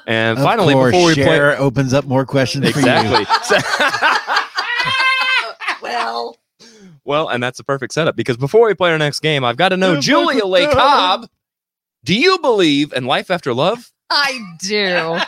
And 0.06 0.38
Of 0.38 0.44
finally, 0.44 0.74
course, 0.74 0.92
before 0.92 1.08
we 1.08 1.14
play, 1.14 1.40
opens 1.56 1.94
up 1.94 2.04
more 2.04 2.24
questions 2.26 2.70
for 2.70 2.78
you. 2.78 2.86
exactly. 2.86 3.24
Well, 5.82 6.36
well, 7.04 7.28
and 7.28 7.42
that's 7.42 7.58
a 7.58 7.64
perfect 7.64 7.94
setup 7.94 8.14
because 8.16 8.36
before 8.36 8.66
we 8.66 8.74
play 8.74 8.90
our 8.90 8.98
next 8.98 9.20
game, 9.20 9.44
I've 9.44 9.56
got 9.56 9.70
to 9.70 9.76
know, 9.78 9.98
Julia 10.00 10.44
Lay 10.44 10.66
Cobb, 10.66 11.26
do 12.04 12.14
you 12.14 12.38
believe 12.40 12.92
in 12.92 13.06
life 13.06 13.30
after 13.30 13.54
love? 13.54 13.90
I 14.10 14.38
do. 14.60 15.18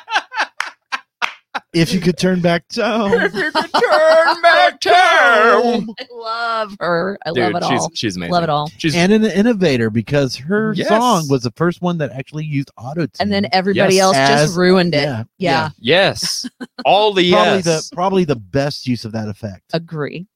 If 1.74 1.92
you 1.94 2.00
could 2.00 2.18
turn 2.18 2.40
back 2.40 2.66
time. 2.66 3.12
you 3.12 3.28
could 3.30 3.52
turn 3.54 4.42
back 4.42 4.80
time. 4.80 5.88
I 6.00 6.06
love 6.12 6.76
her. 6.80 7.16
I 7.24 7.30
Dude, 7.32 7.52
love 7.52 7.62
it 7.62 7.66
she's 7.68 7.80
all. 7.80 7.90
she's 7.94 8.16
amazing. 8.16 8.32
Love 8.32 8.42
it 8.42 8.50
all. 8.50 8.68
She's 8.78 8.96
and 8.96 9.12
an 9.12 9.24
innovator 9.24 9.88
because 9.88 10.34
her 10.36 10.72
Yes. 10.74 10.88
song 10.88 11.28
was 11.28 11.42
the 11.44 11.52
first 11.52 11.80
one 11.80 11.98
that 11.98 12.10
actually 12.10 12.44
used 12.44 12.70
auto 12.76 13.02
tune. 13.02 13.10
And 13.20 13.32
then 13.32 13.46
everybody 13.52 13.94
Yes. 13.94 14.02
else 14.02 14.16
As- 14.16 14.40
just 14.46 14.58
ruined 14.58 14.94
it. 14.96 15.02
yeah, 15.04 15.22
Yeah. 15.38 15.70
yes, 15.78 16.48
all 16.84 17.14
the 17.14 17.30
probably 17.30 17.56
yes. 17.62 17.64
the 17.90 17.94
probably 17.94 18.24
the 18.24 18.36
best 18.36 18.88
use 18.88 19.04
of 19.04 19.12
that 19.12 19.28
effect. 19.28 19.62
Agree. 19.72 20.26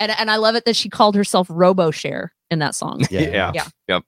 And 0.00 0.10
and 0.18 0.28
I 0.28 0.36
love 0.36 0.56
it 0.56 0.64
that 0.64 0.74
she 0.74 0.88
called 0.88 1.14
herself 1.14 1.46
Robo 1.50 1.92
Cher 1.92 2.32
in 2.50 2.58
that 2.58 2.74
song. 2.74 3.04
yeah. 3.10 3.52
Yeah. 3.54 3.66
Yep. 3.86 4.02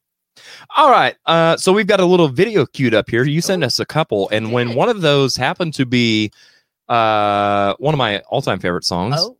All 0.76 0.90
right. 0.90 1.14
Uh, 1.26 1.56
so 1.56 1.72
we've 1.72 1.86
got 1.86 2.01
a 2.01 2.05
little 2.05 2.28
video 2.28 2.66
queued 2.66 2.93
up 2.93 3.09
here. 3.09 3.22
You 3.24 3.40
sent 3.40 3.62
us 3.62 3.78
a 3.78 3.86
couple, 3.86 4.28
and 4.30 4.52
when 4.52 4.74
one 4.74 4.88
of 4.88 5.01
those 5.01 5.36
happened 5.36 5.72
to 5.74 5.86
be 5.86 6.30
uh, 6.88 7.74
one 7.78 7.94
of 7.94 7.98
my 7.98 8.20
all-time 8.28 8.58
favorite 8.58 8.84
songs, 8.84 9.14
Oh, 9.18 9.36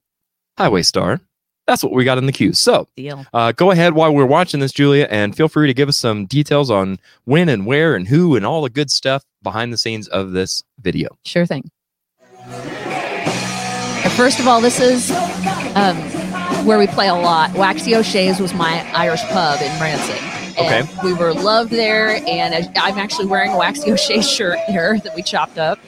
Highway 0.59 0.83
Star, 0.83 1.21
that's 1.67 1.83
what 1.83 1.93
we 1.93 2.05
got 2.05 2.19
in 2.19 2.27
the 2.27 2.33
queue. 2.33 2.53
So 2.53 2.87
uh, 3.35 3.53
go 3.53 3.71
ahead 3.73 3.95
while 3.95 4.15
we're 4.15 4.25
watching 4.27 4.61
this, 4.61 4.73
Julia, 4.73 5.07
and 5.11 5.37
feel 5.37 5.49
free 5.49 5.67
to 5.67 5.75
give 5.75 5.89
us 5.89 5.97
some 5.97 6.27
details 6.27 6.71
on 6.71 6.99
when 7.25 7.49
and 7.49 7.67
where 7.67 7.97
and 7.97 8.07
who 8.09 8.37
and 8.37 8.47
all 8.47 8.63
the 8.63 8.71
good 8.71 8.91
stuff 8.91 9.25
behind 9.43 9.73
the 9.73 9.79
scenes 9.79 10.07
of 10.09 10.33
this 10.33 10.63
video. 10.81 11.19
Sure 11.25 11.45
thing. 11.47 11.71
First 14.17 14.39
of 14.41 14.47
all, 14.49 14.61
this 14.61 14.81
is 14.81 15.11
um, 15.75 15.97
where 16.65 16.79
we 16.79 16.87
play 16.87 17.09
a 17.09 17.15
lot. 17.15 17.53
Waxy 17.55 17.95
O'Shea's 17.95 18.41
was 18.41 18.55
my 18.55 18.89
Irish 18.95 19.23
pub 19.25 19.61
in 19.61 19.77
Branson. 19.79 20.17
And 20.59 20.89
we 21.05 21.13
were 21.13 21.35
loved 21.35 21.71
there, 21.71 22.23
and 22.27 22.55
I'm 22.79 22.99
actually 22.99 23.27
wearing 23.27 23.51
a 23.51 23.59
Waxy 23.59 23.93
O'Shea 23.93 24.23
shirt 24.23 24.59
there 24.69 24.99
that 25.01 25.15
we 25.15 25.23
chopped 25.23 25.59
up. 25.59 25.79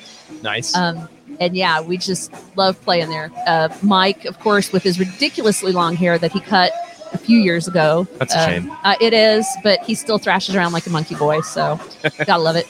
Nice. 0.42 0.76
Um, 0.76 1.08
and 1.40 1.56
yeah, 1.56 1.80
we 1.80 1.96
just 1.98 2.32
love 2.56 2.80
playing 2.82 3.08
there. 3.10 3.30
Uh, 3.46 3.68
Mike, 3.82 4.24
of 4.24 4.38
course, 4.40 4.72
with 4.72 4.82
his 4.82 4.98
ridiculously 4.98 5.72
long 5.72 5.94
hair 5.96 6.18
that 6.18 6.32
he 6.32 6.40
cut 6.40 6.72
a 7.12 7.18
few 7.18 7.38
years 7.38 7.66
ago. 7.68 8.06
That's 8.18 8.34
a 8.34 8.38
Uh, 8.38 8.46
shame. 8.46 8.72
Uh, 8.84 8.94
it 9.00 9.12
is, 9.12 9.46
but 9.62 9.80
he 9.84 9.94
still 9.94 10.18
thrashes 10.18 10.54
around 10.54 10.72
like 10.72 10.86
a 10.86 10.90
monkey 10.90 11.14
boy. 11.14 11.40
So 11.42 11.80
gotta 12.26 12.42
love 12.42 12.56
it. 12.56 12.66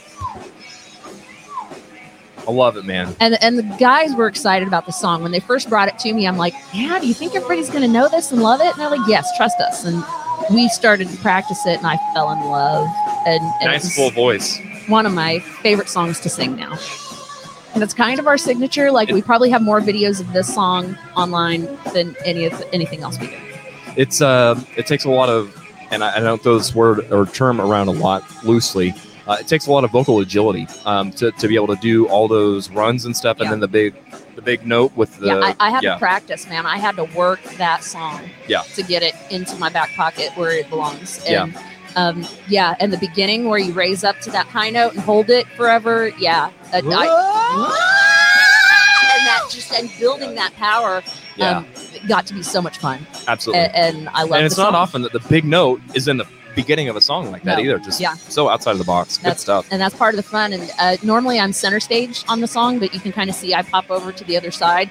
I 2.46 2.50
love 2.50 2.76
it, 2.78 2.84
man. 2.86 3.14
And 3.20 3.36
and 3.42 3.58
the 3.58 3.62
guys 3.78 4.14
were 4.14 4.26
excited 4.26 4.66
about 4.66 4.86
the 4.86 4.92
song 4.92 5.22
when 5.22 5.32
they 5.32 5.40
first 5.40 5.68
brought 5.68 5.88
it 5.88 5.98
to 6.00 6.12
me. 6.14 6.26
I'm 6.26 6.38
like, 6.38 6.54
yeah, 6.72 6.98
do 6.98 7.06
you 7.06 7.12
think 7.14 7.34
everybody's 7.34 7.68
gonna 7.68 7.88
know 7.88 8.08
this 8.08 8.32
and 8.32 8.42
love 8.42 8.60
it? 8.60 8.68
And 8.72 8.76
they're 8.80 8.88
like, 8.90 9.06
yes, 9.08 9.28
trust 9.36 9.58
us. 9.60 9.84
And 9.84 10.02
we 10.50 10.68
started 10.70 11.08
to 11.10 11.16
practice 11.18 11.66
it, 11.66 11.76
and 11.78 11.86
I 11.86 11.98
fell 12.14 12.30
in 12.32 12.40
love. 12.40 12.88
And, 13.26 13.42
and 13.60 13.64
Nice 13.72 13.94
full 13.94 14.10
voice. 14.10 14.58
one 14.86 15.04
of 15.04 15.12
my 15.12 15.40
favorite 15.40 15.90
songs 15.90 16.20
to 16.20 16.30
sing 16.30 16.56
now. 16.56 16.78
And 17.74 17.82
it's 17.82 17.94
kind 17.94 18.18
of 18.18 18.26
our 18.26 18.38
signature. 18.38 18.90
Like 18.90 19.10
we 19.10 19.22
probably 19.22 19.50
have 19.50 19.62
more 19.62 19.80
videos 19.80 20.20
of 20.20 20.32
this 20.32 20.52
song 20.52 20.96
online 21.16 21.68
than 21.92 22.16
any 22.24 22.44
of 22.46 22.62
anything 22.72 23.02
else 23.02 23.18
we 23.20 23.28
do. 23.28 23.36
it's 23.96 24.20
uh 24.20 24.60
it 24.76 24.86
takes 24.86 25.04
a 25.04 25.10
lot 25.10 25.28
of 25.28 25.54
and 25.90 26.02
I, 26.04 26.16
I 26.16 26.20
don't 26.20 26.42
throw 26.42 26.58
this 26.58 26.74
word 26.74 27.10
or 27.12 27.26
term 27.26 27.60
around 27.60 27.88
a 27.88 27.92
lot 27.92 28.22
loosely 28.44 28.94
uh, 29.26 29.36
it 29.40 29.46
takes 29.48 29.66
a 29.66 29.70
lot 29.72 29.84
of 29.84 29.90
vocal 29.90 30.20
agility 30.20 30.66
um, 30.86 31.10
to, 31.12 31.30
to 31.32 31.48
be 31.48 31.54
able 31.54 31.66
to 31.68 31.76
do 31.76 32.06
all 32.08 32.28
those 32.28 32.70
runs 32.70 33.04
and 33.04 33.14
stuff 33.16 33.36
and 33.38 33.44
Yeah. 33.46 33.50
then 33.50 33.60
the 33.60 33.68
big 33.68 33.94
the 34.36 34.42
big 34.42 34.66
note 34.66 34.96
with 34.96 35.16
the 35.18 35.26
yeah, 35.26 35.54
I, 35.60 35.66
I 35.66 35.70
had 35.70 35.82
yeah. 35.82 35.94
to 35.94 35.98
practice, 35.98 36.48
man. 36.48 36.64
I 36.64 36.78
had 36.78 36.96
to 36.96 37.04
work 37.04 37.42
that 37.58 37.82
song 37.84 38.20
Yeah. 38.46 38.62
to 38.76 38.82
get 38.82 39.02
it 39.02 39.14
into 39.30 39.56
my 39.56 39.68
back 39.68 39.90
pocket 39.96 40.30
where 40.36 40.52
it 40.52 40.70
belongs. 40.70 41.20
Yeah. 41.28 41.44
And 41.44 41.56
um, 41.96 42.26
yeah, 42.48 42.76
and 42.78 42.92
the 42.92 42.98
beginning 42.98 43.48
where 43.48 43.58
you 43.58 43.72
raise 43.72 44.04
up 44.04 44.20
to 44.20 44.30
that 44.30 44.46
high 44.46 44.70
note 44.70 44.92
and 44.92 45.00
hold 45.02 45.28
it 45.30 45.46
forever. 45.56 46.08
Yeah. 46.18 46.50
I- 46.72 46.80
and 49.16 49.26
that 49.26 49.46
just 49.50 49.72
and 49.72 49.90
building 49.98 50.34
that 50.34 50.52
power 50.54 51.02
yeah 51.36 51.58
um, 51.58 51.66
got 52.08 52.26
to 52.26 52.34
be 52.34 52.42
so 52.42 52.60
much 52.62 52.78
fun. 52.78 53.06
absolutely 53.26 53.64
And, 53.74 53.96
and 53.98 54.08
I 54.10 54.22
love 54.22 54.32
and 54.32 54.46
it's 54.46 54.56
not 54.56 54.74
often 54.74 55.02
that 55.02 55.12
the 55.12 55.20
big 55.20 55.44
note 55.44 55.80
is 55.94 56.08
in 56.08 56.16
the 56.18 56.26
beginning 56.54 56.88
of 56.88 56.96
a 56.96 57.00
song 57.00 57.30
like 57.30 57.42
that 57.44 57.58
No. 57.58 57.64
either 57.64 57.78
just 57.78 58.00
Yeah. 58.00 58.14
so 58.14 58.48
outside 58.48 58.72
of 58.72 58.78
the 58.78 58.84
box 58.84 59.16
good 59.16 59.24
That's- 59.26 59.40
stuff 59.40 59.66
and 59.70 59.80
that's 59.80 59.94
part 59.94 60.14
of 60.14 60.16
the 60.16 60.28
fun. 60.28 60.52
And 60.52 60.70
uh, 60.78 60.96
normally 61.02 61.38
I'm 61.38 61.52
center 61.52 61.78
stage 61.80 62.24
on 62.28 62.40
the 62.40 62.48
song, 62.48 62.78
but 62.78 62.92
you 62.92 63.00
can 63.00 63.12
kind 63.12 63.30
of 63.30 63.36
see 63.36 63.54
I 63.54 63.62
pop 63.62 63.90
over 63.90 64.10
to 64.12 64.24
the 64.24 64.36
other 64.36 64.50
side. 64.50 64.90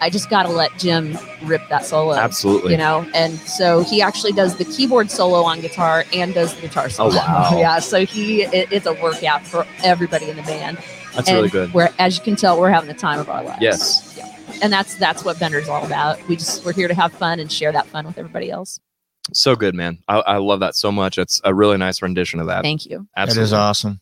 I 0.00 0.10
just 0.10 0.30
got 0.30 0.44
to 0.44 0.50
let 0.50 0.76
Jim 0.78 1.16
rip 1.44 1.62
that 1.68 1.84
solo. 1.86 2.14
absolutely 2.14 2.72
You 2.72 2.78
know, 2.78 3.08
and 3.14 3.38
so 3.40 3.82
he 3.82 4.02
actually 4.02 4.32
does 4.32 4.56
the 4.56 4.64
keyboard 4.64 5.10
solo 5.10 5.42
on 5.42 5.60
guitar 5.60 6.04
and 6.12 6.34
does 6.34 6.54
the 6.54 6.62
guitar 6.62 6.88
solo. 6.88 7.10
Oh, 7.12 7.16
wow. 7.16 7.50
yeah, 7.58 7.78
so 7.78 8.04
he 8.04 8.42
it, 8.42 8.70
it's 8.70 8.86
a 8.86 8.94
workout 8.94 9.46
for 9.46 9.66
everybody 9.82 10.30
in 10.30 10.36
the 10.36 10.42
band. 10.42 10.78
that's 11.14 11.28
and 11.28 11.36
really 11.36 11.48
good 11.48 11.72
We're 11.74 11.90
as 11.98 12.16
you 12.18 12.24
can 12.24 12.36
tell, 12.36 12.58
we're 12.58 12.70
having 12.70 12.88
the 12.88 12.94
time 12.94 13.18
of 13.20 13.28
our 13.28 13.42
lives. 13.42 13.62
yes 13.62 14.10
and 14.62 14.72
that's 14.72 14.94
that's 14.96 15.24
what 15.24 15.38
Bender's 15.40 15.68
all 15.68 15.84
about. 15.84 16.26
We 16.28 16.36
just 16.36 16.64
we're 16.64 16.72
here 16.72 16.88
to 16.88 16.94
have 16.94 17.12
fun 17.12 17.40
and 17.40 17.50
share 17.50 17.72
that 17.72 17.86
fun 17.86 18.06
with 18.06 18.18
everybody 18.18 18.50
else. 18.50 18.78
so 19.32 19.56
good 19.56 19.74
man 19.74 19.98
I, 20.06 20.18
I 20.20 20.36
love 20.36 20.60
that 20.60 20.76
so 20.76 20.92
much 20.92 21.18
it's 21.18 21.40
a 21.44 21.54
really 21.54 21.76
nice 21.78 22.02
rendition 22.02 22.40
of 22.40 22.46
that 22.48 22.62
Thank 22.62 22.86
you. 22.86 23.08
That 23.16 23.22
absolutely 23.22 23.44
is 23.44 23.52
awesome. 23.52 24.00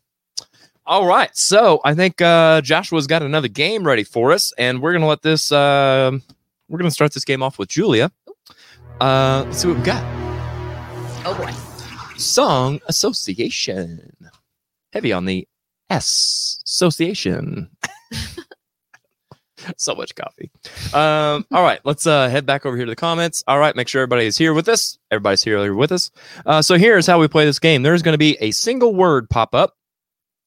All 0.84 1.06
right. 1.06 1.34
So 1.36 1.80
I 1.84 1.94
think 1.94 2.20
uh, 2.20 2.60
Joshua's 2.60 3.06
got 3.06 3.22
another 3.22 3.48
game 3.48 3.86
ready 3.86 4.04
for 4.04 4.32
us, 4.32 4.52
and 4.58 4.82
we're 4.82 4.92
going 4.92 5.02
to 5.02 5.08
let 5.08 5.22
this, 5.22 5.52
uh, 5.52 6.10
we're 6.68 6.78
going 6.78 6.90
to 6.90 6.94
start 6.94 7.12
this 7.12 7.24
game 7.24 7.42
off 7.42 7.58
with 7.58 7.68
Julia. 7.68 8.10
Uh, 9.00 9.44
let's 9.46 9.58
see 9.58 9.68
what 9.68 9.78
we 9.78 9.82
got. 9.82 10.02
Oh 11.24 11.34
boy. 11.38 11.52
Song 12.18 12.80
Association. 12.88 14.16
Heavy 14.92 15.12
on 15.12 15.24
the 15.24 15.46
S. 15.88 16.60
Association. 16.66 17.70
so 19.76 19.94
much 19.94 20.14
coffee. 20.14 20.50
Um, 20.94 21.46
all 21.52 21.62
right, 21.62 21.80
let's 21.84 22.06
uh, 22.06 22.28
head 22.28 22.46
back 22.46 22.66
over 22.66 22.76
here 22.76 22.86
to 22.86 22.92
the 22.92 22.96
comments. 22.96 23.42
All 23.46 23.58
right, 23.58 23.74
make 23.74 23.88
sure 23.88 24.02
everybody 24.02 24.26
is 24.26 24.36
here 24.36 24.54
with 24.54 24.68
us. 24.68 24.98
Everybody's 25.10 25.42
here 25.42 25.74
with 25.74 25.92
us. 25.92 26.10
Uh, 26.44 26.62
so 26.62 26.76
here's 26.76 27.06
how 27.06 27.20
we 27.20 27.28
play 27.28 27.44
this 27.44 27.58
game. 27.58 27.82
There's 27.82 28.02
going 28.02 28.14
to 28.14 28.18
be 28.18 28.36
a 28.40 28.50
single 28.50 28.94
word 28.94 29.28
pop 29.30 29.54
up, 29.54 29.76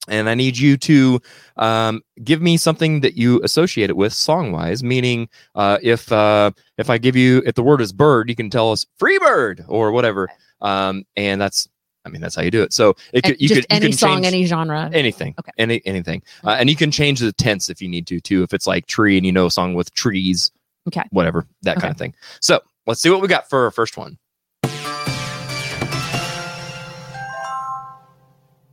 and 0.07 0.29
I 0.29 0.35
need 0.35 0.57
you 0.57 0.77
to 0.77 1.19
um, 1.57 2.01
give 2.23 2.41
me 2.41 2.57
something 2.57 2.99
that 3.01 3.15
you 3.15 3.41
associate 3.43 3.89
it 3.89 3.97
with 3.97 4.13
song 4.13 4.51
wise. 4.51 4.83
Meaning, 4.83 5.29
uh, 5.55 5.77
if 5.81 6.11
uh, 6.11 6.51
if 6.77 6.89
I 6.89 6.97
give 6.97 7.15
you 7.15 7.41
if 7.45 7.55
the 7.55 7.63
word 7.63 7.81
is 7.81 7.91
bird, 7.93 8.29
you 8.29 8.35
can 8.35 8.49
tell 8.49 8.71
us 8.71 8.85
free 8.97 9.17
bird 9.19 9.63
or 9.67 9.91
whatever. 9.91 10.29
Um, 10.61 11.03
and 11.15 11.39
that's 11.41 11.67
I 12.05 12.09
mean 12.09 12.21
that's 12.21 12.35
how 12.35 12.43
you 12.43 12.51
do 12.51 12.61
it. 12.61 12.71
So 12.71 12.95
it 13.13 13.23
could, 13.23 13.41
you 13.41 13.49
could 13.49 13.57
you 13.57 13.63
any 13.69 13.87
can 13.87 13.93
song, 13.93 14.15
change- 14.23 14.25
any 14.27 14.45
genre. 14.45 14.89
anything 14.93 15.33
Okay. 15.39 15.51
any 15.57 15.81
anything 15.85 16.21
uh, 16.43 16.51
and 16.59 16.69
you 16.69 16.75
can 16.75 16.91
change 16.91 17.19
the 17.19 17.33
tense 17.33 17.69
if 17.69 17.81
you 17.81 17.87
need 17.87 18.05
to 18.07 18.19
too 18.21 18.43
if 18.43 18.53
it's 18.53 18.67
like 18.67 18.85
tree 18.85 19.17
and 19.17 19.25
you 19.25 19.31
know 19.31 19.47
a 19.47 19.51
song 19.51 19.73
with 19.73 19.91
trees 19.95 20.51
Okay. 20.87 21.01
whatever 21.09 21.47
that 21.63 21.77
kind 21.77 21.91
of 21.91 21.97
thing 21.97 22.13
so 22.41 22.59
let's 22.85 23.01
see 23.01 23.09
what 23.09 23.21
we 23.21 23.27
got 23.27 23.49
for 23.49 23.63
our 23.65 23.71
first 23.71 23.97
one 23.97 24.17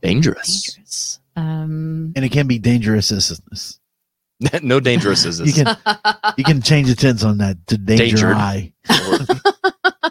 dangerous, 0.01 0.73
Dangerous. 0.73 1.19
Um, 1.35 2.13
And 2.15 2.23
it 2.25 2.31
can 2.31 2.47
be 2.47 2.59
dangerous 2.59 3.11
assistance. 3.11 3.79
no 4.61 4.79
dangerous 4.79 5.25
is 5.25 5.39
You 5.39 5.53
can 5.63 5.77
you 6.37 6.43
can 6.43 6.61
change 6.61 6.87
the 6.89 6.95
tense 6.95 7.23
on 7.23 7.37
that 7.39 7.65
to 7.67 7.77
danger 7.77 8.33
Dangered. 8.33 8.35
high. 8.35 8.73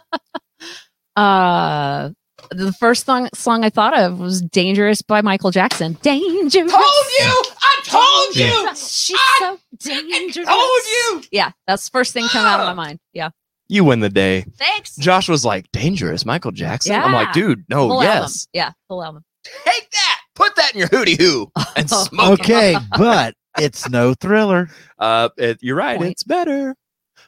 uh, 1.17 2.11
the 2.51 2.73
first 2.73 3.07
song 3.07 3.29
song 3.35 3.65
I 3.65 3.71
thought 3.71 3.99
of 3.99 4.19
was 4.19 4.43
"Dangerous" 4.43 5.03
by 5.03 5.21
Michael 5.23 5.51
Jackson. 5.51 5.95
Dangerous. 6.03 6.55
Told 6.55 6.73
you 6.73 7.43
i 7.61 7.81
told 7.85 8.37
you! 8.37 8.69
She's 8.75 9.19
so 9.39 9.59
dangerous. 9.79 10.47
you 10.49 11.23
Yeah, 11.31 11.53
that's 11.67 11.85
the 11.89 11.91
first 11.91 12.13
thing 12.13 12.27
come 12.29 12.45
out 12.47 12.61
of 12.61 12.67
my 12.67 12.75
mind. 12.75 12.99
Yeah. 13.13 13.31
you 13.69 13.85
win 13.85 14.01
the 14.01 14.09
day 14.09 14.45
Thanks. 14.57 14.97
josh 14.97 15.29
was 15.29 15.45
like 15.45 15.71
dangerous 15.73 16.25
michael 16.27 16.51
jackson 16.53 16.95
i'm 16.95 17.13
like 17.13 17.33
dude 17.33 17.65
no 17.69 17.89
Full 17.89 17.99
Oh, 17.99 18.03
yes 18.03 18.17
album. 18.19 18.33
Yeah, 18.53 18.73
full 18.89 19.03
album. 19.05 19.25
take 19.65 19.91
that 19.91 20.12
put 20.35 20.55
that 20.57 20.73
in 20.73 20.79
your 20.81 20.89
hootie 20.89 21.19
hoo 21.21 21.51
and 21.77 21.89
smoke 21.91 22.41
it. 22.41 22.43
Okay, 22.43 22.77
but 22.97 23.35
it's 23.59 23.89
no 23.89 24.15
thriller. 24.15 24.69
uh 24.99 25.29
it, 25.37 25.59
you're 25.61 25.77
right 25.77 25.99
Point. 25.99 26.13
it's 26.13 26.23
better 26.25 26.71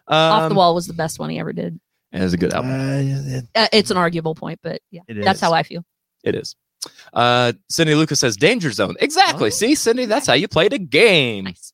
um, 0.09 0.17
Off 0.17 0.49
the 0.51 0.55
Wall 0.55 0.75
was 0.75 0.87
the 0.87 0.93
best 0.95 1.19
one 1.19 1.31
he 1.31 1.39
ever 1.39 1.53
did. 1.53 1.79
it 2.13 2.23
is 2.23 2.33
a 2.33 2.37
good 2.37 2.53
album 2.55 2.71
Uh, 2.73 3.37
it- 3.39 3.45
Uh, 3.55 3.69
it's 3.73 3.91
an 3.91 3.97
arguable 3.97 4.35
point, 4.35 4.59
but 4.63 4.81
yeah, 4.91 5.01
that's 5.09 5.41
how 5.41 5.53
I 5.53 5.63
feel. 5.63 5.85
It 6.25 6.35
is. 6.35 6.55
Uh, 7.15 7.53
Cindy 7.71 7.95
Lucas 7.95 8.21
says 8.21 8.37
danger 8.37 8.71
zone. 8.71 8.95
Exactly. 9.01 9.47
Oh. 9.47 9.51
See, 9.51 9.75
Cindy, 9.75 10.05
that's 10.05 10.27
how 10.27 10.35
you 10.35 10.47
played 10.49 10.73
a 10.75 10.79
game. 10.79 11.45
Nice. 11.45 11.73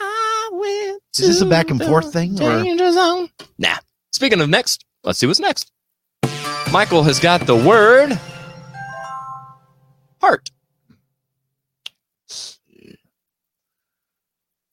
I 0.00 0.50
went 0.52 1.02
Is 1.18 1.26
this 1.28 1.40
a 1.40 1.44
to 1.44 1.50
back 1.50 1.70
and 1.70 1.80
the 1.80 1.86
forth 1.86 2.12
thing, 2.12 2.40
or- 2.40 2.62
danger 2.62 2.92
zone. 2.92 3.28
Nah. 3.58 3.76
Speaking 4.12 4.40
of 4.40 4.48
next, 4.48 4.84
let's 5.02 5.18
see 5.18 5.26
what's 5.26 5.40
next. 5.40 5.70
Michael 6.72 7.02
has 7.02 7.18
got 7.20 7.46
the 7.46 7.56
word 7.56 8.18
heart. 10.24 10.50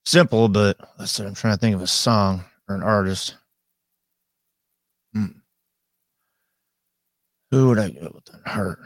Simple, 0.05 0.49
but 0.49 0.77
let's 0.99 1.11
see, 1.11 1.23
I'm 1.23 1.33
trying 1.35 1.53
to 1.53 1.59
think 1.59 1.75
of 1.75 1.81
a 1.81 1.87
song 1.87 2.43
or 2.67 2.75
an 2.75 2.83
artist. 2.83 3.35
Hmm. 5.13 5.25
Who 7.51 7.69
would 7.69 7.79
I 7.79 7.89
go 7.91 8.11
with? 8.13 8.25
then? 8.25 8.41
Heart. 8.45 8.79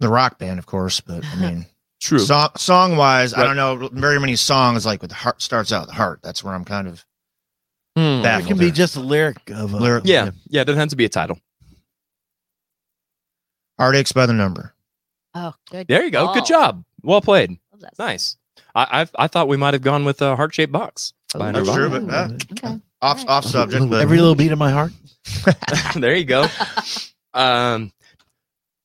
The 0.00 0.08
rock 0.08 0.38
band, 0.38 0.58
of 0.58 0.66
course, 0.66 1.00
but 1.00 1.24
I 1.24 1.36
mean, 1.36 1.66
True. 2.00 2.18
song 2.18 2.48
song 2.56 2.96
wise, 2.96 3.34
I 3.34 3.44
don't 3.44 3.56
know 3.56 3.88
very 3.92 4.18
many 4.18 4.34
songs 4.36 4.84
like 4.86 5.00
with 5.02 5.10
the 5.10 5.16
heart 5.16 5.40
starts 5.42 5.72
out 5.72 5.86
the 5.86 5.92
heart. 5.94 6.20
That's 6.22 6.42
where 6.42 6.54
I'm 6.54 6.64
kind 6.64 6.88
of 6.88 7.04
Hmm. 7.96 8.00
It 8.20 8.22
baffled. 8.22 8.48
can 8.48 8.56
be 8.58 8.66
there. 8.66 8.74
just 8.74 8.96
a 8.96 9.00
lyric 9.00 9.50
of 9.50 9.74
a 9.74 9.76
Lyric- 9.76 10.04
Yeah, 10.06 10.30
yeah, 10.48 10.62
it 10.62 10.64
doesn't 10.66 10.78
have 10.78 10.88
to 10.90 10.96
be 10.96 11.04
a 11.06 11.08
title. 11.08 11.38
Heartaches 13.78 14.12
by 14.12 14.26
the 14.26 14.32
number. 14.32 14.74
Oh, 15.34 15.54
good. 15.70 15.86
There 15.88 16.04
you 16.04 16.10
go. 16.10 16.32
Good 16.34 16.44
job. 16.46 16.84
Well 17.02 17.20
played. 17.20 17.58
Nice. 17.98 18.36
I 18.74 19.02
I, 19.02 19.24
I 19.24 19.26
thought 19.28 19.48
we 19.48 19.56
might 19.56 19.74
have 19.74 19.82
gone 19.82 20.04
with 20.04 20.20
a 20.22 20.36
heart 20.36 20.54
shaped 20.54 20.72
box. 20.72 21.12
by 21.34 21.52
That's 21.52 21.72
true, 21.72 21.88
but 21.88 22.12
uh, 22.12 22.28
Okay. 22.52 22.80
off 23.00 23.18
Right. 23.18 23.28
off 23.28 23.44
subject. 23.44 23.88
But 23.88 24.02
Every 24.02 24.18
little 24.18 24.34
beat 24.34 24.52
of 24.52 24.58
my 24.58 24.70
heart. 24.70 24.92
there 25.96 26.14
you 26.16 26.24
go. 26.24 26.46
Um, 27.32 27.92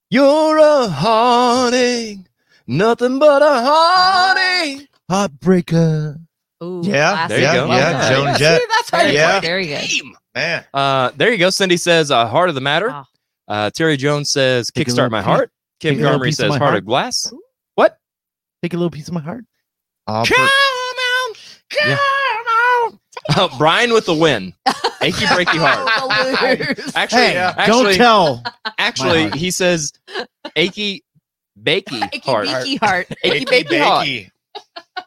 you're 0.10 0.58
a 0.58 0.88
heartache, 0.88 2.20
nothing 2.68 3.20
but 3.20 3.42
a 3.42 3.62
heartache. 3.66 4.88
Heartbreaker. 5.12 6.20
Ooh, 6.64 6.82
Yeah, 6.84 7.12
classic. 7.12 7.30
there 7.30 7.40
you 7.40 7.60
go. 7.62 7.68
Love 7.68 7.78
Yeah, 7.80 7.92
that. 7.92 8.12
Joan 8.12 8.26
Yeah, 8.28 8.38
Jett. 8.38 8.62
see, 8.62 8.68
that's 8.70 8.90
how 8.92 9.02
you 9.02 9.14
Yeah. 9.14 9.40
play 9.40 9.48
Very 9.50 9.66
the 9.68 9.76
good. 9.76 9.90
game. 9.90 10.16
Man, 10.36 10.66
Uh, 10.74 11.12
there 11.18 11.32
you 11.32 11.38
go. 11.38 11.50
Cindy 11.50 11.78
says, 11.78 12.12
uh, 12.12 12.28
"Heart 12.28 12.50
of 12.50 12.56
the 12.56 12.62
matter." 12.62 12.90
Ah. 12.92 13.06
Uh, 13.48 13.70
Terry 13.72 13.98
Jones 13.98 14.30
says, 14.32 14.70
Take 14.74 14.88
a 14.88 14.92
"Kickstart 14.92 15.12
my 15.12 15.22
heart." 15.22 15.52
Kim 15.80 15.96
take 15.96 16.00
a 16.00 16.04
little 16.04 16.20
Garmery 16.20 16.26
piece 16.26 16.40
of 16.40 16.44
says, 16.46 16.50
"Heart 16.52 16.62
heart." 16.62 16.76
of 16.78 16.86
glass." 16.86 17.34
What? 17.76 17.98
Take 18.64 18.74
a 18.74 18.78
little 18.78 18.90
piece 18.92 19.08
of 19.08 19.14
my 19.14 19.22
heart. 19.22 19.44
I'll 20.08 20.26
Come 20.26 20.38
put- 20.38 20.42
on, 20.44 21.36
come 21.70 21.92
on. 21.92 23.00
Uh, 23.36 23.50
Brian 23.58 23.92
with 23.92 24.06
the 24.06 24.14
win. 24.14 24.54
Achy 25.02 25.26
breaky 25.26 25.58
heart. 25.58 25.90
Actually, 26.96 27.22
Hey, 27.22 27.38
actually, 27.38 27.66
don't 27.66 27.96
tell. 27.96 28.44
actually, 28.78 29.32
he 29.32 29.50
says, 29.52 29.92
"Achy, 30.56 31.04
bakey 31.60 32.04
Icky 32.14 32.20
heart." 32.20 32.46
beaky 32.46 32.76
heart. 32.78 33.08
Achy 33.24 33.46
bakey 33.46 33.82
heart. 33.84 34.08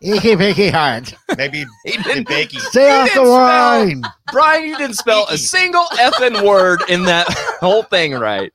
Icky 0.01 0.37
picky 0.37 0.71
heart. 0.71 1.15
maybe 1.37 1.65
He 1.85 1.93
bakey. 1.93 2.59
Stay 2.59 2.91
off 2.91 3.15
the 3.15 3.23
wine. 3.23 4.03
Brian, 4.33 4.69
you 4.69 4.77
didn't 4.77 4.97
spell 4.97 5.27
a 5.29 5.39
single 5.39 5.85
effing 5.93 6.45
word 6.47 6.81
in 6.89 7.05
that 7.05 7.27
whole 7.61 7.83
thing 7.85 8.13
right. 8.15 8.53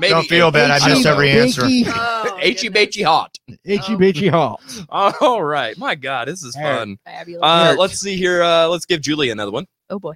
Maybe 0.00 0.10
Don't 0.10 0.26
feel 0.26 0.50
bad. 0.50 0.70
I 0.70 0.76
Achy- 0.76 0.88
missed 0.90 1.06
every 1.06 1.30
answer. 1.30 1.62
Oh, 1.64 2.38
Achy 2.40 2.68
goodness. 2.68 3.04
hot. 3.04 3.38
Itchy 3.64 3.94
bitchy 3.96 4.30
heart. 4.30 4.60
All 5.20 5.42
right, 5.42 5.76
my 5.78 5.94
God, 5.94 6.28
this 6.28 6.42
is 6.42 6.54
fun. 6.54 6.96
Fabulous. 7.04 7.40
Uh, 7.42 7.74
let's 7.78 7.98
see 8.00 8.16
here. 8.16 8.42
Uh, 8.42 8.66
let's 8.68 8.86
give 8.86 9.00
Julie 9.00 9.30
another 9.30 9.50
one. 9.50 9.66
oh 9.90 9.98
boy. 9.98 10.14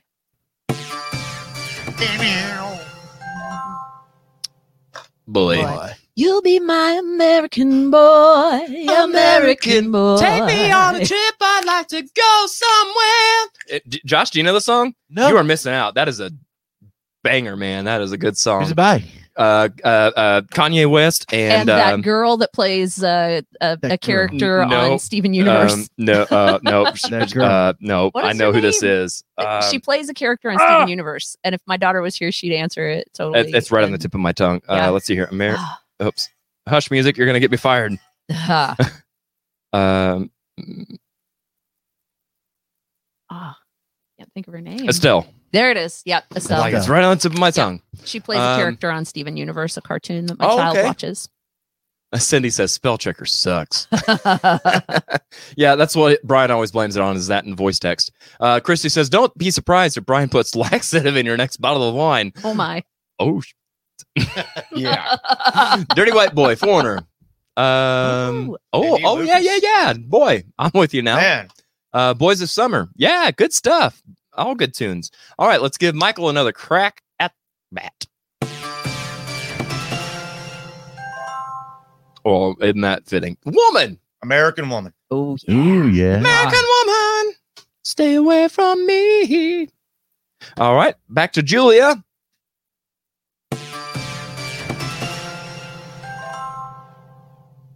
Boy. 5.27 5.57
Boy. 5.63 5.91
You'll 6.17 6.43
be 6.43 6.61
my 6.61 6.91
American 6.93 7.91
boy. 7.91 8.61
American 9.03 9.91
boy. 9.91 10.19
Take 10.19 10.45
me 10.45 10.71
on 10.71 10.97
a 10.97 10.99
trip. 11.05 11.35
I'd 11.41 11.65
like 11.67 11.89
to 11.89 12.03
go 12.03 12.47
somewhere. 12.47 13.83
Josh, 14.05 14.31
do 14.31 14.39
you 14.39 14.43
know 14.45 14.53
the 14.53 14.61
song? 14.61 14.95
No. 15.09 15.29
You 15.29 15.37
are 15.37 15.45
missing 15.45 15.73
out. 15.73 15.95
That 15.95 16.09
is 16.09 16.21
a 16.21 16.31
banger, 17.25 17.57
man. 17.57 17.87
That 17.87 18.01
is 18.01 18.13
a 18.13 18.19
good 18.19 18.33
Who's 18.35 18.41
song. 18.41 18.71
it 18.71 18.77
by? 18.77 19.03
Uh, 19.37 19.69
uh, 19.83 19.89
uh, 19.89 20.41
Kanye 20.43 20.89
West 20.89 21.27
and, 21.33 21.53
And, 21.53 21.69
that 21.69 21.95
um, 21.95 22.03
girl 22.03 22.37
that 22.37 22.53
plays 22.53 23.03
uh, 23.03 23.41
a, 23.61 23.77
That 23.77 23.85
a 23.85 23.89
girl. 23.89 23.97
character 23.99 24.65
No. 24.67 24.93
on 24.93 24.99
Steven 25.01 25.35
Universe. 25.35 25.73
um, 25.75 25.87
no, 25.99 26.23
uh, 26.23 26.59
no, 26.63 26.85
uh, 27.43 27.73
no. 27.81 28.11
I 28.15 28.33
know 28.33 28.53
her 28.53 28.53
who 28.53 28.61
this 28.61 28.83
is. 28.83 29.25
Um, 29.37 29.61
she 29.71 29.79
plays 29.81 30.09
a 30.09 30.15
character 30.15 30.51
on 30.51 30.59
ah! 30.61 30.67
Steven 30.67 30.89
Universe, 30.89 31.37
and 31.43 31.53
if 31.55 31.61
my 31.67 31.77
daughter 31.77 32.01
was 32.01 32.15
here, 32.15 32.31
she'd 32.31 32.55
answer 32.55 32.89
it 32.89 33.09
totally. 33.13 33.49
it- 33.49 33.55
it's 33.57 33.73
right 33.73 33.83
on 33.85 33.91
the 33.91 33.99
tip 33.99 34.15
of 34.15 34.21
my 34.21 34.33
tongue. 34.33 34.61
Yeah. 34.69 34.89
Uh, 34.89 34.93
let's 34.93 35.07
see 35.07 35.15
here. 35.15 35.29
Amer- 35.33 35.57
Ah. 35.59 35.81
Oops. 36.03 36.29
Hush 36.69 36.91
music. 36.91 37.17
You're 37.17 37.27
gonna 37.27 37.41
get 37.41 37.51
me 37.51 37.57
fired. 37.57 37.99
Ah. 38.31 38.77
Um, 39.73 40.31
Ah. 43.31 43.59
can't 44.19 44.33
think 44.33 44.47
of 44.47 44.53
her 44.55 44.61
name. 44.61 44.89
Estelle. 44.89 45.27
There 45.55 45.71
it 45.71 45.77
is. 45.79 46.03
Yep, 46.05 46.25
Estelle. 46.37 46.59
Like 46.61 46.75
it's 46.75 46.89
right 46.89 47.03
on 47.05 47.17
the 47.17 47.23
tip 47.23 47.33
of 47.33 47.39
my 47.39 47.51
tongue. 47.51 47.81
She 48.05 48.21
plays 48.21 48.41
Um, 48.41 48.53
a 48.53 48.57
character 48.57 48.91
on 48.91 49.05
Steven 49.07 49.37
Universe, 49.39 49.77
a 49.77 49.81
cartoon 49.81 50.27
that 50.27 50.39
my 50.39 50.47
Oh, 50.47 50.57
child 50.59 50.77
okay. 50.77 50.87
watches. 50.87 51.29
Cindy 52.17 52.51
says 52.51 52.71
spell 52.73 52.99
checker 52.99 53.25
sucks. 53.25 53.89
yeah, 55.57 55.75
that's 55.77 55.97
what 55.97 56.23
Brian 56.23 56.51
always 56.51 56.71
blames 56.71 56.97
it 56.97 57.03
on 57.03 57.17
is 57.17 57.27
that 57.29 57.45
in 57.45 57.57
voice 57.57 57.79
text. 57.79 58.13
Uh, 58.41 58.61
Christy 58.61 58.89
says, 58.89 59.09
don't 59.09 59.37
be 59.37 59.51
surprised 59.51 59.97
if 59.97 60.05
Brian 60.07 60.29
puts 60.29 60.55
laxative 60.55 61.17
in 61.17 61.27
your 61.27 61.37
next 61.37 61.57
bottle 61.59 61.89
of 61.89 61.95
wine. 61.95 62.33
oh 62.45 62.55
my. 62.55 62.83
Oh, 63.19 63.41
sh- 63.41 63.55
Yeah. 64.73 65.17
dirty 65.95 66.13
white 66.13 66.35
boy, 66.35 66.57
foreigner. 66.57 67.01
Um, 67.57 68.51
Ooh. 68.51 68.57
oh, 68.73 68.95
Eddie 68.95 69.05
oh 69.07 69.21
yeah, 69.21 69.39
yeah, 69.39 69.51
Lucas. 69.53 69.63
yeah. 69.63 69.93
Boy, 69.95 70.45
I'm 70.59 70.71
with 70.75 70.95
you 70.95 71.03
now. 71.03 71.17
Man, 71.17 71.49
Uh, 71.93 72.15
Boys 72.15 72.41
of 72.43 72.51
Summer. 72.51 72.89
Yeah, 72.97 73.31
good 73.31 73.53
stuff. 73.53 74.03
All 74.37 74.55
good 74.55 74.75
tunes. 74.75 75.11
All 75.39 75.47
right, 75.47 75.63
let's 75.63 75.79
give 75.79 75.95
Michael 75.95 76.29
another 76.29 76.53
crack 76.53 77.03
at 77.19 77.33
that. 77.73 78.07
Oh, 82.25 82.57
isn't 82.61 82.81
that 82.81 83.07
fitting? 83.07 83.37
Woman, 83.45 83.99
American 84.23 84.69
woman. 84.71 84.93
Oh 85.11 85.37
yeah. 85.47 85.55
Ooh, 85.55 85.89
yeah. 85.89 86.17
American 86.17 86.59
ah. 86.63 87.23
woman, 87.23 87.35
stay 87.85 88.15
away 88.15 88.49
from 88.49 88.85
me. 88.87 89.69
All 90.57 90.75
right, 90.75 90.95
back 91.09 91.33
to 91.35 91.43
Julia. 91.43 92.03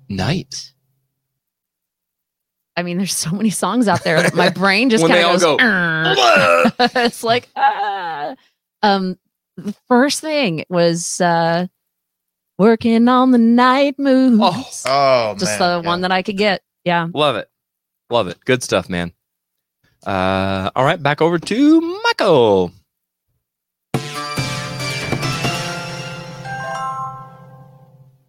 Night. 0.08 0.72
I 2.78 2.82
mean, 2.84 2.96
there's 2.96 3.12
so 3.12 3.32
many 3.32 3.50
songs 3.50 3.88
out 3.88 4.04
there 4.04 4.22
that 4.22 4.34
my 4.36 4.48
brain 4.62 4.88
just 4.88 5.04
kind 5.04 5.18
of 5.26 5.40
goes. 5.40 5.42
go, 5.42 5.56
it's 7.00 7.24
like 7.24 7.48
ah. 7.56 8.36
Um, 8.84 9.18
the 9.56 9.74
first 9.88 10.20
thing 10.20 10.64
was 10.68 11.20
uh, 11.20 11.66
working 12.56 13.08
on 13.08 13.32
the 13.32 13.38
night 13.38 13.98
moves. 13.98 14.84
Oh, 14.86 15.30
Oh 15.30 15.34
just 15.36 15.58
man. 15.58 15.82
the 15.82 15.88
one 15.88 16.02
that 16.02 16.12
I 16.12 16.22
could 16.22 16.36
get. 16.36 16.62
Yeah. 16.84 17.08
Love 17.12 17.34
it. 17.34 17.50
Love 18.10 18.28
it. 18.28 18.38
Good 18.44 18.62
stuff, 18.62 18.88
man. 18.88 19.12
Uh, 20.06 20.70
all 20.76 20.84
right, 20.84 21.02
back 21.02 21.20
over 21.20 21.40
to 21.40 21.80
Michael. 22.04 22.70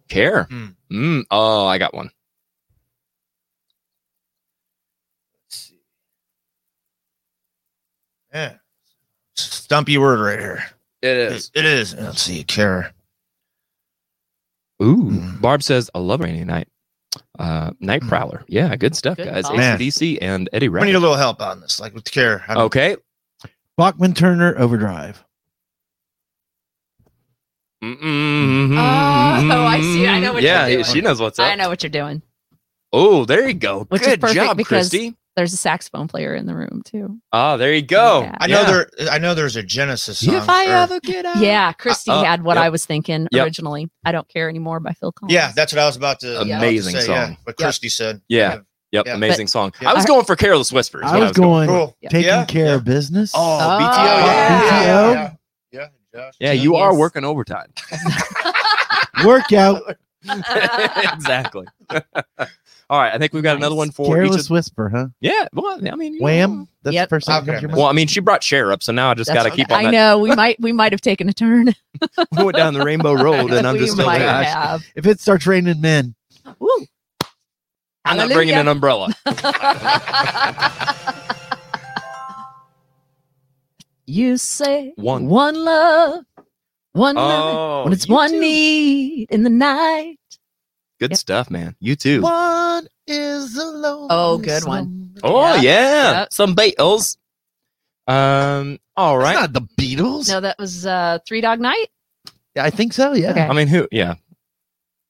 Care. 0.08 0.44
Hmm. 0.50 0.66
Mm, 0.92 1.24
oh, 1.30 1.66
I 1.66 1.78
got 1.78 1.94
one. 1.94 2.10
Let's 5.44 5.56
see. 5.56 5.80
Yeah. 8.32 8.54
Stumpy 9.36 9.98
word 9.98 10.20
right 10.20 10.38
here. 10.38 10.64
It 11.02 11.16
is. 11.16 11.50
It, 11.54 11.60
it 11.60 11.64
is. 11.64 11.94
Let's 11.94 12.22
see. 12.22 12.42
Care. 12.44 12.92
Ooh, 14.82 15.10
Mm. 15.10 15.40
Barb 15.40 15.62
says, 15.62 15.90
I 15.94 15.98
love 15.98 16.20
rainy 16.20 16.44
night. 16.44 16.68
Uh, 17.38 17.72
Night 17.80 18.02
Mm. 18.02 18.08
Prowler. 18.08 18.44
Yeah, 18.48 18.74
good 18.76 18.94
stuff, 18.94 19.16
Good 19.16 19.26
guys. 19.28 19.44
call. 19.44 19.56
Man. 19.56 19.76
ACDC 19.78 20.18
and 20.22 20.48
Eddie 20.52 20.68
We 20.68 20.80
need 20.82 20.94
a 20.94 21.00
little 21.00 21.16
help 21.16 21.42
on 21.42 21.60
this, 21.60 21.80
like 21.80 21.92
with 21.94 22.04
care. 22.10 22.38
How 22.38 22.54
do- 22.54 22.60
Okay. 22.62 22.96
Bachman 23.76 24.14
Turner 24.14 24.56
Overdrive. 24.58 25.24
Mm-mm. 27.82 28.72
Oh, 28.78 29.64
I 29.64 29.80
see. 29.80 30.06
I 30.06 30.20
know 30.20 30.34
what 30.34 30.42
yeah, 30.42 30.66
you're 30.66 30.82
doing. 30.82 30.94
she 30.94 31.00
knows 31.00 31.18
what's 31.20 31.38
up. 31.38 31.46
I 31.50 31.54
know 31.54 31.68
what 31.70 31.82
you're 31.82 31.88
doing. 31.90 32.22
Oh, 32.92 33.24
there 33.24 33.48
you 33.48 33.54
go. 33.54 33.84
Which 33.84 34.02
is 34.02 34.08
Good 34.08 34.20
perfect 34.20 34.34
job, 34.36 34.56
because- 34.56 34.90
Christy. 34.90 35.16
There's 35.36 35.52
a 35.52 35.56
saxophone 35.56 36.08
player 36.08 36.34
in 36.34 36.46
the 36.46 36.54
room 36.54 36.82
too. 36.84 37.18
Oh, 37.32 37.56
there 37.56 37.72
you 37.72 37.82
go. 37.82 38.22
Yeah. 38.22 38.34
I 38.40 38.46
know 38.48 38.60
Yeah. 38.62 38.66
there. 38.98 39.10
I 39.12 39.18
know 39.18 39.34
there's 39.34 39.56
a 39.56 39.62
Genesis 39.62 40.18
song. 40.18 40.34
If 40.34 40.48
I 40.48 40.66
or- 40.66 40.72
ever 40.76 41.00
get 41.00 41.24
out. 41.24 41.36
Yeah, 41.38 41.72
Christy 41.72 42.10
uh, 42.10 42.24
had 42.24 42.42
what 42.42 42.56
yep. 42.56 42.64
I 42.64 42.68
was 42.68 42.84
thinking 42.84 43.28
Yep. 43.30 43.44
originally. 43.46 43.88
I 44.04 44.12
don't 44.12 44.28
care 44.28 44.48
anymore 44.48 44.80
by 44.80 44.92
Phil 44.92 45.12
Collins. 45.12 45.32
yeah, 45.32 45.52
that's 45.54 45.72
what 45.72 45.78
I 45.78 45.86
was 45.86 45.96
about 45.96 46.20
to. 46.20 46.42
Yeah. 46.44 46.58
Amazing 46.58 46.94
to 46.96 47.02
say, 47.02 47.08
yeah, 47.12 47.26
song. 47.28 47.36
what 47.44 47.54
Yep. 47.58 47.64
Christy 47.66 47.88
said. 47.88 48.20
Yeah. 48.28 48.50
Kind 48.50 48.64
Yep, 48.92 49.06
Yeah. 49.06 49.14
amazing 49.14 49.46
song. 49.46 49.72
Yeah. 49.80 49.90
I 49.90 49.94
was 49.94 50.04
going 50.04 50.24
for 50.24 50.34
Careless 50.34 50.72
Whispers. 50.72 51.04
I 51.06 51.12
when 51.12 51.20
was 51.22 51.32
going 51.32 51.68
Cool. 51.68 51.96
taking 52.10 52.22
Yeah, 52.24 52.44
care 52.44 52.66
yeah. 52.66 52.74
of 52.74 52.84
business. 52.84 53.30
Oh, 53.32 53.58
Oh, 53.60 53.78
BTO. 53.78 53.86
yeah. 53.86 54.26
Yeah, 54.26 54.60
BTO. 54.60 55.12
yeah, 55.12 55.12
yeah. 55.12 55.30
yeah. 55.80 55.86
Josh. 56.12 56.34
Yeah, 56.40 56.52
you 56.52 56.74
are 56.74 56.92
working 56.92 57.24
overtime. 57.24 57.72
Workout. 59.24 59.82
exactly. 61.14 61.66
All 62.90 62.98
right, 62.98 63.14
I 63.14 63.18
think 63.18 63.32
we've 63.32 63.44
got 63.44 63.56
another 63.56 63.76
one 63.76 63.92
for 63.92 64.16
each. 64.16 64.24
Careless 64.26 64.44
Of, 64.46 64.50
whisper, 64.50 64.88
huh? 64.88 65.06
yeah, 65.20 65.46
well, 65.52 65.78
I 65.80 65.94
mean, 65.94 66.18
Wham. 66.18 66.50
know. 66.58 66.68
That's 66.82 66.94
Yep. 66.94 67.08
the 67.08 67.10
first 67.14 67.26
thing 67.28 67.36
Okay. 67.36 67.46
comes 67.46 67.60
to 67.60 67.68
your 67.68 67.76
Well. 67.76 67.86
I 67.86 67.92
mean, 67.92 68.08
she 68.08 68.18
brought 68.18 68.42
Cher 68.42 68.72
up, 68.72 68.82
so 68.82 68.90
now 68.90 69.10
I 69.12 69.14
just 69.14 69.32
got 69.32 69.44
to 69.44 69.50
keep 69.52 69.70
on 69.70 69.78
I 69.78 69.84
that. 69.84 69.90
know 69.92 70.18
we 70.18 70.34
might 70.34 70.60
we 70.60 70.72
might 70.72 70.90
have 70.90 71.00
taken 71.00 71.28
a 71.28 71.32
turn. 71.32 71.72
We 72.36 72.44
went 72.44 72.56
down 72.56 72.74
the 72.74 72.84
Rainbow 72.84 73.12
Road, 73.12 73.52
and 73.52 73.64
I'm 73.66 73.76
just 73.78 73.92
still 73.92 74.08
there. 74.08 74.42
have. 74.44 74.82
If 74.96 75.06
it 75.06 75.20
starts 75.20 75.46
raining 75.46 75.80
men, 75.80 76.14
Woo. 76.58 76.68
I'm 78.04 78.16
not 78.16 78.30
bringing 78.32 78.54
an 78.56 78.66
umbrella. 78.66 79.14
you 84.06 84.36
say 84.36 84.92
One. 84.96 85.26
one 85.26 85.54
love, 85.64 86.24
one 86.92 87.16
love. 87.16 87.54
Oh, 87.56 87.84
When 87.84 87.92
it's 87.92 88.08
one 88.08 88.30
too. 88.32 88.40
need 88.40 89.30
in 89.30 89.42
the 89.44 89.50
night. 89.50 90.16
Good 91.00 91.12
Yep. 91.12 91.18
stuff, 91.18 91.50
man. 91.50 91.74
You 91.80 91.96
too. 91.96 92.20
one 92.22 92.86
is 93.06 93.56
alone. 93.56 94.08
Oh, 94.10 94.38
good 94.38 94.64
one. 94.64 95.14
Oh 95.22 95.54
Yeah. 95.54 95.60
yeah, 95.62 96.12
Yep. 96.20 96.32
some 96.32 96.54
Beatles. 96.54 97.16
Um. 98.06 98.78
All 98.96 99.16
Right. 99.18 99.34
right. 99.36 99.40
not 99.40 99.52
the 99.54 99.62
Beatles. 99.80 100.28
No, 100.28 100.40
that 100.40 100.58
was 100.58 100.84
uh 100.86 101.18
Three 101.26 101.40
Dog 101.40 101.58
Night. 101.60 101.86
Yeah, 102.54 102.64
I 102.64 102.70
think 102.70 102.92
so. 102.92 103.12
Yeah. 103.14 103.30
Okay. 103.30 103.42
I 103.42 103.52
mean, 103.52 103.68
who? 103.68 103.86
Yeah. 103.92 104.14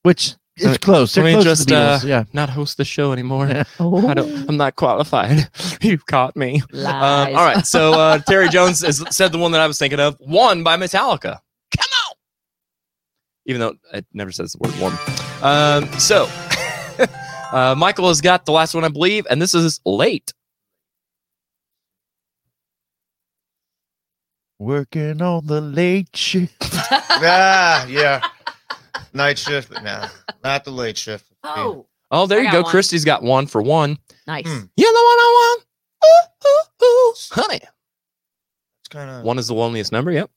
Which 0.03 0.35
Let 0.59 0.65
me- 0.67 0.75
it's 0.75 0.85
close. 0.85 1.15
They're 1.15 1.25
let 1.25 1.31
me 1.31 1.35
close 1.35 1.45
just, 1.45 1.69
to 1.69 1.75
the 1.75 1.81
Beatles. 1.81 2.05
uh, 2.05 2.07
yeah. 2.07 2.25
Not 2.33 2.51
host 2.51 2.77
the 2.77 2.85
show 2.85 3.13
anymore. 3.13 3.49
Yeah. 3.49 3.65
Oh, 3.81 4.07
I 4.09 4.15
don't. 4.15 4.49
I'm 4.49 4.57
not 4.59 4.77
qualified. 4.77 5.49
you 5.81 5.99
caught 5.99 6.37
me. 6.37 6.63
lies. 6.73 7.31
Um, 7.31 7.37
all 7.37 7.45
right. 7.45 7.67
So 7.67 7.95
uh, 7.95 8.19
Terry 8.29 8.49
Jones 8.49 8.83
has 8.83 9.03
said 9.17 9.33
the 9.33 9.39
one 9.39 9.53
that 9.53 9.61
I 9.61 9.67
was 9.67 9.79
thinking 9.79 9.99
of. 10.01 10.17
One 10.21 10.63
by 10.63 10.77
Metallica. 10.77 11.41
Come 11.77 11.91
on. 12.09 12.15
Even 13.47 13.61
though 13.61 13.75
it 13.93 14.07
never 14.13 14.31
says 14.31 14.53
the 14.53 14.59
word 14.59 14.79
one. 14.81 14.93
Um, 15.43 15.91
so 15.99 16.29
uh, 17.53 17.75
Michael 17.77 18.09
has 18.09 18.21
got 18.21 18.45
the 18.47 18.53
last 18.53 18.75
one, 18.75 18.85
I 18.85 18.89
believe, 18.89 19.27
and 19.31 19.41
this 19.41 19.55
is 19.55 19.81
late. 19.85 20.33
Working 24.59 25.23
on 25.23 25.47
the 25.47 25.61
late 25.61 26.15
shift. 26.15 26.55
ah, 26.63 27.87
yeah. 27.87 28.21
Night 29.15 29.39
shift, 29.39 29.71
but 29.73 29.83
nah, 29.83 30.09
not 30.45 30.65
the 30.65 30.71
late 30.71 30.99
shift. 30.99 31.25
oh, 31.43 31.87
Oh, 32.13 32.27
there 32.27 32.41
I 32.41 32.43
you 32.43 32.51
go. 32.53 32.63
one. 32.63 32.71
Christy's 32.71 33.05
got 33.05 33.23
one 33.23 33.47
for 33.47 33.63
one. 33.63 33.97
nice. 34.27 34.45
Hmm. 34.47 34.65
You're 34.77 34.93
the 34.93 35.05
one 35.05 35.19
I 35.19 35.57
want. 35.57 35.65
Ooh, 36.05 36.49
ooh, 36.49 36.85
ooh. 36.87 37.15
Honey. 37.31 37.61
It's 38.81 38.89
kind 38.91 39.09
of 39.11 39.23
One 39.25 39.39
is 39.39 39.47
the 39.47 39.55
loneliest 39.55 39.93
number. 39.93 40.11
Yep. 40.11 40.31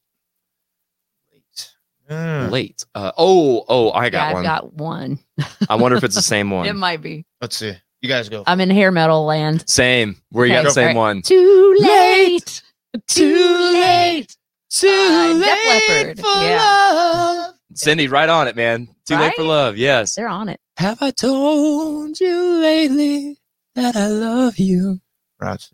Late. 2.10 2.52
Late. 2.52 2.86
Uh, 2.96 3.12
oh, 3.18 3.66
oh, 3.68 3.90
I 3.90 4.06
Yeah, 4.06 4.10
got 4.12 4.28
I've 4.28 4.34
one. 4.34 4.44
got 4.44 4.74
one. 4.74 5.20
I 5.70 5.76
wonder 5.76 5.98
if 5.98 6.04
it's 6.04 6.16
the 6.16 6.22
same 6.22 6.50
one. 6.52 6.66
It 6.68 6.76
might 6.76 7.02
be. 7.02 7.26
Let's 7.42 7.56
see. 7.58 7.74
You 8.02 8.10
guys 8.10 8.28
go. 8.30 8.44
I'm 8.46 8.60
in 8.60 8.70
hair 8.70 8.92
metal 8.92 9.26
land. 9.26 9.68
Same. 9.70 10.18
Where 10.32 10.46
you 10.46 10.54
got 10.54 10.60
Okay, 10.60 10.68
the 10.68 10.72
same 10.72 10.98
alright. 10.98 11.16
one. 11.16 11.22
Too 11.22 11.76
late. 11.80 12.62
Too 13.08 13.74
late. 13.74 14.36
Too 14.70 14.88
Uh, 14.90 15.40
Def 15.40 15.88
Leppard. 15.88 16.20
Yeah. 16.42 17.48
Cindy, 17.76 18.08
right 18.08 18.28
on 18.30 18.48
it, 18.48 18.56
man. 18.56 18.88
Too 19.06 19.16
late 19.18 19.34
for 19.36 19.44
love. 19.44 19.78
Yes. 19.78 20.16
They're 20.16 20.28
on 20.28 20.50
it. 20.50 20.60
Have 20.78 21.02
I 21.02 21.12
told 21.12 22.20
you 22.20 22.60
lately 22.60 23.38
that 23.76 23.96
I 23.96 24.08
love 24.08 24.58
you? 24.58 25.00
Right. 25.40 25.66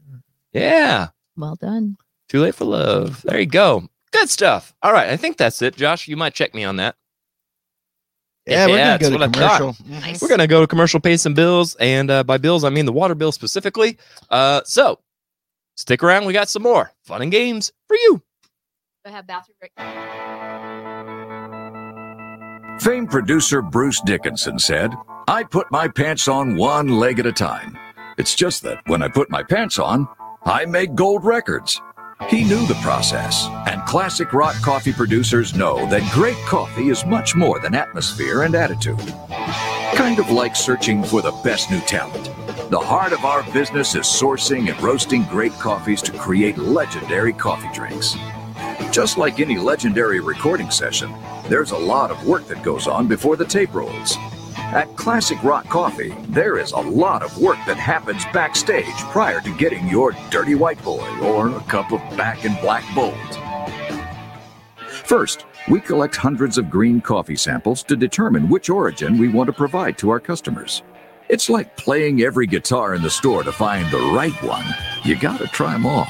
Yeah. 0.53 1.07
Well 1.35 1.55
done. 1.55 1.97
Too 2.27 2.41
late 2.41 2.55
for 2.55 2.65
love. 2.65 3.21
There 3.23 3.39
you 3.39 3.45
go. 3.45 3.87
Good 4.11 4.29
stuff. 4.29 4.73
All 4.81 4.91
right. 4.91 5.09
I 5.09 5.17
think 5.17 5.37
that's 5.37 5.61
it. 5.61 5.75
Josh, 5.75 6.07
you 6.07 6.17
might 6.17 6.33
check 6.33 6.53
me 6.53 6.63
on 6.63 6.77
that. 6.77 6.95
Yeah, 8.45 8.65
we're 8.65 8.77
gonna 8.77 8.97
go 8.97 9.09
to 9.09 9.17
what 9.17 9.23
I 9.23 9.27
thought. 9.27 9.57
commercial. 9.59 9.85
Nice. 9.87 10.21
We're 10.21 10.27
going 10.27 10.39
to 10.39 10.47
go 10.47 10.61
to 10.61 10.67
commercial, 10.67 10.99
pay 10.99 11.17
some 11.17 11.35
bills. 11.35 11.75
And 11.75 12.09
uh, 12.09 12.23
by 12.23 12.37
bills, 12.37 12.63
I 12.63 12.69
mean 12.69 12.85
the 12.85 12.91
water 12.91 13.13
bill 13.13 13.31
specifically. 13.31 13.97
Uh, 14.29 14.61
so 14.65 14.99
stick 15.75 16.03
around. 16.03 16.25
We 16.25 16.33
got 16.33 16.49
some 16.49 16.63
more 16.63 16.91
fun 17.03 17.21
and 17.21 17.31
games 17.31 17.71
for 17.87 17.95
you. 17.95 18.23
I 19.05 19.11
have 19.11 19.27
bathroom 19.27 19.55
break. 19.59 19.71
Famed 22.81 23.09
producer 23.11 23.61
Bruce 23.61 24.01
Dickinson 24.01 24.57
said, 24.57 24.95
I 25.27 25.43
put 25.43 25.69
my 25.71 25.87
pants 25.87 26.27
on 26.27 26.55
one 26.55 26.87
leg 26.87 27.19
at 27.19 27.25
a 27.25 27.31
time. 27.31 27.77
It's 28.17 28.33
just 28.35 28.63
that 28.63 28.79
when 28.87 29.03
I 29.03 29.09
put 29.09 29.29
my 29.29 29.43
pants 29.43 29.77
on, 29.77 30.07
I 30.43 30.65
make 30.65 30.95
gold 30.95 31.23
records. 31.23 31.79
He 32.27 32.43
knew 32.43 32.67
the 32.67 32.77
process, 32.83 33.47
and 33.65 33.83
classic 33.85 34.33
rock 34.33 34.53
coffee 34.61 34.91
producers 34.91 35.55
know 35.55 35.87
that 35.89 36.11
great 36.11 36.37
coffee 36.45 36.89
is 36.89 37.05
much 37.05 37.33
more 37.33 37.59
than 37.59 37.73
atmosphere 37.73 38.43
and 38.43 38.53
attitude. 38.55 38.99
Kind 39.95 40.19
of 40.19 40.29
like 40.29 40.55
searching 40.55 41.01
for 41.03 41.21
the 41.21 41.31
best 41.43 41.71
new 41.71 41.79
talent. 41.81 42.25
The 42.69 42.79
heart 42.79 43.13
of 43.13 43.23
our 43.25 43.41
business 43.51 43.95
is 43.95 44.05
sourcing 44.05 44.69
and 44.69 44.79
roasting 44.83 45.23
great 45.23 45.53
coffees 45.53 46.01
to 46.03 46.11
create 46.11 46.57
legendary 46.57 47.33
coffee 47.33 47.69
drinks. 47.73 48.15
Just 48.91 49.17
like 49.17 49.39
any 49.39 49.57
legendary 49.57 50.19
recording 50.19 50.69
session, 50.69 51.15
there's 51.47 51.71
a 51.71 51.77
lot 51.77 52.11
of 52.11 52.27
work 52.27 52.45
that 52.47 52.61
goes 52.61 52.85
on 52.85 53.07
before 53.07 53.37
the 53.37 53.45
tape 53.45 53.73
rolls. 53.73 54.17
At 54.71 54.95
Classic 54.95 55.43
Rock 55.43 55.67
Coffee, 55.67 56.13
there 56.27 56.59
is 56.59 56.73
a 56.73 56.77
lot 56.77 57.23
of 57.23 57.35
work 57.39 57.57
that 57.65 57.77
happens 57.77 58.23
backstage 58.25 58.85
prior 59.09 59.41
to 59.41 59.57
getting 59.57 59.87
your 59.87 60.15
dirty 60.29 60.53
white 60.53 60.79
boy 60.83 61.07
or 61.23 61.47
a 61.49 61.59
cup 61.61 61.91
of 61.91 61.99
back 62.15 62.45
and 62.45 62.55
black 62.61 62.83
bold. 62.93 63.17
First, 64.87 65.47
we 65.71 65.79
collect 65.79 66.15
hundreds 66.15 66.59
of 66.59 66.69
green 66.69 67.01
coffee 67.01 67.35
samples 67.35 67.81
to 67.85 67.95
determine 67.95 68.47
which 68.47 68.69
origin 68.69 69.17
we 69.17 69.27
want 69.27 69.47
to 69.47 69.53
provide 69.53 69.97
to 69.97 70.11
our 70.11 70.19
customers. 70.19 70.83
It's 71.29 71.49
like 71.49 71.75
playing 71.75 72.21
every 72.21 72.45
guitar 72.45 72.93
in 72.93 73.01
the 73.01 73.09
store 73.09 73.41
to 73.41 73.51
find 73.51 73.89
the 73.89 74.11
right 74.13 74.43
one. 74.43 74.65
You 75.03 75.15
gotta 75.15 75.47
try 75.47 75.73
them 75.73 75.87
all. 75.87 76.07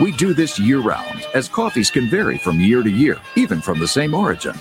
We 0.00 0.10
do 0.10 0.34
this 0.34 0.58
year 0.58 0.80
round, 0.80 1.24
as 1.34 1.48
coffees 1.48 1.92
can 1.92 2.10
vary 2.10 2.36
from 2.36 2.58
year 2.58 2.82
to 2.82 2.90
year, 2.90 3.18
even 3.36 3.60
from 3.60 3.78
the 3.78 3.86
same 3.86 4.12
origin. 4.12 4.56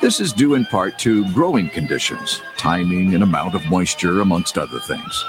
This 0.00 0.20
is 0.20 0.32
due 0.32 0.54
in 0.54 0.66
part 0.66 0.98
to 1.00 1.30
growing 1.32 1.70
conditions, 1.70 2.42
timing, 2.56 3.14
and 3.14 3.22
amount 3.22 3.54
of 3.54 3.64
moisture, 3.66 4.20
amongst 4.20 4.58
other 4.58 4.78
things. 4.80 5.24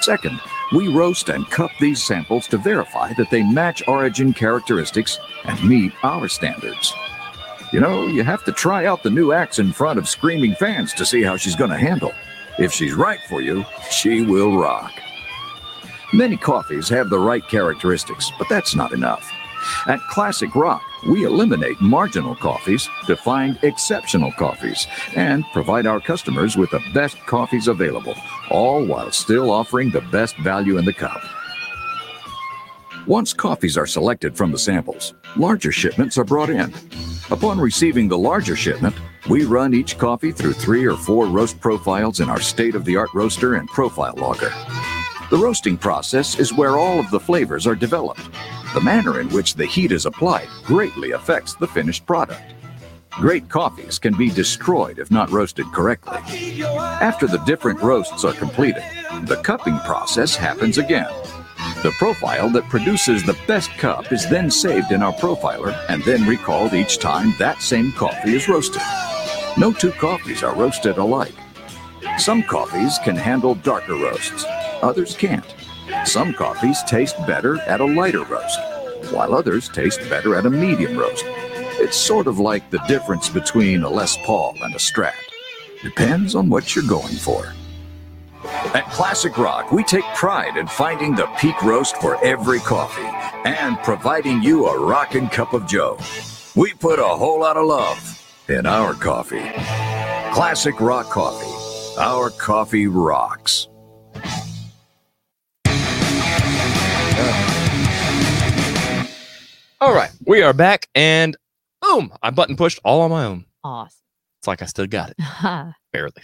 Second, 0.00 0.40
we 0.72 0.88
roast 0.88 1.28
and 1.28 1.48
cup 1.50 1.70
these 1.80 2.02
samples 2.02 2.48
to 2.48 2.58
verify 2.58 3.12
that 3.14 3.30
they 3.30 3.42
match 3.42 3.86
origin 3.86 4.32
characteristics 4.32 5.18
and 5.44 5.62
meet 5.68 5.92
our 6.02 6.28
standards. 6.28 6.92
You 7.72 7.80
know, 7.80 8.06
you 8.06 8.24
have 8.24 8.44
to 8.44 8.52
try 8.52 8.86
out 8.86 9.02
the 9.02 9.10
new 9.10 9.32
axe 9.32 9.58
in 9.58 9.72
front 9.72 9.98
of 9.98 10.08
screaming 10.08 10.56
fans 10.56 10.92
to 10.94 11.06
see 11.06 11.22
how 11.22 11.36
she's 11.36 11.56
going 11.56 11.70
to 11.70 11.78
handle. 11.78 12.12
If 12.58 12.72
she's 12.72 12.94
right 12.94 13.20
for 13.28 13.40
you, 13.40 13.64
she 13.90 14.22
will 14.22 14.58
rock. 14.58 14.92
Many 16.12 16.36
coffees 16.36 16.88
have 16.88 17.08
the 17.08 17.18
right 17.18 17.46
characteristics, 17.48 18.30
but 18.38 18.48
that's 18.48 18.74
not 18.74 18.92
enough. 18.92 19.30
At 19.86 20.00
Classic 20.10 20.54
Rock, 20.54 20.82
we 21.06 21.24
eliminate 21.24 21.80
marginal 21.80 22.34
coffees 22.34 22.88
to 23.06 23.16
find 23.16 23.58
exceptional 23.62 24.32
coffees 24.32 24.86
and 25.16 25.44
provide 25.52 25.86
our 25.86 26.00
customers 26.00 26.56
with 26.56 26.70
the 26.70 26.82
best 26.94 27.18
coffees 27.26 27.68
available, 27.68 28.14
all 28.50 28.84
while 28.84 29.10
still 29.10 29.50
offering 29.50 29.90
the 29.90 30.00
best 30.12 30.36
value 30.38 30.78
in 30.78 30.84
the 30.84 30.92
cup. 30.92 31.22
Once 33.06 33.32
coffees 33.32 33.76
are 33.76 33.86
selected 33.86 34.36
from 34.36 34.52
the 34.52 34.58
samples, 34.58 35.14
larger 35.36 35.72
shipments 35.72 36.16
are 36.16 36.24
brought 36.24 36.50
in. 36.50 36.72
Upon 37.30 37.58
receiving 37.58 38.08
the 38.08 38.18
larger 38.18 38.54
shipment, 38.54 38.94
we 39.28 39.44
run 39.44 39.74
each 39.74 39.98
coffee 39.98 40.30
through 40.30 40.52
three 40.52 40.86
or 40.86 40.96
four 40.96 41.26
roast 41.26 41.58
profiles 41.60 42.20
in 42.20 42.28
our 42.28 42.40
state 42.40 42.76
of 42.76 42.84
the 42.84 42.96
art 42.96 43.10
roaster 43.14 43.54
and 43.54 43.68
profile 43.68 44.14
logger. 44.16 44.52
The 45.30 45.38
roasting 45.38 45.78
process 45.78 46.38
is 46.38 46.52
where 46.52 46.76
all 46.78 47.00
of 47.00 47.10
the 47.10 47.18
flavors 47.18 47.66
are 47.66 47.74
developed. 47.74 48.28
The 48.74 48.80
manner 48.80 49.20
in 49.20 49.28
which 49.28 49.54
the 49.54 49.66
heat 49.66 49.92
is 49.92 50.06
applied 50.06 50.48
greatly 50.64 51.10
affects 51.10 51.54
the 51.54 51.66
finished 51.66 52.06
product. 52.06 52.54
Great 53.10 53.46
coffees 53.50 53.98
can 53.98 54.16
be 54.16 54.30
destroyed 54.30 54.98
if 54.98 55.10
not 55.10 55.30
roasted 55.30 55.66
correctly. 55.72 56.62
After 56.62 57.26
the 57.26 57.42
different 57.44 57.82
roasts 57.82 58.24
are 58.24 58.32
completed, 58.32 58.82
the 59.24 59.40
cupping 59.44 59.78
process 59.80 60.34
happens 60.34 60.78
again. 60.78 61.10
The 61.82 61.92
profile 61.98 62.48
that 62.50 62.70
produces 62.70 63.22
the 63.22 63.38
best 63.46 63.70
cup 63.72 64.10
is 64.10 64.26
then 64.30 64.50
saved 64.50 64.90
in 64.90 65.02
our 65.02 65.12
profiler 65.12 65.76
and 65.90 66.02
then 66.04 66.26
recalled 66.26 66.72
each 66.72 66.98
time 66.98 67.34
that 67.38 67.60
same 67.60 67.92
coffee 67.92 68.34
is 68.34 68.48
roasted. 68.48 68.80
No 69.58 69.74
two 69.74 69.92
coffees 69.92 70.42
are 70.42 70.54
roasted 70.54 70.96
alike. 70.96 71.34
Some 72.16 72.42
coffees 72.42 72.98
can 73.04 73.16
handle 73.16 73.54
darker 73.54 73.96
roasts, 73.96 74.46
others 74.80 75.14
can't. 75.14 75.44
Some 76.04 76.32
coffees 76.32 76.82
taste 76.84 77.16
better 77.26 77.60
at 77.62 77.80
a 77.80 77.84
lighter 77.84 78.24
roast, 78.24 78.58
while 79.12 79.34
others 79.34 79.68
taste 79.68 80.00
better 80.08 80.34
at 80.34 80.46
a 80.46 80.50
medium 80.50 80.96
roast. 80.96 81.24
It's 81.80 81.96
sort 81.96 82.26
of 82.26 82.38
like 82.38 82.70
the 82.70 82.82
difference 82.88 83.28
between 83.28 83.82
a 83.82 83.90
Les 83.90 84.16
Paul 84.24 84.54
and 84.62 84.74
a 84.74 84.78
Strat. 84.78 85.14
Depends 85.82 86.34
on 86.34 86.48
what 86.48 86.74
you're 86.74 86.86
going 86.86 87.16
for. 87.16 87.54
At 88.74 88.90
Classic 88.90 89.36
Rock, 89.38 89.72
we 89.72 89.84
take 89.84 90.04
pride 90.14 90.56
in 90.56 90.66
finding 90.66 91.14
the 91.14 91.26
peak 91.38 91.60
roast 91.62 91.96
for 91.96 92.22
every 92.24 92.60
coffee 92.60 93.02
and 93.44 93.78
providing 93.78 94.42
you 94.42 94.66
a 94.66 94.78
rockin' 94.78 95.28
cup 95.28 95.52
of 95.52 95.66
joe. 95.66 95.98
We 96.54 96.72
put 96.74 96.98
a 96.98 97.04
whole 97.04 97.40
lot 97.40 97.56
of 97.56 97.66
love 97.66 98.44
in 98.48 98.66
our 98.66 98.94
coffee. 98.94 99.50
Classic 100.32 100.78
rock 100.80 101.06
coffee. 101.10 102.00
Our 102.00 102.30
coffee 102.30 102.86
rocks. 102.86 103.68
All 109.80 109.92
right, 109.92 110.10
we 110.26 110.42
are 110.42 110.52
back, 110.52 110.88
and 110.94 111.36
boom, 111.80 112.12
I 112.22 112.30
button 112.30 112.56
pushed 112.56 112.78
all 112.84 113.00
on 113.00 113.10
my 113.10 113.24
own. 113.24 113.46
Awesome. 113.64 113.98
It's 114.40 114.46
like 114.46 114.62
I 114.62 114.66
still 114.66 114.86
got 114.86 115.10
it, 115.10 115.16
barely. 115.92 116.22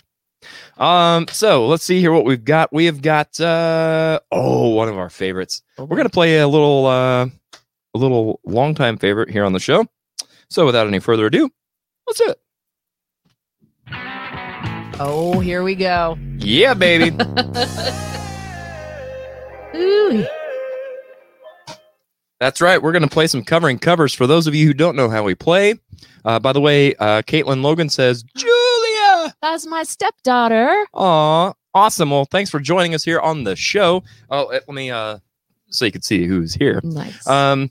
Um, 0.77 1.27
so 1.29 1.67
let's 1.67 1.83
see 1.83 1.99
here 2.01 2.13
what 2.13 2.25
we've 2.25 2.45
got. 2.45 2.73
We 2.73 2.85
have 2.87 3.03
got 3.03 3.41
uh 3.41 4.21
oh, 4.31 4.69
one 4.69 4.89
of 4.89 4.97
our 4.97 5.11
favorites. 5.11 5.63
We're 5.77 5.97
gonna 5.97 6.09
play 6.09 6.39
a 6.39 6.47
little 6.47 6.87
uh 6.87 7.27
a 7.95 7.99
little 7.99 8.39
longtime 8.45 8.99
favorite 8.99 9.31
here 9.31 9.45
on 9.45 9.53
the 9.53 9.59
show. 9.61 9.87
So 10.51 10.65
without 10.65 10.87
any 10.87 11.01
further 11.01 11.27
ado, 11.27 11.51
let's 12.07 12.21
do 12.21 12.31
it. 12.31 12.41
oh, 15.01 15.41
here 15.41 15.63
we 15.65 15.75
go. 15.75 16.17
Yeah, 16.39 16.75
baby. 16.75 17.17
Ooh. 19.75 20.27
That's 22.41 22.61
right. 22.61 22.81
We're 22.81 22.93
going 22.93 23.03
to 23.03 23.09
play 23.09 23.27
some 23.27 23.43
covering 23.43 23.79
covers 23.79 24.15
for 24.15 24.27
those 24.27 24.47
of 24.47 24.55
you 24.55 24.67
who 24.67 24.75
don't 24.75 24.97
know 24.97 25.09
how 25.09 25.25
we 25.25 25.35
play. 25.35 25.75
Uh, 26.25 26.39
by 26.39 26.53
the 26.53 26.61
way, 26.61 26.95
uh, 26.97 27.23
Caitlin 27.23 27.63
Logan 27.63 27.89
says, 27.89 28.23
Julia. 28.37 29.35
That's 29.43 29.67
my 29.67 29.83
stepdaughter. 29.83 30.87
Aw, 30.95 31.53
awesome. 31.75 32.11
Well, 32.11 32.27
thanks 32.27 32.51
for 32.51 32.61
joining 32.61 32.95
us 32.95 33.03
here 33.03 33.19
on 33.19 33.45
the 33.45 33.57
show. 33.57 34.05
Oh, 34.31 34.47
let 34.51 34.69
let 34.69 34.75
me, 34.75 34.91
uh, 34.91 35.19
so 35.71 35.85
you 35.85 35.93
can 35.93 36.03
see 36.03 36.27
who's 36.27 36.55
here. 36.55 36.81
Nice. 36.85 37.27
Um, 37.27 37.71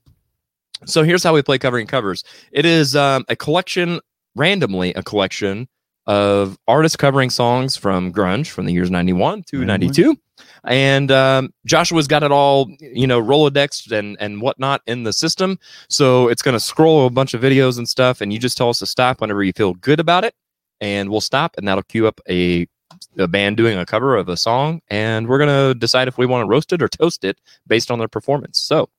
so 0.85 1.03
here's 1.03 1.23
how 1.23 1.33
we 1.33 1.41
play 1.41 1.57
covering 1.57 1.87
covers. 1.87 2.23
It 2.51 2.65
is 2.65 2.95
um, 2.95 3.25
a 3.29 3.35
collection, 3.35 4.01
randomly 4.35 4.93
a 4.93 5.01
collection 5.03 5.67
of 6.07 6.57
artists 6.67 6.95
covering 6.95 7.29
songs 7.29 7.75
from 7.75 8.11
grunge 8.11 8.47
from 8.47 8.65
the 8.65 8.73
years 8.73 8.89
91 8.89 9.43
to 9.43 9.65
92. 9.65 10.15
And 10.63 11.11
um, 11.11 11.53
Joshua's 11.65 12.07
got 12.07 12.23
it 12.23 12.31
all, 12.31 12.69
you 12.79 13.07
know, 13.07 13.21
Rolodexed 13.21 13.91
and, 13.91 14.17
and 14.19 14.41
whatnot 14.41 14.81
in 14.87 15.03
the 15.03 15.13
system. 15.13 15.59
So 15.89 16.29
it's 16.29 16.41
going 16.41 16.53
to 16.53 16.59
scroll 16.59 17.05
a 17.05 17.09
bunch 17.09 17.33
of 17.33 17.41
videos 17.41 17.77
and 17.77 17.87
stuff. 17.87 18.21
And 18.21 18.33
you 18.33 18.39
just 18.39 18.57
tell 18.57 18.69
us 18.69 18.79
to 18.79 18.85
stop 18.85 19.21
whenever 19.21 19.43
you 19.43 19.53
feel 19.53 19.73
good 19.75 19.99
about 19.99 20.23
it. 20.23 20.33
And 20.79 21.09
we'll 21.09 21.21
stop. 21.21 21.55
And 21.57 21.67
that'll 21.67 21.83
cue 21.83 22.07
up 22.07 22.19
a, 22.29 22.67
a 23.17 23.27
band 23.27 23.57
doing 23.57 23.77
a 23.77 23.85
cover 23.85 24.15
of 24.15 24.29
a 24.29 24.37
song. 24.37 24.81
And 24.89 25.27
we're 25.27 25.39
going 25.39 25.73
to 25.73 25.77
decide 25.77 26.07
if 26.07 26.17
we 26.17 26.25
want 26.25 26.45
to 26.45 26.49
roast 26.49 26.73
it 26.73 26.81
or 26.81 26.87
toast 26.87 27.23
it 27.23 27.39
based 27.65 27.91
on 27.91 27.99
their 27.99 28.07
performance. 28.07 28.59
So 28.59 28.89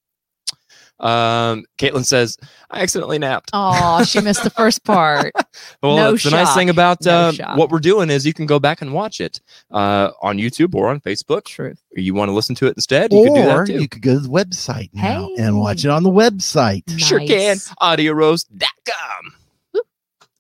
um, 1.01 1.65
Caitlin 1.79 2.05
says, 2.05 2.37
I 2.71 2.83
accidentally 2.83 3.19
napped. 3.19 3.51
Oh, 3.53 4.03
she 4.05 4.21
missed 4.21 4.45
the 4.45 4.51
first 4.51 4.85
part. 4.85 5.33
Well, 5.83 5.97
No 5.97 6.17
the 6.17 6.31
nice 6.31 6.55
thing 6.55 6.71
about 6.71 7.05
No 7.05 7.11
uh, 7.13 7.33
shock. 7.33 7.57
what 7.57 7.71
we're 7.71 7.79
doing 7.81 8.11
is 8.11 8.27
you 8.27 8.33
can 8.35 8.47
go 8.47 8.59
back 8.59 8.83
and 8.83 8.93
watch 8.93 9.21
it 9.21 9.41
uh, 9.71 10.11
on 10.23 10.39
YouTube 10.39 10.75
or 10.75 10.89
on 10.89 11.01
Facebook. 11.01 11.45
Truth. 11.45 11.83
Or 11.97 12.01
you 12.01 12.15
want 12.15 12.29
to 12.29 12.33
listen 12.33 12.55
to 12.57 12.67
it 12.67 12.75
instead, 12.77 13.13
you 13.13 13.21
or 13.21 13.25
can 13.27 13.35
do 13.35 13.43
that 13.43 13.67
too. 13.67 13.81
you 13.83 13.89
could 13.89 14.03
go 14.03 14.15
to 14.15 14.21
the 14.21 14.29
website 14.29 14.91
now 14.93 15.29
Hey. 15.37 15.45
and 15.45 15.59
watch 15.61 15.85
it 15.85 15.91
on 15.91 16.03
the 16.03 16.11
website. 16.11 16.83
Sure 16.99 17.19
can. 17.21 17.57
Nice. 17.57 17.73
Audioroast.com. 17.81 19.83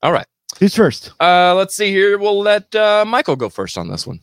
All 0.02 0.12
right. 0.12 0.26
Who's 0.60 0.74
first? 0.74 1.12
Uh, 1.20 1.55
let's 1.55 1.74
see 1.76 1.90
here. 1.90 2.18
We'll 2.18 2.40
let 2.40 2.74
uh, 2.74 3.05
Michael 3.06 3.36
go 3.36 3.48
first 3.48 3.78
on 3.78 3.89
this 3.89 4.06
one. 4.06 4.20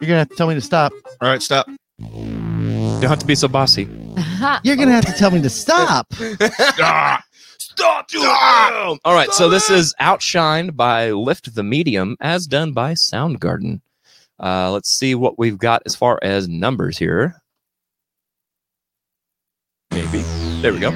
You're 0.00 0.08
gonna 0.08 0.18
have 0.18 0.28
to 0.30 0.36
tell 0.36 0.48
me 0.48 0.54
to 0.54 0.60
stop. 0.60 0.92
All 1.20 1.28
right, 1.28 1.42
stop. 1.42 1.68
You 1.98 3.00
don't 3.00 3.10
have 3.10 3.18
to 3.18 3.26
be 3.26 3.34
so 3.34 3.48
bossy. 3.48 3.82
You're 4.62 4.76
gonna 4.76 4.92
have 4.92 5.06
to 5.06 5.12
tell 5.12 5.30
me 5.30 5.42
to 5.42 5.50
stop. 5.50 6.06
Ah, 6.80 7.22
Stop 7.58 8.08
doing 8.08 8.24
it! 8.24 9.00
All 9.04 9.14
right, 9.14 9.30
so 9.30 9.48
this 9.48 9.70
is 9.70 9.94
Outshined 10.00 10.74
by 10.74 11.12
Lift 11.12 11.54
the 11.54 11.62
Medium, 11.62 12.16
as 12.20 12.46
done 12.48 12.72
by 12.72 12.92
Soundgarden. 12.94 13.80
Uh, 14.42 14.72
let's 14.72 14.90
see 14.90 15.14
what 15.14 15.38
we've 15.38 15.58
got 15.58 15.82
as 15.86 15.94
far 15.94 16.18
as 16.22 16.48
numbers 16.48 16.98
here. 16.98 17.40
Maybe. 19.92 20.22
There 20.60 20.72
we 20.72 20.80
go. 20.80 20.90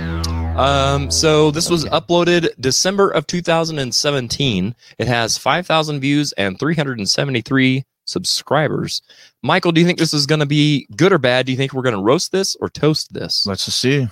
Um, 0.56 1.10
so 1.10 1.50
this 1.50 1.70
was 1.70 1.84
uploaded 1.86 2.48
December 2.60 3.10
of 3.10 3.26
2017. 3.26 4.74
It 4.98 5.06
has 5.06 5.38
5,000 5.38 6.00
views 6.00 6.32
and 6.32 6.58
373 6.58 7.84
subscribers. 8.04 9.02
Michael, 9.42 9.72
do 9.72 9.80
you 9.80 9.86
think 9.86 9.98
this 9.98 10.14
is 10.14 10.26
going 10.26 10.40
to 10.40 10.46
be 10.46 10.86
good 10.96 11.12
or 11.12 11.18
bad? 11.18 11.46
Do 11.46 11.52
you 11.52 11.58
think 11.58 11.72
we're 11.72 11.82
going 11.82 11.96
to 11.96 12.02
roast 12.02 12.32
this 12.32 12.56
or 12.60 12.68
toast 12.68 13.12
this? 13.12 13.46
Let's 13.46 13.64
just 13.64 13.80
see. 13.80 14.06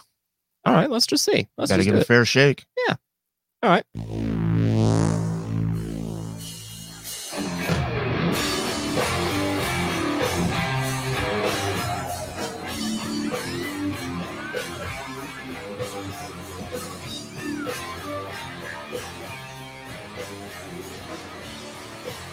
All 0.64 0.74
right, 0.74 0.90
let's 0.90 1.06
just 1.06 1.24
see. 1.24 1.48
Let's 1.56 1.70
Got 1.70 1.76
to 1.78 1.82
just 1.82 1.86
give 1.86 1.94
it 1.94 1.98
a 1.98 2.00
it. 2.02 2.06
fair 2.06 2.24
shake. 2.24 2.66
Yeah. 2.86 2.96
All 3.62 3.70
right. 3.70 3.84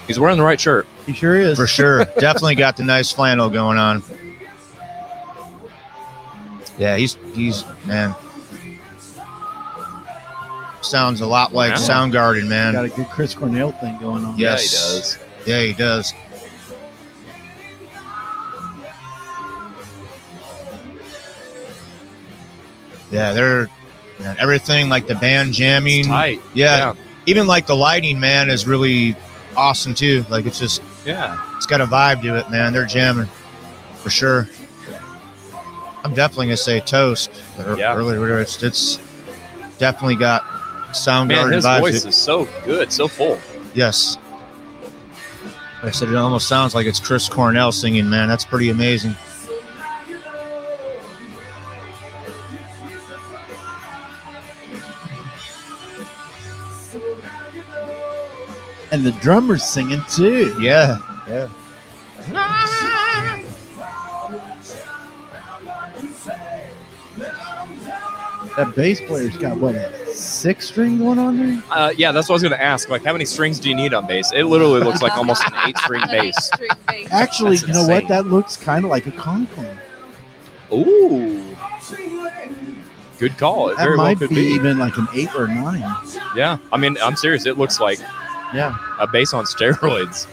He's 0.07 0.19
wearing 0.19 0.37
the 0.37 0.43
right 0.43 0.59
shirt. 0.59 0.87
He 1.05 1.13
sure 1.13 1.35
is. 1.35 1.57
For 1.57 1.67
sure. 1.67 2.05
Definitely 2.19 2.55
got 2.55 2.77
the 2.77 2.83
nice 2.83 3.11
flannel 3.11 3.49
going 3.49 3.77
on. 3.77 4.01
Yeah, 6.77 6.95
he's 6.95 7.17
he's 7.33 7.65
man. 7.85 8.15
Sounds 10.81 11.21
a 11.21 11.27
lot 11.27 11.53
like 11.53 11.71
Yeah. 11.71 11.77
Soundgarden, 11.77 12.47
man. 12.47 12.73
Got 12.73 12.85
a 12.85 12.89
good 12.89 13.09
Chris 13.09 13.33
Cornell 13.33 13.71
thing 13.73 13.97
going 13.99 14.23
on. 14.23 14.37
Yes. 14.37 15.17
Yeah, 15.45 15.61
he 15.61 15.73
does. 15.73 16.13
Yeah, 16.13 16.13
he 16.13 16.13
does. 16.13 16.13
Yeah, 23.11 23.33
they're 23.33 23.67
man, 24.19 24.35
everything 24.39 24.89
like 24.89 25.07
the 25.07 25.15
band 25.15 25.53
jamming. 25.53 26.05
Tight. 26.05 26.41
Yeah, 26.53 26.93
even 27.25 27.47
like 27.47 27.67
the 27.67 27.75
lighting, 27.75 28.19
man, 28.19 28.49
is 28.49 28.67
really 28.67 29.15
awesome 29.57 29.93
too. 29.93 30.23
Like 30.29 30.45
it's 30.45 30.59
just 30.59 30.81
Yeah. 31.05 31.37
it's 31.57 31.65
got 31.65 31.81
a 31.81 31.85
vibe 31.85 32.21
to 32.21 32.37
it, 32.37 32.49
man. 32.49 32.71
They're 32.71 32.85
jamming 32.85 33.27
for 34.01 34.09
sure. 34.09 34.47
I'm 36.03 36.13
definitely 36.13 36.45
gonna 36.47 36.57
say 36.57 36.79
toast. 36.79 37.31
Or, 37.65 37.77
Yeah. 37.77 37.95
Earlier, 37.95 38.39
it's 38.39 38.61
it's 38.63 38.99
definitely 39.77 40.15
got 40.15 40.45
Man, 40.45 40.93
Soundgarden 40.93 41.53
his 41.53 41.65
vibes. 41.65 41.79
voice 41.79 42.05
is 42.05 42.15
so 42.15 42.47
good, 42.63 42.91
so 42.93 43.07
full. 43.07 43.39
Yes. 43.73 44.17
Like 45.83 45.89
I 45.89 45.91
said 45.91 46.09
it 46.09 46.15
almost 46.15 46.47
sounds 46.47 46.73
like 46.73 46.87
it's 46.87 46.99
Chris 46.99 47.27
Cornell 47.27 47.71
singing, 47.71 48.09
man. 48.09 48.27
That's 48.27 48.45
pretty 48.45 48.69
amazing. 48.69 49.15
And 58.91 59.05
the 59.05 59.11
drummer's 59.13 59.63
singing 59.63 60.01
too. 60.09 60.55
Yeah. 60.61 60.99
Yeah. 61.27 61.49
That 68.55 68.73
bass 68.75 68.99
player's 69.01 69.37
got 69.37 69.57
what 69.57 69.75
a 69.75 70.13
six 70.15 70.67
string 70.67 70.97
going 70.97 71.19
on 71.19 71.37
there? 71.37 71.63
Uh, 71.69 71.93
yeah, 71.95 72.11
that's 72.11 72.27
what 72.27 72.33
I 72.33 72.37
was 72.37 72.41
going 72.43 72.53
to 72.55 72.61
ask. 72.61 72.89
Like, 72.89 73.03
how 73.03 73.11
many 73.13 73.25
strings 73.25 73.59
do 73.59 73.69
you 73.69 73.75
need 73.75 73.93
on 73.93 74.07
bass? 74.07 74.31
It 74.33 74.45
literally 74.45 74.79
looks 74.81 75.01
like 75.03 75.15
almost 75.15 75.43
an 75.45 75.53
eight-string 75.67 76.01
bass. 76.11 76.49
Actually, 77.11 77.57
That's 77.57 77.67
you 77.67 77.73
know 77.73 77.87
what? 77.87 78.07
That 78.07 78.25
looks 78.25 78.57
kind 78.57 78.83
of 78.83 78.89
like 78.89 79.05
a 79.05 79.11
conklin. 79.11 79.77
Ooh, 80.73 81.55
good 83.19 83.37
call. 83.37 83.69
It 83.69 83.77
That 83.77 83.83
very 83.83 83.97
well 83.97 84.07
might 84.07 84.17
could 84.17 84.29
be, 84.29 84.35
be. 84.35 84.41
even 84.55 84.79
like 84.79 84.97
an 84.97 85.07
eight 85.13 85.33
or 85.35 85.47
nine. 85.47 85.83
Yeah, 86.35 86.57
I 86.71 86.77
mean, 86.77 86.97
I'm 87.01 87.15
serious. 87.15 87.45
It 87.45 87.57
looks 87.59 87.79
like 87.79 87.99
Yeah. 88.53 88.77
a 88.99 89.07
bass 89.07 89.33
on 89.33 89.45
steroids. 89.45 90.27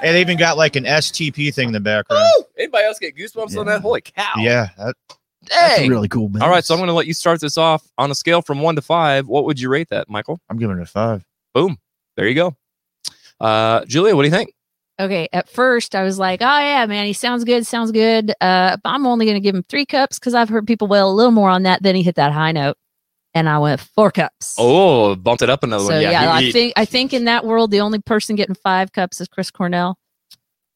Hey, 0.00 0.12
they 0.12 0.20
even 0.20 0.38
got 0.38 0.56
like 0.56 0.76
an 0.76 0.84
STP 0.84 1.52
thing 1.54 1.68
in 1.68 1.72
the 1.72 1.80
background. 1.80 2.26
Anybody 2.58 2.84
else 2.84 2.98
get 2.98 3.16
goosebumps 3.16 3.56
on 3.58 3.66
that? 3.66 3.82
Holy 3.82 4.00
cow! 4.00 4.32
Yeah. 4.38 4.68
that- 4.78 4.94
That's 5.48 5.74
a 5.78 5.80
Dang. 5.82 5.90
really 5.90 6.08
cool. 6.08 6.30
All 6.40 6.48
right, 6.48 6.64
so 6.64 6.74
I'm 6.74 6.78
going 6.80 6.88
to 6.88 6.94
let 6.94 7.06
you 7.06 7.14
start 7.14 7.40
this 7.40 7.58
off 7.58 7.86
on 7.98 8.10
a 8.10 8.14
scale 8.14 8.42
from 8.42 8.60
one 8.60 8.76
to 8.76 8.82
five. 8.82 9.26
What 9.28 9.44
would 9.44 9.60
you 9.60 9.68
rate 9.68 9.88
that, 9.90 10.08
Michael? 10.08 10.40
I'm 10.48 10.56
giving 10.56 10.78
it 10.78 10.82
a 10.82 10.86
five. 10.86 11.24
Boom. 11.54 11.76
There 12.16 12.26
you 12.28 12.34
go. 12.34 12.56
Uh, 13.40 13.84
Julia, 13.86 14.14
what 14.16 14.22
do 14.22 14.28
you 14.28 14.34
think? 14.34 14.54
Okay, 15.00 15.28
at 15.32 15.48
first 15.48 15.94
I 15.96 16.02
was 16.04 16.18
like, 16.18 16.40
"Oh 16.42 16.58
yeah, 16.60 16.86
man, 16.86 17.06
he 17.06 17.12
sounds 17.12 17.42
good, 17.44 17.66
sounds 17.66 17.90
good." 17.90 18.32
Uh, 18.40 18.76
I'm 18.84 19.04
only 19.06 19.26
going 19.26 19.34
to 19.34 19.40
give 19.40 19.54
him 19.54 19.64
three 19.68 19.84
cups 19.86 20.18
because 20.18 20.34
I've 20.34 20.48
heard 20.48 20.66
people 20.66 20.86
wail 20.86 21.10
a 21.10 21.12
little 21.14 21.32
more 21.32 21.50
on 21.50 21.64
that. 21.64 21.82
Then 21.82 21.94
he 21.96 22.02
hit 22.02 22.14
that 22.16 22.32
high 22.32 22.52
note, 22.52 22.76
and 23.34 23.48
I 23.48 23.58
went 23.58 23.80
four 23.80 24.10
cups. 24.10 24.56
Oh, 24.58 25.14
bumped 25.16 25.42
it 25.42 25.50
up 25.50 25.62
another 25.62 25.84
so 25.84 25.92
one. 25.92 26.02
yeah, 26.02 26.10
he- 26.20 26.26
I 26.26 26.42
he- 26.42 26.52
think 26.52 26.72
I 26.76 26.84
think 26.84 27.12
in 27.12 27.24
that 27.24 27.44
world 27.44 27.70
the 27.70 27.80
only 27.80 27.98
person 28.00 28.36
getting 28.36 28.54
five 28.54 28.92
cups 28.92 29.20
is 29.20 29.28
Chris 29.28 29.50
Cornell. 29.50 29.98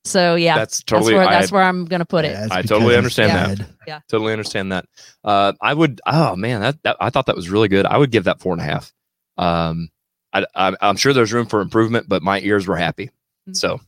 So 0.05 0.37
yeah, 0.37 0.57
That's 0.57 0.85
totally. 0.85 1.15
That's 1.15 1.19
where, 1.19 1.29
I, 1.29 1.41
that's 1.41 1.53
where 1.53 1.63
I'm 1.65 1.85
gonna 1.85 2.05
put 2.05 2.25
it. 2.25 2.31
Yeah, 2.31 2.45
it's 2.45 2.53
I 2.53 2.63
totally 2.63 2.91
he's 2.91 2.99
understand 2.99 3.59
that. 3.59 3.69
Yeah. 3.89 4.01
totally 4.09 4.33
understand 4.33 4.71
that. 4.73 4.87
Uh, 5.25 5.53
I 5.61 5.75
would. 5.75 6.01
Oh 6.07 6.37
man, 6.37 6.61
that, 6.61 6.83
that 6.85 6.97
I 7.01 7.11
thought 7.11 7.27
that 7.27 7.35
was 7.37 7.51
really 7.51 7.67
good. 7.69 7.87
I 7.87 7.99
would 7.99 8.13
give 8.13 8.25
that 8.25 8.41
four 8.41 8.53
and 8.53 8.61
a 8.63 8.65
half. 8.65 8.93
Um, 9.37 9.89
I, 10.33 10.47
I'm, 10.55 10.77
I'm 10.81 10.97
sure 10.97 11.13
there's 11.13 11.33
room 11.33 11.47
for 11.47 11.61
improvement, 11.61 12.09
but 12.09 12.23
my 12.23 12.39
ears 12.41 12.67
were 12.69 12.77
happy. 12.77 13.11
Mm. 13.49 13.57
So 13.57 13.81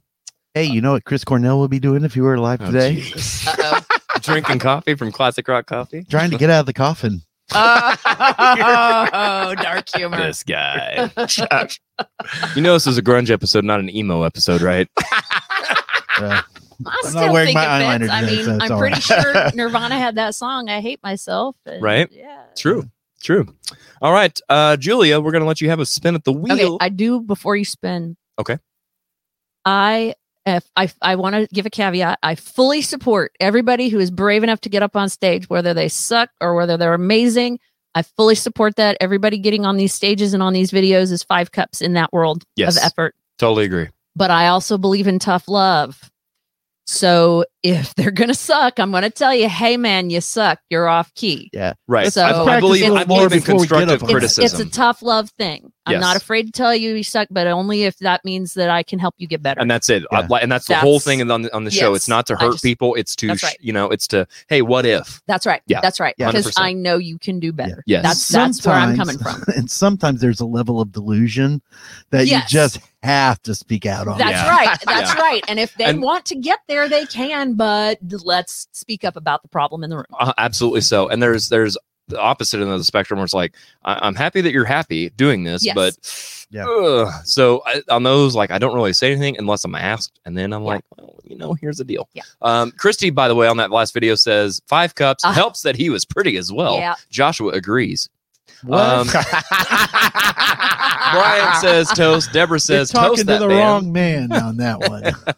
Hey, 0.55 0.65
you 0.65 0.81
know 0.81 0.93
what 0.93 1.05
Chris 1.05 1.23
Cornell 1.25 1.61
would 1.61 1.71
be 1.71 1.79
doing 1.79 2.03
if 2.05 2.15
he 2.15 2.21
were 2.21 2.35
alive 2.35 2.59
Oh, 2.63 2.67
today? 2.73 3.05
Drinking 4.21 4.59
coffee 4.59 4.95
from 4.97 5.13
Classic 5.13 5.47
Rock 5.47 5.67
Coffee. 5.67 6.05
Trying 6.11 6.31
to 6.33 6.37
get 6.39 6.51
out 6.51 6.61
of 6.61 6.67
the 6.67 6.73
coffin. 6.73 7.23
Oh, 7.55 9.55
dark 9.61 9.89
humor. 9.95 10.17
This 10.19 10.43
guy. 10.43 11.11
you 12.55 12.63
know, 12.63 12.75
this 12.75 12.87
is 12.87 12.99
a 12.99 13.03
grunge 13.03 13.31
episode, 13.31 13.65
not 13.65 13.81
an 13.81 13.95
emo 13.95 14.23
episode, 14.23 14.61
right? 14.63 14.89
Uh, 16.21 16.43
I 16.85 16.97
I'm 17.05 17.11
still 17.11 17.21
not 17.27 17.33
wearing 17.33 17.47
think 17.47 17.55
my 17.59 17.95
it 17.95 17.99
fits. 18.01 18.11
eyeliner 18.11 18.13
I 18.13 18.21
today, 18.23 18.37
mean, 18.37 18.45
so 18.45 18.55
it's 18.57 18.71
I'm 18.73 18.79
pretty 18.81 18.95
right. 18.95 19.03
sure 19.05 19.51
Nirvana 19.55 19.97
had 19.97 20.17
that 20.17 20.35
song. 20.35 20.69
I 20.69 20.81
hate 20.81 20.99
myself. 21.01 21.55
and- 21.65 21.81
Right? 21.81 22.09
Yeah. 22.11 22.43
True. 22.57 22.91
True. 23.23 23.47
All 24.03 24.13
right, 24.13 24.37
uh, 24.49 24.77
Julia, 24.79 25.21
we're 25.21 25.31
gonna 25.31 25.45
let 25.45 25.61
you 25.61 25.69
have 25.71 25.79
a 25.79 25.87
spin 25.87 26.17
at 26.17 26.25
the 26.25 26.33
wheel. 26.33 26.55
Okay, 26.55 26.65
wheel. 26.65 26.77
I 26.81 26.89
do 26.89 27.21
before 27.21 27.55
you 27.55 27.65
spin. 27.65 28.17
Okay. 28.37 28.59
I 29.65 30.15
if 30.49 30.65
I 30.77 30.91
I 31.03 31.15
want 31.17 31.35
to 31.37 31.47
give 31.53 31.67
a 31.67 31.71
caveat. 31.71 32.19
I 32.23 32.35
fully 32.35 32.83
support 32.83 33.33
everybody 33.41 33.89
who 33.89 33.99
is 33.99 34.11
brave 34.11 34.43
enough 34.43 34.61
to 34.63 34.69
get 34.69 34.83
up 34.83 34.97
on 34.97 35.09
stage, 35.09 35.49
whether 35.49 35.73
they 35.75 35.89
suck 35.89 36.31
or 36.41 36.55
whether 36.55 36.77
they're 36.77 36.95
amazing. 36.95 37.59
I 37.95 38.03
fully 38.03 38.35
support 38.35 38.77
that. 38.77 38.97
Everybody 39.01 39.39
getting 39.39 39.65
on 39.65 39.77
these 39.77 39.93
stages 39.95 40.35
and 40.35 40.43
on 40.43 40.53
these 40.53 40.71
videos 40.71 41.11
is 41.11 41.23
five 41.23 41.53
cups 41.53 41.81
in 41.81 41.95
that 41.95 42.13
world 42.13 42.45
Yes. 42.57 42.77
of 42.77 42.83
effort. 42.85 43.15
totally 43.39 43.65
agree. 43.65 43.89
But 44.17 44.31
I 44.31 44.49
also 44.49 44.79
believe 44.79 45.07
in 45.07 45.19
tough 45.19 45.47
love. 45.49 46.11
So 46.91 47.45
if 47.63 47.95
they're 47.97 48.11
gonna 48.11 48.33
suck, 48.33 48.81
I'm 48.81 48.91
gonna 48.91 49.11
tell 49.11 49.35
you, 49.35 49.47
hey 49.47 49.77
man, 49.77 50.09
you 50.09 50.23
suck. 50.23 50.59
You're 50.71 50.89
off 50.89 51.13
key. 51.15 51.51
Yeah, 51.53 51.75
right. 51.87 52.11
So- 52.11 52.23
I, 52.23 52.57
I 52.57 52.61
believe. 52.61 52.83
a 52.83 52.87
I 52.87 52.89
little 52.91 53.07
believe 53.07 53.33
in 53.33 53.39
before 53.41 53.55
we 53.57 53.59
constructive 53.67 54.03
up 54.03 54.03
on 54.05 54.09
it. 54.09 54.25
It's, 54.25 54.35
criticism. 54.37 54.61
it's 54.67 54.75
a 54.75 54.75
tough 54.75 55.03
love 55.03 55.29
thing. 55.33 55.71
I'm 55.85 55.93
Yes. 55.93 56.01
not 56.03 56.17
afraid 56.17 56.47
to 56.47 56.53
tell 56.53 56.75
you 56.75 56.95
you 56.95 57.03
suck, 57.03 57.29
but 57.31 57.47
only 57.47 57.85
if 57.85 57.99
that 57.99 58.25
means 58.25 58.55
that 58.55 58.69
I 58.71 58.83
can 58.83 58.99
help 58.99 59.15
you 59.19 59.27
get 59.27 59.43
better. 59.43 59.61
and 59.61 59.71
that's 59.71 59.89
it. 59.91 60.03
Yeah. 60.13 60.21
Uh, 60.21 60.29
I- 60.35 60.41
and 60.41 60.51
that's 60.51 60.67
the 60.67 60.77
whole 60.77 60.99
thing 60.99 61.21
on 61.31 61.43
the, 61.43 61.55
on 61.55 61.65
the 61.65 61.71
show. 61.71 61.93
It's 61.95 62.09
not 62.09 62.27
to 62.29 62.37
hurt 62.37 62.53
just- 62.53 62.65
people. 62.65 62.95
It's 62.95 63.15
to, 63.17 63.29
right. 63.29 63.57
you 63.61 63.73
know, 63.75 63.91
it's 63.91 64.07
to, 64.09 64.27
hey, 64.49 64.63
what 64.63 64.87
if? 64.87 65.21
That's 65.27 65.45
right. 65.45 65.61
Yeah. 65.67 65.83
That's 65.83 66.01
right. 66.01 66.15
Yeah. 66.17 66.31
Because 66.31 66.47
100%. 66.53 66.53
I 66.63 66.73
know 66.73 66.97
you 66.97 67.19
can 67.19 67.39
do 67.39 67.53
better. 67.53 67.83
Yes. 67.87 68.03
That's 68.03 68.29
that's 68.29 68.67
where 68.67 68.77
I'm 68.77 68.97
coming 68.97 69.19
from. 69.19 69.43
And 69.57 69.71
sometimes 69.71 70.21
there's 70.23 70.41
a 70.41 70.47
level 70.47 70.81
of 70.81 70.93
delusion 70.93 71.61
that 72.11 72.27
Yes. 72.27 72.51
you 72.53 72.59
just 72.59 72.79
have 73.03 73.41
to 73.43 73.55
speak 73.55 73.87
out 73.87 74.09
on. 74.09 74.19
That's 74.19 74.33
Yeah. 74.33 74.49
right. 74.51 74.79
That's 74.87 75.15
Yeah. 75.15 75.21
right. 75.21 75.45
And 75.49 75.59
if 75.61 75.75
they 75.77 75.85
And- 75.85 76.03
want 76.03 76.25
to 76.27 76.35
get 76.37 76.59
there, 76.69 76.89
they 76.89 77.07
can. 77.07 77.55
But 77.55 77.99
let's 78.25 78.69
speak 78.73 79.05
up 79.05 79.17
about 79.17 79.43
the 79.43 79.49
problem 79.49 79.85
in 79.85 79.91
the 79.91 79.97
room. 79.97 80.07
Uh, 80.19 80.33
absolutely 80.39 80.81
so. 80.81 81.09
And 81.09 81.23
there's 81.23 81.49
there's 81.49 81.77
the 82.09 82.19
opposite 82.19 82.59
end 82.61 82.71
of 82.71 82.79
the 82.79 82.85
spectrum 82.85 83.19
where 83.19 83.25
it's 83.25 83.35
like 83.35 83.55
I- 83.85 83.99
I'm 84.07 84.15
happy 84.15 84.41
that 84.41 84.51
you're 84.53 84.65
happy 84.65 85.11
doing 85.11 85.45
this, 85.45 85.65
Yes. 85.65 85.75
but 85.75 85.97
Yeah. 86.51 86.65
ugh. 86.67 87.13
so 87.25 87.63
I, 87.67 87.83
on 87.91 88.03
those 88.03 88.35
like 88.35 88.51
I 88.51 88.59
don't 88.59 88.75
really 88.75 88.95
say 88.95 89.13
anything 89.13 89.37
unless 89.39 89.65
I'm 89.65 89.75
asked, 89.75 90.19
and 90.25 90.37
then 90.37 90.53
I'm 90.55 90.63
Yeah. 90.63 90.69
like, 90.69 90.85
well, 90.97 91.15
you 91.25 91.37
know, 91.37 91.53
here's 91.55 91.77
the 91.77 91.85
deal. 91.85 92.09
Yeah. 92.15 92.23
Um, 92.41 92.73
Christy, 92.73 93.11
by 93.11 93.29
the 93.29 93.35
way, 93.35 93.47
on 93.47 93.59
that 93.59 93.71
last 93.71 93.93
video 93.95 94.15
says 94.15 94.61
five 94.67 94.95
cups 94.95 95.23
Ah. 95.25 95.33
helps 95.33 95.61
that 95.63 95.77
he 95.77 95.91
was 95.91 96.05
pretty 96.07 96.37
as 96.39 96.51
well. 96.51 96.77
Yeah. 96.79 96.95
Joshua 97.11 97.53
agrees. 97.53 98.09
What? 98.65 98.81
Um, 98.81 99.07
Brian 101.13 101.61
says 101.61 101.89
toast. 101.91 102.33
Deborah 102.33 102.55
You're 102.55 102.59
says 102.59 102.91
talking 102.91 103.11
toast 103.11 103.21
to 103.29 103.39
the 103.39 103.49
man. 103.49 103.59
wrong 103.59 103.93
man 103.93 104.33
on 104.33 104.57
that 104.59 104.81
one. 104.81 105.05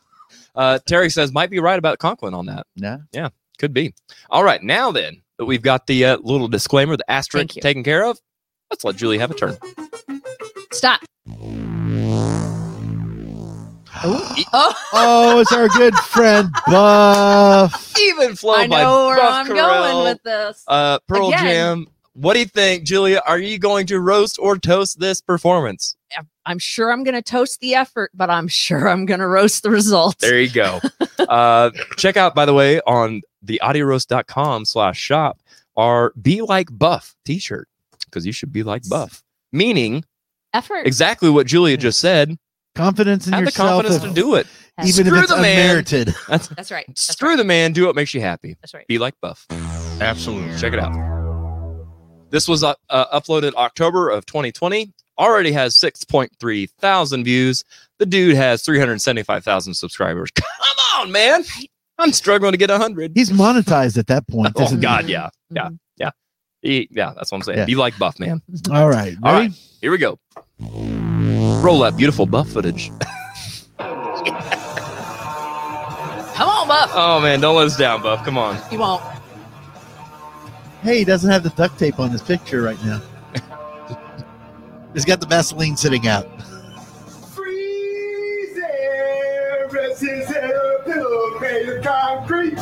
Uh, 0.52 0.80
Terry 0.84 1.10
says 1.10 1.32
might 1.32 1.48
be 1.48 1.60
right 1.60 1.78
about 1.78 2.00
Conklin 2.00 2.34
on 2.34 2.46
that. 2.46 2.66
yeah. 2.74 2.98
Yeah, 3.12 3.28
could 3.58 3.72
be. 3.72 3.94
All 4.30 4.42
right, 4.42 4.60
now 4.60 4.90
then 4.90 5.22
that 5.38 5.44
we've 5.44 5.62
got 5.62 5.86
the 5.86 6.04
uh, 6.04 6.16
little 6.18 6.48
disclaimer, 6.48 6.96
the 6.96 7.08
asterisk 7.10 7.50
taken 7.60 7.84
care 7.84 8.04
of, 8.04 8.18
let's 8.68 8.82
let 8.84 8.96
Julie 8.96 9.18
have 9.18 9.30
a 9.30 9.34
turn. 9.34 9.56
Stop. 10.72 11.00
Oh, 14.02 14.34
Oh, 14.92 15.40
it's 15.40 15.52
our 15.52 15.68
good 15.68 15.94
friend 15.94 16.50
Buff. 16.66 17.94
Even 17.98 18.34
flow 18.34 18.54
I 18.54 18.66
by 18.66 18.82
know 18.82 19.06
where 19.06 19.16
Buff 19.18 19.34
I'm 19.34 19.46
Carell. 19.46 19.92
going 19.92 20.04
with 20.04 20.22
this. 20.24 20.64
uh, 20.66 20.98
Pearl 21.06 21.28
Again. 21.28 21.44
Jam. 21.44 21.86
What 22.14 22.34
do 22.34 22.40
you 22.40 22.46
think, 22.46 22.84
Julia? 22.84 23.22
Are 23.26 23.38
you 23.38 23.58
going 23.58 23.86
to 23.86 24.00
roast 24.00 24.38
or 24.40 24.58
toast 24.58 24.98
this 24.98 25.20
performance? 25.20 25.96
I'm 26.44 26.58
sure 26.58 26.92
I'm 26.92 27.04
going 27.04 27.14
to 27.14 27.22
toast 27.22 27.60
the 27.60 27.74
effort, 27.76 28.10
but 28.14 28.30
I'm 28.30 28.48
sure 28.48 28.88
I'm 28.88 29.06
going 29.06 29.20
to 29.20 29.28
roast 29.28 29.62
the 29.62 29.70
results. 29.70 30.16
There 30.20 30.40
you 30.40 30.50
go. 30.50 30.80
uh, 31.18 31.70
check 31.96 32.16
out, 32.16 32.34
by 32.34 32.44
the 32.46 32.54
way, 32.54 32.80
on 32.80 33.22
the 33.42 33.60
audioroast.com 33.62 34.64
slash 34.64 34.98
shop 34.98 35.38
our 35.76 36.12
Be 36.20 36.42
Like 36.42 36.68
Buff 36.76 37.14
t-shirt 37.24 37.68
because 38.06 38.26
you 38.26 38.32
should 38.32 38.52
be 38.52 38.62
like 38.62 38.82
Buff. 38.88 39.22
Meaning 39.52 40.04
effort. 40.52 40.86
exactly 40.86 41.30
what 41.30 41.46
Julia 41.46 41.76
just 41.76 42.00
said. 42.00 42.36
Confidence 42.74 43.26
in 43.26 43.32
Have 43.32 43.42
the 43.42 43.46
yourself, 43.46 43.82
confidence 43.84 44.02
to 44.02 44.12
do 44.12 44.34
it. 44.34 44.46
even 44.84 45.06
Screw 45.06 45.18
if 45.18 45.24
it's 45.24 45.32
the 45.32 45.40
man. 45.40 45.60
unmerited. 45.60 46.14
That's 46.28 46.48
That's 46.48 46.70
right. 46.70 46.84
That's 46.88 47.02
screw 47.02 47.30
right. 47.30 47.36
the 47.36 47.44
man. 47.44 47.72
Do 47.72 47.86
what 47.86 47.96
makes 47.96 48.14
you 48.14 48.20
happy. 48.20 48.56
That's 48.60 48.74
right. 48.74 48.86
Be 48.86 48.98
like 48.98 49.14
Buff. 49.20 49.46
Absolutely. 50.00 50.56
Check 50.58 50.72
it 50.72 50.78
out. 50.78 51.19
This 52.30 52.46
was 52.48 52.62
uh, 52.64 52.74
uh, 52.88 53.18
uploaded 53.20 53.54
October 53.54 54.08
of 54.08 54.24
2020. 54.26 54.92
Already 55.18 55.52
has 55.52 55.76
6.3 55.76 56.70
thousand 56.78 57.24
views. 57.24 57.64
The 57.98 58.06
dude 58.06 58.36
has 58.36 58.62
375,000 58.62 59.74
subscribers. 59.74 60.30
Come 60.34 60.46
on, 61.00 61.12
man. 61.12 61.44
I'm 61.98 62.12
struggling 62.12 62.52
to 62.52 62.58
get 62.58 62.70
100. 62.70 63.12
He's 63.14 63.30
monetized 63.30 63.98
at 63.98 64.06
that 64.06 64.26
point. 64.26 64.52
Oh, 64.56 64.62
isn't 64.62 64.78
he? 64.78 64.82
God, 64.82 65.08
yeah. 65.08 65.28
Yeah. 65.50 65.68
Mhm. 65.68 65.78
Yeah. 65.98 66.10
He- 66.62 66.88
yeah, 66.90 67.12
that's 67.14 67.30
what 67.30 67.38
I'm 67.38 67.42
saying. 67.42 67.58
Yeah. 67.58 67.64
Be 67.66 67.74
like 67.74 67.98
Buff, 67.98 68.18
man. 68.18 68.40
All 68.70 68.88
right. 68.88 69.16
All 69.22 69.32
ready? 69.34 69.48
right. 69.48 69.58
Here 69.82 69.90
we 69.90 69.98
go. 69.98 70.18
Roll 70.60 71.80
that 71.80 71.96
beautiful 71.98 72.24
Buff 72.26 72.48
footage. 72.48 72.90
Come 76.34 76.48
on, 76.48 76.68
Buff. 76.68 76.90
Oh, 76.94 77.20
man. 77.20 77.40
Don't 77.40 77.56
let 77.56 77.66
us 77.66 77.76
down, 77.76 78.00
Buff. 78.02 78.24
Come 78.24 78.38
on. 78.38 78.58
You 78.72 78.78
won't. 78.78 79.02
Hey, 80.82 80.98
he 80.98 81.04
doesn't 81.04 81.30
have 81.30 81.42
the 81.42 81.50
duct 81.50 81.78
tape 81.78 81.98
on 82.00 82.10
his 82.10 82.22
picture 82.22 82.62
right 82.62 82.82
now. 82.84 83.00
He's 84.94 85.04
got 85.04 85.20
the 85.20 85.26
Vaseline 85.26 85.76
sitting 85.76 86.08
out. 86.08 86.26
Freezing, 87.34 88.64
rest 89.70 90.00
his 90.00 90.26
head 90.26 90.50
on 90.50 90.80
a 90.80 90.84
pillow 90.84 91.38
made 91.40 91.68
of 91.68 91.84
concrete. 91.84 92.58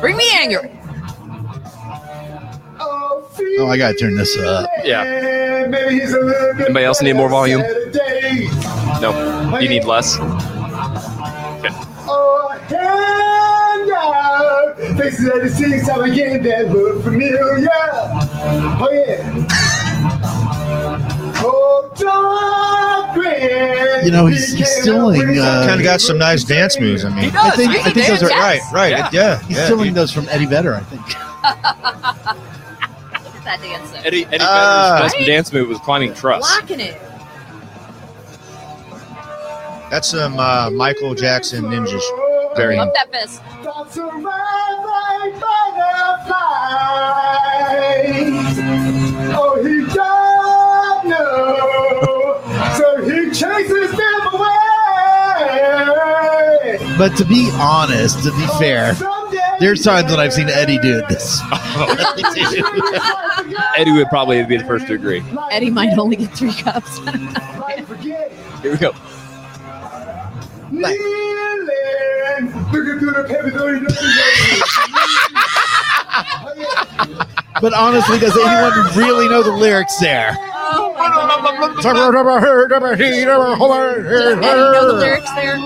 Bring 0.00 0.16
me 0.16 0.30
anger. 0.34 0.70
Oh, 2.78 3.26
Oh, 3.58 3.68
I 3.68 3.78
gotta 3.78 3.94
turn 3.96 4.16
this 4.16 4.36
uh, 4.36 4.64
up. 4.64 4.70
Yeah. 4.84 5.66
Maybe 5.68 5.98
he's 6.00 6.12
a 6.12 6.20
little 6.20 6.54
bit 6.54 6.66
Anybody 6.66 6.84
else 6.84 7.00
need 7.00 7.14
more 7.14 7.30
volume? 7.30 7.62
Saturday. 7.62 8.48
No. 9.00 9.58
You 9.58 9.68
need 9.68 9.84
less? 9.84 10.18
Oh, 12.08 12.58
hand 12.68 13.25
out. 14.14 14.76
Faces 14.98 15.24
that 15.26 15.42
it 15.44 15.50
seems 15.52 15.88
time 15.88 16.02
again 16.02 16.42
that 16.44 16.70
look 16.70 17.02
familiar. 17.02 17.66
Oh, 18.78 18.90
yeah. 18.92 19.46
Oh, 21.38 21.90
dark. 21.98 23.16
You 24.04 24.10
know, 24.12 24.26
he's- 24.26 24.52
he's 24.52 24.70
stealing, 24.82 25.38
uh, 25.38 25.64
kind 25.66 25.80
of 25.80 25.84
got 25.84 26.00
some 26.00 26.18
nice 26.18 26.44
dance 26.44 26.78
moves. 26.78 27.04
I 27.04 27.10
He 27.10 27.14
mean, 27.22 27.30
does. 27.32 27.44
I 27.44 27.50
think- 27.56 27.72
He 27.72 27.78
I 27.80 27.90
think 27.90 28.06
those 28.06 28.22
are- 28.22 28.28
dance. 28.28 28.42
right, 28.42 28.60
right, 28.72 28.90
Yeah. 28.92 29.08
yeah, 29.12 29.38
He's 29.48 29.56
yeah. 29.56 29.64
stealing 29.64 29.94
those 29.94 30.12
from 30.12 30.28
Eddie 30.30 30.46
Vedder, 30.46 30.74
I 30.76 30.80
think. 30.80 31.02
Look 31.06 31.14
at 31.44 31.54
that 33.44 33.60
dancer. 33.62 33.98
Eddie, 34.04 34.26
Eddie 34.26 34.36
Ah. 34.40 34.96
Vedder's 34.98 35.12
best 35.14 35.26
dance 35.26 35.52
move 35.52 35.68
was 35.68 35.78
climbing 35.78 36.14
truss. 36.14 36.42
Locking 36.42 36.80
it. 36.80 37.00
That's 39.90 40.08
some 40.08 40.38
uh, 40.38 40.70
Michael 40.70 41.14
Jackson 41.14 41.64
ninjas. 41.64 42.02
Very. 42.56 42.78
Up 42.78 42.92
that 42.94 43.12
fist. 43.12 43.42
Thoughts 43.62 43.98
arrive 43.98 44.22
like 44.24 45.40
butterflies. 45.40 46.36
Oh, 49.38 49.62
he 49.62 49.84
don't 49.94 51.08
know. 51.08 52.40
So 52.76 53.04
he 53.04 53.30
chases 53.30 53.90
them 53.90 54.20
away. 54.32 54.56
But 56.98 57.14
to 57.18 57.24
be 57.26 57.50
honest, 57.54 58.22
to 58.24 58.30
be 58.30 58.46
oh, 58.48 58.58
fair, 58.58 58.94
there's 59.60 59.82
times 59.82 60.10
when 60.10 60.18
I've 60.18 60.32
seen 60.32 60.48
Eddie 60.48 60.78
do 60.78 61.02
this. 61.08 61.40
Eddie 63.76 63.92
would 63.92 64.08
probably 64.08 64.42
be 64.44 64.56
the 64.56 64.64
first 64.64 64.86
to 64.86 64.94
agree. 64.94 65.22
Eddie 65.50 65.70
might 65.70 65.98
only 65.98 66.16
get 66.16 66.30
three 66.30 66.54
cups. 66.54 66.98
Here 68.62 68.72
we 68.72 68.78
go. 68.78 68.94
But 77.60 77.72
honestly, 77.72 78.18
does 78.18 78.36
anyone 78.36 78.94
really 78.96 79.28
know 79.30 79.42
the 79.42 79.50
lyrics 79.50 79.96
there? 79.98 80.36
Oh 80.38 80.92
know 84.72 84.92
the 84.92 84.98
lyrics 85.00 85.30
there. 85.34 85.56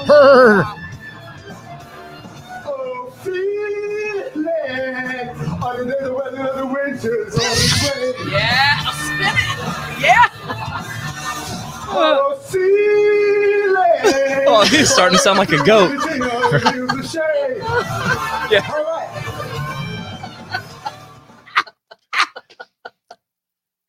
Yeah, 8.31 8.91
spin 8.93 9.37
it. 9.37 10.01
Yeah. 10.01 10.29
Oh, 11.93 12.39
see. 12.45 13.40
Oh, 14.53 14.65
he's 14.65 14.91
starting 14.91 15.17
to 15.17 15.23
sound 15.23 15.39
like 15.39 15.53
a 15.53 15.63
goat. 15.63 15.93
yeah. 18.51 18.67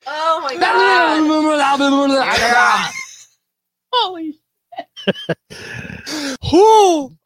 Oh 0.05 0.39
my 0.43 0.55
god. 0.55 0.61
Holy 3.93 4.37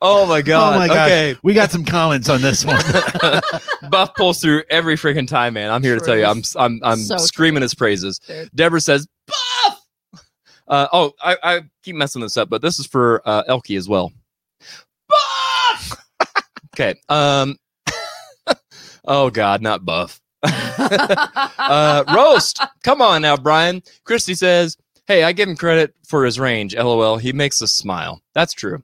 oh 0.01 0.25
my 0.27 0.41
god. 0.41 0.75
oh 0.75 0.79
my 0.79 0.87
god. 0.87 1.05
Okay. 1.07 1.35
We 1.43 1.53
got 1.53 1.71
some 1.71 1.85
comments 1.85 2.29
on 2.29 2.41
this 2.41 2.65
one. 2.65 2.81
Buff 3.89 4.13
pulls 4.15 4.41
through 4.41 4.63
every 4.69 4.95
freaking 4.95 5.27
time, 5.27 5.53
man. 5.53 5.71
I'm 5.71 5.83
here 5.83 5.97
to 5.97 6.05
tell 6.05 6.17
you, 6.17 6.25
I'm 6.25 6.41
I'm 6.55 6.79
I'm 6.83 6.97
So 6.99 7.15
true. 7.17 7.25
screaming 7.25 7.61
his 7.61 7.75
praises. 7.75 8.19
Deborah 8.53 8.81
says, 8.81 9.07
Buff. 9.27 9.35
Uh, 10.67 10.87
oh, 10.91 11.13
I, 11.21 11.37
I 11.43 11.61
keep 11.83 11.95
messing 11.95 12.21
this 12.21 12.37
up, 12.37 12.49
but 12.49 12.61
this 12.61 12.79
is 12.79 12.87
for 12.87 13.21
uh, 13.25 13.43
Elkie 13.49 13.77
as 13.77 13.87
well. 13.87 14.11
Buff. 15.07 16.05
okay. 16.73 16.95
Um. 17.09 17.57
oh 19.05 19.29
God, 19.29 19.61
not 19.61 19.85
Buff. 19.85 20.21
uh, 20.43 22.03
roast. 22.13 22.61
Come 22.83 23.01
on 23.01 23.21
now, 23.21 23.37
Brian. 23.37 23.81
Christy 24.03 24.35
says, 24.35 24.77
"Hey, 25.07 25.23
I 25.23 25.31
give 25.31 25.49
him 25.49 25.55
credit 25.55 25.93
for 26.07 26.25
his 26.25 26.39
range. 26.39 26.75
LOL. 26.75 27.17
He 27.17 27.33
makes 27.33 27.61
us 27.61 27.71
smile. 27.71 28.21
That's 28.33 28.53
true." 28.53 28.83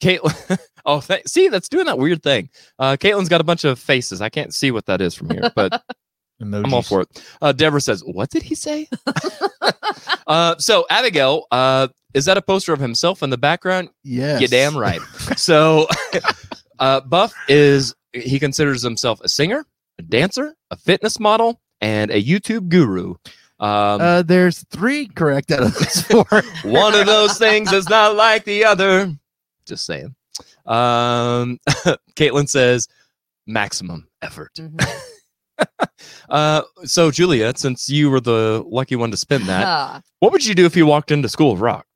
Caitlin. 0.00 0.58
oh, 0.86 1.00
th- 1.00 1.26
see, 1.26 1.48
that's 1.48 1.68
doing 1.68 1.86
that 1.86 1.98
weird 1.98 2.22
thing. 2.22 2.50
Uh, 2.78 2.96
Caitlin's 2.98 3.28
got 3.28 3.40
a 3.40 3.44
bunch 3.44 3.64
of 3.64 3.78
faces. 3.78 4.20
I 4.20 4.28
can't 4.28 4.54
see 4.54 4.70
what 4.70 4.86
that 4.86 5.00
is 5.00 5.14
from 5.14 5.30
here, 5.30 5.50
but 5.54 5.82
I'm 6.40 6.72
all 6.72 6.82
for 6.82 7.00
it. 7.02 7.22
Uh, 7.42 7.52
Deborah 7.52 7.80
says, 7.80 8.02
"What 8.04 8.30
did 8.30 8.42
he 8.42 8.54
say?" 8.54 8.88
uh, 10.26 10.56
so 10.58 10.86
Abigail, 10.90 11.46
uh, 11.50 11.88
is 12.14 12.24
that 12.26 12.36
a 12.36 12.42
poster 12.42 12.72
of 12.72 12.78
himself 12.80 13.22
in 13.22 13.30
the 13.30 13.38
background? 13.38 13.88
yes. 14.04 14.40
You 14.40 14.48
damn 14.48 14.76
right. 14.76 15.00
so, 15.36 15.86
uh, 16.78 17.00
Buff 17.00 17.34
is 17.48 17.94
he 18.12 18.38
considers 18.38 18.82
himself 18.82 19.20
a 19.22 19.28
singer, 19.28 19.64
a 19.98 20.02
dancer, 20.02 20.54
a 20.70 20.76
fitness 20.76 21.18
model, 21.20 21.60
and 21.80 22.10
a 22.10 22.22
YouTube 22.22 22.68
guru. 22.68 23.14
Um, 23.60 24.00
Uh, 24.00 24.22
there's 24.22 24.64
three 24.70 25.08
correct 25.08 25.50
out 25.50 25.62
of 25.64 25.74
those 25.74 26.02
four. 26.02 26.42
one 26.64 26.94
of 26.94 27.06
those 27.06 27.36
things 27.38 27.72
is 27.72 27.88
not 27.88 28.14
like 28.14 28.44
the 28.44 28.64
other. 28.64 29.12
Just 29.66 29.84
saying. 29.84 30.14
Um, 30.64 31.58
Caitlin 32.14 32.48
says 32.48 32.86
maximum 33.46 34.06
effort. 34.22 34.52
uh, 36.28 36.62
so 36.84 37.10
Juliet, 37.10 37.58
since 37.58 37.88
you 37.88 38.10
were 38.10 38.20
the 38.20 38.64
lucky 38.66 38.96
one 38.96 39.10
to 39.10 39.16
spin 39.16 39.46
that, 39.46 39.64
what 40.20 40.32
would 40.32 40.44
you 40.44 40.54
do 40.54 40.66
if 40.66 40.76
you 40.76 40.86
walked 40.86 41.10
into 41.10 41.28
School 41.28 41.52
of 41.52 41.60
Rock? 41.60 41.86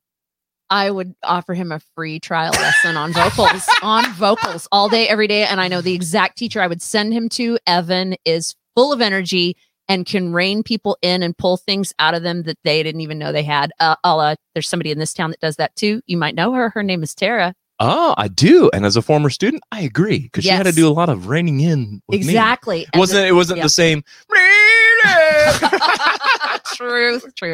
I 0.69 0.89
would 0.89 1.13
offer 1.23 1.53
him 1.53 1.71
a 1.71 1.79
free 1.95 2.19
trial 2.19 2.51
lesson 2.53 2.97
on 2.97 3.13
vocals, 3.13 3.67
on 3.83 4.11
vocals 4.13 4.67
all 4.71 4.89
day, 4.89 5.07
every 5.07 5.27
day. 5.27 5.43
And 5.43 5.61
I 5.61 5.67
know 5.67 5.81
the 5.81 5.93
exact 5.93 6.37
teacher 6.37 6.61
I 6.61 6.67
would 6.67 6.81
send 6.81 7.13
him 7.13 7.29
to. 7.29 7.59
Evan 7.67 8.15
is 8.25 8.55
full 8.75 8.91
of 8.91 9.01
energy 9.01 9.55
and 9.87 10.05
can 10.05 10.33
rein 10.33 10.63
people 10.63 10.97
in 11.01 11.21
and 11.21 11.37
pull 11.37 11.57
things 11.57 11.93
out 11.99 12.15
of 12.15 12.23
them 12.23 12.43
that 12.43 12.57
they 12.63 12.81
didn't 12.81 13.01
even 13.01 13.19
know 13.19 13.31
they 13.31 13.43
had. 13.43 13.71
Uh, 13.79 13.95
a 14.03 14.15
la- 14.15 14.35
there's 14.55 14.69
somebody 14.69 14.91
in 14.91 14.97
this 14.97 15.13
town 15.13 15.29
that 15.29 15.41
does 15.41 15.57
that 15.57 15.75
too. 15.75 16.01
You 16.07 16.17
might 16.17 16.35
know 16.35 16.53
her. 16.53 16.69
Her 16.69 16.81
name 16.81 17.03
is 17.03 17.13
Tara. 17.13 17.53
Oh, 17.85 18.15
I 18.17 18.29
do. 18.29 18.71
And 18.73 18.85
as 18.85 18.95
a 18.95 19.01
former 19.01 19.29
student, 19.29 19.61
I 19.69 19.81
agree 19.81 20.19
because 20.19 20.45
she 20.45 20.49
had 20.49 20.63
to 20.63 20.71
do 20.71 20.87
a 20.87 20.93
lot 20.93 21.09
of 21.09 21.27
reining 21.27 21.59
in. 21.59 22.01
With. 22.07 22.15
Exactly. 22.15 22.87
It 22.93 22.97
wasn't 22.97 23.27
it 23.27 23.33
wasn't 23.33 23.57
yeah. 23.57 23.63
the 23.63 23.69
same? 23.69 24.03
true, 26.75 27.19
true. 27.35 27.53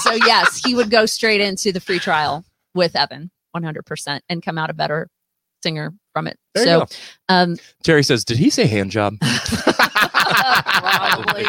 so 0.00 0.12
yes, 0.24 0.62
he 0.64 0.76
would 0.76 0.88
go 0.88 1.04
straight 1.04 1.40
into 1.40 1.72
the 1.72 1.80
free 1.80 1.98
trial 1.98 2.44
with 2.74 2.94
Evan, 2.94 3.32
100%, 3.56 4.20
and 4.28 4.40
come 4.40 4.56
out 4.56 4.70
a 4.70 4.74
better 4.74 5.08
singer 5.64 5.92
from 6.12 6.28
it. 6.28 6.38
There 6.54 6.64
so, 6.64 6.86
um, 7.28 7.56
Terry 7.82 8.04
says, 8.04 8.24
"Did 8.24 8.38
he 8.38 8.50
say 8.50 8.66
hand 8.66 8.92
job?" 8.92 9.14
probably. 10.78 11.46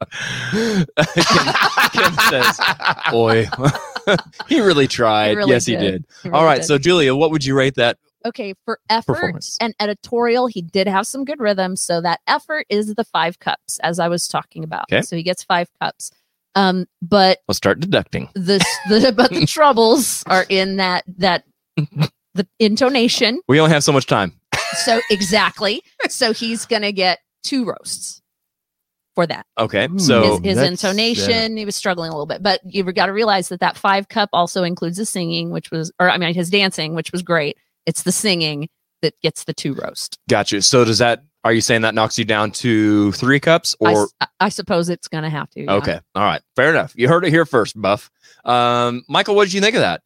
Kim, 0.50 0.86
Kim 1.92 2.14
says, 2.30 2.60
"Boy, 3.10 3.46
he 4.48 4.60
really 4.60 4.86
tried. 4.86 5.36
really 5.36 5.52
yes, 5.52 5.66
he 5.66 5.76
did. 5.76 5.80
did. 5.80 6.06
He 6.22 6.28
really 6.30 6.44
right, 6.44 6.56
did. 6.56 6.66
so 6.66 6.78
Julia, 6.78 7.14
what 7.14 7.30
would 7.30 7.44
you 7.44 7.56
rate 7.56 7.74
that? 7.76 7.98
Okay, 8.24 8.54
for 8.64 8.78
effort 8.90 9.44
and 9.60 9.74
editorial, 9.80 10.46
he 10.46 10.60
did 10.60 10.86
have 10.86 11.06
some 11.06 11.24
good 11.24 11.40
rhythm. 11.40 11.76
So 11.76 12.00
that 12.02 12.20
effort 12.26 12.66
is 12.68 12.94
the 12.94 13.04
five 13.04 13.38
cups, 13.38 13.78
as 13.82 13.98
I 13.98 14.08
was 14.08 14.28
talking 14.28 14.62
about. 14.62 14.84
Okay. 14.92 15.02
So 15.02 15.16
he 15.16 15.22
gets 15.22 15.42
five 15.42 15.68
cups. 15.80 16.10
Um, 16.54 16.86
but 17.00 17.38
Let's 17.48 17.58
start 17.58 17.80
deducting. 17.80 18.28
the 18.34 18.64
the 18.88 19.12
but 19.16 19.30
the 19.30 19.46
troubles 19.46 20.22
are 20.26 20.44
in 20.48 20.76
that 20.76 21.04
that 21.18 21.44
the 22.34 22.46
intonation. 22.58 23.40
We 23.48 23.60
only 23.60 23.72
have 23.72 23.84
so 23.84 23.92
much 23.92 24.06
time. 24.06 24.32
So 24.84 25.00
exactly. 25.10 25.82
so 26.08 26.32
he's 26.32 26.66
gonna 26.66 26.92
get 26.92 27.20
two 27.42 27.64
roasts 27.64 28.20
for 29.20 29.26
that. 29.26 29.44
Okay, 29.58 29.88
so 29.98 30.22
his, 30.22 30.40
his 30.44 30.56
that's- 30.56 30.70
intonation, 30.70 31.56
he 31.56 31.64
was 31.64 31.76
struggling 31.76 32.08
a 32.08 32.12
little 32.12 32.26
bit, 32.26 32.42
but 32.42 32.60
you've 32.64 32.92
got 32.94 33.06
to 33.06 33.12
realize 33.12 33.48
that 33.50 33.60
that 33.60 33.76
five 33.76 34.08
cup 34.08 34.30
also 34.32 34.62
includes 34.62 34.96
the 34.96 35.04
singing, 35.04 35.50
which 35.50 35.70
was, 35.70 35.92
or 36.00 36.10
I 36.10 36.16
mean, 36.18 36.32
his 36.34 36.48
dancing, 36.50 36.94
which 36.94 37.12
was 37.12 37.22
great. 37.22 37.56
It's 37.86 38.02
the 38.02 38.12
singing 38.12 38.68
that 39.02 39.14
gets 39.22 39.44
the 39.44 39.52
two 39.54 39.74
roast. 39.74 40.18
Gotcha. 40.28 40.62
So 40.62 40.84
does 40.84 40.98
that? 40.98 41.24
Are 41.42 41.52
you 41.54 41.62
saying 41.62 41.82
that 41.82 41.94
knocks 41.94 42.18
you 42.18 42.24
down 42.26 42.50
to 42.52 43.12
three 43.12 43.40
cups 43.40 43.74
I, 43.84 43.92
or? 43.94 44.02
s- 44.04 44.12
I- 44.20 44.26
I 44.42 44.48
suppose 44.50 44.88
it's 44.90 45.08
going 45.08 45.24
to 45.24 45.30
have 45.30 45.48
to. 45.50 45.62
yeah. 45.62 45.72
Okay, 45.74 45.98
all 46.14 46.22
right, 46.22 46.42
fair 46.56 46.70
enough. 46.70 46.92
You 46.96 47.08
heard 47.08 47.24
it 47.24 47.30
here 47.30 47.44
first, 47.46 47.80
Buff. 47.80 48.10
Um, 48.44 49.02
Michael, 49.08 49.34
what 49.34 49.44
did 49.44 49.52
you 49.54 49.60
think 49.60 49.74
of 49.74 49.80
that? 49.82 50.02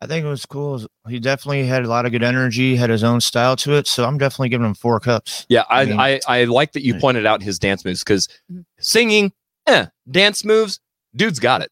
I 0.00 0.06
think 0.06 0.24
it 0.24 0.28
was 0.28 0.46
cool. 0.46 0.80
He 1.08 1.18
definitely 1.18 1.66
had 1.66 1.84
a 1.84 1.88
lot 1.88 2.06
of 2.06 2.12
good 2.12 2.22
energy, 2.22 2.76
had 2.76 2.88
his 2.90 3.02
own 3.02 3.20
style 3.20 3.56
to 3.56 3.74
it. 3.74 3.88
So 3.88 4.04
I'm 4.04 4.16
definitely 4.16 4.48
giving 4.50 4.66
him 4.66 4.74
four 4.74 5.00
cups. 5.00 5.44
Yeah, 5.48 5.64
I 5.68 5.82
Yeah. 5.82 5.96
I, 6.00 6.20
I 6.28 6.44
like 6.44 6.72
that 6.72 6.82
you 6.84 6.94
pointed 6.94 7.26
out 7.26 7.42
his 7.42 7.58
dance 7.58 7.84
moves 7.84 8.04
because 8.04 8.28
Mhm. 8.52 8.64
singing, 8.78 9.32
eh, 9.66 9.86
dance 10.08 10.44
moves, 10.44 10.78
dude's 11.16 11.40
got 11.40 11.62
it. 11.62 11.70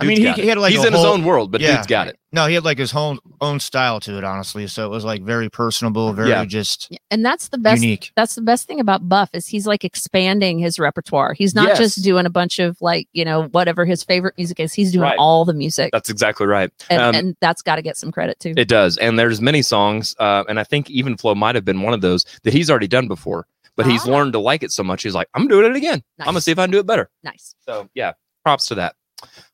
True. 0.00 0.06
I 0.08 0.14
mean, 0.14 0.16
he- 0.18 0.42
he 0.42 0.48
had, 0.48 0.58
like, 0.58 0.72
he's 0.72 0.84
a 0.84 0.86
in 0.88 0.92
his 0.92 1.04
own 1.04 1.24
world, 1.24 1.50
but 1.50 1.60
Yeah. 1.60 1.76
dude's 1.76 1.86
got 1.86 2.08
it. 2.08 2.18
No, 2.30 2.46
he 2.46 2.54
had 2.54 2.64
like 2.64 2.76
his 2.78 2.94
own 2.94 3.18
own 3.40 3.58
style 3.58 4.00
to 4.00 4.18
it, 4.18 4.24
honestly. 4.24 4.66
So 4.66 4.84
it 4.84 4.90
was 4.90 5.02
like 5.02 5.22
very 5.22 5.48
personable, 5.48 6.12
very 6.12 6.28
Yeah. 6.28 6.44
just 6.44 6.92
And 7.10 7.24
that's 7.24 7.48
the 7.48 7.56
best. 7.56 7.82
unique. 7.82 8.12
That's 8.16 8.34
the 8.34 8.42
best 8.42 8.66
thing 8.66 8.80
about 8.80 9.08
Buff 9.08 9.30
is 9.32 9.46
he's 9.46 9.66
like 9.66 9.82
expanding 9.84 10.58
his 10.58 10.78
repertoire. 10.78 11.32
He's 11.32 11.54
not 11.54 11.68
Yes. 11.68 11.78
just 11.78 12.02
doing 12.04 12.26
a 12.26 12.30
bunch 12.30 12.58
of 12.58 12.76
like 12.82 13.08
you 13.14 13.24
know 13.24 13.44
whatever 13.52 13.86
his 13.86 14.04
favorite 14.04 14.34
music 14.36 14.60
is. 14.60 14.74
He's 14.74 14.92
doing 14.92 15.04
Right. 15.04 15.16
all 15.18 15.44
the 15.46 15.54
music, 15.54 15.90
That's 15.92 16.10
exactly 16.10 16.46
right. 16.46 16.70
and, 16.90 17.00
Um, 17.00 17.14
and 17.14 17.36
that's 17.40 17.62
got 17.62 17.76
to 17.76 17.82
get 17.82 17.96
some 17.96 18.12
credit 18.12 18.38
too. 18.40 18.52
It 18.58 18.68
does, 18.68 18.98
and 18.98 19.18
there's 19.18 19.40
many 19.40 19.62
songs, 19.62 20.14
uh, 20.18 20.44
and 20.50 20.60
I 20.60 20.64
think 20.64 20.90
even 20.90 21.16
Flow 21.16 21.34
might 21.34 21.54
have 21.54 21.64
been 21.64 21.80
one 21.82 21.94
of 21.94 22.02
those 22.02 22.26
that 22.44 22.52
he's 22.52 22.68
already 22.70 22.88
done 22.88 23.08
before. 23.08 23.46
But 23.76 23.86
he's 23.86 24.06
Ah. 24.06 24.10
learned 24.10 24.32
to 24.32 24.40
like 24.40 24.64
it 24.64 24.72
so 24.72 24.82
much. 24.82 25.04
He's 25.04 25.14
like, 25.14 25.28
I'm 25.34 25.46
doing 25.46 25.64
it 25.70 25.76
again. 25.76 26.02
I'm 26.18 26.26
gonna 26.26 26.40
see 26.40 26.50
if 26.50 26.58
I 26.58 26.64
can 26.64 26.72
do 26.72 26.78
it 26.80 26.86
better. 26.86 27.08
nice. 27.22 27.54
So 27.64 27.88
yeah, 27.94 28.12
props 28.44 28.66
to 28.66 28.74
that. 28.74 28.96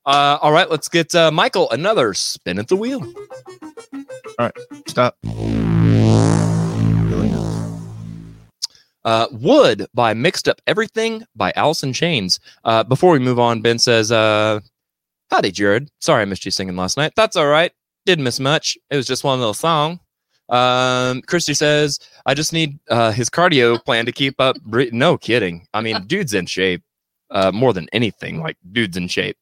Uh, 0.07 0.39
all 0.43 0.53
right, 0.53 0.71
let's 0.71 0.89
get 0.89 1.15
uh, 1.15 1.31
Michael 1.31 1.71
another 1.71 2.13
spin 2.15 2.59
at 2.59 2.69
the 2.69 2.77
wheel. 2.77 3.03
All 4.39 4.51
right, 4.51 4.53
stop. 4.87 5.17
Uh, 9.05 9.27
Wood 9.33 9.87
by 9.93 10.15
Mixed 10.15 10.49
Up 10.49 10.61
Everything 10.67 11.25
by 11.37 11.53
Alice 11.57 11.83
in 11.83 11.93
Chains. 11.93 12.41
Uh, 12.65 12.83
before 12.83 13.13
we 13.13 13.19
move 13.19 13.39
on, 13.39 13.61
Ben 13.61 13.79
says, 13.79 14.11
uh, 14.11 14.61
Howdy, 15.31 15.51
Jared. 15.51 15.91
Sorry 16.01 16.23
I 16.23 16.25
missed 16.25 16.45
you 16.47 16.51
singing 16.51 16.77
last 16.77 16.97
night. 16.97 17.13
That's 17.15 17.37
all 17.37 17.47
right. 17.47 17.71
Didn't 18.07 18.25
miss 18.25 18.41
much. 18.41 18.79
It 18.91 18.97
was 18.97 19.07
just 19.07 19.23
one 19.25 19.39
little 19.41 19.53
song. 19.55 20.01
Um, 20.49 21.21
Christy 21.23 21.53
says, 21.55 21.99
I 22.25 22.33
just 22.35 22.53
need 22.53 22.79
uh, 22.91 23.13
his 23.13 23.29
cardio 23.29 23.83
plan 23.85 24.07
to 24.07 24.13
keep 24.13 24.41
up. 24.41 24.57
bre- 24.63 24.85
No 24.93 25.19
kidding. 25.19 25.67
I 25.75 25.81
mean, 25.83 26.03
dude's 26.07 26.33
in 26.35 26.47
shape 26.47 26.83
uh, 27.31 27.51
more 27.53 27.73
than 27.75 27.89
anything. 27.93 28.41
Like, 28.41 28.57
dude's 28.73 28.97
in 28.97 29.09
shape. 29.09 29.37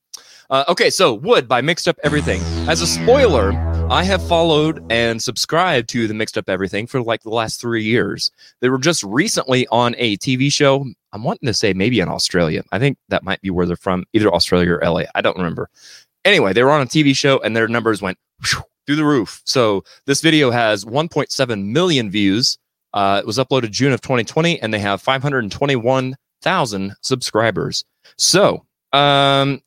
Uh, 0.52 0.64
okay, 0.68 0.90
so 0.90 1.14
Wood 1.14 1.48
by 1.48 1.62
Mixed 1.62 1.88
Up 1.88 1.98
Everything. 2.04 2.38
As 2.68 2.82
a 2.82 2.86
spoiler, 2.86 3.54
I 3.90 4.02
have 4.02 4.22
followed 4.28 4.84
and 4.92 5.22
subscribed 5.22 5.88
to 5.88 6.06
the 6.06 6.12
Mixed 6.12 6.36
Up 6.36 6.50
Everything 6.50 6.86
for 6.86 7.00
like 7.00 7.22
the 7.22 7.30
last 7.30 7.58
three 7.58 7.82
years. 7.82 8.30
They 8.60 8.68
were 8.68 8.76
just 8.76 9.02
recently 9.02 9.66
on 9.68 9.94
a 9.96 10.18
TV 10.18 10.52
show. 10.52 10.84
I'm 11.14 11.24
wanting 11.24 11.46
to 11.46 11.54
say 11.54 11.72
maybe 11.72 12.00
in 12.00 12.08
Australia. 12.10 12.62
I 12.70 12.78
think 12.78 12.98
that 13.08 13.24
might 13.24 13.40
be 13.40 13.48
where 13.48 13.64
they're 13.64 13.76
from, 13.76 14.04
either 14.12 14.30
Australia 14.30 14.74
or 14.74 14.84
LA. 14.84 15.04
I 15.14 15.22
don't 15.22 15.38
remember. 15.38 15.70
Anyway, 16.26 16.52
they 16.52 16.62
were 16.62 16.70
on 16.70 16.82
a 16.82 16.86
TV 16.86 17.16
show 17.16 17.38
and 17.38 17.56
their 17.56 17.66
numbers 17.66 18.02
went 18.02 18.18
through 18.44 18.96
the 18.96 19.06
roof. 19.06 19.40
So 19.46 19.84
this 20.04 20.20
video 20.20 20.50
has 20.50 20.84
1.7 20.84 21.64
million 21.64 22.10
views. 22.10 22.58
Uh, 22.92 23.22
it 23.22 23.26
was 23.26 23.38
uploaded 23.38 23.70
June 23.70 23.92
of 23.92 24.02
2020 24.02 24.60
and 24.60 24.74
they 24.74 24.80
have 24.80 25.00
521,000 25.00 26.94
subscribers. 27.00 27.86
So, 28.18 28.66
um, 28.92 29.62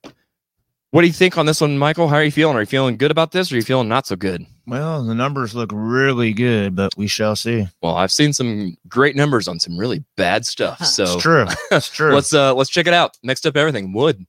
what 0.95 1.01
do 1.01 1.07
you 1.07 1.13
think 1.13 1.37
on 1.37 1.45
this 1.45 1.59
one, 1.59 1.77
Michael? 1.77 2.07
How 2.07 2.15
are 2.15 2.23
you 2.23 2.31
feeling? 2.31 2.55
Are 2.55 2.61
you 2.61 2.65
feeling 2.65 2.95
good 2.95 3.11
about 3.11 3.33
this 3.33 3.51
or 3.51 3.55
are 3.55 3.57
you 3.57 3.63
feeling 3.63 3.89
not 3.89 4.07
so 4.07 4.15
good? 4.15 4.45
Well, 4.65 5.03
the 5.03 5.13
numbers 5.13 5.53
look 5.53 5.69
really 5.73 6.31
good, 6.31 6.73
but 6.73 6.93
we 6.95 7.07
shall 7.07 7.35
see. 7.35 7.67
Well, 7.81 7.95
I've 7.95 8.13
seen 8.13 8.31
some 8.31 8.77
great 8.87 9.13
numbers 9.17 9.49
on 9.49 9.59
some 9.59 9.77
really 9.77 10.05
bad 10.15 10.45
stuff. 10.45 10.85
So 10.85 11.03
It's 11.03 11.17
true. 11.17 11.47
It's 11.69 11.89
true. 11.93 12.13
let's 12.15 12.33
uh 12.33 12.55
let's 12.55 12.69
check 12.69 12.87
it 12.87 12.93
out. 12.93 13.17
Next 13.23 13.45
up, 13.45 13.57
everything 13.57 13.91
wood. 13.91 14.25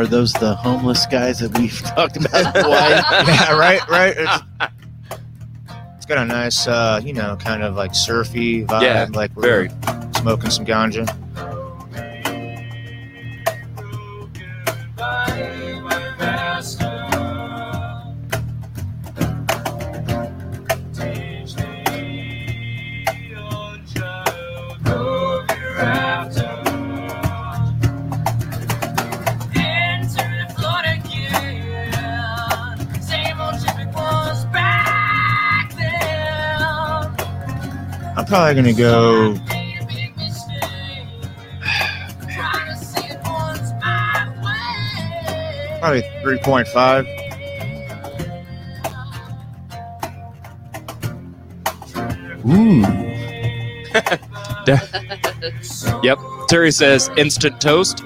Are 0.00 0.06
those 0.06 0.32
the 0.32 0.54
homeless 0.54 1.04
guys 1.04 1.40
that 1.40 1.58
we've 1.58 1.78
talked 1.82 2.16
about? 2.16 2.32
yeah, 2.54 3.54
right, 3.54 3.86
right. 3.86 4.14
It's, 4.16 4.42
it's 5.98 6.06
got 6.06 6.16
a 6.16 6.24
nice, 6.24 6.66
uh, 6.66 7.02
you 7.04 7.12
know, 7.12 7.36
kind 7.36 7.62
of 7.62 7.76
like 7.76 7.94
surfy 7.94 8.64
vibe. 8.64 8.80
Yeah, 8.80 9.08
like 9.12 9.30
we're 9.36 9.42
very. 9.42 9.68
smoking 10.16 10.48
some 10.48 10.64
ganja. 10.64 11.06
I'm 38.32 38.54
probably 38.54 38.54
gonna 38.54 38.72
go. 38.72 39.34
Probably 45.80 46.02
three 46.22 46.38
point 46.38 46.68
five. 46.68 47.06
Ooh. 52.46 52.84
Yep. 56.02 56.18
Terry 56.48 56.70
says 56.70 57.10
instant 57.16 57.60
toast. 57.60 58.04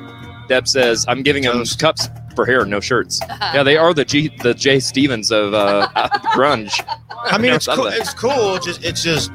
Deb 0.49 0.67
says 0.67 1.05
I'm 1.07 1.23
giving 1.23 1.43
him 1.43 1.65
cups 1.79 2.09
for 2.35 2.47
hair, 2.47 2.65
no 2.65 2.81
shirts. 2.81 3.21
Yeah, 3.53 3.63
they 3.63 3.77
are 3.77 3.93
the 3.93 4.05
G, 4.05 4.31
the 4.43 4.55
Jay 4.55 4.81
Stevens 4.81 5.31
of 5.31 5.53
uh, 5.53 5.89
grunge. 6.35 6.83
I 7.11 7.37
mean, 7.37 7.49
Never 7.49 7.57
it's 7.57 7.67
thought 7.67 7.77
cool. 7.77 7.87
It's 7.89 8.15
cool. 8.15 8.55
It's 8.57 8.67
just, 8.67 8.85
it's 8.85 9.03
just. 9.03 9.31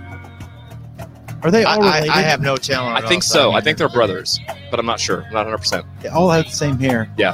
Are 1.41 1.51
they 1.51 1.63
all 1.63 1.81
I, 1.83 1.97
related? 1.99 2.09
I 2.09 2.21
have 2.21 2.41
no 2.41 2.57
talent. 2.57 2.97
I 2.97 3.07
think 3.07 3.23
all, 3.23 3.27
so. 3.29 3.51
I 3.51 3.61
think 3.61 3.77
they're 3.77 3.89
brothers, 3.89 4.39
but 4.69 4.79
I'm 4.79 4.85
not 4.85 4.99
sure. 4.99 5.21
Not 5.31 5.45
100. 5.45 5.57
percent 5.57 5.85
They 6.01 6.09
all 6.09 6.29
have 6.29 6.45
the 6.45 6.51
same 6.51 6.77
hair. 6.77 7.09
Yeah. 7.17 7.33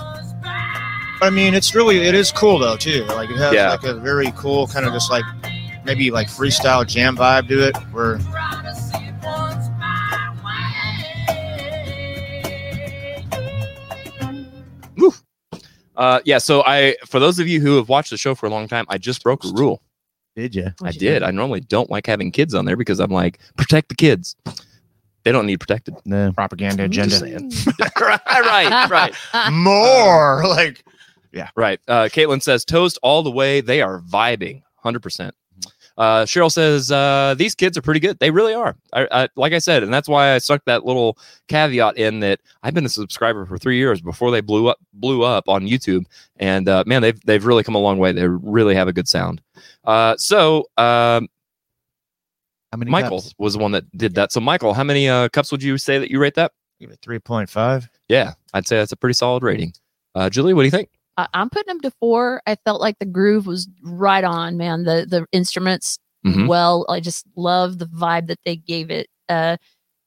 But 1.20 1.28
I 1.28 1.30
mean, 1.32 1.54
it's 1.54 1.74
really 1.74 2.00
it 2.00 2.14
is 2.14 2.32
cool 2.32 2.60
though 2.60 2.76
too. 2.78 3.06
Like 3.06 3.30
it 3.30 3.38
has 3.38 3.54
Yeah. 3.54 3.72
like 3.72 3.84
a 3.84 3.96
very 3.96 4.32
cool 4.36 4.68
kind 4.68 4.86
of 4.86 4.94
just 4.94 5.10
like 5.10 5.24
maybe 5.86 6.12
like 6.12 6.28
freestyle 6.28 6.86
jam 6.86 7.18
vibe 7.18 7.48
to 7.48 7.68
it. 7.68 7.76
Where 7.92 8.20
Uh, 15.96 16.20
yeah. 16.26 16.38
So 16.40 16.64
I, 16.66 16.96
for 17.06 17.20
those 17.20 17.40
of 17.40 17.48
you 17.48 17.62
who 17.62 17.78
have 17.78 17.90
watched 17.90 18.10
the 18.10 18.18
show 18.18 18.36
for 18.36 18.46
a 18.46 18.50
long 18.50 18.68
time, 18.68 18.86
I 18.90 18.98
just 18.98 19.24
broke 19.24 19.46
a 19.46 19.50
rule. 19.54 19.82
Did 20.36 20.54
you? 20.54 20.68
I 20.84 20.92
did. 20.92 21.24
I 21.24 21.32
normally 21.32 21.62
don't 21.62 21.90
like 21.90 22.06
having 22.06 22.32
kids 22.32 22.54
on 22.54 22.66
there 22.66 22.76
because 22.76 23.00
I'm 23.00 23.12
like 23.12 23.40
protect 23.58 23.90
the 23.90 23.96
kids. 23.96 24.36
They 25.24 25.32
don't 25.32 25.48
need 25.48 25.60
protected. 25.60 25.96
No. 26.06 26.32
propaganda 26.34 26.84
agenda. 26.84 27.16
saying. 27.16 27.52
right, 28.00 28.90
right, 28.90 29.14
More 29.52 30.44
like 30.48 30.84
yeah. 31.32 31.50
right. 31.56 31.80
Uh, 31.88 32.04
Caitlin 32.04 32.42
says 32.44 32.64
toast 32.66 33.00
all 33.02 33.24
the 33.24 33.32
way. 33.32 33.62
They 33.62 33.82
are 33.82 34.02
vibing, 34.02 34.62
hundred 34.76 35.02
percent. 35.02 35.34
Uh, 35.98 36.24
Cheryl 36.26 36.52
says 36.52 36.92
uh, 36.92 37.36
these 37.38 37.56
kids 37.56 37.78
are 37.78 37.82
pretty 37.82 38.00
good. 38.02 38.20
They 38.20 38.30
really 38.32 38.54
are. 38.54 38.76
I, 38.94 39.08
I, 39.12 39.30
like 39.36 39.54
I 39.54 39.60
said, 39.60 39.82
and 39.82 39.94
that's 39.94 40.10
why 40.10 40.34
I 40.34 40.40
stuck 40.40 40.64
that 40.66 40.86
little 40.86 41.18
caveat 41.48 41.98
in 41.98 42.20
that 42.20 42.42
I've 42.64 42.74
been 42.74 42.86
a 42.86 42.90
subscriber 42.90 43.46
for 43.46 43.58
three 43.58 43.78
years 43.78 44.02
before 44.02 44.30
they 44.32 44.42
blew 44.42 44.68
up 44.68 44.78
blew 44.94 45.24
up 45.24 45.48
on 45.48 45.66
YouTube. 45.66 46.06
And 46.38 46.68
uh, 46.68 46.84
man, 46.86 47.02
they've 47.02 47.20
they've 47.22 47.46
really 47.46 47.64
come 47.64 47.76
a 47.76 47.80
long 47.80 47.98
way. 47.98 48.12
They 48.12 48.28
really 48.28 48.76
have 48.76 48.88
a 48.90 48.94
good 48.94 49.08
sound. 49.08 49.42
Uh, 49.86 50.16
so 50.18 50.66
um, 50.78 51.30
How 52.72 52.78
many 52.78 52.92
Michael 52.92 53.22
cups? 53.22 53.34
was 53.38 53.54
the 53.54 53.60
one 53.60 53.72
that 53.72 53.90
did 53.98 54.16
that. 54.16 54.32
So 54.34 54.42
Michael, 54.42 54.74
how 54.74 54.84
many 54.84 55.08
uh, 55.08 55.30
cups 55.30 55.52
would 55.52 55.64
you 55.64 55.78
say 55.78 55.98
that 55.98 56.12
you 56.12 56.20
rate 56.20 56.36
that? 56.36 56.52
give 56.82 56.92
it 56.92 57.00
three 57.02 57.20
point 57.20 57.50
five. 57.50 57.88
Yeah, 58.10 58.34
I'd 58.54 58.68
say 58.68 58.76
that's 58.78 58.92
a 58.92 58.98
pretty 58.98 59.14
solid 59.14 59.44
rating. 59.44 59.74
Uh, 60.14 60.30
Julie, 60.30 60.54
what 60.54 60.64
do 60.64 60.66
you 60.66 60.72
think? 60.72 60.90
I- 61.18 61.28
I'm 61.34 61.50
putting 61.50 61.72
him 61.72 61.82
to 61.82 61.92
four. 62.00 62.42
I 62.46 62.56
felt 62.66 62.82
like 62.82 62.98
the 63.00 63.06
groove 63.06 63.48
was 63.48 63.68
right 63.84 64.24
on, 64.24 64.58
man. 64.58 64.84
The 64.84 65.06
the 65.10 65.26
instruments, 65.32 65.98
Mhm. 66.26 66.48
well, 66.48 66.86
I 66.90 67.00
just 67.00 67.26
love 67.36 67.78
the 67.80 67.86
vibe 67.86 68.28
that 68.28 68.40
they 68.46 68.56
gave 68.58 68.90
it. 68.92 69.08
Uh, 69.30 69.58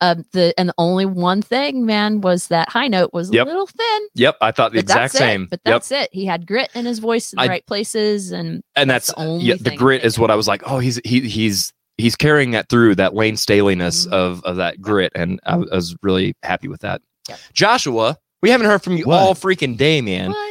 um, 0.01 0.25
the 0.33 0.55
and 0.59 0.69
the 0.69 0.75
only 0.79 1.07
one 1.07 1.43
thing, 1.43 1.85
man, 1.85 2.21
was 2.21 2.49
that 2.49 2.69
high 2.69 2.87
note 2.89 3.11
was 3.13 3.33
Yep. 3.33 3.47
a 3.47 3.51
little 3.51 3.67
thin. 3.67 4.01
Yep, 4.15 4.37
I 4.41 4.53
thought 4.53 4.73
the 4.73 4.79
exact 4.79 5.13
that's 5.13 5.15
it. 5.17 5.19
same. 5.19 5.47
But 5.51 5.61
yep. 5.65 5.75
that's 5.75 5.91
it. 5.91 6.09
He 6.13 6.25
had 6.25 6.47
grit 6.47 6.71
in 6.75 6.87
his 6.87 6.99
voice 7.01 7.33
in 7.33 7.39
the 7.39 7.43
I- 7.43 7.49
right 7.49 7.67
places, 7.67 8.31
and 8.31 8.63
and 8.77 8.89
that's 8.89 9.09
that's, 9.09 9.19
the 9.19 9.25
only 9.25 9.45
yeah, 9.45 9.55
the 9.55 9.71
thing 9.71 9.79
grit 9.79 10.05
is 10.05 10.19
what 10.19 10.31
I 10.31 10.37
was 10.37 10.47
like. 10.47 10.63
Oh, 10.67 10.79
he's 10.79 11.01
he 11.05 11.23
he's 11.23 11.73
he's 11.97 12.15
carrying 12.15 12.53
that 12.53 12.69
through 12.69 12.95
that 12.97 13.15
Layne 13.15 13.35
Staleyness 13.35 14.07
Mhm. 14.07 14.13
of 14.13 14.45
of 14.45 14.57
that 14.57 14.81
grit, 14.81 15.11
and 15.17 15.41
I, 15.45 15.55
I 15.55 15.57
was 15.57 15.97
really 16.03 16.35
happy 16.45 16.69
with 16.69 16.83
that. 16.83 17.01
Yep. 17.29 17.39
Joshua, 17.53 18.17
we 18.41 18.51
haven't 18.51 18.69
heard 18.69 18.83
from 18.85 18.97
you 18.97 19.05
What? 19.07 19.19
all 19.19 19.35
freaking 19.35 19.77
day, 19.77 20.01
man. 20.01 20.31
what? 20.31 20.48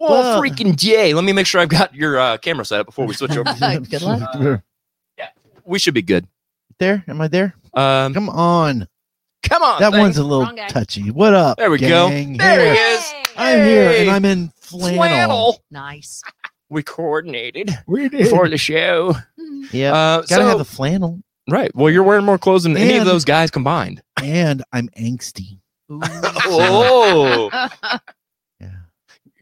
All 0.00 0.40
What? 0.40 0.42
freaking 0.44 0.76
day. 0.76 1.12
Let 1.14 1.24
me 1.24 1.32
make 1.32 1.46
sure 1.46 1.60
I've 1.60 1.68
got 1.68 1.94
your 1.94 2.18
uh, 2.18 2.36
camera 2.38 2.64
set 2.64 2.80
up 2.80 2.86
before 2.86 3.06
we 3.06 3.14
switch 3.14 3.36
over. 3.36 3.52
Good 3.90 4.02
luck. 4.02 4.62
we 5.64 5.78
should 5.78 5.94
be 5.94 6.02
good. 6.02 6.26
There? 6.78 7.04
Am 7.08 7.20
I 7.20 7.28
there? 7.28 7.54
Um, 7.74 8.14
Come 8.14 8.28
on. 8.28 8.86
come 9.42 9.62
on, 9.62 9.80
That 9.80 9.90
thing. 9.92 10.00
one's 10.00 10.16
a 10.16 10.22
little 10.22 10.44
Wrong 10.44 10.54
guy. 10.54 10.68
touchy. 10.68 11.10
What 11.10 11.34
up? 11.34 11.58
There 11.58 11.70
we 11.70 11.78
go. 11.78 12.08
gang? 12.08 12.36
There 12.36 12.60
he 12.72 12.78
Here. 12.78 12.88
is. 12.96 13.12
I'm 13.36 13.58
here 13.66 13.88
Hey. 13.88 14.00
and 14.02 14.10
I'm 14.10 14.24
in 14.24 14.52
flannel. 14.60 14.96
Flannel. 14.98 15.62
Nice. 15.72 16.22
We 16.70 16.82
coordinated 16.82 17.70
We 17.86 18.08
did. 18.08 18.28
for 18.28 18.48
the 18.48 18.58
show. 18.58 19.14
Yeah. 19.72 19.92
Uh, 19.92 20.16
Gotta 20.22 20.26
so, 20.28 20.46
have 20.46 20.58
the 20.58 20.64
flannel. 20.64 21.20
right. 21.50 21.74
Well, 21.74 21.90
you're 21.92 22.02
wearing 22.04 22.24
more 22.24 22.38
clothes 22.38 22.62
than 22.62 22.76
any 22.76 22.94
of 22.94 23.00
And- 23.00 23.08
those 23.08 23.24
guys 23.24 23.50
combined. 23.50 24.02
And 24.22 24.62
I'm 24.72 24.88
angsty. 24.90 25.58
Oh, 25.90 27.50
Yeah. 27.52 27.98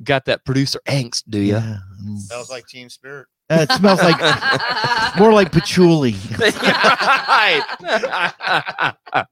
got 0.07 0.25
that 0.27 0.45
producer 0.45 0.81
angst, 0.89 1.25
do 1.29 1.39
you? 1.39 1.55
Yeah. 1.55 1.79
Smells 2.19 2.51
like 2.51 2.67
Teen 2.67 2.89
Spirit. 2.89 3.27
Uh, 3.49 3.67
it 3.69 3.73
smells 3.73 4.01
like 4.03 4.19
more 5.19 5.33
like 5.33 5.53
patchouli. 5.53 6.17
right. 6.39 7.63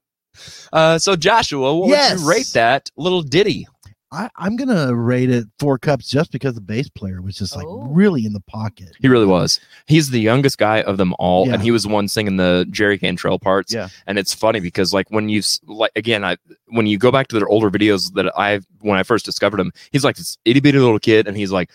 uh, 0.73 0.97
so 0.97 1.15
Joshua, 1.15 1.75
what 1.75 1.89
would 1.89 2.19
you 2.19 2.29
rate 2.29 2.51
that 2.53 2.89
little 2.95 3.21
ditty? 3.21 3.67
I, 4.15 4.29
I'm 4.37 4.55
gonna 4.55 4.95
rate 4.95 5.29
it 5.29 5.45
four 5.59 5.77
cups 5.77 6.09
just 6.09 6.31
because 6.31 6.55
the 6.55 6.61
bass 6.61 6.89
player 6.89 7.21
was 7.21 7.35
just 7.37 7.55
like 7.55 7.65
Oh. 7.67 7.83
really 7.89 8.25
in 8.25 8.33
the 8.33 8.39
pocket. 8.41 8.89
He 8.99 9.07
really 9.07 9.25
was. 9.25 9.59
He's 9.87 10.09
the 10.09 10.19
youngest 10.19 10.57
guy 10.57 10.81
of 10.83 10.97
them 10.97 11.13
all, 11.19 11.47
Yeah. 11.47 11.53
and 11.55 11.61
he 11.61 11.71
was 11.71 11.83
the 11.83 11.89
one 11.89 12.07
singing 12.07 12.37
the 12.37 12.65
Jerry 12.71 12.97
Cantrell 12.97 13.37
parts. 13.39 13.73
Yeah. 13.73 13.89
and 14.07 14.17
it's 14.17 14.33
funny 14.33 14.59
because 14.59 14.93
like 14.93 15.09
when 15.11 15.27
you 15.29 15.39
s- 15.39 15.59
like 15.67 15.91
again, 15.95 16.23
I 16.23 16.37
when 16.67 16.87
you 16.87 16.97
go 16.97 17.11
back 17.11 17.27
to 17.27 17.37
their 17.37 17.47
older 17.49 17.69
videos 17.69 18.13
that 18.13 18.31
I 18.37 18.61
when 18.79 18.97
I 18.97 19.03
first 19.03 19.25
discovered 19.25 19.59
him, 19.59 19.71
he's 19.91 20.03
like 20.03 20.15
this 20.15 20.37
itty 20.45 20.59
bitty 20.61 20.79
little 20.79 20.99
kid, 20.99 21.27
and 21.27 21.35
he's 21.35 21.51
like 21.51 21.69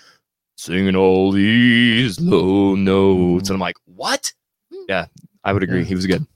singing 0.56 0.96
all 0.96 1.32
these 1.32 2.18
low 2.20 2.74
notes, 2.74 3.44
mm-hmm. 3.44 3.52
and 3.52 3.56
I'm 3.56 3.60
like, 3.60 3.76
what? 3.86 4.32
Yeah, 4.88 5.06
I 5.44 5.52
would 5.52 5.62
agree. 5.62 5.80
Yeah. 5.80 5.84
He 5.86 5.94
was 5.94 6.06
good. 6.06 6.26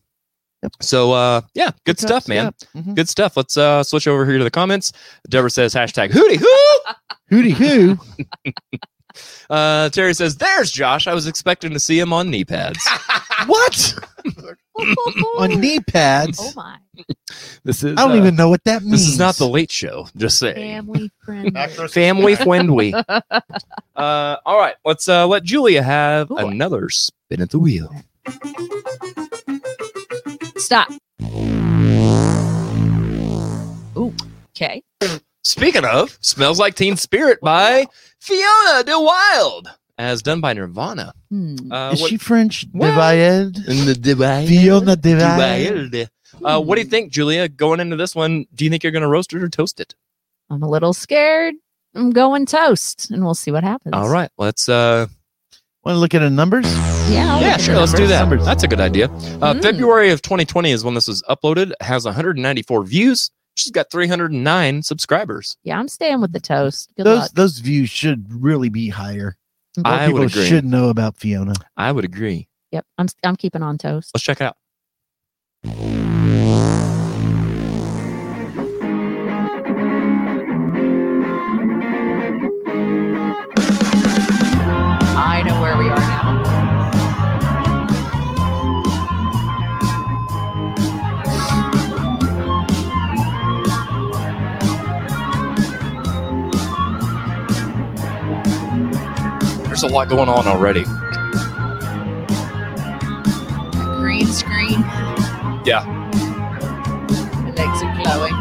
Yep. 0.65 0.73
So 0.81 1.13
uh 1.13 1.43
yeah, 1.55 1.71
good 1.85 1.99
Four 1.99 2.09
stuff, 2.09 2.17
cups, 2.23 2.29
man. 2.29 2.53
yeah. 2.75 2.81
Mhm. 2.81 2.95
Good 2.95 3.09
stuff. 3.09 3.37
Let's 3.37 3.57
uh 3.59 3.83
switch 3.85 4.09
over 4.09 4.25
here 4.25 4.39
to 4.39 4.45
the 4.45 4.51
comments. 4.51 4.93
Deborah 5.29 5.51
says 5.51 5.75
hashtag 5.75 6.09
hootie 6.11 6.37
hoo. 6.39 6.93
Hooty 7.31 7.51
hoo. 7.53 7.99
Uh 9.49 9.89
Terry 9.91 10.13
says, 10.15 10.37
There's 10.37 10.73
Josh. 10.73 11.07
I 11.07 11.15
was 11.15 11.27
expecting 11.29 11.73
to 11.73 11.79
see 11.79 11.99
him 12.01 12.13
on 12.13 12.31
knee 12.31 12.45
pads. 12.45 12.81
what? 13.47 13.95
On 15.39 15.61
knee 15.61 15.79
pads? 15.81 16.39
Oh 16.41 16.53
my 16.57 16.79
This 17.63 17.85
is 17.85 17.93
I 17.97 18.03
don't 18.03 18.13
uh, 18.13 18.17
even 18.17 18.35
know 18.35 18.49
what 18.49 18.65
that 18.65 18.83
means. 18.83 18.93
This 18.93 19.07
is 19.07 19.19
not 19.19 19.37
the 19.37 19.47
late 19.47 19.71
show. 19.71 20.09
Just 20.17 20.39
saying. 20.41 20.57
family 20.57 21.13
friend. 21.25 21.57
Family 21.93 22.35
friendly. 22.35 22.93
uh 22.95 23.21
all 23.95 24.59
right, 24.59 24.75
let's 24.85 25.09
uh 25.09 25.27
let 25.29 25.45
Julia 25.45 25.83
have 25.83 26.31
Ooh. 26.33 26.37
another 26.39 26.89
spin 26.89 27.41
at 27.43 27.51
the 27.51 27.59
wheel. 27.61 27.95
Stop. 30.75 30.91
Ooh. 33.97 34.13
Okay. 34.57 34.83
Speaking 35.45 35.85
of, 35.85 36.19
smells 36.21 36.59
like 36.59 36.75
Teen 36.75 36.97
Spirit 36.97 37.41
by 37.41 37.87
Fiona 38.19 38.83
DeWild, 38.83 39.67
as 39.99 40.21
done 40.23 40.41
by 40.41 40.53
Nirvana. 40.53 41.13
Hmm. 41.31 41.71
Uh, 41.71 41.91
Is 41.93 42.01
what- 42.01 42.11
she 42.11 42.17
French? 42.17 42.67
What? 42.73 42.89
Divided? 42.89 43.57
in 43.69 43.87
the 43.87 43.95
DeWild? 43.95 44.49
Fiona 44.49 44.97
Divided. 44.97 45.93
DeWild. 45.93 46.09
Uh, 46.45 46.61
what 46.61 46.75
do 46.75 46.81
you 46.81 46.89
think, 46.89 47.13
Julia? 47.13 47.49
Going 47.49 47.79
into 47.79 47.95
this 47.95 48.17
one, 48.17 48.47
do 48.53 48.65
you 48.65 48.71
think 48.71 48.83
you're 48.83 48.91
going 48.91 49.03
to 49.03 49.09
roast 49.09 49.33
it 49.33 49.41
or 49.45 49.49
toast 49.49 49.79
it? 49.79 49.95
I'm 50.51 50.65
a 50.65 50.69
little 50.69 50.93
scared. 50.93 51.55
I'm 51.95 52.11
going 52.11 52.47
toast, 52.47 53.13
and 53.13 53.25
we'll 53.25 53.37
see 53.37 53.53
what 53.53 53.63
happens. 53.63 53.95
All 53.95 54.09
right, 54.09 54.31
let's. 54.39 54.69
uh 54.69 55.07
Want 55.85 55.97
to 55.97 56.01
look 56.01 56.15
at 56.15 56.21
the 56.21 56.31
numbers? 56.31 56.65
Yeah. 57.11 57.35
I'll 57.35 57.41
Yeah, 57.41 57.57
sure. 57.59 57.77
Let's 57.77 57.93
do 57.93 58.07
that. 58.07 58.21
Numbers. 58.21 58.45
That's 58.45 58.63
a 58.63 58.69
good 58.69 58.81
idea. 58.81 59.07
Uh, 59.07 59.55
Mm. 59.55 59.63
February 59.63 60.11
of 60.11 60.23
2020 60.23 60.71
is 60.71 60.85
when 60.85 60.95
this 60.95 61.07
was 61.09 61.23
uploaded. 61.25 61.71
It 61.73 61.83
has 61.83 62.05
194 62.05 62.85
views, 62.85 63.31
She's 63.57 63.71
got 63.71 63.89
309 63.91 64.83
subscribers. 64.83 65.57
Yeah, 65.63 65.79
I'm 65.79 65.87
staying 65.87 66.21
with 66.21 66.33
the 66.33 66.41
toast. 66.41 66.91
Good 66.97 67.05
those 67.07 67.19
luck. 67.21 67.31
those 67.35 67.59
views 67.61 67.89
should 67.89 68.27
really 68.43 68.69
be 68.69 68.89
higher. 68.89 69.37
More 69.77 69.93
I 69.95 70.07
people 70.07 70.21
would 70.23 70.31
agree. 70.33 70.47
should 70.47 70.65
know 70.65 70.89
about 70.89 71.17
Fiona. 71.17 71.55
I 71.77 71.93
would 71.93 72.05
agree. 72.05 72.49
Yep, 72.73 72.85
I'm 72.99 73.07
I'm 73.23 73.37
keeping 73.37 73.63
on 73.63 73.79
toast. 73.79 74.11
Let's 74.15 74.25
check 74.25 74.41
it 74.41 74.45
out. 74.45 76.14
A 99.85 99.89
lot 99.89 100.09
going 100.09 100.29
on 100.29 100.47
already. 100.47 100.85
Green 104.01 104.27
screen. 104.27 104.81
Yeah. 105.65 105.85
My 107.43 107.53
legs 107.57 107.83
are 107.83 107.95
glowing. 108.03 108.35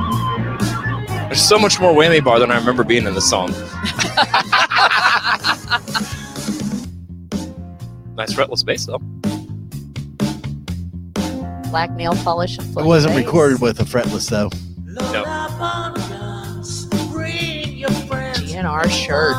There's 1.28 1.42
so 1.42 1.58
much 1.60 1.80
more 1.80 1.94
whammy 1.94 2.22
bar 2.24 2.40
than 2.40 2.52
I 2.52 2.58
remember 2.58 2.84
being 2.84 3.06
in 3.08 3.14
the 3.14 3.22
song. 3.22 3.50
nice 8.16 8.34
fretless 8.34 8.64
bass 8.66 8.86
though. 8.86 9.00
Black 11.70 11.92
nail 11.92 12.14
polish. 12.24 12.58
and 12.58 12.68
It 12.78 12.84
wasn't 12.86 13.16
face. 13.16 13.26
recorded 13.26 13.62
with 13.62 13.80
a 13.80 13.84
fretless 13.84 14.30
though. 14.30 14.50
No. 14.86 15.24
GNR 18.36 18.90
shirt. 18.90 19.36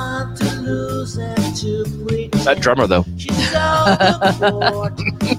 That 2.45 2.59
drummer 2.61 2.87
though. 2.87 3.05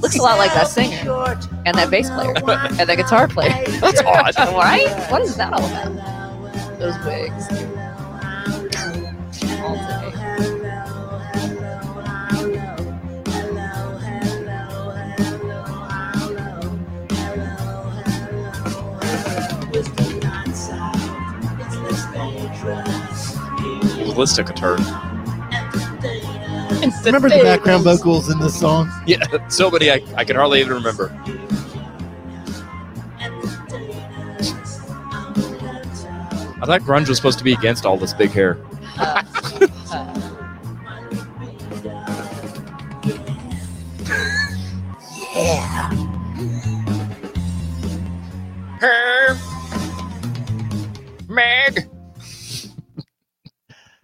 Looks 0.02 0.16
a 0.18 0.22
lot 0.22 0.38
like 0.38 0.54
that 0.54 0.68
singer 0.68 1.40
and 1.66 1.76
that 1.76 1.90
bass 1.90 2.10
player 2.12 2.36
and 2.36 2.88
that 2.88 2.96
guitar 2.96 3.28
player. 3.28 3.66
That's 3.80 4.02
odd. 4.02 4.38
right? 4.54 4.88
What 5.10 5.24
is 5.24 5.36
that 5.38 5.52
all 5.54 5.66
about? 5.66 6.80
Those 6.80 6.98
wigs. 7.06 7.48
All 9.62 9.76
day. 9.76 10.12
Let's 24.16 24.34
take 24.36 24.50
a 24.50 24.54
turn. 24.54 24.80
Remember 27.06 27.30
the 27.30 27.42
background 27.42 27.84
vocals 27.84 28.30
in 28.30 28.40
this 28.40 28.60
song? 28.60 28.92
Yeah, 29.08 29.24
so 29.50 29.72
many 29.72 29.90
I, 29.90 30.02
I 30.16 30.24
can 30.24 30.36
hardly 30.36 30.60
even 30.60 30.74
remember. 30.74 31.12
I 36.62 36.66
thought 36.66 36.82
grunge 36.82 37.08
was 37.10 37.18
supposed 37.18 37.38
to 37.40 37.44
be 37.44 37.54
against 37.54 37.86
all 37.86 37.98
this 37.98 38.14
big 38.14 38.32
hair. 38.32 38.58
Uh, 38.98 39.24
uh, 48.82 49.38
Meg. 51.28 51.85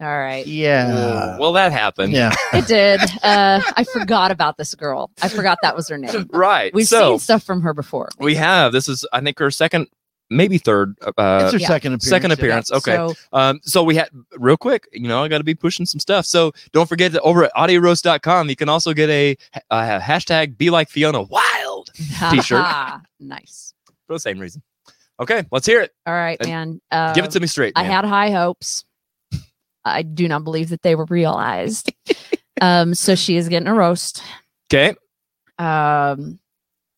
All 0.02 0.18
right. 0.19 0.45
Yeah. 0.48 1.38
well, 1.38 1.53
that 1.53 1.72
happened. 1.72 2.14
Yeah. 2.14 2.34
It 2.53 2.68
did. 2.68 2.99
Uh, 3.23 3.61
I 3.78 3.84
forgot 3.86 4.32
about 4.32 4.57
this 4.57 4.76
girl. 4.76 5.10
I 5.22 5.30
forgot 5.30 5.57
that 5.61 5.76
was 5.76 5.88
her 5.90 5.98
name. 5.98 6.28
Right. 6.34 6.73
We've 6.73 6.88
so 6.88 7.11
seen 7.14 7.19
stuff 7.19 7.44
from 7.44 7.61
her 7.61 7.73
before. 7.73 8.10
we 8.19 8.36
have. 8.36 8.72
This 8.73 8.90
is, 8.90 9.06
I 9.14 9.22
think, 9.22 9.40
her 9.40 9.49
second, 9.52 9.88
maybe 10.30 10.57
third. 10.57 10.95
Uh, 11.02 11.41
it's 11.44 11.53
her 11.53 11.60
yeah. 11.60 11.68
second 11.68 11.94
appearance. 11.94 12.07
second 12.10 12.32
appearance. 12.32 12.72
Okay. 12.72 12.95
So 12.95 13.14
Um, 13.32 13.60
so 13.64 13.84
we 13.84 13.95
had 13.95 14.10
real 14.38 14.57
quick, 14.57 14.88
you 14.91 15.07
know, 15.07 15.23
I 15.23 15.28
got 15.30 15.38
to 15.38 15.44
be 15.44 15.56
pushing 15.56 15.86
some 15.86 15.99
stuff. 15.99 16.26
So 16.26 16.52
don't 16.73 16.88
forget 16.90 17.11
that 17.14 17.22
over 17.22 17.45
at 17.45 17.53
audioroast.com, 17.53 18.49
you 18.49 18.56
can 18.56 18.68
also 18.69 18.94
get 18.94 19.10
a, 19.10 19.38
uh 19.69 19.99
hashtag 19.99 20.57
be 20.57 20.69
like 20.69 20.90
Fiona 20.90 21.22
wild 21.22 21.90
T-shirt. 22.32 22.65
nice. 23.19 23.73
for 24.07 24.14
the 24.14 24.19
same 24.19 24.40
reason. 24.40 24.61
Okay, 25.19 25.44
let's 25.52 25.68
hear 25.68 25.82
it. 25.82 25.91
All 26.07 26.14
right, 26.14 26.38
Uh, 26.44 26.48
man. 26.48 26.82
Uh, 26.90 27.14
Give 27.14 27.23
it 27.26 27.32
to 27.32 27.40
me 27.40 27.48
straight. 27.48 27.73
I 27.76 27.84
man. 27.84 27.91
had 27.91 28.06
high 28.06 28.32
hopes. 28.32 28.84
I 29.85 30.01
do 30.03 30.27
not 30.27 30.43
believe 30.43 30.69
that 30.69 30.81
they 30.81 30.95
were 30.95 31.05
realized. 31.05 31.91
um, 32.61 32.93
so 32.93 33.15
she 33.15 33.37
is 33.37 33.49
getting 33.49 33.67
a 33.67 33.73
roast. 33.73 34.23
okay. 34.71 34.95
Um, 35.57 36.39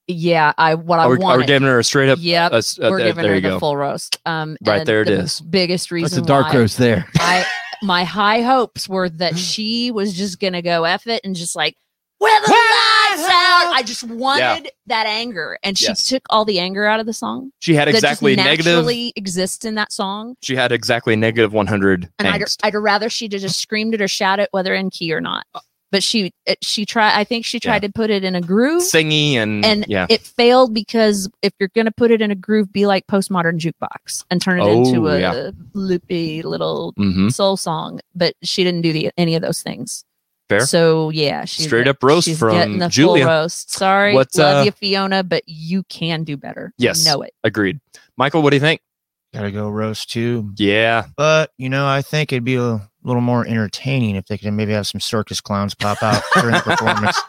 yeah, 0.08 0.52
I 0.58 0.76
what 0.76 1.00
I 1.00 1.06
Are 1.06 1.18
we, 1.18 1.24
are 1.24 1.44
giving 1.44 1.68
her 1.68 1.80
a 1.80 1.84
straight 1.84 2.10
up? 2.10 2.20
Yep, 2.22 2.52
uh, 2.52 2.58
s- 2.58 2.78
uh, 2.78 2.88
we're 2.90 2.98
there- 3.00 3.08
giving 3.08 3.24
there 3.24 3.34
her 3.36 3.40
the 3.42 3.50
go. 3.52 3.60
full 3.60 3.78
roast. 3.78 4.20
Um, 4.26 4.58
Right 4.66 4.80
and 4.80 4.88
there 4.88 5.02
it 5.02 5.06
the 5.06 5.20
is. 5.20 5.40
Biggest 5.40 5.86
That's 5.86 5.92
reason 5.92 6.24
a 6.24 6.28
dark 6.28 6.48
why 6.48 6.60
roast 6.60 6.78
there. 6.78 7.08
I 7.20 7.46
my 7.82 8.04
high 8.04 8.42
hopes 8.42 8.88
were 8.90 9.08
that 9.10 9.38
she 9.38 9.92
was 9.92 10.14
just 10.14 10.40
gonna 10.42 10.62
go 10.62 10.84
F 10.84 11.08
it 11.08 11.22
and 11.24 11.36
just 11.36 11.56
like 11.56 11.76
where 12.24 12.42
the 12.42 12.48
lights 12.52 13.30
out. 13.30 13.74
I 13.76 13.84
just 13.86 14.04
wanted 14.04 14.72
that 14.88 15.06
anger, 15.06 15.58
and 15.64 15.78
she 15.78 15.86
Yes. 15.88 16.04
took 16.04 16.24
all 16.30 16.46
the 16.46 16.60
anger 16.60 16.86
out 16.86 17.00
of 17.00 17.06
the 17.06 17.14
song. 17.14 17.52
She 17.60 17.76
had 17.76 17.88
that 17.88 17.96
exactly 17.96 18.36
just 18.36 18.46
negative. 18.46 18.74
naturally 18.76 19.14
exists 19.16 19.66
in 19.66 19.76
that 19.76 19.92
song. 19.92 20.36
She 20.42 20.56
had 20.56 20.72
exactly 20.72 21.16
negative 21.16 21.54
100 21.54 22.10
And 22.20 22.28
I'd, 22.28 22.42
angst. 22.42 22.60
I'd 22.64 22.76
rather 22.76 23.10
she 23.10 23.28
just 23.28 23.60
screamed 23.60 23.94
it 23.94 24.02
or 24.02 24.08
shout 24.08 24.40
it, 24.40 24.50
whether 24.52 24.74
in 24.74 24.90
key 24.90 25.14
or 25.14 25.22
not. 25.22 25.46
But 25.92 26.02
she 26.02 26.32
it, 26.48 26.58
she 26.64 26.88
tried. 26.88 27.16
I 27.20 27.24
think 27.24 27.46
she 27.46 27.60
tried 27.60 27.84
to 27.84 27.92
put 27.92 28.10
it 28.10 28.24
in 28.24 28.34
a 28.34 28.42
groove, 28.42 28.82
Singy 28.82 29.34
and, 29.36 29.64
and 29.64 29.86
yeah. 29.88 30.08
it 30.10 30.22
failed 30.22 30.74
because 30.74 31.30
if 31.44 31.54
you're 31.60 31.70
gonna 31.76 31.92
put 31.92 32.10
it 32.10 32.20
in 32.20 32.32
a 32.32 32.36
groove, 32.36 32.74
be 32.74 32.88
like 32.88 33.06
postmodern 33.06 33.60
jukebox 33.60 34.26
and 34.32 34.42
turn 34.42 34.60
it 34.60 34.66
into 34.68 35.08
Oh, 35.08 35.12
a 35.12 35.20
yeah. 35.20 35.52
loopy 35.76 36.42
little 36.42 36.94
hmm 36.98 37.30
soul 37.30 37.58
song. 37.58 38.00
But 38.16 38.34
she 38.42 38.64
didn't 38.64 38.82
do 38.82 38.92
the, 38.92 39.12
any 39.18 39.36
of 39.36 39.44
those 39.44 39.62
things. 39.62 40.04
Fair. 40.60 40.66
So 40.66 41.10
yeah, 41.10 41.46
she's 41.46 41.66
Straight 41.66 41.86
get- 41.86 41.92
up 41.96 42.04
roast 42.04 42.26
she's 42.26 42.40
from 42.40 42.54
getting 42.54 42.78
the 42.80 42.88
Julia. 42.90 43.26
full 43.26 43.34
roast. 43.34 43.72
Sorry, 43.72 44.14
What's, 44.14 44.38
love 44.38 44.62
uh, 44.62 44.64
you, 44.66 44.72
Fiona, 44.72 45.24
but 45.24 45.44
you 45.48 45.84
can 45.84 46.24
do 46.24 46.38
better. 46.38 46.74
Yes. 46.78 47.06
Know 47.06 47.22
it. 47.22 47.34
Agreed. 47.44 47.80
Michael, 48.18 48.42
what 48.42 48.52
do 48.52 48.56
you 48.56 48.62
think? 48.62 48.82
Gotta 49.34 49.52
go 49.52 49.70
roast 49.70 50.12
too. 50.12 50.52
Yeah. 50.58 51.06
But 51.18 51.52
you 51.58 51.70
know, 51.70 51.88
I 51.88 52.02
think 52.04 52.32
it'd 52.32 52.44
be 52.44 52.56
a 52.56 52.80
little 53.04 53.22
more 53.22 53.46
entertaining 53.48 54.16
if 54.16 54.26
they 54.28 54.38
could 54.38 54.54
maybe 54.54 54.74
have 54.74 54.88
some 54.88 55.02
circus 55.02 55.42
clowns 55.42 55.74
pop 55.74 56.02
out 56.04 56.22
during 56.36 56.54
the 56.54 56.62
performance. 56.64 57.20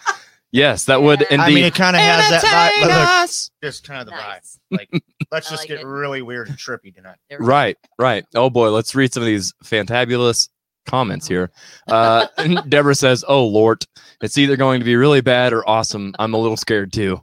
Yes, 0.53 0.85
that 0.85 1.03
would 1.03 1.21
Yeah. 1.23 1.27
indeed. 1.31 1.43
I 1.45 1.49
mean, 1.51 1.65
it 1.65 1.75
kind 1.75 1.97
of 1.97 2.03
has 2.03 2.31
that 2.43 2.45
vibe. 2.45 2.83
But 2.87 3.21
look, 3.23 3.31
just 3.63 3.85
kind 3.89 4.01
of 4.03 4.07
the 4.07 4.13
Nice. 4.13 4.61
vibe. 4.73 4.79
Like, 4.79 5.03
let's 5.33 5.49
just 5.51 5.63
like 5.63 5.69
get 5.69 5.81
it. 5.81 5.87
really 5.87 6.23
weird 6.23 6.49
and 6.49 6.57
trippy 6.59 6.95
tonight. 6.95 7.17
There 7.29 7.39
we 7.39 7.45
go. 7.45 7.49
Right, 7.49 7.77
right. 7.99 8.25
Oh 8.37 8.51
boy, 8.51 8.71
let's 8.71 8.95
read 8.95 9.13
some 9.13 9.23
of 9.23 9.27
these 9.27 9.53
fantabulous 9.65 10.49
comments 10.87 11.27
here. 11.27 11.51
Uh, 11.89 12.27
Deborah 12.69 12.95
says, 12.95 13.25
"Oh 13.27 13.47
Lord, 13.47 13.85
it's 14.23 14.39
either 14.39 14.57
going 14.57 14.81
to 14.81 14.85
be 14.85 14.97
really 14.97 15.21
bad 15.21 15.53
or 15.53 15.69
awesome. 15.69 16.15
I'm 16.19 16.35
a 16.35 16.39
little 16.39 16.57
scared 16.57 16.93
too." 16.93 17.23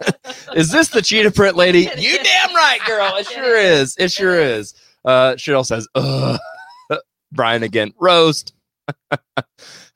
is 0.54 0.70
this 0.70 0.88
the 0.88 1.02
cheetah 1.02 1.32
print 1.32 1.56
lady? 1.56 1.88
You 1.96 2.18
damn 2.22 2.54
right, 2.54 2.80
girl. 2.86 3.16
It 3.16 3.26
sure 3.26 3.56
is. 3.56 3.96
It 3.98 4.10
sure 4.12 4.40
is. 4.40 4.74
Uh, 5.04 5.32
Cheryl 5.32 5.66
says, 5.66 5.86
"Ugh." 5.94 6.38
Brian 7.32 7.62
again, 7.62 7.92
roast. 8.00 8.54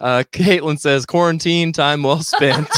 uh, 0.00 0.22
Caitlin 0.32 0.78
says, 0.78 1.04
"Quarantine 1.04 1.72
time 1.72 2.02
well 2.02 2.22
spent." 2.22 2.68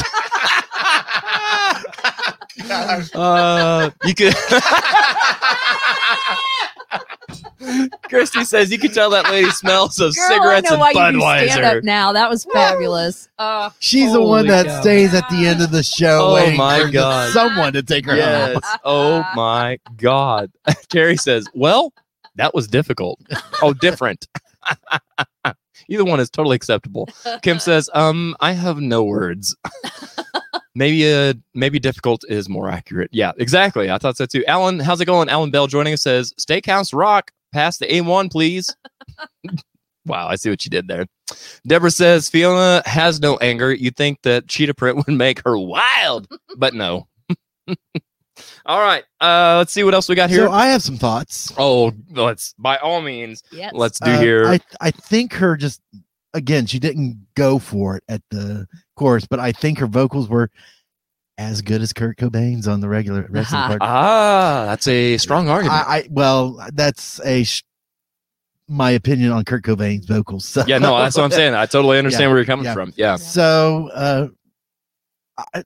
Uh, 3.13 3.89
you 4.03 4.15
could. 4.15 4.33
Christy 8.09 8.43
says 8.45 8.71
you 8.71 8.77
can 8.79 8.91
tell 8.91 9.09
that 9.11 9.29
lady 9.29 9.49
smells 9.51 9.99
of 9.99 10.15
Girl, 10.15 10.27
cigarettes 10.29 10.71
I 10.71 10.75
know 10.75 10.83
and 10.83 11.19
why 11.19 11.41
you 11.43 11.49
stand 11.49 11.65
up 11.65 11.73
Budweiser. 11.77 11.83
now. 11.83 12.13
That 12.13 12.29
was 12.29 12.45
fabulous. 12.45 13.29
Uh, 13.37 13.69
She's 13.79 14.11
the 14.13 14.21
one 14.21 14.47
that 14.47 14.65
cow. 14.65 14.81
stays 14.81 15.13
at 15.13 15.27
the 15.29 15.45
end 15.47 15.61
of 15.61 15.71
the 15.71 15.83
show 15.83 16.19
Oh 16.29 16.33
waiting 16.35 16.57
my 16.57 16.81
for 16.81 16.89
God. 16.91 17.31
someone 17.33 17.73
to 17.73 17.83
take 17.83 18.05
her 18.05 18.15
Yes. 18.15 18.53
home. 18.53 18.79
Oh 18.83 19.25
my 19.35 19.79
God. 19.97 20.51
Terry 20.89 21.17
says, 21.17 21.45
"Well, 21.53 21.93
that 22.35 22.53
was 22.53 22.67
difficult. 22.67 23.19
Oh, 23.61 23.73
different. 23.73 24.27
Either 25.89 26.03
one 26.05 26.19
is 26.19 26.29
totally 26.29 26.55
acceptable." 26.55 27.07
Kim 27.41 27.59
says, 27.59 27.89
"Um, 27.93 28.35
I 28.39 28.51
have 28.53 28.79
no 28.79 29.03
words. 29.03 29.55
maybe 30.75 31.11
uh 31.11 31.33
maybe 31.53 31.79
difficult 31.79 32.23
is 32.29 32.47
more 32.49 32.69
accurate. 32.69 33.09
Yeah, 33.11 33.31
exactly. 33.37 33.89
I 33.89 33.97
thought 33.97 34.17
so 34.17 34.25
too. 34.25 34.45
Alan, 34.45 34.79
how's 34.79 35.01
it 35.01 35.05
going? 35.05 35.29
Alan 35.29 35.49
Bell 35.51 35.67
joining 35.67 35.93
us 35.93 36.01
says, 36.03 36.33
"Steakhouse 36.39 36.93
Rock, 36.93 37.31
pass 37.53 37.77
the 37.77 37.87
A1, 37.87 38.31
please." 38.31 38.75
wow, 40.05 40.27
I 40.27 40.35
see 40.35 40.49
what 40.49 40.63
you 40.65 40.69
did 40.69 40.87
there. 40.87 41.05
Deborah 41.65 41.91
says 41.91 42.29
Fiona 42.29 42.81
has 42.85 43.19
no 43.19 43.37
anger. 43.37 43.73
You'd 43.73 43.95
think 43.97 44.21
that 44.23 44.47
cheetah 44.47 44.73
print 44.73 44.97
would 45.07 45.15
make 45.15 45.41
her 45.45 45.57
wild, 45.57 46.27
but 46.57 46.73
no. 46.73 47.07
All 48.65 48.79
right. 48.81 49.03
Uh, 49.19 49.55
let's 49.57 49.73
see 49.73 49.83
what 49.83 49.93
else 49.93 50.07
we 50.07 50.15
got 50.15 50.29
here. 50.29 50.45
So 50.45 50.51
I 50.51 50.67
have 50.67 50.83
some 50.83 50.97
thoughts. 50.97 51.51
oh, 51.57 51.91
let's 52.11 52.53
by 52.59 52.77
all 52.77 53.01
means, 53.01 53.41
Yes. 53.51 53.71
let's 53.73 53.99
do 53.99 54.11
Uh, 54.11 54.19
here. 54.21 54.47
I 54.47 54.59
I 54.79 54.91
think 54.91 55.33
her 55.33 55.57
just 55.57 55.81
again 56.33 56.65
she 56.67 56.77
didn't 56.77 57.25
go 57.35 57.57
for 57.57 57.97
it 57.97 58.03
at 58.07 58.21
the 58.29 58.67
chorus, 58.95 59.25
but 59.27 59.39
I 59.39 59.51
think 59.51 59.79
her 59.79 59.87
vocals 59.87 60.29
were 60.29 60.51
as 61.37 61.61
good 61.61 61.81
as 61.81 61.93
Kurt 61.93 62.17
Cobain's 62.17 62.67
on 62.67 62.81
the 62.81 62.89
regular 62.89 63.27
wrestling 63.29 63.61
part. 63.61 63.81
ah, 63.81 64.65
that's 64.67 64.87
a 64.87 65.17
strong 65.17 65.49
argument. 65.49 65.87
I, 65.87 65.97
I 65.97 66.07
well, 66.09 66.59
that's 66.73 67.19
a 67.25 67.43
sh- 67.43 67.63
my 68.67 68.91
opinion 68.91 69.31
on 69.31 69.45
Kurt 69.45 69.63
Cobain's 69.63 70.05
vocals. 70.05 70.45
So. 70.45 70.63
yeah, 70.67 70.77
no, 70.77 70.97
that's 70.97 71.15
what 71.15 71.23
I'm 71.23 71.31
saying. 71.31 71.53
I 71.53 71.65
totally 71.67 71.97
understand 71.99 72.23
Yeah, 72.23 72.27
where 72.29 72.37
you're 72.37 72.45
coming 72.45 72.65
yeah. 72.65 72.73
from. 72.73 72.93
Yeah. 72.97 73.15
So, 73.15 73.89
uh, 73.93 74.27
I, 75.53 75.63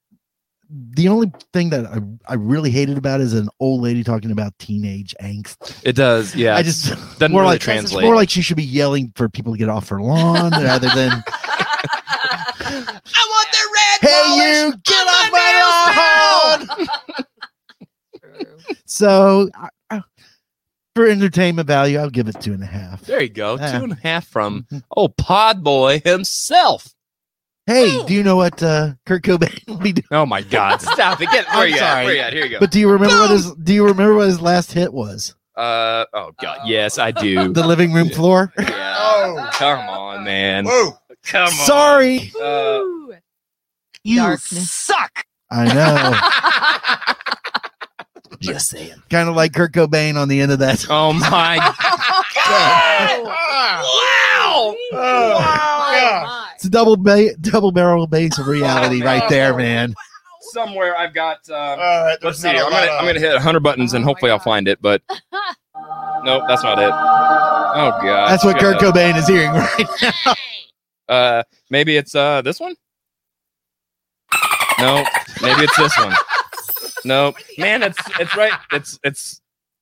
the 0.93 1.09
only 1.09 1.31
thing 1.51 1.69
that 1.71 1.85
I, 1.85 1.97
I 2.27 2.35
really 2.35 2.69
hated 2.71 2.97
about 2.97 3.19
it 3.19 3.25
is 3.25 3.33
an 3.33 3.49
old 3.59 3.81
lady 3.81 4.03
talking 4.05 4.31
about 4.31 4.57
teenage 4.57 5.13
angst. 5.21 5.81
It 5.83 5.93
does. 5.97 6.33
Yeah. 6.35 6.55
I 6.55 6.63
just 6.63 6.89
doesn't 7.19 7.31
more 7.31 7.41
really 7.41 7.53
like 7.55 7.61
translate. 7.61 8.05
more 8.05 8.15
like 8.15 8.29
she 8.29 8.41
should 8.41 8.55
be 8.55 8.63
yelling 8.63 9.11
for 9.15 9.27
people 9.27 9.51
to 9.53 9.57
get 9.57 9.67
off 9.67 9.89
her 9.89 10.01
lawn 10.01 10.51
rather 10.51 10.87
than 10.95 11.11
I 11.11 11.23
want 12.75 13.47
the 13.51 13.65
red 13.73 14.09
"Hey, 14.09 14.35
you 14.35 14.73
get 14.83 15.07
off 15.07 15.31
my 15.31 16.67
lawn!" 16.77 16.87
So, 18.85 19.49
I, 19.55 19.69
I, 19.89 20.01
for 20.95 21.07
entertainment 21.07 21.67
value, 21.67 21.97
I'll 21.97 22.09
give 22.09 22.27
it 22.27 22.39
two 22.41 22.53
and 22.53 22.63
a 22.63 22.67
half. 22.67 23.01
there 23.01 23.21
you 23.21 23.29
go. 23.29 23.55
Yeah. 23.57 23.77
Two 23.77 23.83
and 23.85 23.93
a 23.93 23.97
half 24.03 24.27
from 24.27 24.67
oh 24.95 25.07
Pod 25.07 25.63
Boy 25.63 26.01
himself. 26.03 26.93
Hey, 27.67 28.03
do 28.05 28.13
you 28.13 28.23
know 28.23 28.35
what 28.35 28.61
uh, 28.61 28.93
Kurt 29.05 29.23
Cobain 29.23 29.55
will 29.67 29.77
be 29.77 29.93
doing? 29.93 30.05
Oh 30.11 30.25
my 30.25 30.41
God! 30.41 30.81
Stop 30.81 31.21
it. 31.21 31.29
Get 31.31 31.45
where 31.47 31.57
I'm 31.63 31.69
you 31.69 31.75
at? 31.75 31.79
sorry. 31.79 32.05
Where 32.05 32.15
you 32.15 32.21
at? 32.21 32.33
Here 32.33 32.43
you 32.45 32.49
go. 32.51 32.59
But 32.59 32.71
do 32.71 32.79
you 32.79 32.89
remember 32.91 33.15
what 33.19 33.29
his 33.31 33.51
Do 33.53 33.73
you 33.73 33.85
remember 33.85 34.15
what 34.15 34.27
his 34.27 34.41
last 34.41 34.71
hit 34.73 34.91
was? 34.93 35.35
Uh 35.55 36.05
oh 36.13 36.31
God. 36.41 36.59
Yes, 36.65 36.97
I 36.97 37.11
do. 37.11 37.53
The 37.53 37.65
living 37.65 37.93
room 37.93 38.09
floor. 38.09 38.51
yeah. 38.59 38.95
Oh, 38.97 39.49
Come 39.53 39.79
on, 39.89 40.23
man. 40.23 40.65
whoa. 40.65 40.97
Come 41.25 41.43
on. 41.47 41.49
Sorry, 41.51 42.31
Uh, 42.41 42.81
You 44.03 44.17
Darkness. 44.17 44.71
suck. 44.71 45.23
I 45.51 45.65
know. 45.73 47.15
just 48.39 48.69
saying. 48.69 48.95
kind 49.09 49.29
of 49.29 49.35
like 49.35 49.53
Kurt 49.53 49.71
Cobain 49.73 50.15
on 50.15 50.27
the 50.27 50.41
end 50.41 50.51
of 50.51 50.59
that. 50.59 50.85
Oh 50.89 51.13
my 51.13 51.57
god! 52.35 53.23
Wow. 53.25 54.75
Oh, 54.93 56.47
It's 56.55 56.65
a 56.65 56.69
double 56.69 56.97
ba- 56.97 57.35
double 57.39 57.71
barrel 57.71 58.07
base 58.07 58.37
of 58.39 58.47
reality 58.47 59.01
right 59.03 59.27
there, 59.29 59.55
man. 59.55 59.93
Somewhere 60.53 60.97
I've 60.97 61.13
got. 61.13 61.47
Um, 61.49 61.55
All 61.55 61.75
right, 61.77 62.17
let's 62.23 62.39
see. 62.39 62.47
not 62.51 62.55
a 62.55 62.65
I'm 62.65 62.71
gonna 62.71 62.91
I'm 62.91 63.05
gonna 63.05 63.19
hit 63.19 63.33
100 63.33 63.59
buttons 63.61 63.93
and 63.93 64.03
Oh 64.03 64.05
my 64.05 64.09
hopefully 64.11 64.31
I'll 64.31 64.39
find 64.39 64.67
it. 64.67 64.81
But 64.81 65.01
nope, 66.23 66.43
that's 66.47 66.63
not 66.63 66.77
it. 66.79 66.89
Oh 66.91 67.91
God. 68.01 68.29
That's 68.31 68.43
what 68.43 68.59
Shut 68.59 68.79
Kurt 68.79 68.83
up. 68.83 68.95
Cobain 68.95 69.15
is 69.17 69.27
hearing 69.27 69.51
right 69.51 69.85
now. 70.25 70.33
Uh, 71.11 71.43
maybe 71.69 71.97
it's 71.97 72.15
uh 72.15 72.41
this 72.41 72.59
one. 72.59 72.73
No, 74.79 75.03
maybe 75.41 75.61
it's 75.63 75.75
this 75.77 75.95
one. 75.97 76.15
No, 77.03 77.33
man, 77.57 77.83
it's 77.83 77.99
it's 78.19 78.35
right. 78.35 78.53
It's 78.71 78.97
it's 79.03 79.41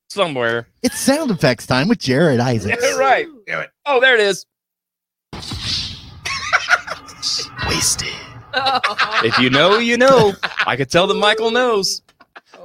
somewhere. 0.10 0.68
It's 0.82 0.98
sound 1.00 1.30
effects 1.32 1.66
time 1.68 1.88
with 1.88 2.00
Jared 2.00 2.40
Isaacs. 2.40 2.96
right. 2.98 3.28
Damn 3.46 3.62
it. 3.62 3.70
Oh, 3.86 4.00
there 4.02 4.16
it 4.16 4.22
is. 4.22 4.46
Wasted. 7.68 8.08
If 9.24 9.38
you 9.38 9.50
know, 9.52 9.78
you 9.78 9.96
know. 9.96 10.34
I 10.66 10.76
could 10.76 10.90
tell 10.90 11.06
that 11.08 11.14
Michael 11.14 11.52
knows. 11.52 12.02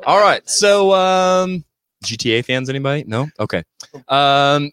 All 0.07 0.19
right. 0.19 0.49
So, 0.49 0.95
um, 0.95 1.63
GTA 2.05 2.45
fans, 2.45 2.71
anybody? 2.71 3.05
No. 3.07 3.29
Okay. 3.39 3.63
Um, 4.09 4.71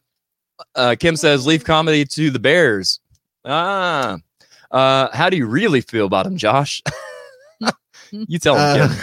uh, 0.75 0.95
Kim 0.97 1.15
says, 1.17 1.45
leave 1.45 1.65
comedy 1.65 2.05
to 2.05 2.29
the 2.29 2.39
Bears. 2.39 2.99
Ah. 3.45 4.17
Uh, 4.69 5.07
how 5.15 5.29
do 5.29 5.37
you 5.37 5.47
really 5.47 5.81
feel 5.81 6.05
about 6.05 6.25
him, 6.25 6.37
Josh? 6.37 6.81
you 8.11 8.39
tell 8.39 8.55
him, 8.55 8.61
Uh, 8.61 8.87
Kim. 8.87 8.97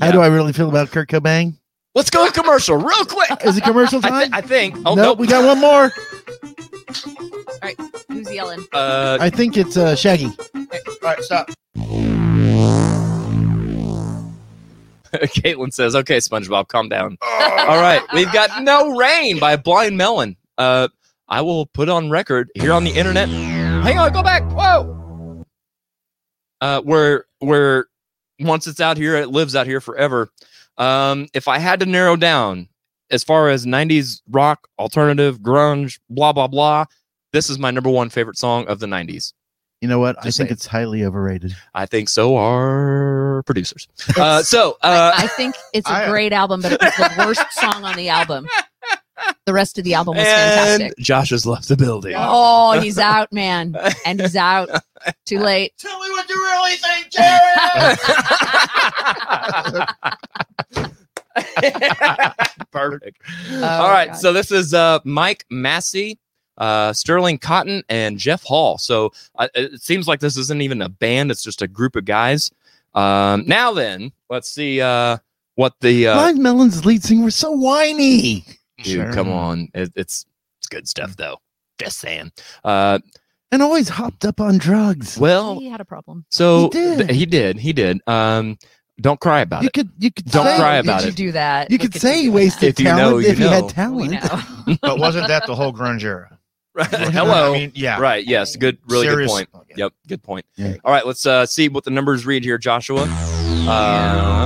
How 0.00 0.06
Yeah. 0.06 0.12
do 0.12 0.20
I 0.20 0.26
really 0.28 0.52
feel 0.52 0.68
about 0.68 0.90
Kurt 0.90 1.08
Cobain? 1.08 1.54
Let's 1.94 2.08
go 2.10 2.24
to 2.26 2.32
commercial 2.32 2.76
real 2.76 3.04
quick. 3.04 3.30
Is 3.44 3.58
it 3.58 3.64
commercial 3.64 4.00
I, 4.04 4.08
time? 4.08 4.30
I 4.34 4.40
think. 4.40 4.76
Oh, 4.86 4.94
nope, 4.94 4.96
nope. 4.96 5.18
we 5.18 5.26
got 5.26 5.44
one 5.44 5.60
more. 5.60 5.92
Who's 8.08 8.32
yelling? 8.32 8.64
Uh, 8.72 9.18
I 9.20 9.28
think 9.30 9.56
it's 9.56 9.76
uh, 9.76 9.94
Shaggy. 9.94 10.26
All 10.54 10.66
right, 11.02 11.22
stop. 11.22 11.50
Caitlin 15.12 15.72
says, 15.72 15.94
okay, 15.94 16.16
SpongeBob, 16.18 16.68
calm 16.68 16.88
down. 16.88 17.18
All 17.20 17.80
right. 17.80 18.00
We've 18.14 18.32
got 18.32 18.62
No 18.62 18.96
Rain 18.96 19.38
by 19.38 19.56
Blind 19.56 19.96
Melon. 19.98 20.36
Uh, 20.56 20.88
I 21.32 21.40
will 21.40 21.64
put 21.64 21.88
on 21.88 22.10
record 22.10 22.50
here 22.54 22.74
on 22.74 22.84
the 22.84 22.90
internet. 22.90 23.26
Hang 23.26 23.98
on, 23.98 24.12
go 24.12 24.22
back. 24.22 24.42
Whoa. 24.50 25.42
Uh, 26.60 26.82
where, 26.82 27.24
where 27.38 27.86
once 28.38 28.66
it's 28.66 28.80
out 28.80 28.98
here, 28.98 29.16
it 29.16 29.30
lives 29.30 29.56
out 29.56 29.66
here 29.66 29.80
forever. 29.80 30.30
Um, 30.76 31.28
if 31.32 31.48
I 31.48 31.58
had 31.58 31.80
to 31.80 31.86
narrow 31.86 32.16
down 32.16 32.68
as 33.10 33.24
far 33.24 33.48
as 33.48 33.64
90s 33.64 34.20
rock, 34.28 34.68
alternative, 34.78 35.40
grunge, 35.40 36.00
blah, 36.10 36.34
blah, 36.34 36.48
blah, 36.48 36.84
this 37.32 37.48
is 37.48 37.58
my 37.58 37.70
number 37.70 37.88
one 37.88 38.10
favorite 38.10 38.36
song 38.36 38.66
of 38.66 38.78
the 38.78 38.86
90s. 38.86 39.32
You 39.80 39.88
know 39.88 40.00
what? 40.00 40.16
I 40.18 40.24
think 40.24 40.34
saying. 40.34 40.50
it's 40.50 40.66
highly 40.66 41.02
overrated. 41.02 41.56
I 41.72 41.86
think 41.86 42.10
so 42.10 42.36
are 42.36 43.42
producers. 43.46 43.88
Uh, 44.18 44.42
so, 44.42 44.76
uh, 44.82 45.12
I 45.16 45.28
think 45.28 45.54
it's 45.72 45.88
a 45.88 45.94
I- 45.94 46.10
great 46.10 46.34
album, 46.34 46.60
but 46.60 46.72
it 46.72 46.80
was 46.82 46.94
the 46.94 47.14
worst 47.26 47.52
song 47.52 47.84
on 47.84 47.96
the 47.96 48.10
album. 48.10 48.46
The 49.44 49.52
rest 49.52 49.76
of 49.76 49.84
the 49.84 49.94
album 49.94 50.16
was 50.16 50.26
and 50.26 50.80
fantastic. 50.80 50.98
Josh 50.98 51.30
has 51.30 51.44
left 51.44 51.66
the 51.68 51.76
building. 51.76 52.14
Oh, 52.16 52.72
he's 52.80 52.98
out, 52.98 53.32
man. 53.32 53.76
And 54.06 54.20
he's 54.20 54.36
out. 54.36 54.68
Too 55.26 55.38
late. 55.40 55.72
Tell 55.78 56.00
me 56.00 56.10
what 56.10 56.28
you 56.28 56.36
really 56.36 56.76
think, 56.76 57.10
Jared. 57.10 57.98
Perfect. 62.70 63.20
Oh, 63.50 63.64
All 63.64 63.90
right. 63.90 64.08
God. 64.08 64.16
So 64.16 64.32
this 64.32 64.52
is 64.52 64.74
uh, 64.74 65.00
Mike 65.04 65.44
Massey, 65.50 66.18
uh, 66.58 66.92
Sterling 66.92 67.38
Cotton, 67.38 67.82
and 67.88 68.18
Jeff 68.18 68.42
Hall. 68.44 68.78
So 68.78 69.12
uh, 69.36 69.48
it 69.54 69.82
seems 69.82 70.06
like 70.06 70.20
this 70.20 70.36
isn't 70.36 70.62
even 70.62 70.82
a 70.82 70.88
band; 70.88 71.30
it's 71.30 71.42
just 71.42 71.62
a 71.62 71.68
group 71.68 71.96
of 71.96 72.04
guys. 72.04 72.50
Um, 72.94 73.44
now 73.46 73.72
then, 73.72 74.12
let's 74.30 74.50
see 74.50 74.80
uh, 74.80 75.18
what 75.56 75.74
the 75.80 76.08
uh, 76.08 76.14
Blind 76.14 76.38
Melon's 76.38 76.84
lead 76.84 77.02
singer 77.02 77.24
was 77.24 77.34
so 77.34 77.50
whiny. 77.50 78.44
Dude. 78.82 79.12
Come 79.14 79.28
on, 79.30 79.68
it, 79.74 79.92
it's 79.96 80.26
it's 80.58 80.68
good 80.68 80.88
stuff 80.88 81.16
though. 81.16 81.38
Just 81.78 81.98
saying. 81.98 82.32
Uh, 82.64 82.98
And 83.50 83.62
always 83.62 83.88
hopped 83.88 84.24
up 84.24 84.40
on 84.40 84.58
drugs. 84.58 85.18
well, 85.18 85.58
he 85.58 85.68
had 85.68 85.80
a 85.80 85.84
problem. 85.84 86.24
so 86.30 86.64
He 86.64 86.68
did. 86.70 86.98
th- 87.06 87.18
he 87.18 87.26
did. 87.26 87.58
He 87.58 87.72
did. 87.72 88.00
Um, 88.06 88.56
don't 89.00 89.18
cry 89.20 89.40
about 89.40 89.62
you 89.62 89.68
it. 89.68 89.76
You 89.76 89.84
could 89.84 89.92
you 89.98 90.10
could 90.12 90.26
Don't 90.26 90.44
say, 90.46 90.56
cry 90.58 90.76
Did 90.76 90.84
about 90.86 91.02
you 91.02 91.08
it. 91.08 91.16
do 91.16 91.32
that? 91.32 91.70
You 91.70 91.78
Look 91.78 91.92
could 91.92 92.00
say 92.00 92.16
he 92.18 92.22
doing 92.24 92.34
wasted 92.34 92.68
If 92.68 92.78
you 92.78 92.84
know, 92.84 93.20
talent 93.20 93.24
you 93.24 93.30
if 93.32 93.38
he 93.38 93.44
know. 93.44 93.50
had 93.50 93.68
talent. 93.68 94.80
But 94.82 94.98
wasn't 94.98 95.28
that 95.28 95.46
the 95.46 95.54
whole 95.56 95.72
grunge 95.72 96.02
era? 96.04 96.38
Hello. 96.78 97.50
I 97.54 97.58
mean, 97.58 97.72
yeah. 97.74 97.98
Right. 98.00 98.24
Yes. 98.26 98.54
Good. 98.56 98.78
Really 98.86 99.06
Serious- 99.06 99.32
good 99.32 99.50
point. 99.52 99.66
Yep. 99.76 99.92
Good 100.08 100.22
point. 100.22 100.46
Yeah. 100.56 100.76
All 100.84 100.92
right. 100.92 101.06
Let's 101.06 101.26
uh, 101.26 101.44
see 101.46 101.68
what 101.68 101.84
the 101.84 101.90
numbers 101.90 102.24
read 102.26 102.44
here, 102.44 102.58
Joshua. 102.58 103.02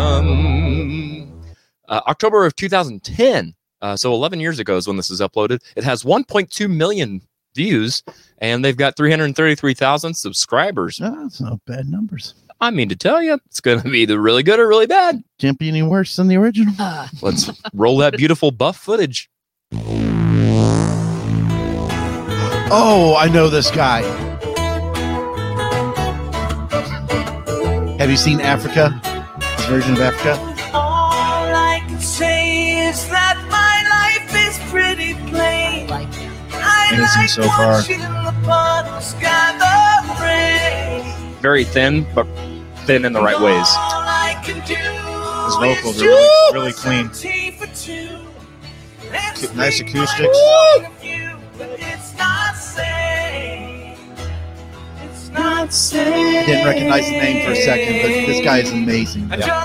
Um, 0.07 1.43
uh, 1.89 2.01
October 2.09 2.44
of 2.47 2.55
2010. 2.57 3.55
Uh, 3.82 3.97
so 3.97 4.12
11 4.15 4.40
years 4.40 4.59
ago 4.59 4.77
is 4.77 4.86
when 4.86 4.97
this 4.97 5.11
is 5.11 5.20
uploaded. 5.20 5.61
It 5.77 5.85
has 5.85 6.03
1.2 6.03 6.70
million 6.70 7.20
views, 7.55 8.03
and 8.39 8.65
they've 8.65 8.77
got 8.77 8.97
333,000 8.97 10.15
subscribers. 10.15 11.01
No, 11.01 11.23
that's 11.23 11.40
not 11.40 11.65
bad 11.66 11.89
numbers. 11.89 12.35
I 12.61 12.70
mean 12.70 12.89
to 12.89 12.97
tell 12.97 13.23
you, 13.23 13.39
it's 13.47 13.61
going 13.61 13.81
to 13.82 13.89
be 13.90 14.01
either 14.01 14.19
really 14.20 14.43
good 14.43 14.59
or 14.59 14.66
really 14.66 14.86
bad. 14.86 15.23
Can't 15.39 15.59
be 15.59 15.69
any 15.69 15.82
worse 15.82 16.16
than 16.16 16.28
the 16.28 16.36
original. 16.36 16.74
Uh, 16.78 17.07
Let's 17.20 17.51
roll 17.74 17.98
that 17.98 18.16
beautiful 18.16 18.51
buff 18.51 18.78
footage. 18.78 19.28
Oh, 22.69 23.15
I 23.19 23.28
know 23.28 23.48
this 23.48 23.70
guy. 23.70 24.03
Have 27.98 28.11
you 28.11 28.16
seen 28.16 28.40
Africa? 28.40 28.98
This 29.57 29.66
version 29.66 29.93
of 29.93 30.01
Africa? 30.01 30.55
Like 37.01 37.28
so 37.28 37.43
far. 37.43 37.73
watching 37.78 38.01
the 38.01 38.35
puddles 38.44 39.14
gather. 39.14 39.74
Very 41.40 41.64
thin, 41.64 42.06
but 42.14 42.27
thin 42.86 43.05
in 43.05 43.12
the 43.12 43.20
right 43.20 43.40
ways. 43.40 43.66
All 43.68 44.02
I 44.02 44.40
can 44.44 44.56
do 44.66 44.74
His 45.47 45.55
vocals 45.56 46.02
are 46.02 46.06
really, 46.06 46.52
really 46.55 46.73
clean. 46.73 47.09
tea 47.10 47.52
for 47.52 47.66
two. 47.74 48.18
Let's 49.12 49.55
Nice 49.55 49.81
acoustics. 49.81 50.23
my 50.36 50.78
point 50.81 50.93
of 50.93 51.01
view, 51.01 51.36
but 51.56 51.68
it's 51.78 52.16
not 52.18 52.56
safe. 52.56 53.98
It's 55.05 55.28
not 55.31 55.40
not 55.56 55.73
say. 55.73 56.44
Didn't 56.47 56.66
recognize 56.66 57.05
the 57.06 57.12
name 57.12 57.44
for 57.47 57.52
a 57.52 57.56
second, 57.56 58.02
but 58.02 58.09
this 58.27 58.44
guy 58.44 58.59
is 58.59 58.73
amazing. 58.73 59.31
I 59.31 59.36
Yeah, 59.36 59.64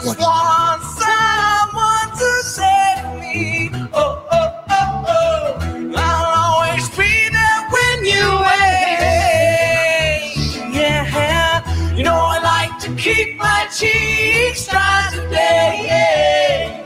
keep 13.14 13.38
my 13.38 13.68
cheeks 13.74 14.68
dry 14.68 15.10
today. 15.14 16.84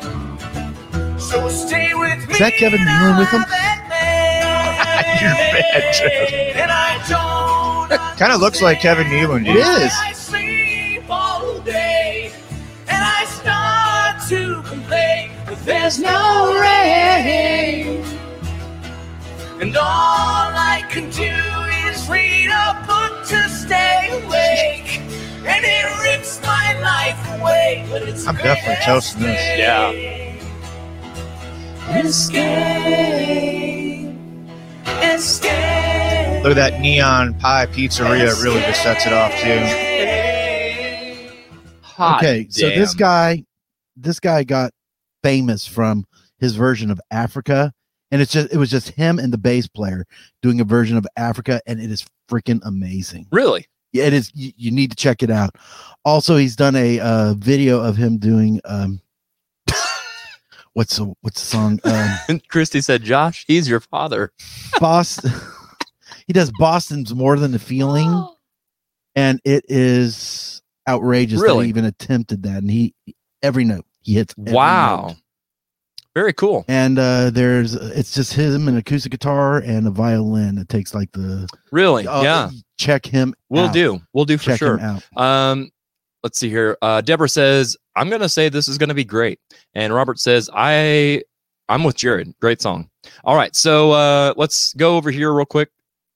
So 1.18 1.50
stay 1.50 1.94
with 1.94 2.28
me. 2.28 2.34
Is 2.34 2.40
that 2.40 2.54
Kevin 2.54 2.80
Nealon 2.80 3.20
with 3.20 3.30
him? 3.30 3.42
You're 5.22 5.34
bad, 5.34 6.56
And 6.56 6.72
I 6.72 7.04
don't 7.08 7.90
Kind 8.18 8.32
of 8.32 8.42
looks 8.42 8.62
like 8.62 8.80
Kevin 8.80 9.08
Nealon. 9.08 9.48
It 9.48 9.56
is. 9.56 9.92
I 9.94 10.14
sleep 10.14 11.04
all 11.10 11.60
day 11.60 12.32
and 12.88 13.04
I 13.04 13.26
start 13.26 14.30
to 14.30 14.62
complain 14.70 15.32
that 15.46 15.60
there's 15.66 16.00
no 16.00 16.60
rain. 16.60 18.04
And 19.62 19.76
all 19.78 19.84
I 19.84 20.84
can 20.90 21.10
do 21.10 21.34
is 21.90 22.10
read 22.10 22.50
a 22.50 22.84
book 22.88 23.26
to 23.28 23.50
stay 23.50 24.10
awake. 24.24 24.85
And 25.48 25.64
it 25.64 25.86
rips 26.04 26.42
my 26.42 26.80
life 26.82 27.40
away. 27.40 27.86
But 27.90 28.04
it's 28.04 28.26
I'm 28.28 28.36
definitely 28.36 28.84
toasting 28.84 29.22
this. 29.24 29.58
Yeah. 29.58 29.92
Escape. 32.00 32.96
Escape. 34.88 36.44
Look 36.44 36.58
at 36.58 36.72
that 36.72 36.80
neon 36.80 37.34
pie 37.40 37.68
pizzeria. 37.68 38.44
Really 38.44 38.62
just 38.62 38.84
sets 38.84 39.06
it 39.06 39.14
off 39.14 39.32
too. 39.40 39.60
Hot 41.82 42.22
okay, 42.22 42.48
so 42.50 42.70
this 42.70 42.94
guy, 42.94 43.44
this 43.96 44.20
guy 44.20 44.44
got 44.44 44.72
famous 45.24 45.66
from 45.66 46.06
his 46.40 46.56
version 46.56 46.92
of 46.92 47.00
Africa, 47.10 47.72
and 48.12 48.22
it's 48.22 48.32
just 48.32 48.54
it 48.54 48.58
was 48.58 48.70
just 48.70 48.90
him 48.90 49.18
and 49.18 49.32
the 49.32 49.38
bass 49.38 49.68
player 49.68 50.06
doing 50.42 50.60
a 50.60 50.66
version 50.66 50.98
of 50.98 51.08
Africa, 51.16 51.62
and 51.66 51.80
it 51.80 51.90
is 51.90 52.06
freaking 52.30 52.60
amazing. 52.64 53.28
Really? 53.32 53.66
Yeah, 53.96 54.08
it 54.08 54.14
is. 54.14 54.30
You, 54.36 54.52
you 54.58 54.72
need 54.72 54.90
to 54.92 54.98
check 54.98 55.24
it 55.24 55.32
out. 55.32 55.56
Also, 56.04 56.36
he's 56.36 56.58
done 56.58 56.76
a 56.76 57.00
uh, 57.00 57.34
video 57.36 57.82
of 57.82 57.96
him 57.96 58.18
doing 58.18 58.60
um, 58.66 59.00
what's 60.74 60.98
the 60.98 61.14
what's 61.22 61.40
the 61.40 61.48
song? 61.48 61.80
Um, 61.86 62.42
Christy 62.50 62.82
said, 62.82 63.04
Josh, 63.04 63.46
he's 63.48 63.70
your 63.70 63.80
father. 63.80 64.34
Boston. 64.82 65.32
he 66.28 66.34
does 66.34 66.52
Boston's 66.60 67.16
more 67.16 67.40
than 67.40 67.56
a 67.56 67.60
feeling, 67.60 68.28
and 69.16 69.40
it 69.46 69.64
is 69.70 70.62
outrageous 70.90 71.42
that 71.42 71.56
he 71.64 71.70
even 71.70 71.86
attempted 71.86 72.44
that. 72.44 72.58
And 72.58 72.70
he 72.70 72.94
every 73.42 73.64
note 73.64 73.86
he 74.02 74.16
hits. 74.16 74.36
every 74.38 74.54
Wow. 74.54 75.08
note. 75.08 75.16
Very 76.16 76.32
cool. 76.34 76.64
And 76.70 76.98
uh 76.98 77.30
there's 77.30 77.74
it's 77.74 78.14
just 78.14 78.34
him 78.34 78.68
an 78.70 78.78
acoustic 78.78 79.12
guitar 79.12 79.58
and 79.58 79.86
a 79.86 79.92
violin. 79.92 80.58
It 80.58 80.70
takes 80.70 80.94
like 80.96 81.12
the 81.12 81.48
Really? 81.72 82.08
uh, 82.08 82.24
yeah. 82.24 82.50
Check 82.78 83.06
him. 83.06 83.34
We'll 83.50 83.66
out. 83.66 83.74
do. 83.74 84.00
We'll 84.14 84.26
do 84.26 84.38
for 84.38 84.46
Check 84.46 84.60
sure. 84.60 84.78
him 84.78 85.02
out. 85.18 85.22
Um, 85.22 85.70
let's 86.24 86.40
see 86.40 86.50
here. 86.50 86.78
Uh, 86.82 87.02
Deborah 87.02 87.28
says, 87.30 87.76
"I'm 87.96 88.10
gonna 88.10 88.30
say 88.30 88.48
this 88.50 88.68
is 88.70 88.78
gonna 88.78 88.94
be 88.94 89.04
great," 89.06 89.40
and 89.74 89.94
Robert 89.94 90.20
says, 90.20 90.50
"I, 90.54 91.22
I'm 91.70 91.84
with 91.84 91.96
Jared. 91.98 92.34
Great 92.42 92.62
song. 92.62 92.90
All 93.24 93.36
right, 93.36 93.56
so 93.56 93.92
uh, 93.92 94.34
let's 94.38 94.74
go 94.74 94.98
over 94.98 95.12
here 95.12 95.34
real 95.34 95.46
quick. 95.46 95.70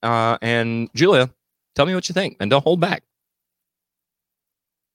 Uh, 0.03 0.37
and 0.41 0.89
Julia, 0.95 1.29
tell 1.75 1.85
me 1.85 1.93
what 1.93 2.07
you 2.09 2.13
think, 2.13 2.37
and 2.39 2.49
don't 2.49 2.63
hold 2.63 2.79
back. 2.81 3.03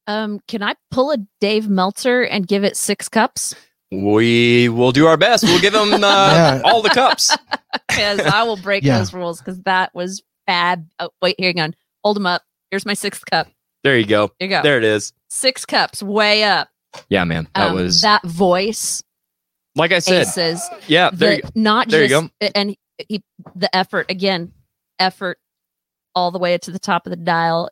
Um, 0.07 0.41
can 0.49 0.63
I 0.63 0.75
pull 0.91 1.13
a 1.13 1.19
Dave 1.41 1.69
Meltzer 1.69 2.23
and 2.23 2.47
give 2.47 2.65
it 2.65 2.77
six 2.77 3.09
cups? 3.09 3.55
We 3.91 4.69
will 4.69 4.93
do 4.93 5.07
our 5.07 5.17
best. 5.17 5.45
We'll 5.45 5.61
give 5.61 5.73
them 5.73 5.93
uh, 5.95 5.99
Yeah. 5.99 6.61
all 6.65 6.83
the 6.83 6.91
cups. 6.91 7.37
Because 7.89 8.21
I 8.21 8.43
will 8.43 8.57
break 8.57 8.83
Yeah. 8.83 8.99
those 8.99 9.13
rules 9.13 9.39
because 9.39 9.61
that 9.63 9.95
was 9.95 10.21
fab. 10.47 10.85
Oh, 10.99 11.11
wait, 11.23 11.37
here 11.39 11.49
you 11.49 11.55
go. 11.55 11.69
Hold 12.03 12.17
them 12.17 12.27
up. 12.27 12.43
Here's 12.73 12.85
my 12.87 12.95
sixth 12.95 13.25
cup. 13.31 13.47
There 13.85 13.97
you 13.97 14.07
go. 14.07 14.33
There 14.41 14.49
you 14.49 14.55
go. 14.57 14.63
There 14.63 14.79
it 14.79 14.85
is. 14.85 15.13
Six 15.29 15.65
cups, 15.65 16.03
way 16.03 16.43
up. 16.43 16.69
Yeah, 17.09 17.23
man. 17.25 17.47
That 17.55 17.69
Um, 17.71 17.77
was 17.77 18.01
that 18.01 18.23
voice. 18.25 19.03
like 19.77 19.93
I 19.93 20.01
said. 20.01 20.23
Aces. 20.23 20.69
Yeah, 20.89 21.11
there 21.13 21.31
the, 21.31 21.37
you 21.37 21.43
go. 21.43 21.49
Not 21.55 21.89
There 21.89 22.03
you 22.03 22.09
just 22.09 22.53
and 22.57 22.77
he, 23.09 23.23
the 23.55 23.75
effort 23.75 24.07
again, 24.11 24.53
effort 24.99 25.39
all 26.17 26.31
the 26.33 26.39
way 26.41 26.59
to 26.59 26.71
the 26.73 26.79
top 26.81 27.07
of 27.07 27.11
the 27.11 27.17
dial. 27.17 27.69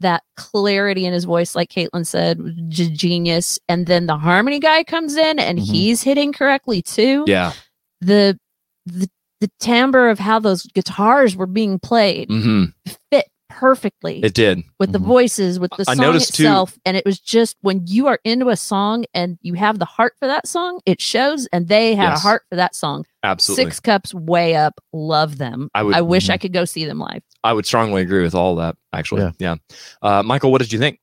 That 0.00 0.22
clarity 0.36 1.04
in 1.06 1.12
his 1.12 1.24
voice, 1.24 1.54
like 1.54 1.70
Caitlin 1.70 2.06
said, 2.06 2.40
g- 2.68 2.90
genius. 2.90 3.58
And 3.68 3.86
then 3.86 4.06
the 4.06 4.16
harmony 4.16 4.58
guy 4.58 4.82
comes 4.84 5.14
in 5.16 5.38
and 5.38 5.58
Mm-hmm. 5.58 5.70
Mhm. 5.70 5.74
he's 5.74 6.02
hitting 6.02 6.32
correctly 6.32 6.82
too. 6.82 7.24
Yeah. 7.26 7.52
The 8.00 8.38
the 8.86 9.08
the 9.40 9.50
timbre 9.60 10.08
of 10.10 10.18
how 10.18 10.38
those 10.38 10.64
guitars 10.66 11.34
were 11.36 11.46
being 11.46 11.78
played 11.78 12.28
hmm 12.28 12.64
fit 13.10 13.26
perfectly 13.60 14.20
It 14.24 14.32
did. 14.34 14.62
with 14.78 14.92
the 14.92 14.98
Mhm. 14.98 15.04
voices, 15.04 15.60
with 15.60 15.70
the 15.76 15.84
I 15.86 15.94
song 15.94 15.98
noticed, 16.06 16.34
too- 16.34 16.44
itself. 16.44 16.78
And 16.86 16.96
it 16.96 17.04
was 17.04 17.20
just 17.20 17.56
when 17.60 17.86
you 17.86 18.06
are 18.06 18.18
into 18.24 18.48
a 18.48 18.56
song 18.56 19.04
and 19.14 19.38
you 19.42 19.54
have 19.54 19.78
the 19.78 19.84
heart 19.84 20.14
for 20.18 20.26
that 20.26 20.46
song, 20.48 20.80
it 20.86 21.00
shows. 21.00 21.46
And 21.52 21.68
they 21.68 21.94
had 21.94 22.10
Yes. 22.10 22.18
a 22.18 22.22
heart 22.22 22.42
for 22.48 22.56
that 22.56 22.74
song. 22.74 23.04
Absolutely. 23.22 23.64
Six 23.66 23.80
Cups, 23.80 24.14
way 24.14 24.54
up. 24.56 24.80
Love 24.92 25.36
them. 25.38 25.68
I 25.74 25.82
would- 25.82 25.94
I 25.94 26.00
wish 26.00 26.30
I 26.30 26.36
Mhm. 26.36 26.40
could 26.40 26.52
go 26.54 26.64
see 26.64 26.86
them 26.86 26.98
live. 26.98 27.22
I 27.44 27.52
would 27.52 27.66
strongly 27.66 28.00
agree 28.02 28.22
with 28.22 28.34
all 28.34 28.56
that. 28.56 28.76
Actually. 28.92 29.22
Yeah. 29.22 29.32
Yeah. 29.38 29.56
Uh, 30.02 30.22
Michael, 30.22 30.50
what 30.50 30.62
did 30.62 30.72
you 30.72 30.78
think? 30.78 30.98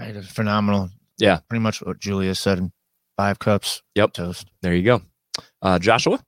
Right, 0.00 0.14
it's 0.16 0.28
phenomenal. 0.28 0.90
Yeah. 1.18 1.38
Pretty 1.48 1.62
much 1.62 1.80
what 1.82 2.00
Julia 2.00 2.34
said. 2.34 2.70
Five 3.16 3.38
cups. 3.38 3.82
Yep. 3.94 4.14
Toast. 4.14 4.48
There 4.62 4.74
you 4.74 4.82
go. 4.82 5.02
Uh, 5.62 5.78
Joshua. 5.78 6.18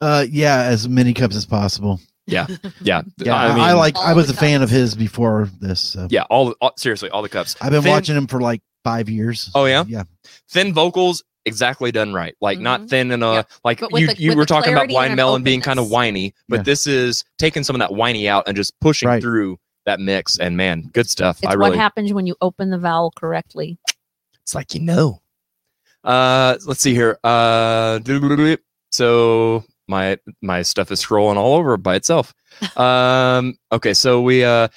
Uh 0.00 0.24
yeah, 0.30 0.62
as 0.62 0.88
many 0.88 1.12
cups 1.12 1.34
as 1.34 1.44
possible. 1.44 2.00
Yeah. 2.28 2.46
Yeah. 2.80 3.02
Yeah, 3.18 3.34
I, 3.34 3.70
I 3.70 3.72
like 3.72 3.96
I 3.96 4.12
was 4.12 4.28
the 4.28 4.34
a 4.34 4.36
fan 4.36 4.62
of 4.62 4.70
his 4.70 4.94
before 4.94 5.48
this. 5.60 5.80
So. 5.80 6.06
Yeah. 6.10 6.22
All, 6.30 6.54
all 6.60 6.72
seriously, 6.76 7.10
all 7.10 7.22
the 7.22 7.28
cups. 7.28 7.56
I've 7.60 7.72
been 7.72 7.82
Thin- 7.82 7.90
watching 7.92 8.16
him 8.16 8.26
for 8.26 8.40
like 8.40 8.62
five 8.84 9.08
years. 9.08 9.50
Oh, 9.54 9.64
yeah? 9.64 9.84
Yeah. 9.86 10.04
thin 10.50 10.72
vocals 10.72 11.22
exactly 11.44 11.90
done 11.90 12.12
right 12.12 12.34
like 12.42 12.58
not 12.58 12.82
Mhm. 12.82 12.88
thin 12.90 13.10
and 13.10 13.24
a 13.24 13.26
Yeah. 13.26 13.42
like 13.64 13.80
you 13.80 14.06
the- 14.08 14.16
you 14.18 14.36
were 14.36 14.44
talking 14.44 14.72
about 14.72 14.80
clarity 14.88 14.92
Blind 14.94 15.16
Melon 15.16 15.42
being 15.42 15.62
kind 15.62 15.78
of 15.78 15.88
whiny 15.88 16.34
but 16.48 16.56
Yeah. 16.56 16.62
this 16.64 16.86
is 16.86 17.24
taking 17.38 17.64
some 17.64 17.74
of 17.74 17.80
that 17.80 17.94
whiny 17.94 18.28
out 18.28 18.44
and 18.46 18.54
just 18.54 18.78
pushing 18.80 19.08
Right. 19.08 19.22
through 19.22 19.58
that 19.86 19.98
mix 19.98 20.36
and 20.38 20.58
man 20.58 20.90
good 20.92 21.08
stuff 21.08 21.38
It's 21.42 21.50
i 21.50 21.56
what 21.56 21.74
happens 21.74 22.12
when 22.12 22.26
you 22.26 22.36
open 22.42 22.68
the 22.68 22.76
vowel 22.76 23.12
correctly. 23.16 23.78
it's 24.42 24.54
like 24.54 24.74
you 24.74 24.80
know 24.80 25.22
uh 26.04 26.56
let's 26.66 26.80
see 26.82 26.92
here 26.94 27.18
uh 27.24 27.98
so 28.90 29.64
my 29.88 30.18
my 30.42 30.62
stuff 30.62 30.90
is 30.92 31.04
scrolling 31.04 31.36
all 31.36 31.56
over 31.56 31.76
by 31.76 31.94
itself 31.96 32.34
um 32.76 33.54
okay 33.72 33.94
so 33.94 34.20
we 34.20 34.44
uh 34.44 34.68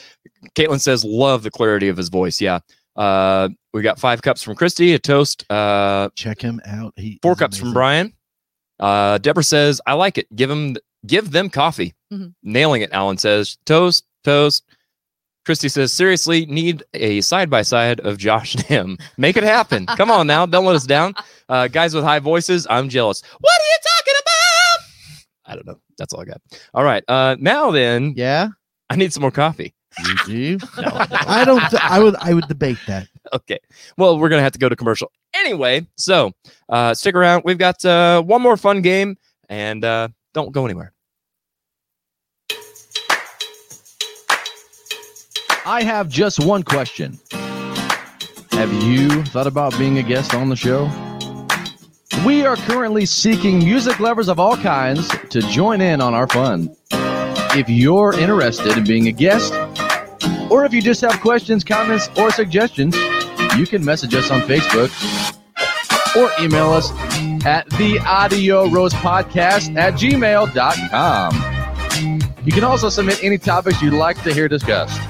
caitlin 0.56 0.80
says 0.82 1.04
love 1.04 1.44
the 1.44 1.52
clarity 1.52 1.88
of 1.90 1.98
his 1.98 2.10
voice 2.10 2.40
yeah 2.42 2.60
uh 2.96 3.50
we 3.74 3.82
got 3.82 4.00
five 4.00 4.22
cups 4.22 4.42
from 4.44 4.56
christy 4.56 4.94
a 4.94 5.00
toast 5.00 5.50
uh 5.52 6.10
Check 6.16 6.42
him 6.42 6.60
out. 6.66 6.94
He 6.98 7.20
four 7.22 7.34
is 7.34 7.40
cups 7.40 7.58
from 7.58 7.74
brian 7.74 8.14
uh 8.80 9.18
deborah 9.20 9.44
says 9.44 9.80
i 9.86 9.94
like 9.94 10.18
it 10.18 10.34
give 10.36 10.50
him 10.50 10.76
give 11.06 11.32
them 11.32 11.50
coffee 11.50 11.94
Mhm. 12.12 12.34
nailing 12.44 12.82
it 12.82 12.92
alan 12.92 13.18
says 13.18 13.58
toast 13.66 14.06
toast 14.24 14.64
Christy 15.44 15.70
says, 15.70 15.92
seriously, 15.92 16.46
need 16.46 16.84
a 16.94 17.20
side 17.22 17.50
by 17.50 17.64
side 17.64 18.00
of 18.02 18.20
Josh 18.20 18.54
and 18.58 18.64
him. 18.66 18.98
Make 19.18 19.38
it 19.38 19.44
happen. 19.44 19.88
Come 19.88 20.12
on 20.12 20.28
now. 20.28 20.46
Don't 20.46 20.66
let 20.66 20.76
us 20.76 20.86
down. 20.86 21.16
Uh, 21.50 21.68
guys 21.68 21.94
with 21.94 22.04
high 22.06 22.20
voices, 22.20 22.66
I'm 22.70 22.88
jealous. 22.88 23.22
What 23.42 23.52
are 23.52 23.66
you 23.66 23.78
talking 23.84 23.91
about? 23.91 23.91
I 25.52 25.56
don't 25.56 25.68
know. 25.68 25.80
That's 25.98 26.14
all 26.14 26.22
I 26.22 26.26
got. 26.26 26.42
All 26.74 26.84
right. 26.84 27.04
Uh, 27.08 27.36
now 27.40 27.72
then, 27.72 28.14
Yeah, 28.16 28.48
I 28.90 28.96
need 28.96 29.12
some 29.12 29.22
more 29.22 29.32
coffee. 29.32 29.74
you 30.28 30.58
do. 30.58 30.66
I 30.78 31.44
don't. 31.46 31.60
th- 31.70 31.82
I 31.84 32.00
would. 32.00 32.16
I 32.16 32.34
would 32.34 32.48
debate 32.48 32.78
that. 32.88 33.08
Okay. 33.34 33.60
Well, 33.98 34.18
we're 34.18 34.30
gonna 34.30 34.42
have 34.42 34.54
to 34.54 34.60
go 34.60 34.70
to 34.70 34.76
commercial 34.78 35.12
anyway. 35.34 35.86
So 35.98 36.32
uh, 36.70 36.94
stick 36.94 37.14
around. 37.16 37.44
We've 37.44 37.58
got 37.58 37.84
uh, 37.84 38.22
one 38.22 38.42
more 38.42 38.56
fun 38.56 38.82
game, 38.82 39.18
and 39.50 39.84
uh, 39.84 40.08
don't 40.34 40.54
go 40.54 40.64
anywhere. 40.66 40.94
I 45.66 45.84
have 45.84 46.08
just 46.10 46.40
one 46.40 46.64
question. 46.64 47.20
Have 48.52 48.72
you 48.84 49.24
thought 49.26 49.48
about 49.48 49.78
being 49.78 49.98
a 49.98 50.04
guest 50.04 50.34
on 50.34 50.50
the 50.50 50.56
show? 50.56 50.86
We 52.26 52.46
are 52.46 52.56
currently 52.56 53.08
seeking 53.08 53.58
music 53.60 54.00
lovers 54.00 54.28
of 54.28 54.40
all 54.40 54.56
kinds 54.56 55.08
to 55.30 55.42
join 55.42 55.82
in 55.82 56.02
on 56.02 56.14
our 56.14 56.28
fun. 56.28 56.76
If 56.92 57.68
you're 57.68 58.14
interested 58.14 58.78
in 58.78 58.84
being 58.84 59.08
a 59.08 59.12
guest, 59.12 59.52
or 60.52 60.64
if 60.64 60.72
you 60.72 60.84
just 60.84 61.02
have 61.02 61.20
questions, 61.20 61.64
comments, 61.64 62.10
or 62.18 62.30
suggestions, 62.30 62.96
you 63.58 63.66
can 63.66 63.84
message 63.84 64.14
us 64.14 64.30
on 64.30 64.42
Facebook 64.42 64.92
or 66.16 66.30
email 66.40 66.72
us 66.72 66.92
at 67.44 67.68
the 67.72 67.98
audio 68.06 68.68
roast 68.68 68.96
podcast 68.98 69.76
at 69.76 69.96
gmail.com. 69.96 71.34
You 72.46 72.52
can 72.52 72.64
also 72.64 72.90
submit 72.90 73.24
any 73.24 73.40
topics 73.40 73.82
you'd 73.82 73.94
like 73.94 74.22
to 74.24 74.32
hear 74.32 74.48
discussed. 74.48 75.02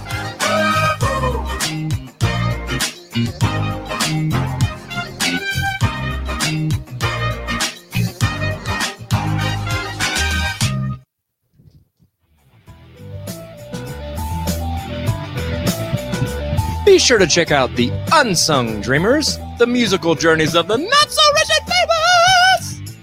Be 16.92 17.00
sure 17.00 17.18
to 17.18 17.26
check 17.26 17.52
out 17.52 17.74
the 17.78 17.90
Unsung 18.12 18.82
Dreamers, 18.82 19.40
the 19.58 19.66
musical 19.66 20.14
journeys 20.14 20.56
of 20.56 20.68
the 20.68 20.76
not 20.76 21.10
so 21.10 21.22
rich 21.36 21.50
and 21.58 22.86
famous. 22.86 22.98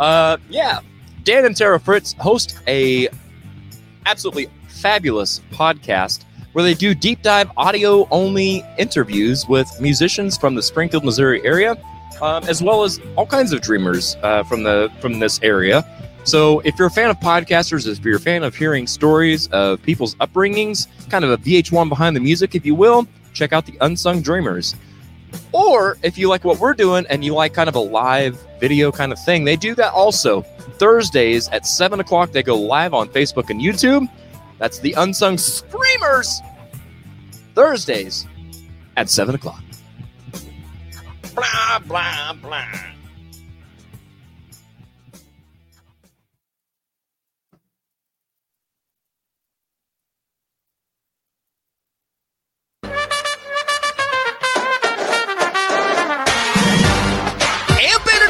Uh, 0.00 0.38
yeah, 0.48 0.80
Dan 1.22 1.44
and 1.44 1.54
Tara 1.54 1.78
Fritz 1.78 2.14
host 2.14 2.58
a 2.66 3.08
absolutely 4.06 4.48
fabulous 4.68 5.42
podcast 5.50 6.24
where 6.54 6.64
they 6.64 6.72
do 6.72 6.94
deep 6.94 7.20
dive 7.20 7.50
audio 7.58 8.08
only 8.10 8.64
interviews 8.78 9.46
with 9.46 9.70
musicians 9.78 10.38
from 10.38 10.54
the 10.54 10.62
Springfield, 10.62 11.04
Missouri 11.04 11.44
area, 11.44 11.76
um, 12.22 12.44
as 12.44 12.62
well 12.62 12.82
as 12.82 12.98
all 13.16 13.26
kinds 13.26 13.52
of 13.52 13.60
dreamers 13.60 14.16
uh, 14.22 14.42
from 14.44 14.62
the 14.62 14.90
from 15.02 15.18
this 15.18 15.38
area. 15.42 15.84
So, 16.26 16.58
if 16.64 16.76
you're 16.76 16.88
a 16.88 16.90
fan 16.90 17.08
of 17.08 17.20
podcasters, 17.20 17.86
if 17.86 18.04
you're 18.04 18.16
a 18.16 18.20
fan 18.20 18.42
of 18.42 18.52
hearing 18.52 18.88
stories 18.88 19.46
of 19.52 19.80
people's 19.82 20.16
upbringings, 20.16 20.88
kind 21.08 21.24
of 21.24 21.30
a 21.30 21.36
VH1 21.38 21.88
behind 21.88 22.16
the 22.16 22.20
music, 22.20 22.56
if 22.56 22.66
you 22.66 22.74
will, 22.74 23.06
check 23.32 23.52
out 23.52 23.64
the 23.64 23.78
Unsung 23.80 24.22
Dreamers. 24.22 24.74
Or 25.52 25.98
if 26.02 26.18
you 26.18 26.28
like 26.28 26.44
what 26.44 26.58
we're 26.58 26.74
doing 26.74 27.06
and 27.10 27.24
you 27.24 27.32
like 27.32 27.54
kind 27.54 27.68
of 27.68 27.76
a 27.76 27.80
live 27.80 28.44
video 28.58 28.90
kind 28.90 29.12
of 29.12 29.24
thing, 29.24 29.44
they 29.44 29.54
do 29.54 29.76
that 29.76 29.92
also. 29.92 30.42
Thursdays 30.78 31.48
at 31.50 31.64
7 31.64 32.00
o'clock, 32.00 32.32
they 32.32 32.42
go 32.42 32.56
live 32.60 32.92
on 32.92 33.08
Facebook 33.08 33.48
and 33.48 33.60
YouTube. 33.60 34.08
That's 34.58 34.80
the 34.80 34.94
Unsung 34.94 35.38
Screamers. 35.38 36.40
Thursdays 37.54 38.26
at 38.96 39.08
7 39.08 39.36
o'clock. 39.36 39.62
Blah, 41.36 41.78
blah, 41.86 42.32
blah. 42.42 42.95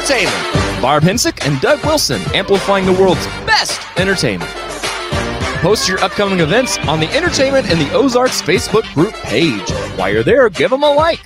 Entertainment. 0.09 0.81
Barb 0.81 1.03
Hensick 1.03 1.45
and 1.45 1.59
Doug 1.59 1.83
Wilson 1.83 2.21
amplifying 2.33 2.85
the 2.85 2.93
world's 2.93 3.25
best 3.45 3.81
entertainment. 3.99 4.49
Post 5.59 5.89
your 5.89 5.99
upcoming 5.99 6.39
events 6.39 6.77
on 6.87 7.01
the 7.01 7.09
Entertainment 7.09 7.69
in 7.69 7.77
the 7.77 7.91
Ozarks 7.91 8.41
Facebook 8.41 8.83
group 8.93 9.13
page. 9.15 9.69
While 9.97 10.13
you're 10.13 10.23
there, 10.23 10.49
give 10.49 10.69
them 10.69 10.83
a 10.83 10.93
like. 10.93 11.19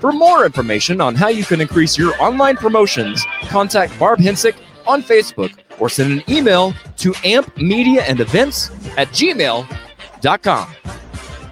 For 0.00 0.12
more 0.12 0.46
information 0.46 1.00
on 1.00 1.16
how 1.16 1.26
you 1.26 1.42
can 1.42 1.60
increase 1.60 1.98
your 1.98 2.14
online 2.22 2.56
promotions, 2.56 3.24
contact 3.48 3.98
Barb 3.98 4.20
Hensick 4.20 4.54
on 4.86 5.02
Facebook 5.02 5.52
or 5.80 5.88
send 5.88 6.12
an 6.12 6.22
email 6.30 6.72
to 6.98 7.10
ampmediaandevents 7.14 8.96
at 8.96 9.08
gmail.com. 9.08 10.74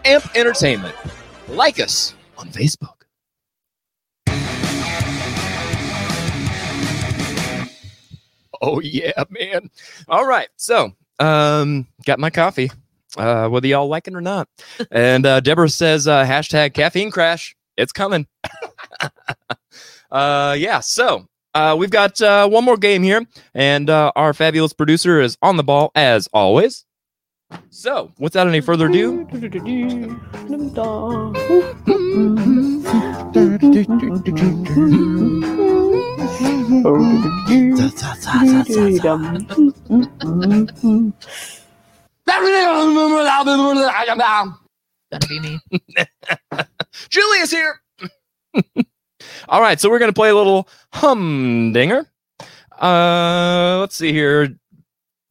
Amp 0.05 0.37
Entertainment. 0.37 0.95
Like 1.49 1.81
us 1.81 2.15
on 2.37 2.51
Facebook. 2.51 2.98
Oh 8.61 8.81
yeah, 8.81 9.25
man. 9.31 9.71
All 10.09 10.27
right. 10.27 10.49
So, 10.57 10.93
um, 11.19 11.87
got 12.05 12.19
my 12.19 12.31
coffee. 12.31 12.71
Uh, 13.17 13.49
whether 13.49 13.67
y'all 13.67 13.89
like 13.89 14.07
it 14.07 14.15
or 14.15 14.21
not. 14.21 14.49
And 14.91 15.25
uh, 15.25 15.41
Deborah 15.41 15.71
says 15.71 16.07
uh, 16.07 16.25
hashtag 16.25 16.75
caffeine 16.75 17.11
crash. 17.11 17.57
It's 17.77 17.93
coming. 17.93 18.27
uh, 20.11 20.55
yeah. 20.59 20.81
So 20.81 21.27
uh, 21.55 21.75
we've 21.79 21.91
got 21.91 22.21
uh, 22.21 22.49
one 22.49 22.65
more 22.65 22.77
game 22.77 23.03
here, 23.03 23.27
and 23.55 23.89
uh, 23.89 24.13
our 24.15 24.35
fabulous 24.35 24.73
producer 24.73 25.21
is 25.21 25.39
on 25.43 25.57
the 25.57 25.65
ball 25.65 25.91
as 25.95 26.29
always. 26.33 26.85
So, 27.71 28.13
without 28.19 28.47
any 28.49 28.61
further 28.61 28.89
ado, 28.89 29.25
Gonna 45.11 45.27
be 45.27 45.41
me. 45.41 45.59
Julia's 47.09 47.51
here. 47.51 47.81
All 49.49 49.61
right, 49.61 49.81
so 49.81 49.89
we're 49.89 49.99
gonna 49.99 50.13
play 50.13 50.29
a 50.31 50.35
little 50.35 50.69
humdinger. 50.93 52.11
Uh, 52.81 53.79
let's 53.81 53.97
see 53.97 54.13
here. 54.13 54.57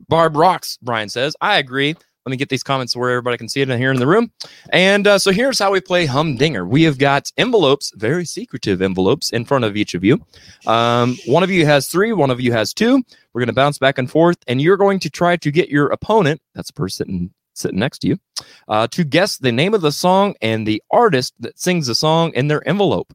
Barb 0.09 0.35
rocks. 0.35 0.77
Brian 0.81 1.09
says, 1.09 1.35
I 1.41 1.57
agree. 1.57 1.95
Let 2.27 2.31
me 2.31 2.35
get 2.35 2.49
these 2.49 2.61
comments 2.61 2.93
where 2.93 3.09
everybody 3.09 3.37
can 3.37 3.47
see 3.47 3.61
it 3.61 3.69
in 3.69 3.79
here 3.79 3.89
in 3.89 4.01
the 4.01 4.05
room. 4.05 4.33
And 4.73 5.07
uh, 5.07 5.17
so 5.17 5.31
here's 5.31 5.59
how 5.59 5.71
we 5.71 5.79
play 5.79 6.05
humdinger. 6.05 6.67
We 6.67 6.83
have 6.83 6.97
got 6.97 7.31
envelopes, 7.37 7.93
very 7.95 8.25
secretive 8.25 8.81
envelopes, 8.81 9.31
in 9.31 9.45
front 9.45 9.63
of 9.63 9.77
each 9.77 9.93
of 9.93 10.03
you. 10.03 10.19
Um, 10.65 11.17
one 11.25 11.41
of 11.41 11.49
you 11.49 11.65
has 11.65 11.87
three. 11.87 12.11
One 12.11 12.29
of 12.29 12.41
you 12.41 12.51
has 12.51 12.73
two. 12.73 13.01
We're 13.31 13.39
gonna 13.39 13.53
bounce 13.53 13.77
back 13.77 13.97
and 13.97 14.11
forth, 14.11 14.37
and 14.45 14.61
you're 14.61 14.75
going 14.75 14.99
to 14.99 15.09
try 15.09 15.37
to 15.37 15.51
get 15.51 15.69
your 15.69 15.87
opponent. 15.87 16.41
That's 16.53 16.67
the 16.67 16.73
person 16.73 16.97
sitting 16.97 17.33
sitting 17.53 17.79
next 17.79 17.99
to 17.99 18.09
you, 18.09 18.19
uh, 18.67 18.87
to 18.87 19.05
guess 19.05 19.37
the 19.37 19.53
name 19.53 19.73
of 19.73 19.79
the 19.79 19.93
song 19.93 20.35
and 20.41 20.67
the 20.67 20.83
artist 20.91 21.33
that 21.39 21.57
sings 21.57 21.87
the 21.87 21.95
song 21.95 22.33
in 22.33 22.49
their 22.49 22.67
envelope. 22.67 23.13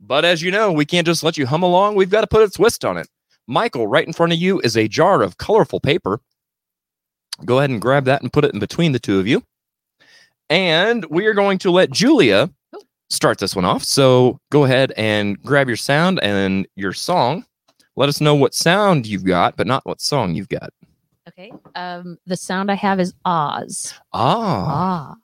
But 0.00 0.24
as 0.24 0.40
you 0.40 0.50
know, 0.50 0.72
we 0.72 0.86
can't 0.86 1.06
just 1.06 1.22
let 1.22 1.36
you 1.36 1.44
hum 1.44 1.62
along. 1.62 1.94
We've 1.94 2.08
got 2.08 2.22
to 2.22 2.26
put 2.26 2.42
a 2.42 2.48
twist 2.48 2.86
on 2.86 2.96
it. 2.96 3.06
Michael, 3.46 3.86
right 3.86 4.06
in 4.06 4.14
front 4.14 4.32
of 4.32 4.38
you 4.38 4.60
is 4.60 4.78
a 4.78 4.88
jar 4.88 5.22
of 5.22 5.36
colorful 5.36 5.78
paper. 5.78 6.22
Go 7.44 7.58
ahead 7.58 7.70
and 7.70 7.80
grab 7.80 8.04
that 8.04 8.22
and 8.22 8.32
put 8.32 8.44
it 8.44 8.52
in 8.54 8.60
between 8.60 8.92
the 8.92 8.98
two 8.98 9.18
of 9.18 9.26
you. 9.26 9.42
And 10.48 11.04
we 11.10 11.26
are 11.26 11.34
going 11.34 11.58
to 11.58 11.70
let 11.70 11.90
Julia 11.90 12.50
start 13.08 13.38
this 13.38 13.54
one 13.56 13.64
off. 13.64 13.84
So 13.84 14.40
go 14.50 14.64
ahead 14.64 14.92
and 14.96 15.40
grab 15.42 15.68
your 15.68 15.76
sound 15.76 16.20
and 16.22 16.66
your 16.76 16.92
song. 16.92 17.44
Let 17.96 18.08
us 18.08 18.20
know 18.20 18.34
what 18.34 18.54
sound 18.54 19.06
you've 19.06 19.24
got, 19.24 19.56
but 19.56 19.66
not 19.66 19.84
what 19.84 20.00
song 20.00 20.34
you've 20.34 20.48
got. 20.48 20.70
Okay. 21.28 21.52
Um, 21.74 22.18
the 22.26 22.36
sound 22.36 22.70
I 22.70 22.74
have 22.74 22.98
is 22.98 23.14
Oz. 23.24 23.94
Ah, 24.12 25.14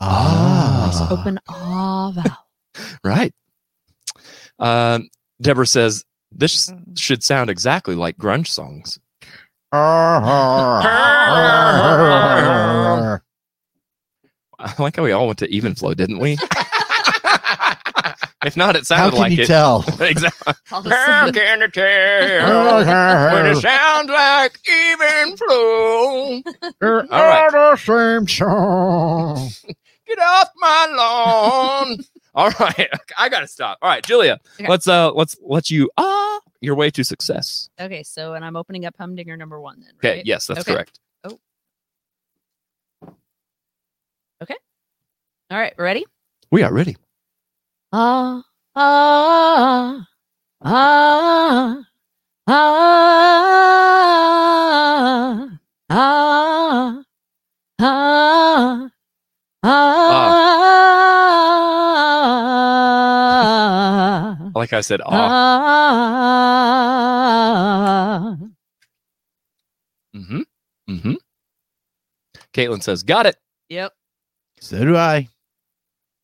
Ah. 0.00 0.86
Nice 0.86 1.00
Ah. 1.00 1.08
open 1.10 1.38
ah 1.48 2.12
vowel. 2.14 2.88
right. 3.04 3.32
Um, 4.58 5.08
Deborah 5.40 5.66
says 5.66 6.04
this 6.32 6.72
should 6.96 7.22
sound 7.22 7.50
exactly 7.50 7.94
like 7.94 8.16
grunge 8.16 8.48
songs. 8.48 8.98
I 9.72 11.18
like 14.78 14.96
how 14.96 15.02
we 15.04 15.12
all 15.12 15.26
went 15.26 15.38
to 15.40 15.48
even 15.48 15.74
flow, 15.74 15.92
didn't 15.94 16.18
we? 16.18 16.32
if 18.44 18.56
not, 18.56 18.76
it 18.76 18.80
How 18.80 18.84
sounded 18.84 19.10
can 19.12 19.20
like 19.20 19.32
you 19.32 19.42
it. 19.42 19.46
tell? 19.46 19.84
exactly. 20.00 20.54
All 20.72 20.80
of 20.80 20.86
a 20.86 20.90
How 20.94 21.30
can 21.30 21.62
I 21.62 21.66
tell 21.68 23.34
when 23.34 23.46
it 23.46 23.56
sounds 23.56 24.08
like 24.08 24.58
even 24.68 25.36
flow? 25.36 26.40
All 26.82 27.02
right. 27.10 27.50
the 27.52 27.76
same 27.76 28.26
song. 28.26 29.50
Get 30.06 30.18
off 30.18 30.48
my 30.56 30.86
lawn. 30.96 31.98
All 32.34 32.50
right, 32.60 32.88
I 33.18 33.28
gotta 33.28 33.46
stop. 33.48 33.76
All 33.82 33.90
right, 33.90 34.02
Julia, 34.04 34.38
Okay. 34.58 34.66
let's 34.68 34.88
uh 34.88 35.12
let's 35.12 35.36
let 35.42 35.70
you 35.70 35.90
ah 35.98 36.40
your 36.60 36.74
way 36.74 36.90
to 36.90 37.04
success. 37.04 37.70
Okay, 37.80 38.02
so 38.02 38.34
and 38.34 38.44
I'm 38.44 38.56
opening 38.56 38.84
up 38.86 38.94
Humdinger 38.98 39.36
number 39.36 39.60
one 39.60 39.80
then. 39.80 39.92
Okay, 39.96 40.22
yes, 40.24 40.46
that's 40.46 40.60
Okay. 40.60 40.72
correct. 40.72 41.00
Oh. 41.24 41.38
Okay. 44.42 44.56
All 45.50 45.58
right, 45.58 45.74
ready? 45.78 46.04
We 46.50 46.62
are 46.62 46.72
ready. 46.72 46.96
Ah 47.92 48.42
ah 48.76 50.06
ah 50.62 51.84
ah 52.46 53.08
ah 55.90 57.02
ah 57.80 58.88
ah 59.62 60.57
Like 64.58 64.72
I 64.72 64.80
said, 64.80 65.00
ah. 65.06 65.12
ah 68.32 68.36
Mm-hmm. 70.16 70.40
Mm-hmm. 70.90 71.12
Caitlin 72.52 72.82
says, 72.82 73.04
got 73.04 73.26
it. 73.26 73.36
Yep. 73.68 73.92
So 74.60 74.84
do 74.84 74.96
I. 74.96 75.28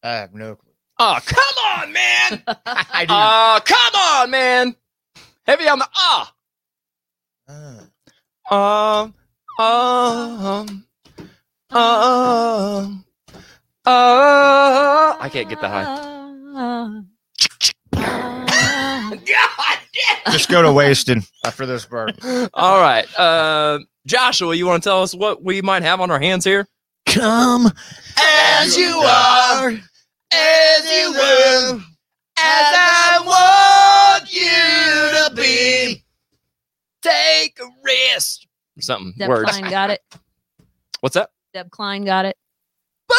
I 0.02 0.14
have 0.14 0.34
no 0.34 0.56
clue. 0.56 0.72
Oh, 0.98 1.18
come 1.24 1.58
on, 1.78 1.92
man. 1.92 2.42
I 2.66 3.04
do. 3.04 3.14
Oh, 3.14 3.60
come 3.64 3.94
on, 3.94 4.30
man. 4.32 4.74
Heavy 5.46 5.68
on 5.68 5.78
the 5.78 5.88
ah. 5.94 6.34
Uh, 7.48 7.84
Um, 8.50 9.14
um, 9.64 10.84
um, 11.70 13.04
uh, 13.86 15.16
I 15.20 15.28
can't 15.32 15.48
get 15.48 15.60
that 15.60 15.70
high. 15.70 17.04
High. 19.26 19.80
God 20.24 20.32
just 20.32 20.48
go 20.48 20.62
to 20.62 20.72
wasting 20.72 21.24
after 21.44 21.66
this 21.66 21.84
part. 21.84 22.12
All 22.54 22.80
right. 22.80 23.06
Uh, 23.18 23.80
Joshua, 24.06 24.54
you 24.54 24.66
want 24.66 24.82
to 24.82 24.88
tell 24.88 25.02
us 25.02 25.14
what 25.14 25.42
we 25.42 25.62
might 25.62 25.82
have 25.82 26.00
on 26.00 26.10
our 26.10 26.20
hands 26.20 26.44
here? 26.44 26.66
Come 27.06 27.70
as 28.18 28.76
you 28.76 28.96
are, 28.96 29.68
as 30.32 30.92
you 30.92 31.12
were, 31.12 31.76
as 31.76 32.74
I 32.76 33.22
want 34.20 34.32
you 34.32 35.28
to 35.28 35.34
be. 35.34 36.02
Take 37.02 37.58
a 37.60 37.68
risk. 37.84 38.40
Something. 38.80 39.14
Deb 39.18 39.28
Words. 39.28 39.50
Klein 39.50 39.70
got 39.70 39.90
it. 39.90 40.00
What's 41.00 41.14
that? 41.14 41.30
Deb 41.52 41.70
Klein 41.70 42.04
got 42.04 42.24
it. 42.24 42.36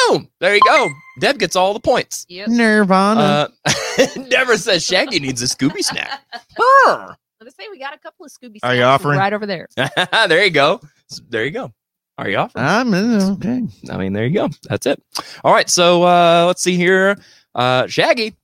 Boom. 0.10 0.30
There 0.40 0.56
you 0.56 0.62
go. 0.66 0.90
Deb 1.20 1.40
gets 1.40 1.56
all 1.56 1.74
the 1.74 1.80
points. 1.80 2.26
Yep. 2.30 2.50
Nirvana. 2.50 3.50
Uh, 3.66 4.06
Deborah 4.30 4.58
says 4.58 4.86
Shaggy 4.86 5.20
needs 5.20 5.42
a 5.42 5.46
Scooby 5.46 5.84
snack. 5.84 6.22
Let's 7.42 7.58
say 7.58 7.66
we 7.70 7.78
got 7.80 7.94
a 7.94 8.00
couple 8.00 8.26
of 8.26 8.32
Scooby. 8.32 8.58
Are 8.64 8.76
you 8.76 8.84
offering? 8.84 9.20
right 9.20 9.34
over 9.34 9.46
there? 9.46 9.68
there 10.28 10.44
you 10.44 10.52
go. 10.52 10.82
There 11.30 11.46
you 11.46 11.52
go. 11.52 11.74
Are 12.18 12.30
you 12.30 12.38
offering? 12.38 12.66
I'm 12.66 12.94
okay. 12.94 13.62
I 13.90 13.98
mean, 13.98 14.14
there 14.14 14.26
you 14.26 14.34
go. 14.34 14.50
That's 14.64 14.86
it. 14.86 15.02
All 15.44 15.54
right. 15.54 15.70
So 15.70 16.04
uh, 16.04 16.46
let's 16.48 16.64
see 16.64 16.76
here. 16.76 17.18
Uh, 17.54 17.88
Shaggy. 17.88 18.36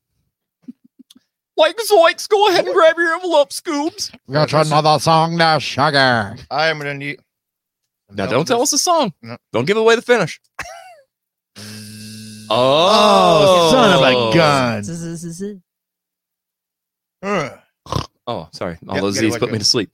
Like 1.58 1.78
Zoinks, 1.78 2.28
go 2.28 2.48
ahead 2.50 2.66
and 2.66 2.74
grab 2.74 2.98
your 2.98 3.14
envelope, 3.14 3.50
Scoobs. 3.50 4.12
We 4.26 4.34
Got 4.34 4.52
another 4.54 4.98
song 5.00 5.36
now, 5.36 5.60
sugar. 5.60 6.36
I 6.50 6.68
am 6.68 6.80
gonna 6.80 6.96
need. 6.96 7.20
Now, 8.10 8.26
don't 8.26 8.48
tell 8.48 8.62
us 8.62 8.72
the 8.72 8.78
song. 8.78 9.14
No. 9.22 9.38
Don't 9.54 9.66
give 9.66 9.78
away 9.78 9.96
the 9.96 10.02
finish. 10.02 10.40
Oh, 12.50 12.54
Oh, 12.54 13.70
son 13.72 13.94
of 13.94 14.02
a 14.02 14.34
gun. 14.36 14.84
Oh, 18.28 18.48
sorry. 18.54 18.78
All 18.88 18.96
Yep, 18.96 19.02
those 19.04 19.16
Z's 19.16 19.32
wake 19.34 19.40
put 19.40 19.52
me 19.52 19.58
to 19.58 19.64
sleep. 19.66 19.90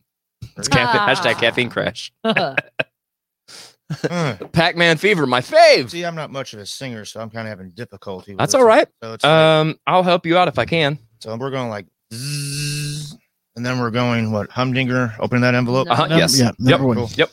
It's 0.57 0.67
caffeine, 0.67 1.01
Ah. 1.01 1.07
hashtag 1.09 1.39
caffeine 1.39 1.69
crash. 1.69 2.11
Pac 4.51 4.75
Man 4.75 4.97
Fever, 4.97 5.25
my 5.25 5.39
fave. 5.41 5.89
See, 5.91 6.03
I'm 6.03 6.15
not 6.15 6.31
much 6.31 6.53
of 6.53 6.59
a 6.59 6.65
singer, 6.65 7.05
so 7.05 7.21
I'm 7.21 7.29
kind 7.29 7.47
of 7.47 7.51
having 7.51 7.69
difficulty. 7.71 8.33
With 8.33 8.39
That's 8.39 8.53
all 8.53 8.65
right. 8.65 8.87
one. 8.99 9.09
So, 9.09 9.13
it's 9.13 9.23
like- 9.23 9.31
Um, 9.31 9.79
I'll 9.87 10.03
help 10.03 10.25
you 10.25 10.37
out 10.37 10.47
if 10.47 10.59
I 10.59 10.65
can. 10.65 10.99
so 11.21 11.35
we're 11.37 11.51
going 11.51 11.69
like, 11.69 11.85
zzz, 12.13 13.15
and 13.55 13.65
then 13.65 13.79
we're 13.79 13.91
going 13.91 14.31
what? 14.31 14.51
Humdinger, 14.51 15.15
Open 15.19 15.41
that 15.41 15.55
envelope. 15.55 15.89
Uh-huh, 15.89 16.03
Number- 16.07 16.17
yes. 16.17 16.39
yeah, 16.39 16.51
yep. 16.59 16.81
one. 16.81 16.97
Cool. 16.97 17.09
Yep. 17.15 17.31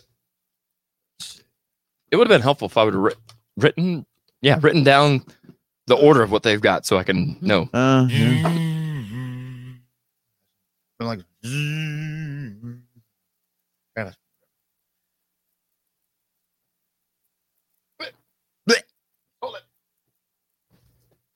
It 2.10 2.16
would 2.16 2.28
have 2.28 2.34
been 2.36 2.42
helpful 2.42 2.66
if 2.66 2.76
I 2.78 2.84
would 2.84 2.94
have 2.94 3.02
writ- 3.02 3.18
written, 3.56 4.06
yeah, 4.44 4.58
written 4.60 4.84
down 4.84 5.24
the 5.86 5.96
order 5.96 6.22
of 6.22 6.30
what 6.30 6.42
they've 6.42 6.60
got 6.60 6.84
so 6.84 6.98
I 6.98 7.02
can 7.02 7.38
know. 7.40 7.68
Uh, 7.72 8.06
yeah. 8.10 8.42
Been 10.98 11.06
like, 11.08 11.20
kind 13.96 14.08
of. 14.08 14.16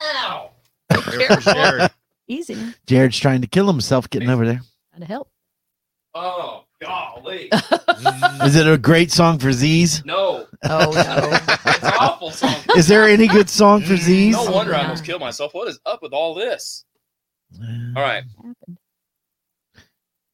Ow. 0.01 0.51
There's 0.91 1.45
Jared. 1.45 1.91
Easy. 2.29 2.57
Jared's 2.87 3.19
trying 3.19 3.41
to 3.41 3.47
kill 3.47 3.67
himself 3.67 4.09
getting 4.11 4.31
over 4.31 4.47
there. 4.47 4.61
Gotta 4.93 5.07
help. 5.07 5.31
Oh, 6.15 6.65
golly. 6.81 7.51
Is 8.45 8.57
it 8.57 8.67
a 8.69 8.79
great 8.79 9.11
song 9.11 9.39
for 9.39 9.53
Z's? 9.53 10.05
No. 10.05 10.47
Oh 10.65 10.91
no. 10.93 11.39
It's 11.79 11.85
an 11.85 11.93
awful 12.01 12.31
song. 12.31 12.55
Is 12.77 12.89
there 12.89 13.05
any 13.09 13.27
good 13.29 13.49
song 13.49 13.83
for 13.83 13.97
Z's? 13.97 14.35
No 14.35 14.51
wonder 14.51 14.75
I 14.75 14.79
Yeah. 14.79 14.83
almost 14.85 15.05
killed 15.05 15.21
myself. 15.21 15.55
What 15.55 15.69
is 15.69 15.79
up 15.87 16.03
with 16.03 16.13
all 16.13 16.35
this? 16.35 16.85
All 17.97 18.03
right. 18.03 18.25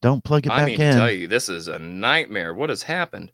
Don't 0.02 0.22
plug 0.24 0.46
it 0.46 0.52
I 0.52 0.58
back 0.58 0.66
mean 0.66 0.80
in. 0.80 0.92
to 0.94 0.98
tell 0.98 1.10
you, 1.10 1.28
this 1.28 1.48
is 1.48 1.68
a 1.68 1.78
nightmare. 1.78 2.52
What 2.54 2.70
has 2.70 2.82
happened? 2.82 3.30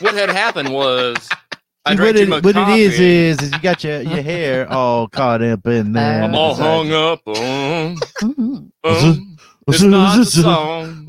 what 0.00 0.14
had 0.14 0.28
happened 0.30 0.72
was 0.72 1.28
I 1.84 1.92
See, 1.92 1.96
drank 1.96 2.08
what 2.08 2.16
too 2.16 2.22
it, 2.22 2.28
much 2.28 2.44
what 2.44 2.56
it 2.56 2.78
is 2.78 2.92
coffee. 2.92 3.04
is 3.04 3.42
is 3.42 3.52
you 3.52 3.60
got 3.60 3.84
your, 3.84 4.00
your 4.02 4.22
hair 4.22 4.70
all 4.72 5.08
caught 5.08 5.42
up 5.42 5.66
in 5.66 5.92
there. 5.94 6.22
I'm 6.24 6.34
all 6.34 6.54
hung 6.54 6.92
up 6.92 7.26
on. 7.26 7.96
Um, 8.22 9.36
it's 9.66 9.82
not 9.82 10.16
the 10.16 10.24
song. 10.26 11.06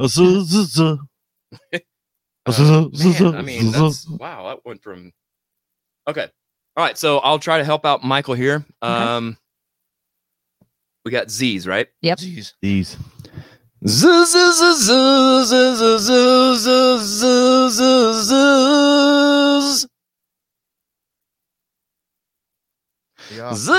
Uh, 2.45 2.89
man, 2.91 3.35
I 3.35 3.41
mean, 3.41 3.71
wow, 3.71 4.47
that 4.47 4.65
went 4.65 4.81
from 4.81 5.11
okay. 6.07 6.27
All 6.75 6.83
right, 6.85 6.97
so 6.97 7.19
I'll 7.19 7.37
try 7.37 7.59
to 7.59 7.63
help 7.63 7.85
out 7.85 8.03
Michael 8.03 8.33
here. 8.33 8.65
Um, 8.81 9.27
okay. 9.27 10.67
we 11.05 11.11
got 11.11 11.29
Z's, 11.29 11.67
right? 11.67 11.87
Yep. 12.01 12.19
Z's. 12.19 12.55
Z's. 12.63 12.97
Z's. 18.25 19.87
Yeah. 23.33 23.53
Z 23.53 23.71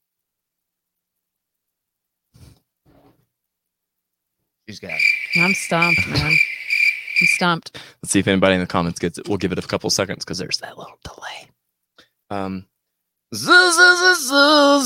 She's 4.67 4.81
got 4.81 4.93
it. 4.93 5.03
I'm 5.37 5.55
stumped, 5.55 6.09
man. 6.09 6.33
I'm 7.21 7.27
stumped. 7.27 7.77
Let's 8.03 8.13
see 8.13 8.21
if 8.21 8.29
anybody 8.29 8.55
in 8.55 8.61
the 8.61 8.67
comments 8.67 8.99
gets 8.99 9.19
it. 9.19 9.29
We'll 9.29 9.37
give 9.37 9.53
it 9.53 9.59
a 9.59 9.63
couple 9.63 9.91
seconds 9.91 10.25
because 10.25 10.39
there's 10.39 10.59
that 10.59 10.79
little 10.79 10.99
delay. 11.05 11.49
Um. 12.31 12.67
Z 13.35 13.47
z 13.47 13.77
z 13.77 14.17
z 14.21 14.31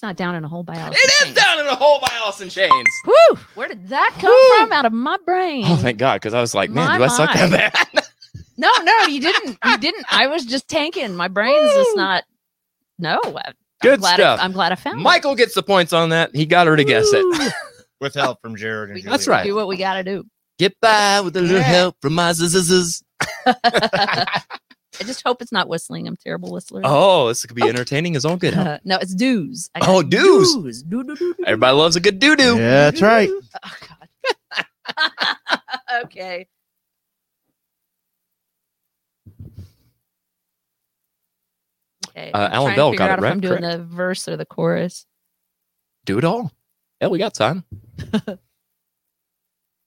It's 0.00 0.02
not 0.02 0.16
down 0.16 0.34
in 0.34 0.44
a 0.44 0.48
hole 0.48 0.62
by 0.62 0.76
Alice. 0.76 0.96
It 0.98 1.28
is 1.28 1.34
down 1.34 1.60
in 1.60 1.66
a 1.66 1.74
hole 1.74 1.98
by 2.00 2.08
Alice 2.14 2.40
in 2.40 2.48
Chains. 2.48 2.88
Woo! 3.06 3.36
Where 3.54 3.68
did 3.68 3.88
that 3.88 4.16
come 4.18 4.30
Woo! 4.30 4.56
from? 4.64 4.72
Out 4.72 4.86
of 4.86 4.94
my 4.94 5.18
brain. 5.26 5.66
Oh, 5.68 5.76
thank 5.76 5.98
God, 5.98 6.14
because 6.14 6.32
I 6.32 6.40
was 6.40 6.54
like, 6.54 6.70
man, 6.70 6.88
My 6.88 6.96
do 6.96 7.04
I 7.04 7.08
suck 7.08 7.34
that 7.34 7.50
bad? 7.50 8.04
No, 8.56 8.70
no, 8.82 8.96
you 9.08 9.20
didn't. 9.20 9.58
You 9.62 9.76
didn't. 9.76 10.06
I 10.10 10.26
was 10.28 10.46
just 10.46 10.68
tanking. 10.68 11.14
My 11.16 11.28
brain's 11.28 11.70
just 11.74 11.96
not. 11.98 12.24
No. 12.98 13.20
I- 13.24 13.42
I'm 13.48 13.54
Good 13.82 14.00
glad 14.00 14.14
stuff. 14.14 14.40
I, 14.40 14.44
I'm 14.44 14.52
glad 14.52 14.72
I 14.72 14.74
found 14.76 15.00
it. 15.00 15.02
Michael 15.02 15.34
gets 15.34 15.54
the 15.54 15.62
points 15.62 15.92
on 15.92 16.08
that. 16.10 16.34
He 16.34 16.46
got 16.46 16.66
her 16.66 16.76
to 16.76 16.84
guess 16.84 17.10
it. 17.12 17.52
With 18.00 18.14
help 18.14 18.40
from 18.40 18.56
Jared 18.56 18.88
and 18.88 18.96
We 18.96 19.02
That's 19.02 19.28
right. 19.28 19.44
Do 19.44 19.54
what 19.54 19.68
we 19.68 19.76
got 19.76 19.94
to 19.94 20.02
do. 20.04 20.24
Get 20.58 20.80
by 20.80 21.20
with 21.20 21.36
a 21.36 21.42
little 21.42 21.58
Yeah. 21.58 21.62
help 21.62 21.96
from 22.00 22.14
my 22.14 22.32
zzz. 22.32 23.02
I 25.00 25.04
just 25.04 25.22
hope 25.24 25.40
it's 25.40 25.52
not 25.52 25.68
whistling. 25.68 26.06
I'm 26.06 26.12
a 26.14 26.16
terrible 26.16 26.52
whistler. 26.52 26.82
Oh, 26.84 27.28
this 27.28 27.44
could 27.46 27.56
be 27.56 27.66
entertaining 27.68 28.16
as 28.16 28.24
all 28.26 28.36
good. 28.36 28.52
huh? 28.54 28.62
Uh, 28.62 28.78
no, 28.84 28.96
it's 28.98 29.14
dues. 29.14 29.70
I 29.74 29.80
Oh, 29.82 30.02
got 30.02 30.10
dues. 30.10 30.54
dues. 30.56 30.82
Do, 30.82 31.02
do, 31.02 31.16
do, 31.16 31.34
do, 31.34 31.44
Everybody 31.46 31.76
loves 31.76 31.96
a 31.96 32.00
good 32.00 32.18
doo 32.18 32.36
doo. 32.36 32.56
Yeah, 32.56 32.90
that's 32.90 33.00
right. 33.02 33.30
Oh 33.64 33.76
God. 33.88 33.96
okay. 36.04 36.46
Okay. 42.08 42.30
Uh, 42.32 42.38
I'm 42.38 42.52
Alan 42.52 42.66
trying 42.66 42.74
to 42.74 42.76
Bell 42.76 42.92
got 42.94 43.04
it 43.04 43.10
out 43.12 43.18
if 43.18 43.22
right, 43.24 43.30
I'm 43.30 43.40
doing 43.40 43.58
correct? 43.62 43.78
the 43.78 43.84
verse 43.84 44.28
or 44.28 44.36
the 44.36 44.44
chorus. 44.46 45.06
Do 46.04 46.18
it 46.18 46.24
all. 46.24 46.52
Yeah, 47.00 47.08
we 47.08 47.18
got 47.18 47.34
time. 47.34 47.64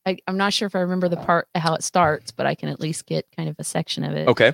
I, 0.06 0.18
I'm 0.28 0.38
not 0.38 0.52
sure 0.54 0.66
if 0.66 0.76
I 0.76 0.80
remember 0.80 1.08
the 1.10 1.18
part 1.18 1.48
how 1.56 1.76
it 1.76 1.84
starts, 1.84 2.32
but 2.32 2.46
I 2.46 2.56
can 2.56 2.70
at 2.70 2.80
least 2.80 3.06
get 3.06 3.26
kind 3.36 3.48
of 3.50 3.56
a 3.60 3.64
section 3.64 4.04
of 4.04 4.14
it. 4.14 4.28
Okay. 4.28 4.54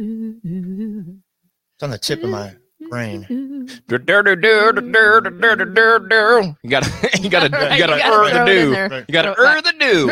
It's 0.00 1.82
on 1.82 1.90
the 1.90 1.98
tip 1.98 2.22
of 2.22 2.30
my 2.30 2.56
brain. 2.88 3.26
You 6.62 6.70
gotta, 6.70 6.90
you 7.20 7.28
gotta, 7.28 7.46
you 7.50 7.78
got 7.78 7.86
to 7.86 7.94
er 7.94 8.30
the 8.30 8.44
do. 8.46 8.70
You 9.08 9.12
got 9.12 9.22
to 9.22 9.34
er 9.38 9.60
the 9.60 9.74
do. 9.78 10.08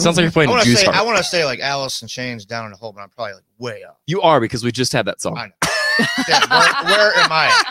Sounds 0.00 0.16
like 0.16 0.24
you're 0.24 0.32
playing 0.32 0.50
I 0.50 0.64
Juice 0.64 0.80
say, 0.80 0.86
I 0.88 1.02
want 1.02 1.18
to 1.18 1.24
say 1.24 1.44
like 1.44 1.60
Alice 1.60 2.02
in 2.02 2.08
Chains 2.08 2.44
down 2.44 2.66
in 2.66 2.72
a 2.72 2.76
hole, 2.76 2.92
but 2.92 3.02
I'm 3.02 3.10
probably 3.10 3.34
like 3.34 3.44
way 3.58 3.84
up. 3.84 4.00
You 4.06 4.20
are 4.22 4.40
because 4.40 4.64
we 4.64 4.72
just 4.72 4.92
had 4.92 5.06
that 5.06 5.20
song. 5.20 5.38
I 5.38 5.46
know. 5.46 5.52
Damn, 6.26 6.50
where, 6.50 6.84
where 6.84 7.16
am 7.18 7.30
I? 7.30 7.64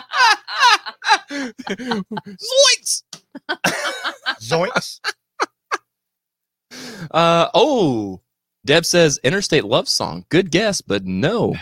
Zoinks! 2.80 3.02
Zoinks! 4.40 5.00
Uh 7.10 7.48
oh. 7.54 8.20
Deb 8.64 8.84
says 8.84 9.18
Interstate 9.22 9.64
Love 9.64 9.88
Song. 9.88 10.24
Good 10.28 10.50
guess, 10.50 10.80
but 10.80 11.04
no. 11.04 11.54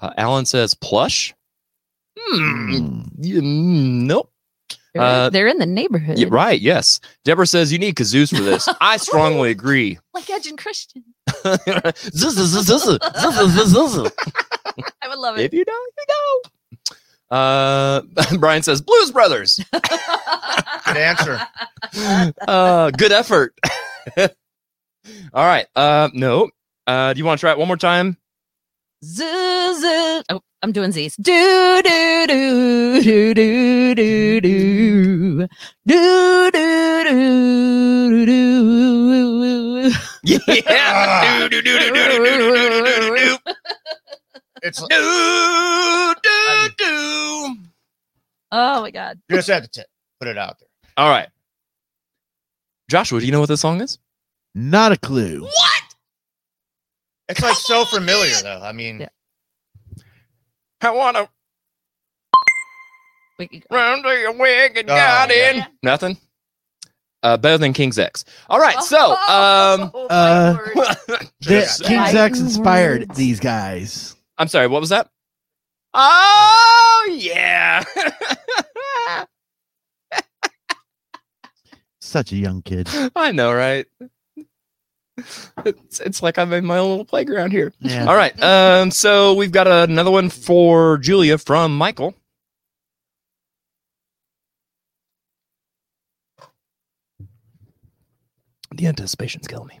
Uh, 0.00 0.10
Alan 0.18 0.44
says 0.44 0.74
Plush. 0.74 1.34
Hmm. 2.18 3.02
Yeah, 3.18 3.40
mm, 3.40 4.06
nope. 4.06 4.30
They're, 4.92 5.02
Uh, 5.02 5.30
they're 5.30 5.46
in 5.48 5.58
the 5.58 5.66
neighborhood. 5.66 6.18
Yeah, 6.18 6.28
right. 6.30 6.60
Yes. 6.60 7.00
Deborah 7.24 7.46
says 7.46 7.72
you 7.72 7.78
need 7.78 7.94
kazoos 7.96 8.34
for 8.34 8.42
this. 8.42 8.68
I 8.80 8.96
strongly 8.96 9.50
agree. 9.50 9.98
Like 10.14 10.30
Edge 10.30 10.46
and 10.46 10.56
Christian. 10.58 11.04
I 11.44 11.92
would 15.08 15.18
love 15.18 15.38
it. 15.38 15.44
If 15.44 15.52
it. 15.52 15.56
you 15.58 15.64
know, 15.66 15.72
you 15.98 16.04
know. 16.08 16.50
Uh, 17.30 18.02
Brian 18.38 18.62
says 18.62 18.80
Blues 18.80 19.10
Brothers. 19.10 19.58
Good 19.72 20.96
answer. 20.96 21.40
Uh, 22.46 22.90
good 22.90 23.12
effort. 23.12 23.54
All 24.16 25.44
right. 25.44 25.66
Uh, 25.74 26.08
no. 26.14 26.50
Uh, 26.86 27.12
do 27.12 27.18
you 27.18 27.24
want 27.24 27.38
to 27.38 27.42
try 27.42 27.50
it 27.52 27.58
one 27.58 27.66
more 27.68 27.76
time? 27.76 28.16
Z- 29.04 29.24
z- 29.74 30.22
Oh, 30.30 30.40
I'm 30.62 30.72
doing 30.72 30.90
Z's. 30.92 31.14
Do 31.16 31.82
do 31.82 32.26
do 32.28 33.02
do 33.02 33.34
do 33.34 33.94
do 33.94 34.40
do 34.40 34.40
do 34.40 35.46
do 35.86 37.04
do 37.04 38.26
do. 38.26 38.26
do. 38.26 39.92
Yeah. 40.24 41.38
do, 41.38 41.48
do, 41.48 41.62
do, 41.62 41.78
do, 41.78 41.78
do, 41.78 41.94
do, 41.94 42.02
do, 42.18 42.24
do, 42.24 43.16
do, 43.16 43.16
do. 43.16 43.52
It's 44.66 44.80
Do, 44.80 46.14
do, 46.22 46.68
do. 46.76 47.56
Oh 48.52 48.80
my 48.82 48.90
god. 48.90 49.20
you 49.28 49.36
just 49.36 49.48
have 49.48 49.62
to 49.64 49.68
t- 49.68 49.86
put 50.20 50.28
it 50.28 50.36
out 50.38 50.58
there. 50.58 50.68
All 50.96 51.08
right. 51.08 51.28
Joshua, 52.90 53.20
do 53.20 53.26
you 53.26 53.32
know 53.32 53.40
what 53.40 53.48
this 53.48 53.60
song 53.60 53.80
is? 53.80 53.98
Not 54.54 54.92
a 54.92 54.96
clue. 54.96 55.42
What? 55.42 55.82
It's 57.28 57.42
like 57.42 57.56
so 57.56 57.84
familiar 57.84 58.34
though. 58.42 58.60
I 58.62 58.72
mean, 58.72 59.00
Yeah. 59.00 59.08
I 60.80 60.90
want 60.90 61.16
to 61.16 61.28
We 63.38 63.48
could 63.48 63.64
go. 63.68 63.76
run 63.76 64.02
to 64.02 64.08
your 64.10 64.32
wicked 64.32 64.86
Oh, 64.90 64.94
garden. 64.94 65.36
yeah. 65.58 65.66
Nothing. 65.82 66.16
Uh, 67.22 67.36
better 67.36 67.58
than 67.58 67.72
King's 67.72 67.98
X. 67.98 68.24
All 68.48 68.58
right. 68.60 68.80
So, 68.82 69.10
um, 69.12 69.90
Oh, 69.94 70.06
uh, 70.10 70.56
word. 70.56 71.28
The, 71.40 71.84
King's 71.86 72.14
X 72.14 72.40
inspired 72.40 73.08
words. 73.08 73.16
these 73.18 73.38
guys. 73.40 74.15
I'm 74.38 74.48
sorry. 74.48 74.66
What 74.66 74.80
was 74.80 74.90
that? 74.90 75.08
Oh 75.94 77.08
yeah. 77.18 77.82
Such 82.00 82.32
a 82.32 82.36
young 82.36 82.62
kid. 82.62 82.88
I 83.16 83.32
know, 83.32 83.52
right? 83.52 83.86
It's, 85.64 86.00
it's 86.00 86.22
like 86.22 86.38
I'm 86.38 86.52
in 86.52 86.66
my 86.66 86.78
own 86.78 86.90
little 86.90 87.04
playground 87.04 87.50
here. 87.50 87.72
Yeah. 87.80 88.06
All 88.06 88.16
right. 88.16 88.40
Um. 88.42 88.90
So 88.90 89.34
we've 89.34 89.52
got 89.52 89.66
another 89.66 90.10
one 90.10 90.28
for 90.28 90.98
Julia 90.98 91.38
from 91.38 91.76
Michael. 91.76 92.14
The 98.74 98.86
anticipation's 98.86 99.46
killing 99.46 99.68
me. 99.68 99.80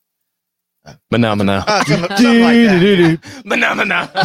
Phenomena. 1.11 1.63
Uh, 1.67 1.83
something, 1.83 2.07
something 2.17 2.41
like 2.41 2.55
that. 2.55 3.19
Phenomena. 3.47 4.11
Oh, 4.15 4.23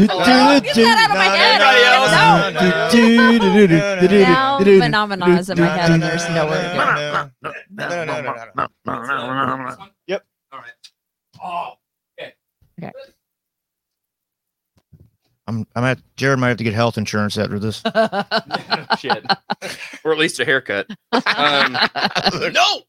get 0.61 0.75
that 0.77 0.99
out 0.99 1.11
of 1.11 1.17
my 1.17 1.25
head. 1.25 1.61
Everybody 3.91 4.25
else? 4.25 4.65
No. 4.65 4.81
Phenomena 4.81 5.27
is 5.39 5.51
in 5.51 5.61
my 5.61 5.67
head 5.67 5.91
and 5.91 6.03
there's 6.03 6.29
nowhere 6.31 6.63
to 6.63 6.69
go. 7.43 7.53
No, 7.71 7.89
no, 7.89 8.05
no, 8.05 8.21
no, 8.87 9.47
no, 9.47 9.57
no. 9.57 9.77
Yep. 10.07 10.25
All 10.53 10.59
right. 10.59 10.73
Oh. 11.43 11.73
I'm, 15.49 15.65
I'm 15.77 15.85
at 15.85 16.01
Jared 16.17 16.41
might 16.41 16.49
have 16.49 16.57
to 16.57 16.65
get 16.65 16.75
health 16.75 16.99
insurance 16.99 17.39
after 17.39 17.61
this. 17.61 17.77
Shit. 18.99 19.25
or 20.05 20.13
at 20.13 20.19
least 20.19 20.41
a 20.41 20.45
haircut. 20.45 20.89
Um, 21.13 21.77
no. 22.53 22.83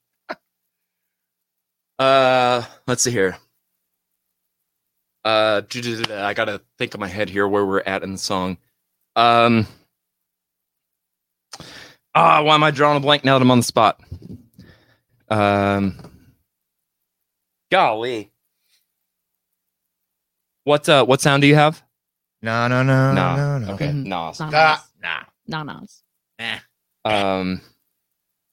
Uh, 1.99 2.63
let's 2.87 3.03
see 3.03 3.11
here. 3.11 3.37
Uh, 5.27 5.61
I 6.09 6.33
gotta 6.33 6.61
think 6.77 6.93
of 6.93 7.01
my 7.01 7.07
head 7.09 7.27
here 7.29 7.45
where 7.47 7.65
we're 7.65 7.81
at 7.81 8.01
in 8.01 8.13
the 8.13 8.17
song. 8.17 8.57
Um, 9.17 9.67
ah, 12.15 12.41
why 12.43 12.55
am 12.55 12.63
I 12.63 12.71
drawing 12.71 12.95
a 12.95 12.99
blank 13.01 13.25
now 13.25 13.37
that 13.37 13.41
I'm 13.41 13.51
on 13.51 13.57
the 13.59 13.63
spot? 13.63 13.99
Um, 15.29 15.97
golly, 17.69 18.31
what 20.63 20.87
uh, 20.87 21.03
what 21.03 21.19
sound 21.19 21.41
do 21.41 21.47
you 21.47 21.55
have? 21.55 21.83
No, 22.41 22.69
no, 22.69 22.81
no, 22.83 23.13
Nah. 23.13 23.35
no, 23.35 23.57
no. 23.57 23.73
Okay, 23.73 23.87
Mhm. 23.87 24.05
nos. 24.05 24.37
Ah, 24.39 24.85
nah. 25.03 25.23
Nanas. 25.49 26.03
Um, 27.03 27.59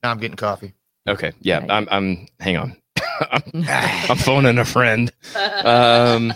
Now 0.02 0.10
I'm 0.10 0.18
getting 0.18 0.36
coffee. 0.36 0.74
okay, 1.08 1.32
yeah, 1.40 1.58
Right. 1.60 1.70
I'm. 1.70 1.88
I'm. 1.90 2.26
Hang 2.40 2.56
on. 2.56 2.76
I'm, 3.30 3.42
I'm 3.68 4.16
phoning 4.16 4.58
a 4.58 4.64
friend. 4.64 5.12
Um. 5.36 6.32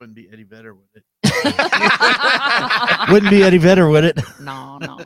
Wouldn't 0.00 0.16
be 0.16 0.30
Eddie 0.32 0.44
Vedder, 0.44 0.72
would 0.72 0.88
it? 0.94 1.04
Wouldn't 3.10 3.30
be 3.30 3.42
Eddie 3.42 3.58
Vedder, 3.58 3.86
would 3.90 4.04
it? 4.04 4.18
no, 4.40 4.78
no. 4.78 4.98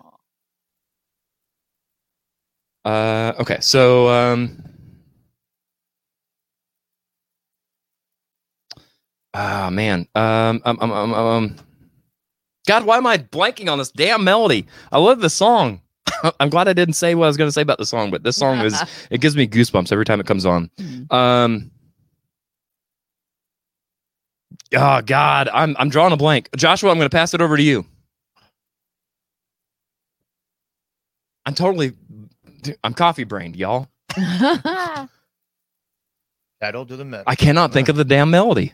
Uh, 2.85 3.33
okay, 3.41 3.59
so 3.61 4.09
um, 4.09 4.63
ah 9.33 9.69
man, 9.73 10.07
um, 10.15 10.63
um, 10.65 10.79
um, 10.81 10.93
um, 10.93 11.15
um, 11.15 11.57
God, 12.69 12.85
why 12.85 12.97
am 12.97 13.07
I 13.09 13.19
blanking 13.19 13.69
on 13.73 13.79
this 13.79 13.91
damn 13.91 14.23
melody? 14.23 14.67
I 14.93 14.99
love 14.99 15.21
the 15.21 15.31
song. 15.31 15.81
I'm 16.39 16.51
glad 16.51 16.69
I 16.69 16.73
didn't 16.73 16.95
say 16.95 17.17
what 17.17 17.25
I 17.25 17.29
was 17.29 17.37
going 17.37 17.49
to 17.49 17.53
say 17.53 17.63
about 17.63 17.79
the 17.79 17.87
song, 17.87 18.13
but 18.13 18.23
this 18.23 18.37
song 18.37 18.61
is 18.61 18.81
it 19.11 19.21
gives 19.21 19.37
me 19.37 19.49
goosebumps 19.49 19.91
every 19.91 20.05
time 20.05 20.21
it 20.21 20.27
comes 20.27 20.47
on. 20.47 20.71
Mm. 20.79 21.13
Um, 21.13 21.71
oh 24.77 25.03
God, 25.03 25.49
I'm 25.53 25.77
I'm 25.79 25.89
drawing 25.89 26.13
a 26.13 26.17
blank. 26.17 26.49
Joshua, 26.57 26.91
I'm 26.91 26.97
going 26.99 27.09
to 27.09 27.15
pass 27.15 27.35
it 27.35 27.41
over 27.41 27.57
to 27.57 27.63
you. 27.63 27.85
I'm 31.47 31.55
totally, 31.55 31.93
I'm 32.83 32.95
coffee 32.95 33.25
brained, 33.25 33.57
y'all. 33.57 33.89
That'll 36.61 36.85
do 36.87 36.97
the 36.97 37.05
mess. 37.05 37.25
I 37.27 37.35
cannot 37.35 37.73
think 37.73 37.89
of 37.89 37.97
the 37.97 38.05
damn 38.05 38.31
melody. 38.31 38.73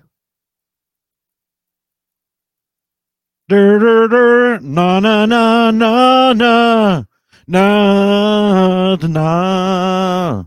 Dur, 3.48 3.80
dur, 3.80 4.08
dur, 4.08 4.60
na 4.60 5.00
na 5.00 5.26
na 5.26 5.72
na 5.72 6.32
na 6.32 7.04
na 7.48 8.96
na 8.96 8.96
na 8.96 10.44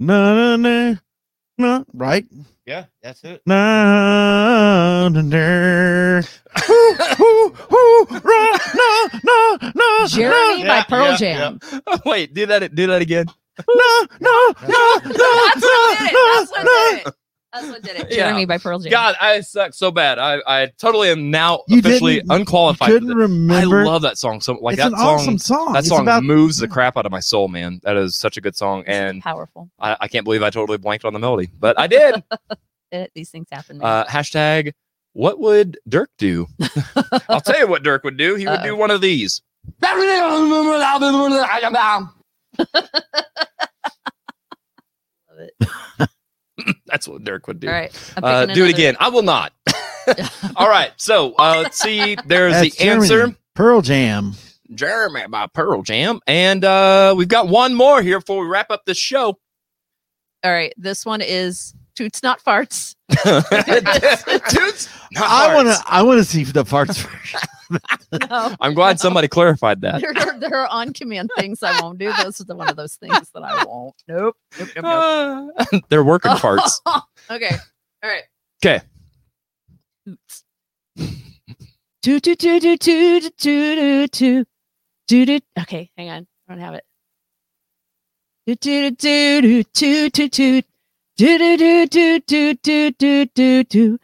na 0.00 0.56
na 0.56 0.96
na 1.56 1.84
right 1.92 2.26
yeah, 2.66 2.86
that's 3.02 3.22
it. 3.24 3.42
No, 3.44 5.08
no, 5.08 5.20
no, 5.20 6.20
no, 9.74 10.06
Jeremy 10.06 10.64
by 10.64 10.84
Pearl 10.88 11.10
yeah, 11.10 11.16
Jam. 11.16 11.58
Yeah. 11.70 11.96
Wait, 12.06 12.32
do 12.32 12.46
that. 12.46 12.74
Do 12.74 12.86
that 12.86 13.02
again. 13.02 13.26
No, 13.68 14.06
no, 14.18 14.54
no, 14.62 15.00
no, 15.04 15.10
no, 15.10 15.94
no, 16.00 16.46
no, 16.52 16.62
no. 16.64 17.12
That's 17.54 17.68
what 17.68 17.82
did 17.82 17.96
it. 17.96 18.06
Yeah. 18.10 18.16
Jeremy 18.16 18.44
by 18.46 18.58
Pearl 18.58 18.78
Jam. 18.80 18.90
God, 18.90 19.14
I 19.20 19.40
suck 19.40 19.74
so 19.74 19.90
bad. 19.90 20.18
I, 20.18 20.40
I 20.46 20.66
totally 20.78 21.08
am 21.10 21.30
now 21.30 21.62
You 21.68 21.78
officially 21.78 22.14
didn't- 22.16 22.30
You 22.30 22.36
unqualified. 22.36 22.88
for 22.88 22.92
couldn't 22.92 23.16
remember 23.16 23.80
I 23.82 23.84
love 23.84 24.02
that 24.02 24.18
song. 24.18 24.40
So 24.40 24.54
like 24.54 24.74
it's 24.74 24.82
that 24.82 24.92
an 24.92 24.98
song. 24.98 25.06
awesome 25.14 25.38
song 25.38 25.72
That 25.72 25.78
It's 25.80 25.88
song 25.88 26.00
about- 26.02 26.24
moves 26.24 26.58
the 26.58 26.66
crap 26.68 26.96
out 26.96 27.06
of 27.06 27.12
my 27.12 27.20
soul, 27.20 27.48
man. 27.48 27.80
That 27.84 27.96
is 27.96 28.16
such 28.16 28.36
a 28.36 28.40
good 28.40 28.56
song, 28.56 28.82
and 28.86 29.22
Powerful. 29.22 29.70
I, 29.78 29.96
I 30.00 30.08
can't 30.08 30.24
believe 30.24 30.42
I 30.42 30.50
totally 30.50 30.78
blanked 30.78 31.04
on 31.04 31.12
the 31.12 31.18
melody, 31.20 31.48
but 31.58 31.78
I 31.78 31.86
did. 31.86 32.22
It, 32.92 33.10
these 33.12 33.28
things 33.30 33.48
happen. 33.50 33.82
uh, 33.82 34.04
hashtag 34.04 34.72
What 35.14 35.40
would 35.40 35.78
Dirk 35.88 36.10
do? 36.16 36.46
I'll 37.28 37.40
tell 37.40 37.58
you 37.58 37.66
what 37.66 37.82
Dirk 37.82 38.04
would 38.04 38.16
do. 38.16 38.36
He 38.36 38.46
would 38.46 38.62
do 38.62 38.74
Uh-oh. 38.74 38.76
one 38.76 38.92
of 38.92 39.00
these. 39.00 39.42
Love 45.28 45.38
it. 45.38 46.08
That's 46.86 47.08
what 47.08 47.24
Derek 47.24 47.46
would 47.46 47.60
do. 47.60 47.68
All 47.68 47.74
right. 47.74 48.12
Uh, 48.22 48.46
do 48.46 48.64
it 48.64 48.70
again. 48.70 48.96
I 49.00 49.08
will 49.08 49.22
not. 49.22 49.52
All 50.56 50.68
right. 50.68 50.92
So 50.96 51.34
uh, 51.38 51.60
let's 51.62 51.78
see. 51.78 52.16
There's 52.26 52.52
That's 52.52 52.76
the 52.76 52.88
answer. 52.88 53.08
Jeremy. 53.08 53.36
Pearl 53.54 53.82
Jam. 53.82 54.34
Jeremy 54.74 55.26
by 55.28 55.46
Pearl 55.46 55.82
Jam. 55.82 56.20
And 56.26 56.64
uh, 56.64 57.14
we've 57.16 57.28
got 57.28 57.48
one 57.48 57.74
more 57.74 58.02
here 58.02 58.18
before 58.18 58.42
we 58.42 58.48
wrap 58.48 58.70
up 58.70 58.84
this 58.84 58.98
show. 58.98 59.38
All 60.42 60.52
right. 60.52 60.74
This 60.76 61.06
one 61.06 61.20
is 61.20 61.74
Toots 61.94 62.22
Not 62.22 62.42
Farts. 62.42 62.96
Toots, 63.10 64.88
not 65.12 65.30
I 65.30 65.54
want 65.54 65.68
to. 65.68 65.82
I 65.86 66.02
want 66.02 66.18
to 66.18 66.24
see 66.24 66.44
the 66.44 66.64
farts 66.64 66.98
version. 66.98 67.40
No. 68.30 68.54
I'm 68.60 68.74
glad 68.74 69.00
somebody 69.00 69.26
clarified 69.28 69.80
that. 69.80 70.00
There, 70.00 70.10
are- 70.16 70.38
there 70.38 70.54
are 70.54 70.68
on 70.68 70.92
command 70.92 71.30
things 71.36 71.62
I 71.62 71.80
won't 71.80 71.98
do. 71.98 72.12
Those 72.22 72.40
are 72.40 72.44
the 72.44 72.54
one 72.54 72.68
of 72.68 72.76
those 72.76 72.94
things 72.94 73.28
that 73.34 73.42
I 73.42 73.64
won't. 73.64 73.94
Nope. 74.06 74.36
Nope. 74.58 74.68
Nope. 74.76 75.54
nope. 75.72 75.84
They're 75.88 76.04
working 76.04 76.32
farts. 76.32 76.80
okay. 77.30 77.50
All 78.02 78.10
right. 78.10 78.22
Okay. 78.64 78.82
Toots. 80.06 80.44
Toot 82.02 82.22
toot 82.22 82.38
toot 82.38 82.62
toot 82.62 82.80
toot 82.80 83.36
toot 83.38 84.12
toot 84.12 84.46
toot 85.08 85.26
toot. 85.26 85.42
Okay, 85.60 85.90
hang 85.96 86.10
on. 86.10 86.26
I 86.48 86.52
don't 86.52 86.60
have 86.62 86.74
it. 86.74 86.84
Toot 88.46 88.60
toot 88.60 88.98
toot 88.98 89.66
toot 89.72 90.12
toot 90.12 90.12
toot 90.12 90.64
toot 91.16 91.58
toot 91.58 91.90
toot 91.90 91.90
toot 91.90 92.26
toot 92.26 92.62
toot 92.62 92.98
toot 92.98 93.34
toot. 93.34 93.34
Toot 93.34 93.70
toot 93.70 94.00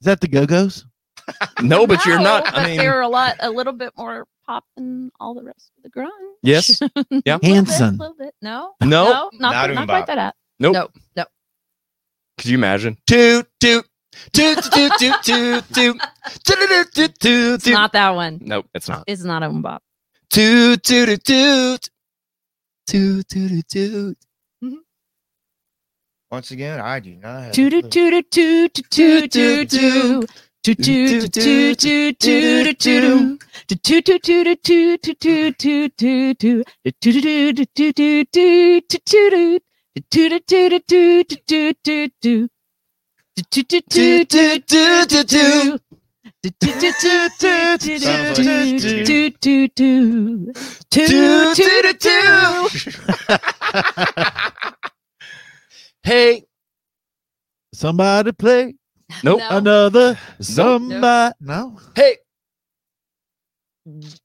is 0.00 0.06
that 0.06 0.20
the 0.20 0.28
Go 0.28 0.46
Go's? 0.46 0.84
No, 1.62 1.86
but 1.86 2.04
you're 2.04 2.18
not. 2.18 2.52
I 2.56 2.64
they 2.64 2.78
mean, 2.78 2.86
were 2.88 3.00
a 3.00 3.08
lot, 3.08 3.36
a 3.40 3.50
little 3.50 3.72
bit 3.72 3.92
more 3.96 4.26
pop 4.46 4.64
than 4.76 5.12
all 5.20 5.34
the 5.34 5.44
rest 5.44 5.70
of 5.76 5.82
the 5.84 5.90
grunge. 5.90 6.08
yes. 6.42 6.80
Yeah. 7.24 7.36
Little 7.36 7.38
bit, 7.38 7.44
Hanson. 7.44 7.96
little 7.98 8.14
bit. 8.18 8.34
No, 8.42 8.72
no, 8.80 9.30
not, 9.34 9.52
not 9.52 9.64
even 9.66 9.74
not 9.76 9.88
quite 9.88 9.98
about. 9.98 10.06
that 10.08 10.18
out. 10.18 10.34
Nope. 10.60 10.74
No. 10.74 10.88
No. 11.16 11.24
Could 12.38 12.46
you 12.46 12.58
imagine? 12.58 12.96
Toot, 13.06 13.46
toot. 13.60 13.86
Toot, 14.32 14.58
toot, 14.62 14.92
toot, 14.98 15.22
toot, 15.22 15.64
toot. 15.72 16.00
Toot, 16.44 16.68
toot, 16.68 16.92
toot, 16.92 17.18
toot, 17.18 17.54
It's 17.54 17.64
toot. 17.64 17.72
not 17.72 17.92
that 17.92 18.10
one. 18.10 18.38
Nope, 18.42 18.66
it's 18.74 18.88
not. 18.88 19.04
It's 19.06 19.24
not 19.24 19.42
a 19.42 19.48
bop. 19.50 19.82
Toot, 20.30 20.82
toot, 20.82 21.08
toot, 21.08 21.24
toot. 21.24 21.88
Toot, 22.86 23.28
toot, 23.28 23.68
toot. 23.68 24.18
Once 26.30 26.50
again, 26.52 26.78
I 26.80 27.00
do 27.00 27.14
not 27.16 27.42
have. 27.42 27.50
a 27.50 27.54
Toot 27.54 27.72
clue. 27.72 27.90
toot 27.90 28.30
toot 28.30 28.72
toot 28.74 29.70
toot 29.70 30.28
toot 39.06 39.62
toot. 40.10 40.46
Toot 40.46 40.46
toot 40.46 40.86
toot 40.86 41.28
toot 41.28 41.46
toot 41.46 41.76
toot 41.84 42.12
toot. 42.20 42.50
Toot 43.50 43.68
toot 43.68 43.84
toot 43.90 44.28
toot 44.28 44.28
toot 44.28 44.66
toot 44.66 45.08
toot 45.08 45.08
toot 45.08 45.28
toot. 45.28 45.82
Toot 46.42 46.60
toot 46.60 46.94
toot 47.00 47.32
toot 47.38 47.80
toot 47.80 47.80
toot 47.80 48.30
toot 48.30 48.36
toot. 48.36 49.06
Toot 49.06 49.40
toot 49.40 49.70
toot 49.70 49.70
toot 49.70 49.70
toot 49.70 49.70
toot 49.70 49.70
toot 49.70 49.70
toot. 49.70 49.70
Toot 49.70 49.70
toot 49.70 49.70
toot 49.70 49.70
toot 49.70 49.70
toot 49.70 49.70
toot 49.70 49.70
toot 49.70 49.70
toot. 49.70 49.70
Toot 49.70 49.70
toot 49.70 49.70
toot 49.70 49.70
toot 49.70 49.70
toot 49.70 49.70
toot 49.70 49.70
toot 49.70 49.70
toot 49.70 49.86
toot. 50.30 50.86
Toot 50.90 51.56
toot 51.56 52.00
toot. 52.00 53.10
Hey. 56.02 56.44
Somebody 57.74 58.32
play 58.32 58.74
Nope. 59.22 59.40
No. 59.40 59.48
another 59.58 60.18
somebody. 60.40 61.34
No. 61.40 61.78
Hey. 61.94 62.16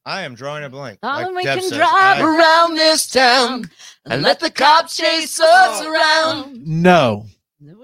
I 0.04 0.22
am 0.22 0.34
drawing 0.34 0.64
a 0.64 0.68
blank. 0.70 1.00
Darling, 1.00 1.34
Like 1.34 1.36
we 1.36 1.44
Deb 1.44 1.58
can 1.58 1.68
says, 1.68 1.78
drive 1.78 1.90
I- 1.90 2.22
around 2.22 2.74
this 2.76 3.06
town 3.10 3.70
and 4.06 4.22
let 4.22 4.40
the 4.40 4.50
cops 4.50 4.96
chase 4.96 5.38
us 5.40 5.82
around. 5.84 6.66
No. 6.66 7.26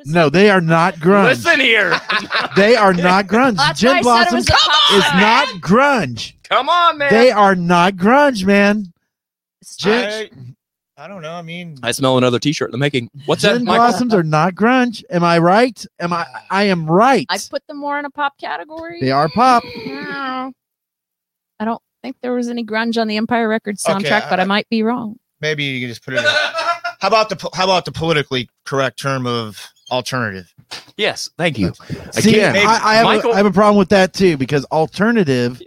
No, 0.04 0.28
they 0.28 0.50
are 0.50 0.60
not 0.60 0.96
grunge. 0.96 1.24
Listen 1.44 1.60
here. 1.60 1.98
They 2.56 2.76
are 2.76 2.92
not 2.92 3.26
grunge. 3.26 3.56
That's 3.56 3.80
Gin 3.80 3.90
I 3.90 3.92
said 3.92 3.98
it 4.00 4.02
Blossom 4.02 4.34
was 4.36 4.48
a 4.48 4.52
pop 4.52 4.92
is 4.98 5.04
song. 5.06 5.20
not 5.20 5.48
grunge. 5.62 6.32
Come 6.44 6.68
on, 6.68 6.98
man. 6.98 7.10
They 7.10 7.30
are 7.30 7.54
not 7.54 7.94
grunge, 7.94 8.44
man. 8.44 8.92
Gin, 9.78 10.04
I, 10.98 11.04
I 11.04 11.08
don't 11.08 11.22
know. 11.22 11.32
I 11.32 11.40
mean, 11.40 11.78
I 11.82 11.92
smell 11.92 12.18
another 12.18 12.38
T-shirt 12.38 12.68
in 12.68 12.72
the 12.72 12.78
making. 12.78 13.08
What's 13.24 13.40
that, 13.42 13.54
Gin 13.54 13.64
Michael? 13.64 13.86
Blossoms 13.86 14.12
are 14.12 14.22
not 14.22 14.54
grunge. 14.54 15.02
Am 15.08 15.24
I 15.24 15.38
right? 15.38 15.82
Am 15.98 16.12
I? 16.12 16.26
I 16.50 16.64
am 16.64 16.84
right. 16.86 17.24
I 17.30 17.38
put 17.50 17.66
them 17.68 17.78
more 17.78 17.98
in 17.98 18.04
a 18.04 18.10
pop 18.10 18.36
category. 18.38 19.00
They 19.00 19.10
are 19.12 19.28
pop. 19.30 19.64
No. 19.86 20.52
I 21.58 21.64
don't 21.64 21.82
think 22.02 22.16
there 22.22 22.34
was 22.34 22.48
any 22.48 22.64
grunge 22.64 23.00
on 23.00 23.08
the 23.08 23.16
Empire 23.16 23.48
Records 23.48 23.86
Okay, 23.88 24.10
soundtrack, 24.10 24.28
but 24.28 24.38
I 24.40 24.42
I- 24.42 24.46
might 24.46 24.68
be 24.68 24.82
wrong. 24.82 25.16
Maybe 25.42 25.64
you 25.64 25.80
can 25.80 25.88
just 25.90 26.04
put 26.04 26.14
it. 26.14 26.18
In. 26.20 26.24
How 26.24 27.08
about 27.08 27.28
the 27.28 27.50
how 27.54 27.64
about 27.64 27.84
the 27.84 27.92
politically 27.92 28.48
correct 28.64 28.98
term 28.98 29.26
of 29.26 29.66
alternative? 29.90 30.54
Yes, 30.96 31.28
thank 31.36 31.58
you. 31.58 31.72
I 32.16 32.20
See, 32.20 32.32
can't. 32.32 32.56
I, 32.56 32.62
I 32.92 32.94
have 32.94 33.04
Michael- 33.04 33.30
a, 33.32 33.34
I 33.34 33.36
have 33.38 33.46
a 33.46 33.50
problem 33.52 33.76
with 33.76 33.90
that 33.90 34.14
too 34.14 34.36
because 34.36 34.64
alternative 34.66 35.60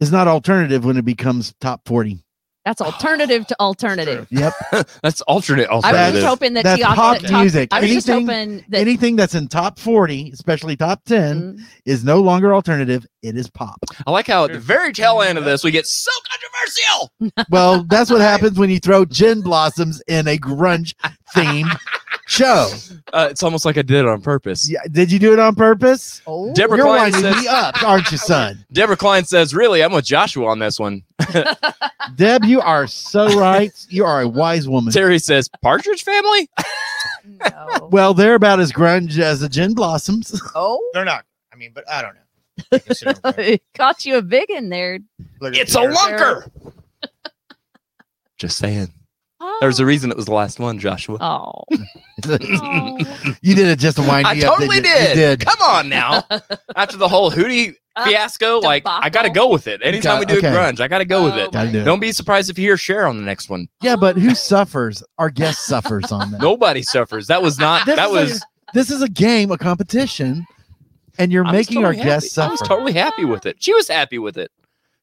is 0.00 0.12
not 0.12 0.28
alternative 0.28 0.84
when 0.84 0.96
it 0.96 1.04
becomes 1.04 1.54
top 1.60 1.80
forty. 1.86 2.20
That's 2.64 2.80
alternative 2.80 3.46
to 3.48 3.60
alternative. 3.60 4.26
Yep, 4.30 4.54
That's 5.02 5.20
alternate. 5.22 5.68
I 5.68 5.74
was 5.74 5.84
Alternative. 5.84 6.14
just 6.14 6.26
hoping 6.26 6.54
that 6.54 6.64
that's 6.64 6.82
Tiana- 6.82 6.94
pop 6.94 7.18
that 7.20 7.28
top- 7.28 7.40
music. 7.42 7.68
I 7.72 7.80
was 7.80 7.90
just 7.90 8.08
Anything- 8.08 8.26
hoping 8.26 8.64
that 8.70 8.80
anything 8.80 9.16
that's 9.16 9.34
in 9.34 9.48
top 9.48 9.78
forty, 9.78 10.30
especially 10.32 10.74
top 10.74 11.04
ten, 11.04 11.58
Mm. 11.58 11.60
is 11.84 12.04
no 12.04 12.22
longer 12.22 12.54
alternative. 12.54 13.06
It 13.22 13.36
is 13.36 13.50
pop. 13.50 13.76
I 14.06 14.10
like 14.10 14.26
how 14.28 14.46
at 14.46 14.52
the 14.54 14.58
very 14.58 14.94
tail 14.94 15.20
end 15.20 15.36
of 15.36 15.44
this 15.44 15.62
we 15.62 15.72
get 15.72 15.86
so 15.86 16.10
controversial. 16.44 17.10
Well, 17.50 17.84
that's 17.84 18.10
what 18.10 18.20
happens 18.20 18.58
when 18.58 18.70
you 18.70 18.78
throw 18.78 19.04
gin 19.04 19.40
blossoms 19.40 20.02
in 20.08 20.26
a 20.28 20.36
grunge 20.36 20.94
themed 21.34 21.76
show. 22.26 22.68
Uh, 23.12 23.28
it's 23.30 23.42
almost 23.42 23.64
like 23.64 23.76
I 23.76 23.82
did 23.82 23.98
it 23.98 24.06
on 24.06 24.22
purpose. 24.22 24.68
Yeah, 24.68 24.80
did 24.90 25.10
you 25.12 25.18
do 25.18 25.32
it 25.32 25.38
on 25.38 25.54
purpose? 25.54 26.22
oh, 26.26 26.52
Deborah 26.54 26.78
You're 26.78 26.86
Klein 26.86 27.12
winding 27.12 27.20
says, 27.20 27.36
me 27.42 27.48
up, 27.48 27.82
aren't 27.82 28.10
you, 28.10 28.18
son? 28.18 28.64
Deborah 28.72 28.96
Klein 28.96 29.24
says, 29.24 29.54
"Really, 29.54 29.82
I'm 29.82 29.92
with 29.92 30.04
Joshua 30.04 30.46
on 30.46 30.58
this 30.58 30.78
one." 30.78 31.02
Deb, 32.16 32.44
you 32.44 32.60
are 32.60 32.86
so 32.86 33.38
right. 33.38 33.72
You 33.88 34.04
are 34.04 34.22
a 34.22 34.28
wise 34.28 34.68
woman. 34.68 34.92
Terry 34.92 35.18
says, 35.18 35.48
"Partridge 35.62 36.02
Family." 36.02 36.48
no. 37.24 37.88
Well, 37.90 38.14
they're 38.14 38.34
about 38.34 38.60
as 38.60 38.72
grunge 38.72 39.18
as 39.18 39.40
the 39.40 39.48
gin 39.48 39.74
blossoms. 39.74 40.40
oh, 40.54 40.80
They're 40.92 41.04
not. 41.04 41.24
I 41.52 41.56
mean, 41.56 41.72
but 41.74 41.88
I 41.90 42.02
don't 42.02 42.14
know. 42.14 42.20
I 42.72 42.78
consider 42.78 43.12
them 43.14 43.32
correct. 43.34 43.64
caught 43.74 44.04
you 44.04 44.16
a 44.16 44.22
big 44.22 44.50
in 44.50 44.68
there. 44.68 44.98
Look 45.40 45.54
at 45.54 45.60
It's 45.60 45.74
a 45.74 45.80
lunker. 45.80 46.50
Just 48.38 48.58
saying. 48.58 48.88
There's 49.60 49.78
a 49.78 49.84
reason 49.86 50.10
it 50.10 50.16
was 50.16 50.24
the 50.26 50.32
last 50.34 50.58
one, 50.58 50.78
Joshua. 50.78 51.18
Oh, 51.20 51.64
you 53.42 53.54
did 53.54 53.68
it 53.68 53.78
just 53.78 53.96
to 53.98 54.02
wind 54.02 54.26
I 54.26 54.34
me 54.36 54.42
up. 54.44 54.54
totally 54.56 54.80
didn't 54.80 54.86
you? 54.86 55.08
You 55.08 55.14
did. 55.14 55.38
did. 55.38 55.46
Come 55.46 55.60
on 55.60 55.88
now. 55.90 56.24
After 56.74 56.96
the 56.96 57.08
whole 57.08 57.30
Hootie 57.30 57.74
Uh, 57.94 58.06
fiasco, 58.06 58.58
like 58.60 58.82
I 58.86 59.10
got 59.10 59.22
to 59.22 59.30
go 59.30 59.50
with 59.50 59.66
it. 59.66 59.80
Anytime 59.84 60.18
we 60.20 60.24
do 60.26 60.38
Okay. 60.38 60.48
a 60.48 60.52
grunge, 60.52 60.80
I 60.80 60.88
got 60.88 60.98
to 60.98 61.04
go 61.04 61.24
with 61.24 61.34
Oh 61.34 61.38
it. 61.44 61.52
Gotta 61.52 61.70
do 61.72 61.80
it. 61.80 61.84
Don't 61.84 62.00
be 62.00 62.10
surprised 62.12 62.48
if 62.50 62.58
you 62.58 62.64
hear 62.64 62.76
Cher 62.78 63.06
on 63.06 63.18
the 63.18 63.22
next 63.22 63.50
one. 63.50 63.68
Yeah, 63.82 63.96
but 63.96 64.16
who 64.16 64.34
suffers? 64.34 65.02
Our 65.18 65.28
guest 65.30 65.66
suffers 65.66 66.10
on 66.10 66.30
that. 66.32 66.40
Nobody 66.40 66.82
suffers. 66.82 67.26
That 67.26 67.42
was 67.42 67.58
not. 67.58 67.84
This 67.84 67.96
that 67.96 68.08
is 68.08 68.12
a- 68.14 68.20
was. 68.32 68.42
This 68.72 68.90
is 68.90 69.02
a 69.02 69.08
game, 69.08 69.50
a 69.52 69.58
competition, 69.58 70.46
and 71.18 71.32
you're 71.32 71.44
I 71.44 71.52
was 71.52 71.58
making 71.68 71.84
our 71.84 71.92
totally 71.92 72.04
guests 72.04 72.36
happy. 72.36 72.46
I 72.46 72.50
was 72.50 72.60
totally 72.60 72.92
happy 72.92 73.24
with 73.24 73.46
it. 73.46 73.56
She 73.62 73.72
was 73.74 73.88
happy 73.88 74.18
with 74.18 74.36
it. 74.36 74.50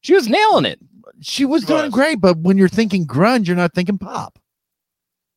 She 0.02 0.14
was 0.14 0.28
nailing 0.28 0.66
it. 0.66 0.80
she 1.22 1.46
was 1.46 1.64
doing 1.64 1.84
Was. 1.84 1.94
great, 1.94 2.20
but 2.22 2.38
when 2.38 2.58
you're 2.58 2.68
thinking 2.68 3.06
grunge, 3.06 3.48
you're 3.48 3.56
not 3.56 3.74
thinking 3.74 3.98
pop. 3.98 4.40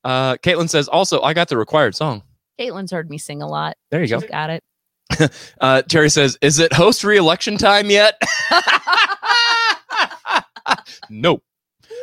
Uh, 0.04 0.36
Caitlin 0.36 0.68
says 0.68 0.88
also, 0.88 1.20
I 1.22 1.34
got 1.34 1.48
the 1.48 1.56
required 1.56 1.94
song. 1.94 2.22
Caitlin's 2.58 2.90
heard 2.92 3.10
me 3.10 3.18
sing 3.18 3.42
a 3.42 3.46
lot. 3.46 3.76
There 3.90 4.02
you 4.02 4.08
go. 4.08 4.20
Got 4.20 4.50
it. 4.50 4.64
Uh, 5.60 5.82
Terry 5.82 6.08
says, 6.10 6.36
"Is 6.40 6.58
it 6.58 6.72
host 6.72 7.04
re-election 7.04 7.56
time 7.56 7.90
yet?" 7.90 8.20
nope. 11.10 11.42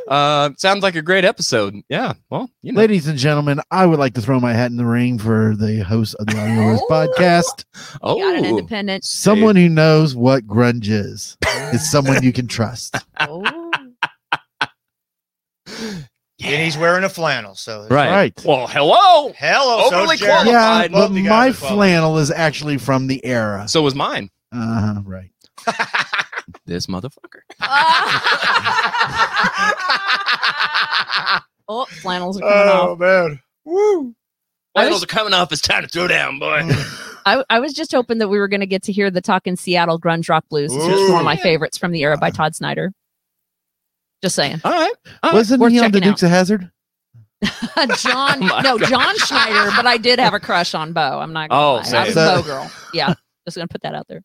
Uh, 0.08 0.50
sounds 0.58 0.84
like 0.84 0.96
a 0.96 1.02
great 1.02 1.24
episode. 1.26 1.76
Yeah. 1.90 2.14
Well, 2.30 2.50
you 2.62 2.72
know. 2.74 2.80
Ladies 2.80 3.08
and 3.08 3.18
gentlemen, 3.18 3.60
I 3.72 3.86
would 3.86 4.00
like 4.00 4.14
to 4.16 4.22
throw 4.22 4.40
my 4.40 4.54
hat 4.54 4.72
in 4.72 4.78
the 4.78 4.86
ring 4.86 5.18
for 5.20 5.56
the 5.56 5.84
host 5.84 6.16
of 6.16 6.26
the 6.28 6.38
Audio 6.40 6.68
Roast 6.70 6.84
Oh. 6.90 6.94
podcast. 7.18 7.66
Oh, 8.02 8.20
Got 8.20 8.36
an 8.38 8.46
independent. 8.46 9.04
Someone 9.06 9.56
who 9.56 9.70
knows 9.70 10.16
what 10.16 10.46
grunge 10.48 10.88
is. 10.90 11.38
is 11.74 11.90
someone 11.90 12.24
you 12.24 12.34
can 12.34 12.48
trust. 12.48 12.98
Oh, 13.20 13.44
And 16.44 16.62
he's 16.64 16.76
wearing 16.78 17.04
a 17.04 17.10
flannel, 17.10 17.54
so 17.56 17.88
right. 17.90 18.10
Right. 18.10 18.42
Well, 18.44 18.66
hello. 18.68 19.32
Hello, 19.38 19.90
so 19.90 19.96
Overly 19.98 20.18
Jared. 20.18 20.42
qualified. 20.44 20.52
Yeah, 20.52 20.88
but 20.88 20.92
love 21.00 21.14
the 21.14 21.22
guy 21.24 21.48
my 21.48 21.52
flannel 21.52 22.18
is 22.18 22.32
actually 22.32 22.78
from 22.80 23.06
the 23.08 23.24
era. 23.26 23.68
So 23.68 23.82
was 23.84 23.94
mine. 23.96 24.30
Uh 24.52 24.94
huh. 24.96 25.02
Right. 25.06 25.30
This 26.66 26.88
motherfucker. 26.88 27.42
Oh, 31.74 31.86
flannels 31.86 32.38
are 32.38 32.42
coming 32.42 32.58
oh, 32.58 32.72
off. 32.72 32.90
Oh 32.90 32.96
man. 32.98 33.40
Woo. 33.64 34.14
Finals 34.76 35.04
are 35.04 35.08
coming 35.08 35.34
off. 35.34 35.54
It's 35.54 35.62
time 35.62 35.84
to 35.84 35.88
throw 35.88 36.06
down, 36.06 36.38
boy. 36.38 36.60
Mm. 36.64 37.18
I, 37.26 37.44
I 37.50 37.60
was 37.62 37.74
just 37.74 37.94
hoping 37.94 38.18
that 38.18 38.28
we 38.28 38.40
were 38.40 38.50
going 38.50 38.60
to 38.60 38.66
get 38.66 38.84
to 38.84 38.92
hear 38.92 39.10
the 39.10 39.22
Talkin' 39.22 39.56
Seattle 39.56 39.98
grunge 40.00 40.28
rock 40.28 40.44
blues. 40.50 40.76
It's 40.76 40.86
just 40.86 41.10
one 41.12 41.20
of 41.20 41.26
my 41.26 41.38
favorites 41.38 41.78
from 41.78 41.94
the 41.94 42.02
era 42.02 42.18
by 42.18 42.30
Todd 42.30 42.56
Snider. 42.56 42.92
Just 44.22 44.36
saying. 44.36 44.60
All 44.66 44.72
right. 44.72 44.94
Wasn't 45.32 45.62
Worth 45.62 45.72
he 45.72 45.80
on 45.80 45.92
the 45.92 46.00
checking 46.00 46.10
out. 46.10 46.12
Dukes 46.12 46.24
of 46.24 46.30
Hazzard? 46.30 46.70
John, 48.00 48.44
Oh 48.52 48.62
no, 48.64 48.78
God. 48.78 48.90
John 48.90 49.18
Schneider, 49.18 49.72
but 49.76 49.86
I 49.88 49.98
did 49.98 50.20
have 50.20 50.34
a 50.34 50.40
crush 50.42 50.74
on 50.74 50.92
Bo. 50.94 51.20
I'm 51.20 51.32
not. 51.32 51.50
Gonna 51.50 51.62
Oh, 51.62 51.74
lie. 51.76 52.02
I 52.02 52.06
was 52.08 52.18
a 52.18 52.36
Bo 52.36 52.42
girl. 52.44 52.72
Yeah, 52.94 53.14
just 53.46 53.56
gonna 53.56 53.68
put 53.68 53.82
that 53.84 53.96
out 53.96 54.08
there. 54.10 54.22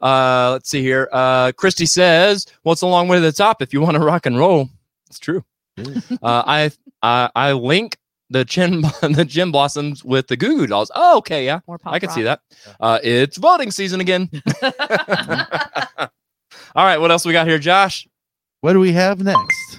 Uh, 0.00 0.50
let's 0.52 0.70
see 0.70 0.82
here. 0.82 1.08
Uh, 1.12 1.52
Christy 1.52 1.86
says, 1.86 2.46
"Well, 2.64 2.72
it's 2.72 2.82
a 2.82 2.86
long 2.86 3.08
way 3.08 3.18
to 3.18 3.20
the 3.22 3.32
top 3.32 3.62
if 3.62 3.72
you 3.72 3.80
want 3.80 3.96
to 3.96 4.00
rock 4.02 4.26
and 4.26 4.38
roll." 4.38 4.68
It's 5.08 5.18
true. 5.18 5.44
uh, 5.78 5.84
I 6.22 6.70
uh, 7.02 7.28
I 7.34 7.52
link 7.52 7.96
the 8.30 8.44
chin 8.44 8.80
the 9.02 9.24
Gin 9.26 9.50
Blossoms 9.50 10.04
with 10.04 10.28
the 10.28 10.36
Goo 10.36 10.56
Goo 10.56 10.66
Dolls. 10.66 10.90
Oh, 10.94 11.18
okay, 11.18 11.44
yeah, 11.44 11.60
More 11.66 11.78
pop 11.78 11.92
I 11.92 11.98
can 11.98 12.10
see 12.10 12.22
that. 12.22 12.40
Uh, 12.78 12.98
it's 13.02 13.36
voting 13.36 13.70
season 13.70 14.00
again. 14.00 14.30
All 16.74 16.84
right, 16.84 16.98
what 16.98 17.10
else 17.10 17.26
we 17.26 17.32
got 17.32 17.46
here, 17.48 17.58
Josh? 17.58 18.06
What 18.60 18.74
do 18.74 18.80
we 18.80 18.92
have 18.92 19.22
next? 19.22 19.78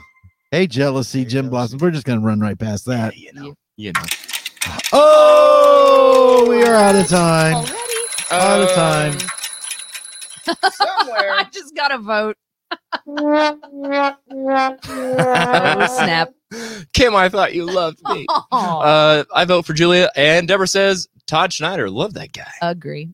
Hey, 0.52 0.68
jealousy, 0.68 1.24
Gin 1.24 1.50
Blossom. 1.50 1.80
We're 1.80 1.92
just 1.92 2.06
gonna 2.06 2.22
run 2.22 2.40
right 2.40 2.60
past 2.60 2.86
that. 2.86 3.18
You 3.18 3.32
know, 3.34 3.56
you 3.78 3.94
know. 3.94 4.02
Oh, 4.92 6.46
we 6.50 6.64
are 6.64 6.76
out 6.76 6.96
of 6.96 7.08
time. 7.08 7.56
Already? 7.56 7.74
Out 8.32 8.62
of 8.62 8.72
time. 8.72 9.41
Somewhere. 10.44 11.32
I 11.34 11.48
just 11.52 11.76
got 11.76 11.90
to 11.90 11.98
vote. 11.98 12.38
oh 13.08 13.58
snap! 15.98 16.34
Kim, 16.94 17.16
I 17.16 17.30
thought 17.30 17.54
you 17.54 17.66
loved 17.66 18.00
me. 18.10 18.26
Uh, 18.52 19.24
I 19.34 19.46
vote 19.46 19.66
for 19.66 19.74
Julia, 19.74 20.10
and 20.16 20.48
Deborah 20.48 20.68
says 20.68 21.08
Todd 21.26 21.54
Schneider. 21.54 21.90
Love 21.90 22.14
that 22.16 22.34
guy. 22.34 22.52
Agree. 22.62 23.10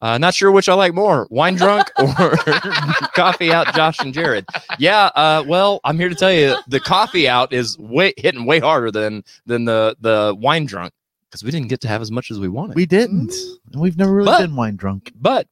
Uh, 0.00 0.16
not 0.18 0.34
sure 0.34 0.50
which 0.50 0.68
I 0.68 0.74
like 0.74 0.94
more, 0.94 1.26
wine 1.30 1.56
drunk 1.56 1.90
or 1.98 2.36
coffee 3.14 3.52
out, 3.52 3.74
Josh 3.74 3.98
and 4.00 4.12
Jared. 4.14 4.46
Yeah, 4.78 5.06
uh, 5.14 5.44
well, 5.46 5.80
I'm 5.84 5.98
here 5.98 6.08
to 6.08 6.14
tell 6.14 6.32
you 6.32 6.56
the 6.68 6.80
coffee 6.80 7.28
out 7.28 7.52
is 7.52 7.78
way 7.78 8.12
hitting 8.16 8.46
way 8.46 8.60
harder 8.60 8.90
than 8.90 9.24
than 9.46 9.64
the 9.64 9.96
the 10.00 10.34
wine 10.38 10.66
drunk 10.66 10.92
because 11.30 11.42
we 11.44 11.50
didn't 11.50 11.68
get 11.68 11.80
to 11.82 11.88
have 11.88 12.02
as 12.02 12.10
much 12.10 12.30
as 12.30 12.38
we 12.38 12.48
wanted. 12.48 12.76
We 12.76 12.86
didn't. 12.86 13.32
And 13.72 13.80
we've 13.80 13.96
never 13.96 14.12
really 14.12 14.26
But- 14.26 14.40
been 14.42 14.56
wine 14.56 14.76
drunk. 14.76 15.12
but 15.16 15.46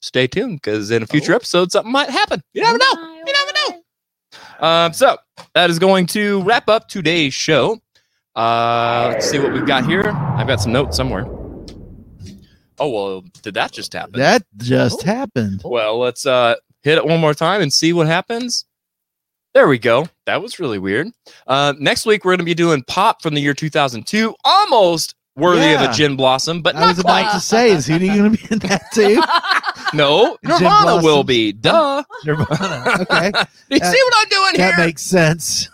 stay 0.00 0.26
tuned 0.26 0.60
because 0.62 0.90
in 0.90 1.02
a 1.02 1.06
future 1.06 1.34
episode 1.34 1.72
something 1.72 1.92
might 1.92 2.10
happen. 2.10 2.40
You 2.52 2.62
never 2.62 2.78
know. 2.78 3.22
You 3.26 3.32
never 3.32 3.52
know. 3.54 4.66
Um, 4.66 4.92
so 4.92 5.16
that 5.54 5.70
is 5.70 5.78
going 5.78 6.06
to 6.08 6.42
wrap 6.42 6.68
up 6.68 6.88
today's 6.88 7.34
show. 7.34 7.80
Uh, 8.34 9.10
let's 9.12 9.28
see 9.28 9.38
what 9.38 9.52
we've 9.52 9.66
got 9.66 9.86
here. 9.86 10.08
I've 10.08 10.46
got 10.46 10.60
some 10.60 10.72
notes 10.72 10.96
somewhere. 10.96 11.26
Oh 12.80 12.88
well, 12.90 13.24
did 13.42 13.54
that 13.54 13.72
just 13.72 13.92
happen? 13.92 14.20
That 14.20 14.42
just 14.56 15.02
happened. 15.02 15.62
Well, 15.64 15.98
let's 15.98 16.26
uh 16.26 16.54
hit 16.82 16.98
it 16.98 17.04
one 17.04 17.20
more 17.20 17.34
time 17.34 17.60
and 17.60 17.72
see 17.72 17.92
what 17.92 18.06
happens. 18.06 18.64
There 19.54 19.66
we 19.66 19.78
go. 19.78 20.06
That 20.26 20.42
was 20.42 20.60
really 20.60 20.78
weird. 20.78 21.08
Uh, 21.46 21.74
next 21.78 22.06
week 22.06 22.24
we're 22.24 22.32
going 22.32 22.38
to 22.38 22.44
be 22.44 22.54
doing 22.54 22.84
pop 22.86 23.22
from 23.22 23.34
the 23.34 23.40
year 23.40 23.54
2002, 23.54 24.34
almost 24.44 25.14
worthy 25.38 25.72
of 25.74 25.80
a 25.80 25.92
gin 25.92 26.16
blossom, 26.16 26.60
but 26.62 26.76
I 26.76 26.86
was 26.88 26.98
about 26.98 27.32
to 27.32 27.40
say, 27.40 27.70
is 27.70 27.86
he 27.86 27.98
going 27.98 28.36
to 28.36 28.38
be 28.38 28.46
in 28.52 28.58
that 28.60 28.82
too? 28.92 29.20
No, 29.94 30.36
Nirvana 30.44 31.02
will 31.02 31.24
be. 31.24 31.50
Duh. 31.52 32.02
Nirvana. 32.26 32.98
Okay, 33.10 33.32
you 33.70 33.78
That- 33.78 33.90
see 33.90 34.02
what 34.02 34.14
I'm 34.18 34.28
doing 34.28 34.52
that 34.52 34.56
here? 34.56 34.72
That 34.76 34.84
makes 34.86 35.00
sense. 35.02 35.70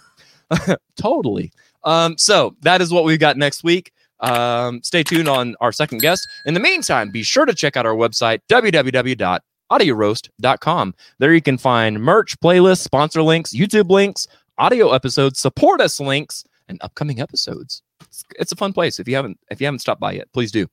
totally. 0.97 1.51
Um, 1.83 2.17
so 2.17 2.55
that 2.61 2.81
is 2.81 2.93
what 2.93 3.03
we've 3.03 3.19
got 3.19 3.37
next 3.37 3.65
week. 3.65 3.91
Um, 4.21 4.85
stay 4.85 5.03
tuned 5.03 5.27
on 5.29 5.57
our 5.61 5.73
second 5.73 5.99
guest. 6.01 6.29
In 6.47 6.55
the 6.55 6.61
meantime, 6.61 7.11
be 7.11 7.25
sure 7.25 7.45
to 7.45 7.53
check 7.55 7.77
out 7.77 7.87
our 7.87 7.97
website, 7.97 8.39
www.audioroast.com. 8.49 10.95
There 11.19 11.35
you 11.35 11.43
can 11.43 11.59
find 11.59 12.01
merch, 12.01 12.39
playlists, 12.39 12.83
sponsor 12.83 13.21
links, 13.23 13.53
YouTube 13.53 13.91
links, 13.91 14.29
audio 14.59 14.93
episodes, 14.93 15.41
support 15.41 15.81
us 15.81 15.99
links, 15.99 16.45
and 16.69 16.79
upcoming 16.83 17.21
episodes. 17.21 17.83
It's, 18.15 18.25
it's 18.39 18.53
a 18.53 18.57
fun 18.57 18.73
place. 18.73 19.01
If 19.01 19.09
you 19.09 19.17
haven't 19.17 19.39
if 19.51 19.61
you 19.61 19.67
haven't 19.67 19.81
stopped 19.81 20.01
by 20.01 20.13
yet, 20.13 20.33
please 20.33 20.53
do. 20.53 20.69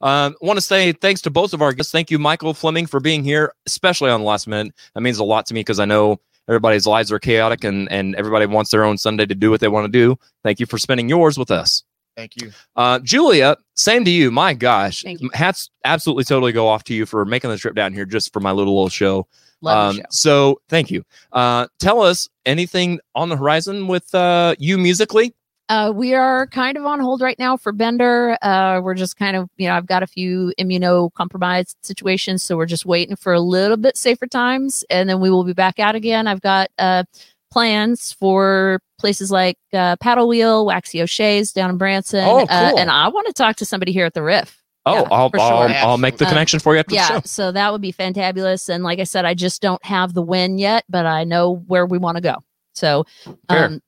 Um, 0.00 0.36
want 0.40 0.56
to 0.56 0.60
say 0.60 0.92
thanks 0.92 1.20
to 1.22 1.30
both 1.30 1.52
of 1.52 1.62
our 1.62 1.72
guests. 1.72 1.90
Thank 1.90 2.10
you, 2.10 2.18
Michael 2.18 2.54
Flemming, 2.54 2.86
for 2.86 3.00
being 3.00 3.24
here, 3.24 3.52
especially 3.66 4.10
on 4.10 4.20
the 4.20 4.26
last 4.26 4.46
minute. 4.46 4.72
That 4.94 5.00
means 5.00 5.18
a 5.18 5.24
lot 5.24 5.46
to 5.46 5.54
me 5.54 5.60
because 5.60 5.80
I 5.80 5.84
know 5.84 6.20
everybody's 6.48 6.86
lives 6.86 7.10
are 7.10 7.18
chaotic 7.18 7.64
and 7.64 7.90
and 7.90 8.14
everybody 8.14 8.46
wants 8.46 8.70
their 8.70 8.84
own 8.84 8.98
Sunday 8.98 9.26
to 9.26 9.34
do 9.34 9.50
what 9.50 9.60
they 9.60 9.68
want 9.68 9.86
to 9.86 9.92
do. 9.92 10.16
Thank 10.44 10.60
you 10.60 10.66
for 10.66 10.78
spending 10.78 11.08
yours 11.08 11.36
with 11.36 11.50
us. 11.50 11.82
Thank 12.16 12.40
you. 12.40 12.52
Uh, 12.76 13.00
Julia, 13.00 13.56
same 13.74 14.04
to 14.04 14.10
you. 14.10 14.30
My 14.30 14.54
gosh, 14.54 15.02
Thank 15.02 15.20
you. 15.20 15.30
hats 15.34 15.70
absolutely 15.84 16.22
totally 16.22 16.52
go 16.52 16.68
off 16.68 16.84
to 16.84 16.94
you 16.94 17.06
for 17.06 17.24
making 17.24 17.50
the 17.50 17.58
trip 17.58 17.74
down 17.74 17.92
here 17.92 18.04
just 18.04 18.32
for 18.32 18.38
my 18.38 18.52
little 18.52 18.78
old 18.78 18.92
show. 18.92 19.26
Love 19.62 19.96
the. 19.96 20.04
So 20.10 20.60
thank 20.68 20.90
you. 20.90 21.04
Uh, 21.32 21.66
tell 21.80 22.02
us 22.02 22.28
anything 22.46 23.00
on 23.14 23.30
the 23.30 23.36
horizon 23.36 23.88
with 23.88 24.14
uh, 24.14 24.54
you 24.58 24.78
musically. 24.78 25.34
Uh, 25.70 25.90
we 25.94 26.12
are 26.14 26.46
kind 26.48 26.76
of 26.76 26.84
on 26.84 27.00
hold 27.00 27.22
right 27.22 27.38
now 27.38 27.56
for 27.56 27.72
Bender. 27.72 28.36
Uh, 28.42 28.80
we're 28.82 28.94
just 28.94 29.16
kind 29.16 29.34
of, 29.36 29.48
you 29.56 29.66
know, 29.66 29.74
I've 29.74 29.86
got 29.86 30.02
a 30.02 30.06
few 30.06 30.52
immunocompromised 30.60 31.76
situations, 31.82 32.42
so 32.42 32.56
we're 32.56 32.66
just 32.66 32.84
waiting 32.84 33.16
for 33.16 33.32
a 33.32 33.40
little 33.40 33.76
bit 33.78 33.96
safer 33.96 34.26
times, 34.26 34.84
and 34.90 35.08
then 35.08 35.20
we 35.20 35.30
will 35.30 35.44
be 35.44 35.54
back 35.54 35.78
out 35.78 35.94
again. 35.94 36.26
I've 36.26 36.42
got 36.42 36.70
uh, 36.78 37.04
plans 37.50 38.12
for 38.12 38.80
places 38.98 39.30
like 39.30 39.56
uh, 39.72 39.96
Paddle 39.96 40.28
Wheel, 40.28 40.66
Waxy 40.66 41.00
O'Shea's 41.00 41.52
down 41.52 41.70
in 41.70 41.78
Branson, 41.78 42.24
Oh, 42.26 42.40
uh, 42.48 42.70
cool. 42.70 42.78
and 42.78 42.90
I 42.90 43.08
want 43.08 43.26
to 43.28 43.32
talk 43.32 43.56
to 43.56 43.64
somebody 43.64 43.92
here 43.92 44.04
at 44.06 44.12
the 44.14 44.22
Riff. 44.22 44.60
Oh, 44.86 44.94
Yeah, 44.96 45.00
I'll, 45.10 45.30
I'll, 45.32 45.68
sure. 45.68 45.76
I'll 45.78 45.98
make 45.98 46.18
the 46.18 46.26
Um, 46.26 46.30
connection 46.30 46.60
for 46.60 46.74
you 46.74 46.80
after 46.80 46.94
yeah, 46.94 47.08
the 47.08 47.14
show. 47.14 47.20
so 47.24 47.52
that 47.52 47.72
would 47.72 47.80
be 47.80 47.92
fantabulous. 47.92 48.68
And 48.68 48.84
like 48.84 48.98
I 48.98 49.04
said, 49.04 49.24
I 49.24 49.32
just 49.32 49.62
don't 49.62 49.82
have 49.84 50.12
the 50.12 50.20
win 50.22 50.58
yet, 50.58 50.84
but 50.90 51.06
I 51.06 51.24
know 51.24 51.54
where 51.66 51.86
we 51.86 51.96
want 51.96 52.16
to 52.18 52.20
go. 52.20 52.36
So 52.74 53.06
um, 53.48 53.80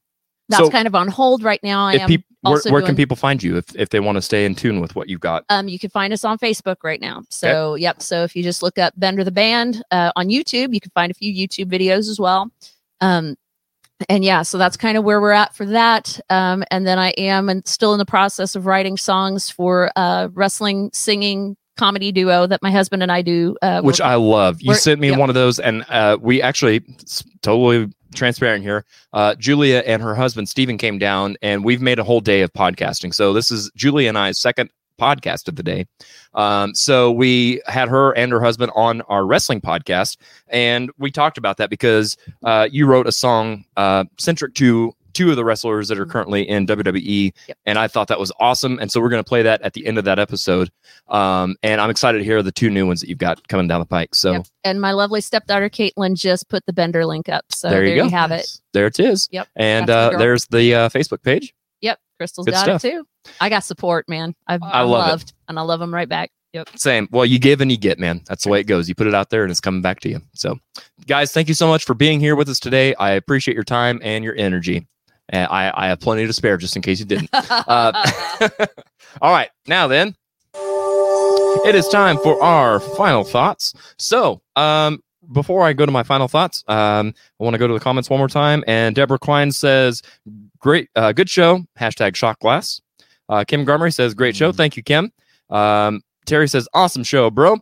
that's 0.49 0.65
So- 0.65 0.71
kind 0.71 0.87
of 0.87 0.95
on 0.95 1.09
hold 1.09 1.43
right 1.43 1.63
now. 1.63 1.87
I 1.87 1.95
If 1.95 2.01
am 2.03 2.09
peop- 2.09 2.25
where, 2.43 2.55
also 2.55 2.71
where 2.71 2.81
can 2.81 2.89
doing- 2.89 2.97
people 2.97 3.17
find 3.17 3.43
you 3.43 3.57
if, 3.57 3.75
if 3.75 3.89
they 3.89 3.99
want 4.01 4.17
to 4.17 4.23
stay 4.23 4.45
in 4.45 4.55
tune 4.55 4.81
with 4.81 4.95
what 4.95 5.09
you've 5.09 5.21
got? 5.21 5.45
um, 5.49 5.67
you 5.69 5.79
can 5.79 5.91
find 5.91 6.13
us 6.13 6.25
on 6.25 6.39
Facebook 6.39 6.77
right 6.85 7.01
now. 7.01 7.23
So, 7.29 7.75
yep. 7.75 8.01
So 8.03 8.23
if 8.23 8.37
you 8.37 8.43
just 8.43 8.63
look 8.63 8.79
up 8.79 8.95
Bender 8.97 9.25
the 9.25 9.33
Band 9.33 9.83
uh, 9.91 10.13
on 10.17 10.29
YouTube, 10.29 10.73
you 10.73 10.81
can 10.81 10.91
find 10.95 11.11
a 11.11 11.15
few 11.15 11.33
YouTube 11.33 11.67
videos 11.71 12.09
as 12.09 12.21
well. 12.21 12.51
Um, 13.01 13.37
and 14.09 14.23
yeah, 14.25 14.43
so 14.43 14.59
that's 14.59 14.77
kind 14.77 14.97
of 14.99 15.05
where 15.05 15.21
we're 15.21 15.33
at 15.33 15.55
for 15.55 15.65
that. 15.67 16.21
Um, 16.31 16.63
and 16.71 16.87
then 16.87 16.99
I 16.99 17.11
am 17.11 17.49
and 17.49 17.67
still 17.67 17.95
in 17.95 17.99
the 17.99 18.05
process 18.05 18.55
of 18.55 18.67
writing 18.67 18.97
songs 18.99 19.49
for 19.51 19.91
uh, 19.97 20.29
wrestling 20.35 20.91
singing 20.93 21.57
comedy 21.77 22.13
duo 22.13 22.47
that 22.47 22.63
my 22.63 22.71
husband 22.71 23.03
and 23.03 23.13
I 23.13 23.23
do. 23.23 23.57
Uh, 23.63 23.81
which 23.83 24.01
I 24.01 24.15
love. 24.15 24.61
You 24.61 24.75
sent 24.75 25.01
me 25.01 25.11
yep. 25.11 25.19
one 25.19 25.29
of 25.29 25.35
those, 25.35 25.59
and 25.59 25.85
uh, 25.89 26.19
we 26.21 26.43
actually 26.43 26.85
totally 27.43 27.93
transparent 28.15 28.65
here. 28.65 28.85
Uh, 29.13 29.35
Julia 29.35 29.83
and 29.87 30.03
her 30.03 30.15
husband 30.15 30.49
Stephen 30.49 30.79
came 30.79 30.99
down, 30.99 31.37
and 31.43 31.65
we've 31.65 31.83
made 31.83 31.99
a 31.99 32.05
whole 32.05 32.21
day 32.21 32.41
of 32.43 32.53
podcasting. 32.53 33.15
So 33.15 33.33
this 33.33 33.51
is 33.51 33.71
Julia 33.77 34.09
and 34.09 34.19
I's 34.19 34.39
second 34.39 34.71
podcast 34.99 35.47
of 35.49 35.57
the 35.57 35.63
day. 35.63 35.87
Um, 36.35 36.75
so 36.75 37.13
we 37.13 37.61
had 37.67 37.89
her 37.89 38.13
and 38.13 38.33
her 38.33 38.41
husband 38.41 38.73
on 38.75 39.03
our 39.03 39.27
wrestling 39.27 39.61
podcast, 39.61 40.17
and 40.49 40.91
we 40.99 41.11
talked 41.11 41.39
about 41.39 41.59
that 41.59 41.71
because 41.71 42.17
uh, 42.45 42.69
you 42.71 42.87
wrote 42.87 43.07
a 43.07 43.13
song 43.13 43.65
uh, 43.77 44.05
centric 44.19 44.55
to 44.55 44.95
two 45.17 45.31
of 45.31 45.37
the 45.37 45.45
wrestlers 45.45 45.89
that 45.89 45.99
are 45.99 46.07
currently 46.07 46.49
in 46.49 46.67
WWE, 46.67 47.33
Yep. 47.49 47.59
and 47.65 47.79
I 47.79 47.89
thought 47.89 48.09
that 48.09 48.21
was 48.21 48.31
awesome. 48.39 48.79
And 48.79 48.91
so 48.93 49.01
we're 49.01 49.09
going 49.09 49.23
to 49.25 49.29
play 49.29 49.43
that 49.43 49.63
at 49.63 49.73
the 49.73 49.87
end 49.87 49.99
of 49.99 50.05
that 50.05 50.19
episode. 50.19 50.71
Um, 51.09 51.57
and 51.63 51.81
I'm 51.81 51.91
excited 51.91 52.19
to 52.19 52.25
hear 52.25 52.43
the 52.43 52.53
two 52.53 52.71
new 52.71 52.87
ones 52.87 53.01
that 53.01 53.09
you've 53.09 53.19
got 53.19 53.47
coming 53.49 53.67
down 53.69 53.81
the 53.81 53.87
pike. 53.87 54.15
So 54.15 54.33
Yep. 54.33 54.47
And 54.65 54.81
my 54.81 54.93
lovely 54.93 55.21
stepdaughter 55.21 55.69
Caitlin 55.71 56.15
just 56.17 56.49
put 56.49 56.65
the 56.67 56.73
Bender 56.73 57.07
link 57.07 57.29
up. 57.29 57.45
So 57.51 57.69
There 57.71 57.81
there 57.81 57.89
you 57.89 58.05
you, 58.05 58.11
go. 58.11 58.17
have 58.17 58.31
it. 58.33 58.47
there 58.73 58.87
it 58.87 59.01
is. 59.01 59.29
Yep. 59.33 59.49
And 59.57 59.89
uh, 59.91 60.11
girl. 60.11 60.19
there's 60.19 60.47
the 60.49 60.75
uh, 60.75 60.89
Facebook 60.91 61.23
page. 61.23 61.55
Yep. 61.81 61.99
Crystal's 62.19 62.45
Good 62.47 62.53
got 62.53 62.65
stuff. 62.65 62.85
it 62.85 62.91
too. 62.91 63.07
I 63.41 63.49
got 63.49 63.65
support, 63.65 64.09
man. 64.09 64.35
I've 64.47 64.63
I 64.63 64.83
love 64.83 65.07
it. 65.07 65.11
loved 65.11 65.33
and 65.49 65.59
I 65.59 65.63
love 65.63 65.81
them 65.81 65.93
right 65.95 66.09
back. 66.09 66.31
Yep. 66.53 66.71
Same. 66.77 67.07
Well, 67.11 67.27
you 67.27 67.39
give 67.39 67.61
and 67.61 67.71
you 67.71 67.77
get, 67.77 67.99
man. 67.99 68.23
That's 68.27 68.45
the 68.45 68.51
way 68.51 68.61
it 68.61 68.65
goes. 68.65 68.89
You 68.89 68.95
put 68.95 69.07
it 69.07 69.15
out 69.15 69.29
there 69.31 69.43
and 69.43 69.51
it's 69.51 69.61
coming 69.61 69.83
back 69.83 70.01
to 70.01 70.09
you. 70.09 70.21
So, 70.33 70.59
guys, 71.07 71.31
thank 71.33 71.49
you 71.49 71.55
so 71.55 71.69
much 71.69 71.85
for 71.85 71.93
being 71.93 72.19
here 72.19 72.35
with 72.35 72.49
us 72.49 72.59
today. 72.59 72.95
I 72.95 73.11
appreciate 73.11 73.55
your 73.55 73.65
time 73.65 74.01
and 74.03 74.25
your 74.25 74.35
energy. 74.37 74.87
And 75.29 75.49
I, 75.51 75.73
I 75.75 75.89
have 75.89 76.01
plenty 76.01 76.27
to 76.27 76.33
spare 76.33 76.57
just 76.57 76.77
in 76.77 76.83
case 76.83 77.01
you 77.01 77.05
didn't. 77.05 77.31
Uh, 77.33 77.93
all 79.21 79.33
right. 79.33 79.51
Now 79.67 79.89
then, 79.89 80.15
it 80.55 81.75
is 81.75 81.89
time 81.89 82.19
for 82.19 82.41
our 82.43 82.79
final 82.81 83.25
thoughts. 83.25 83.75
So, 83.99 84.41
um, 84.55 85.03
before 85.33 85.65
I 85.65 85.73
go 85.73 85.85
to 85.85 85.91
my 85.91 86.05
final 86.05 86.29
thoughts, 86.29 86.63
um, 86.69 87.13
I 87.41 87.45
want 87.45 87.55
to 87.55 87.59
go 87.59 87.67
to 87.67 87.75
the 87.75 87.81
comments 87.81 88.09
one 88.09 88.19
more 88.19 88.29
time. 88.29 88.63
And 88.69 88.95
Deborah 88.95 89.19
Klein 89.19 89.51
says, 89.51 90.03
"Great, 90.61 90.89
uh, 90.95 91.13
good 91.13 91.29
show." 91.29 91.65
Hashtag 91.79 92.15
shot 92.15 92.39
glass. 92.39 92.81
Uh, 93.29 93.43
Kim 93.45 93.67
Garmery 93.67 93.93
says, 93.93 94.15
"Great 94.15 94.37
show." 94.37 94.53
Thank 94.53 94.77
you, 94.77 94.85
Kim. 94.85 95.13
Um, 95.51 96.03
Terry 96.27 96.49
says, 96.49 96.69
"Awesome 96.75 97.03
show, 97.03 97.31
bro." 97.31 97.57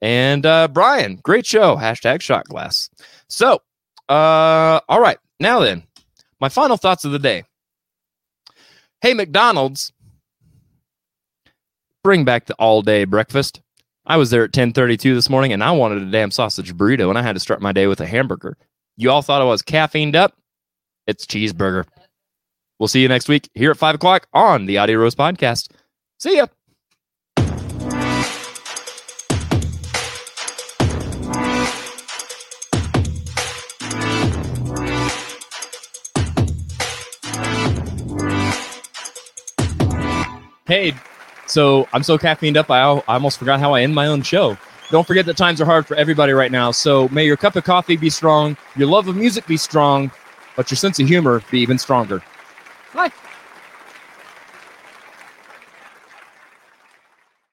And 0.00 0.46
uh, 0.46 0.68
Brian, 0.68 1.16
great 1.16 1.44
show. 1.44 1.76
Hashtag 1.76 2.22
shot 2.22 2.46
glass. 2.46 2.88
So, 3.28 3.60
uh, 4.08 4.80
all 4.88 5.00
right. 5.00 5.18
Now 5.38 5.60
then, 5.60 5.82
my 6.40 6.48
final 6.48 6.76
thoughts 6.76 7.04
of 7.04 7.12
the 7.12 7.18
day. 7.18 7.44
Hey, 9.00 9.14
McDonald's, 9.14 9.92
bring 12.02 12.24
back 12.24 12.46
the 12.46 12.54
all 12.54 12.82
day 12.82 13.04
breakfast. 13.04 13.60
I 14.06 14.16
was 14.16 14.30
there 14.30 14.42
at 14.42 14.48
1032 14.48 15.14
this 15.14 15.30
morning 15.30 15.52
and 15.52 15.62
I 15.62 15.70
wanted 15.70 16.02
a 16.02 16.10
damn 16.10 16.30
sausage 16.30 16.74
burrito 16.74 17.08
and 17.08 17.18
I 17.18 17.22
had 17.22 17.34
to 17.36 17.40
start 17.40 17.62
my 17.62 17.72
day 17.72 17.86
with 17.86 18.00
a 18.00 18.06
hamburger. 18.06 18.56
You 18.96 19.10
all 19.10 19.22
thought 19.22 19.42
I 19.42 19.44
was 19.44 19.62
caffeined 19.62 20.16
up? 20.16 20.36
It's 21.06 21.26
cheeseburger. 21.26 21.86
We'll 22.78 22.88
see 22.88 23.02
you 23.02 23.08
next 23.08 23.28
week 23.28 23.48
here 23.54 23.70
at 23.70 23.76
5 23.76 23.94
o'clock 23.94 24.26
on 24.32 24.66
the 24.66 24.78
Audio 24.78 24.98
Roast 24.98 25.18
Podcast. 25.18 25.70
See 26.18 26.36
ya. 26.36 26.46
Hey, 40.70 40.94
so 41.48 41.88
I'm 41.92 42.04
so 42.04 42.16
caffeined 42.16 42.56
up, 42.56 42.70
I, 42.70 42.78
I 42.78 43.14
almost 43.14 43.40
forgot 43.40 43.58
how 43.58 43.74
I 43.74 43.82
end 43.82 43.92
my 43.92 44.06
own 44.06 44.22
show. 44.22 44.56
Don't 44.92 45.04
forget 45.04 45.26
that 45.26 45.36
times 45.36 45.60
are 45.60 45.64
hard 45.64 45.84
for 45.84 45.96
everybody 45.96 46.32
right 46.32 46.52
now. 46.52 46.70
So 46.70 47.08
may 47.08 47.26
your 47.26 47.36
cup 47.36 47.56
of 47.56 47.64
coffee 47.64 47.96
be 47.96 48.08
strong, 48.08 48.56
your 48.76 48.86
love 48.86 49.08
of 49.08 49.16
music 49.16 49.48
be 49.48 49.56
strong, 49.56 50.12
but 50.54 50.70
your 50.70 50.76
sense 50.76 51.00
of 51.00 51.08
humor 51.08 51.42
be 51.50 51.58
even 51.58 51.76
stronger. 51.76 52.22
Bye. 52.94 53.10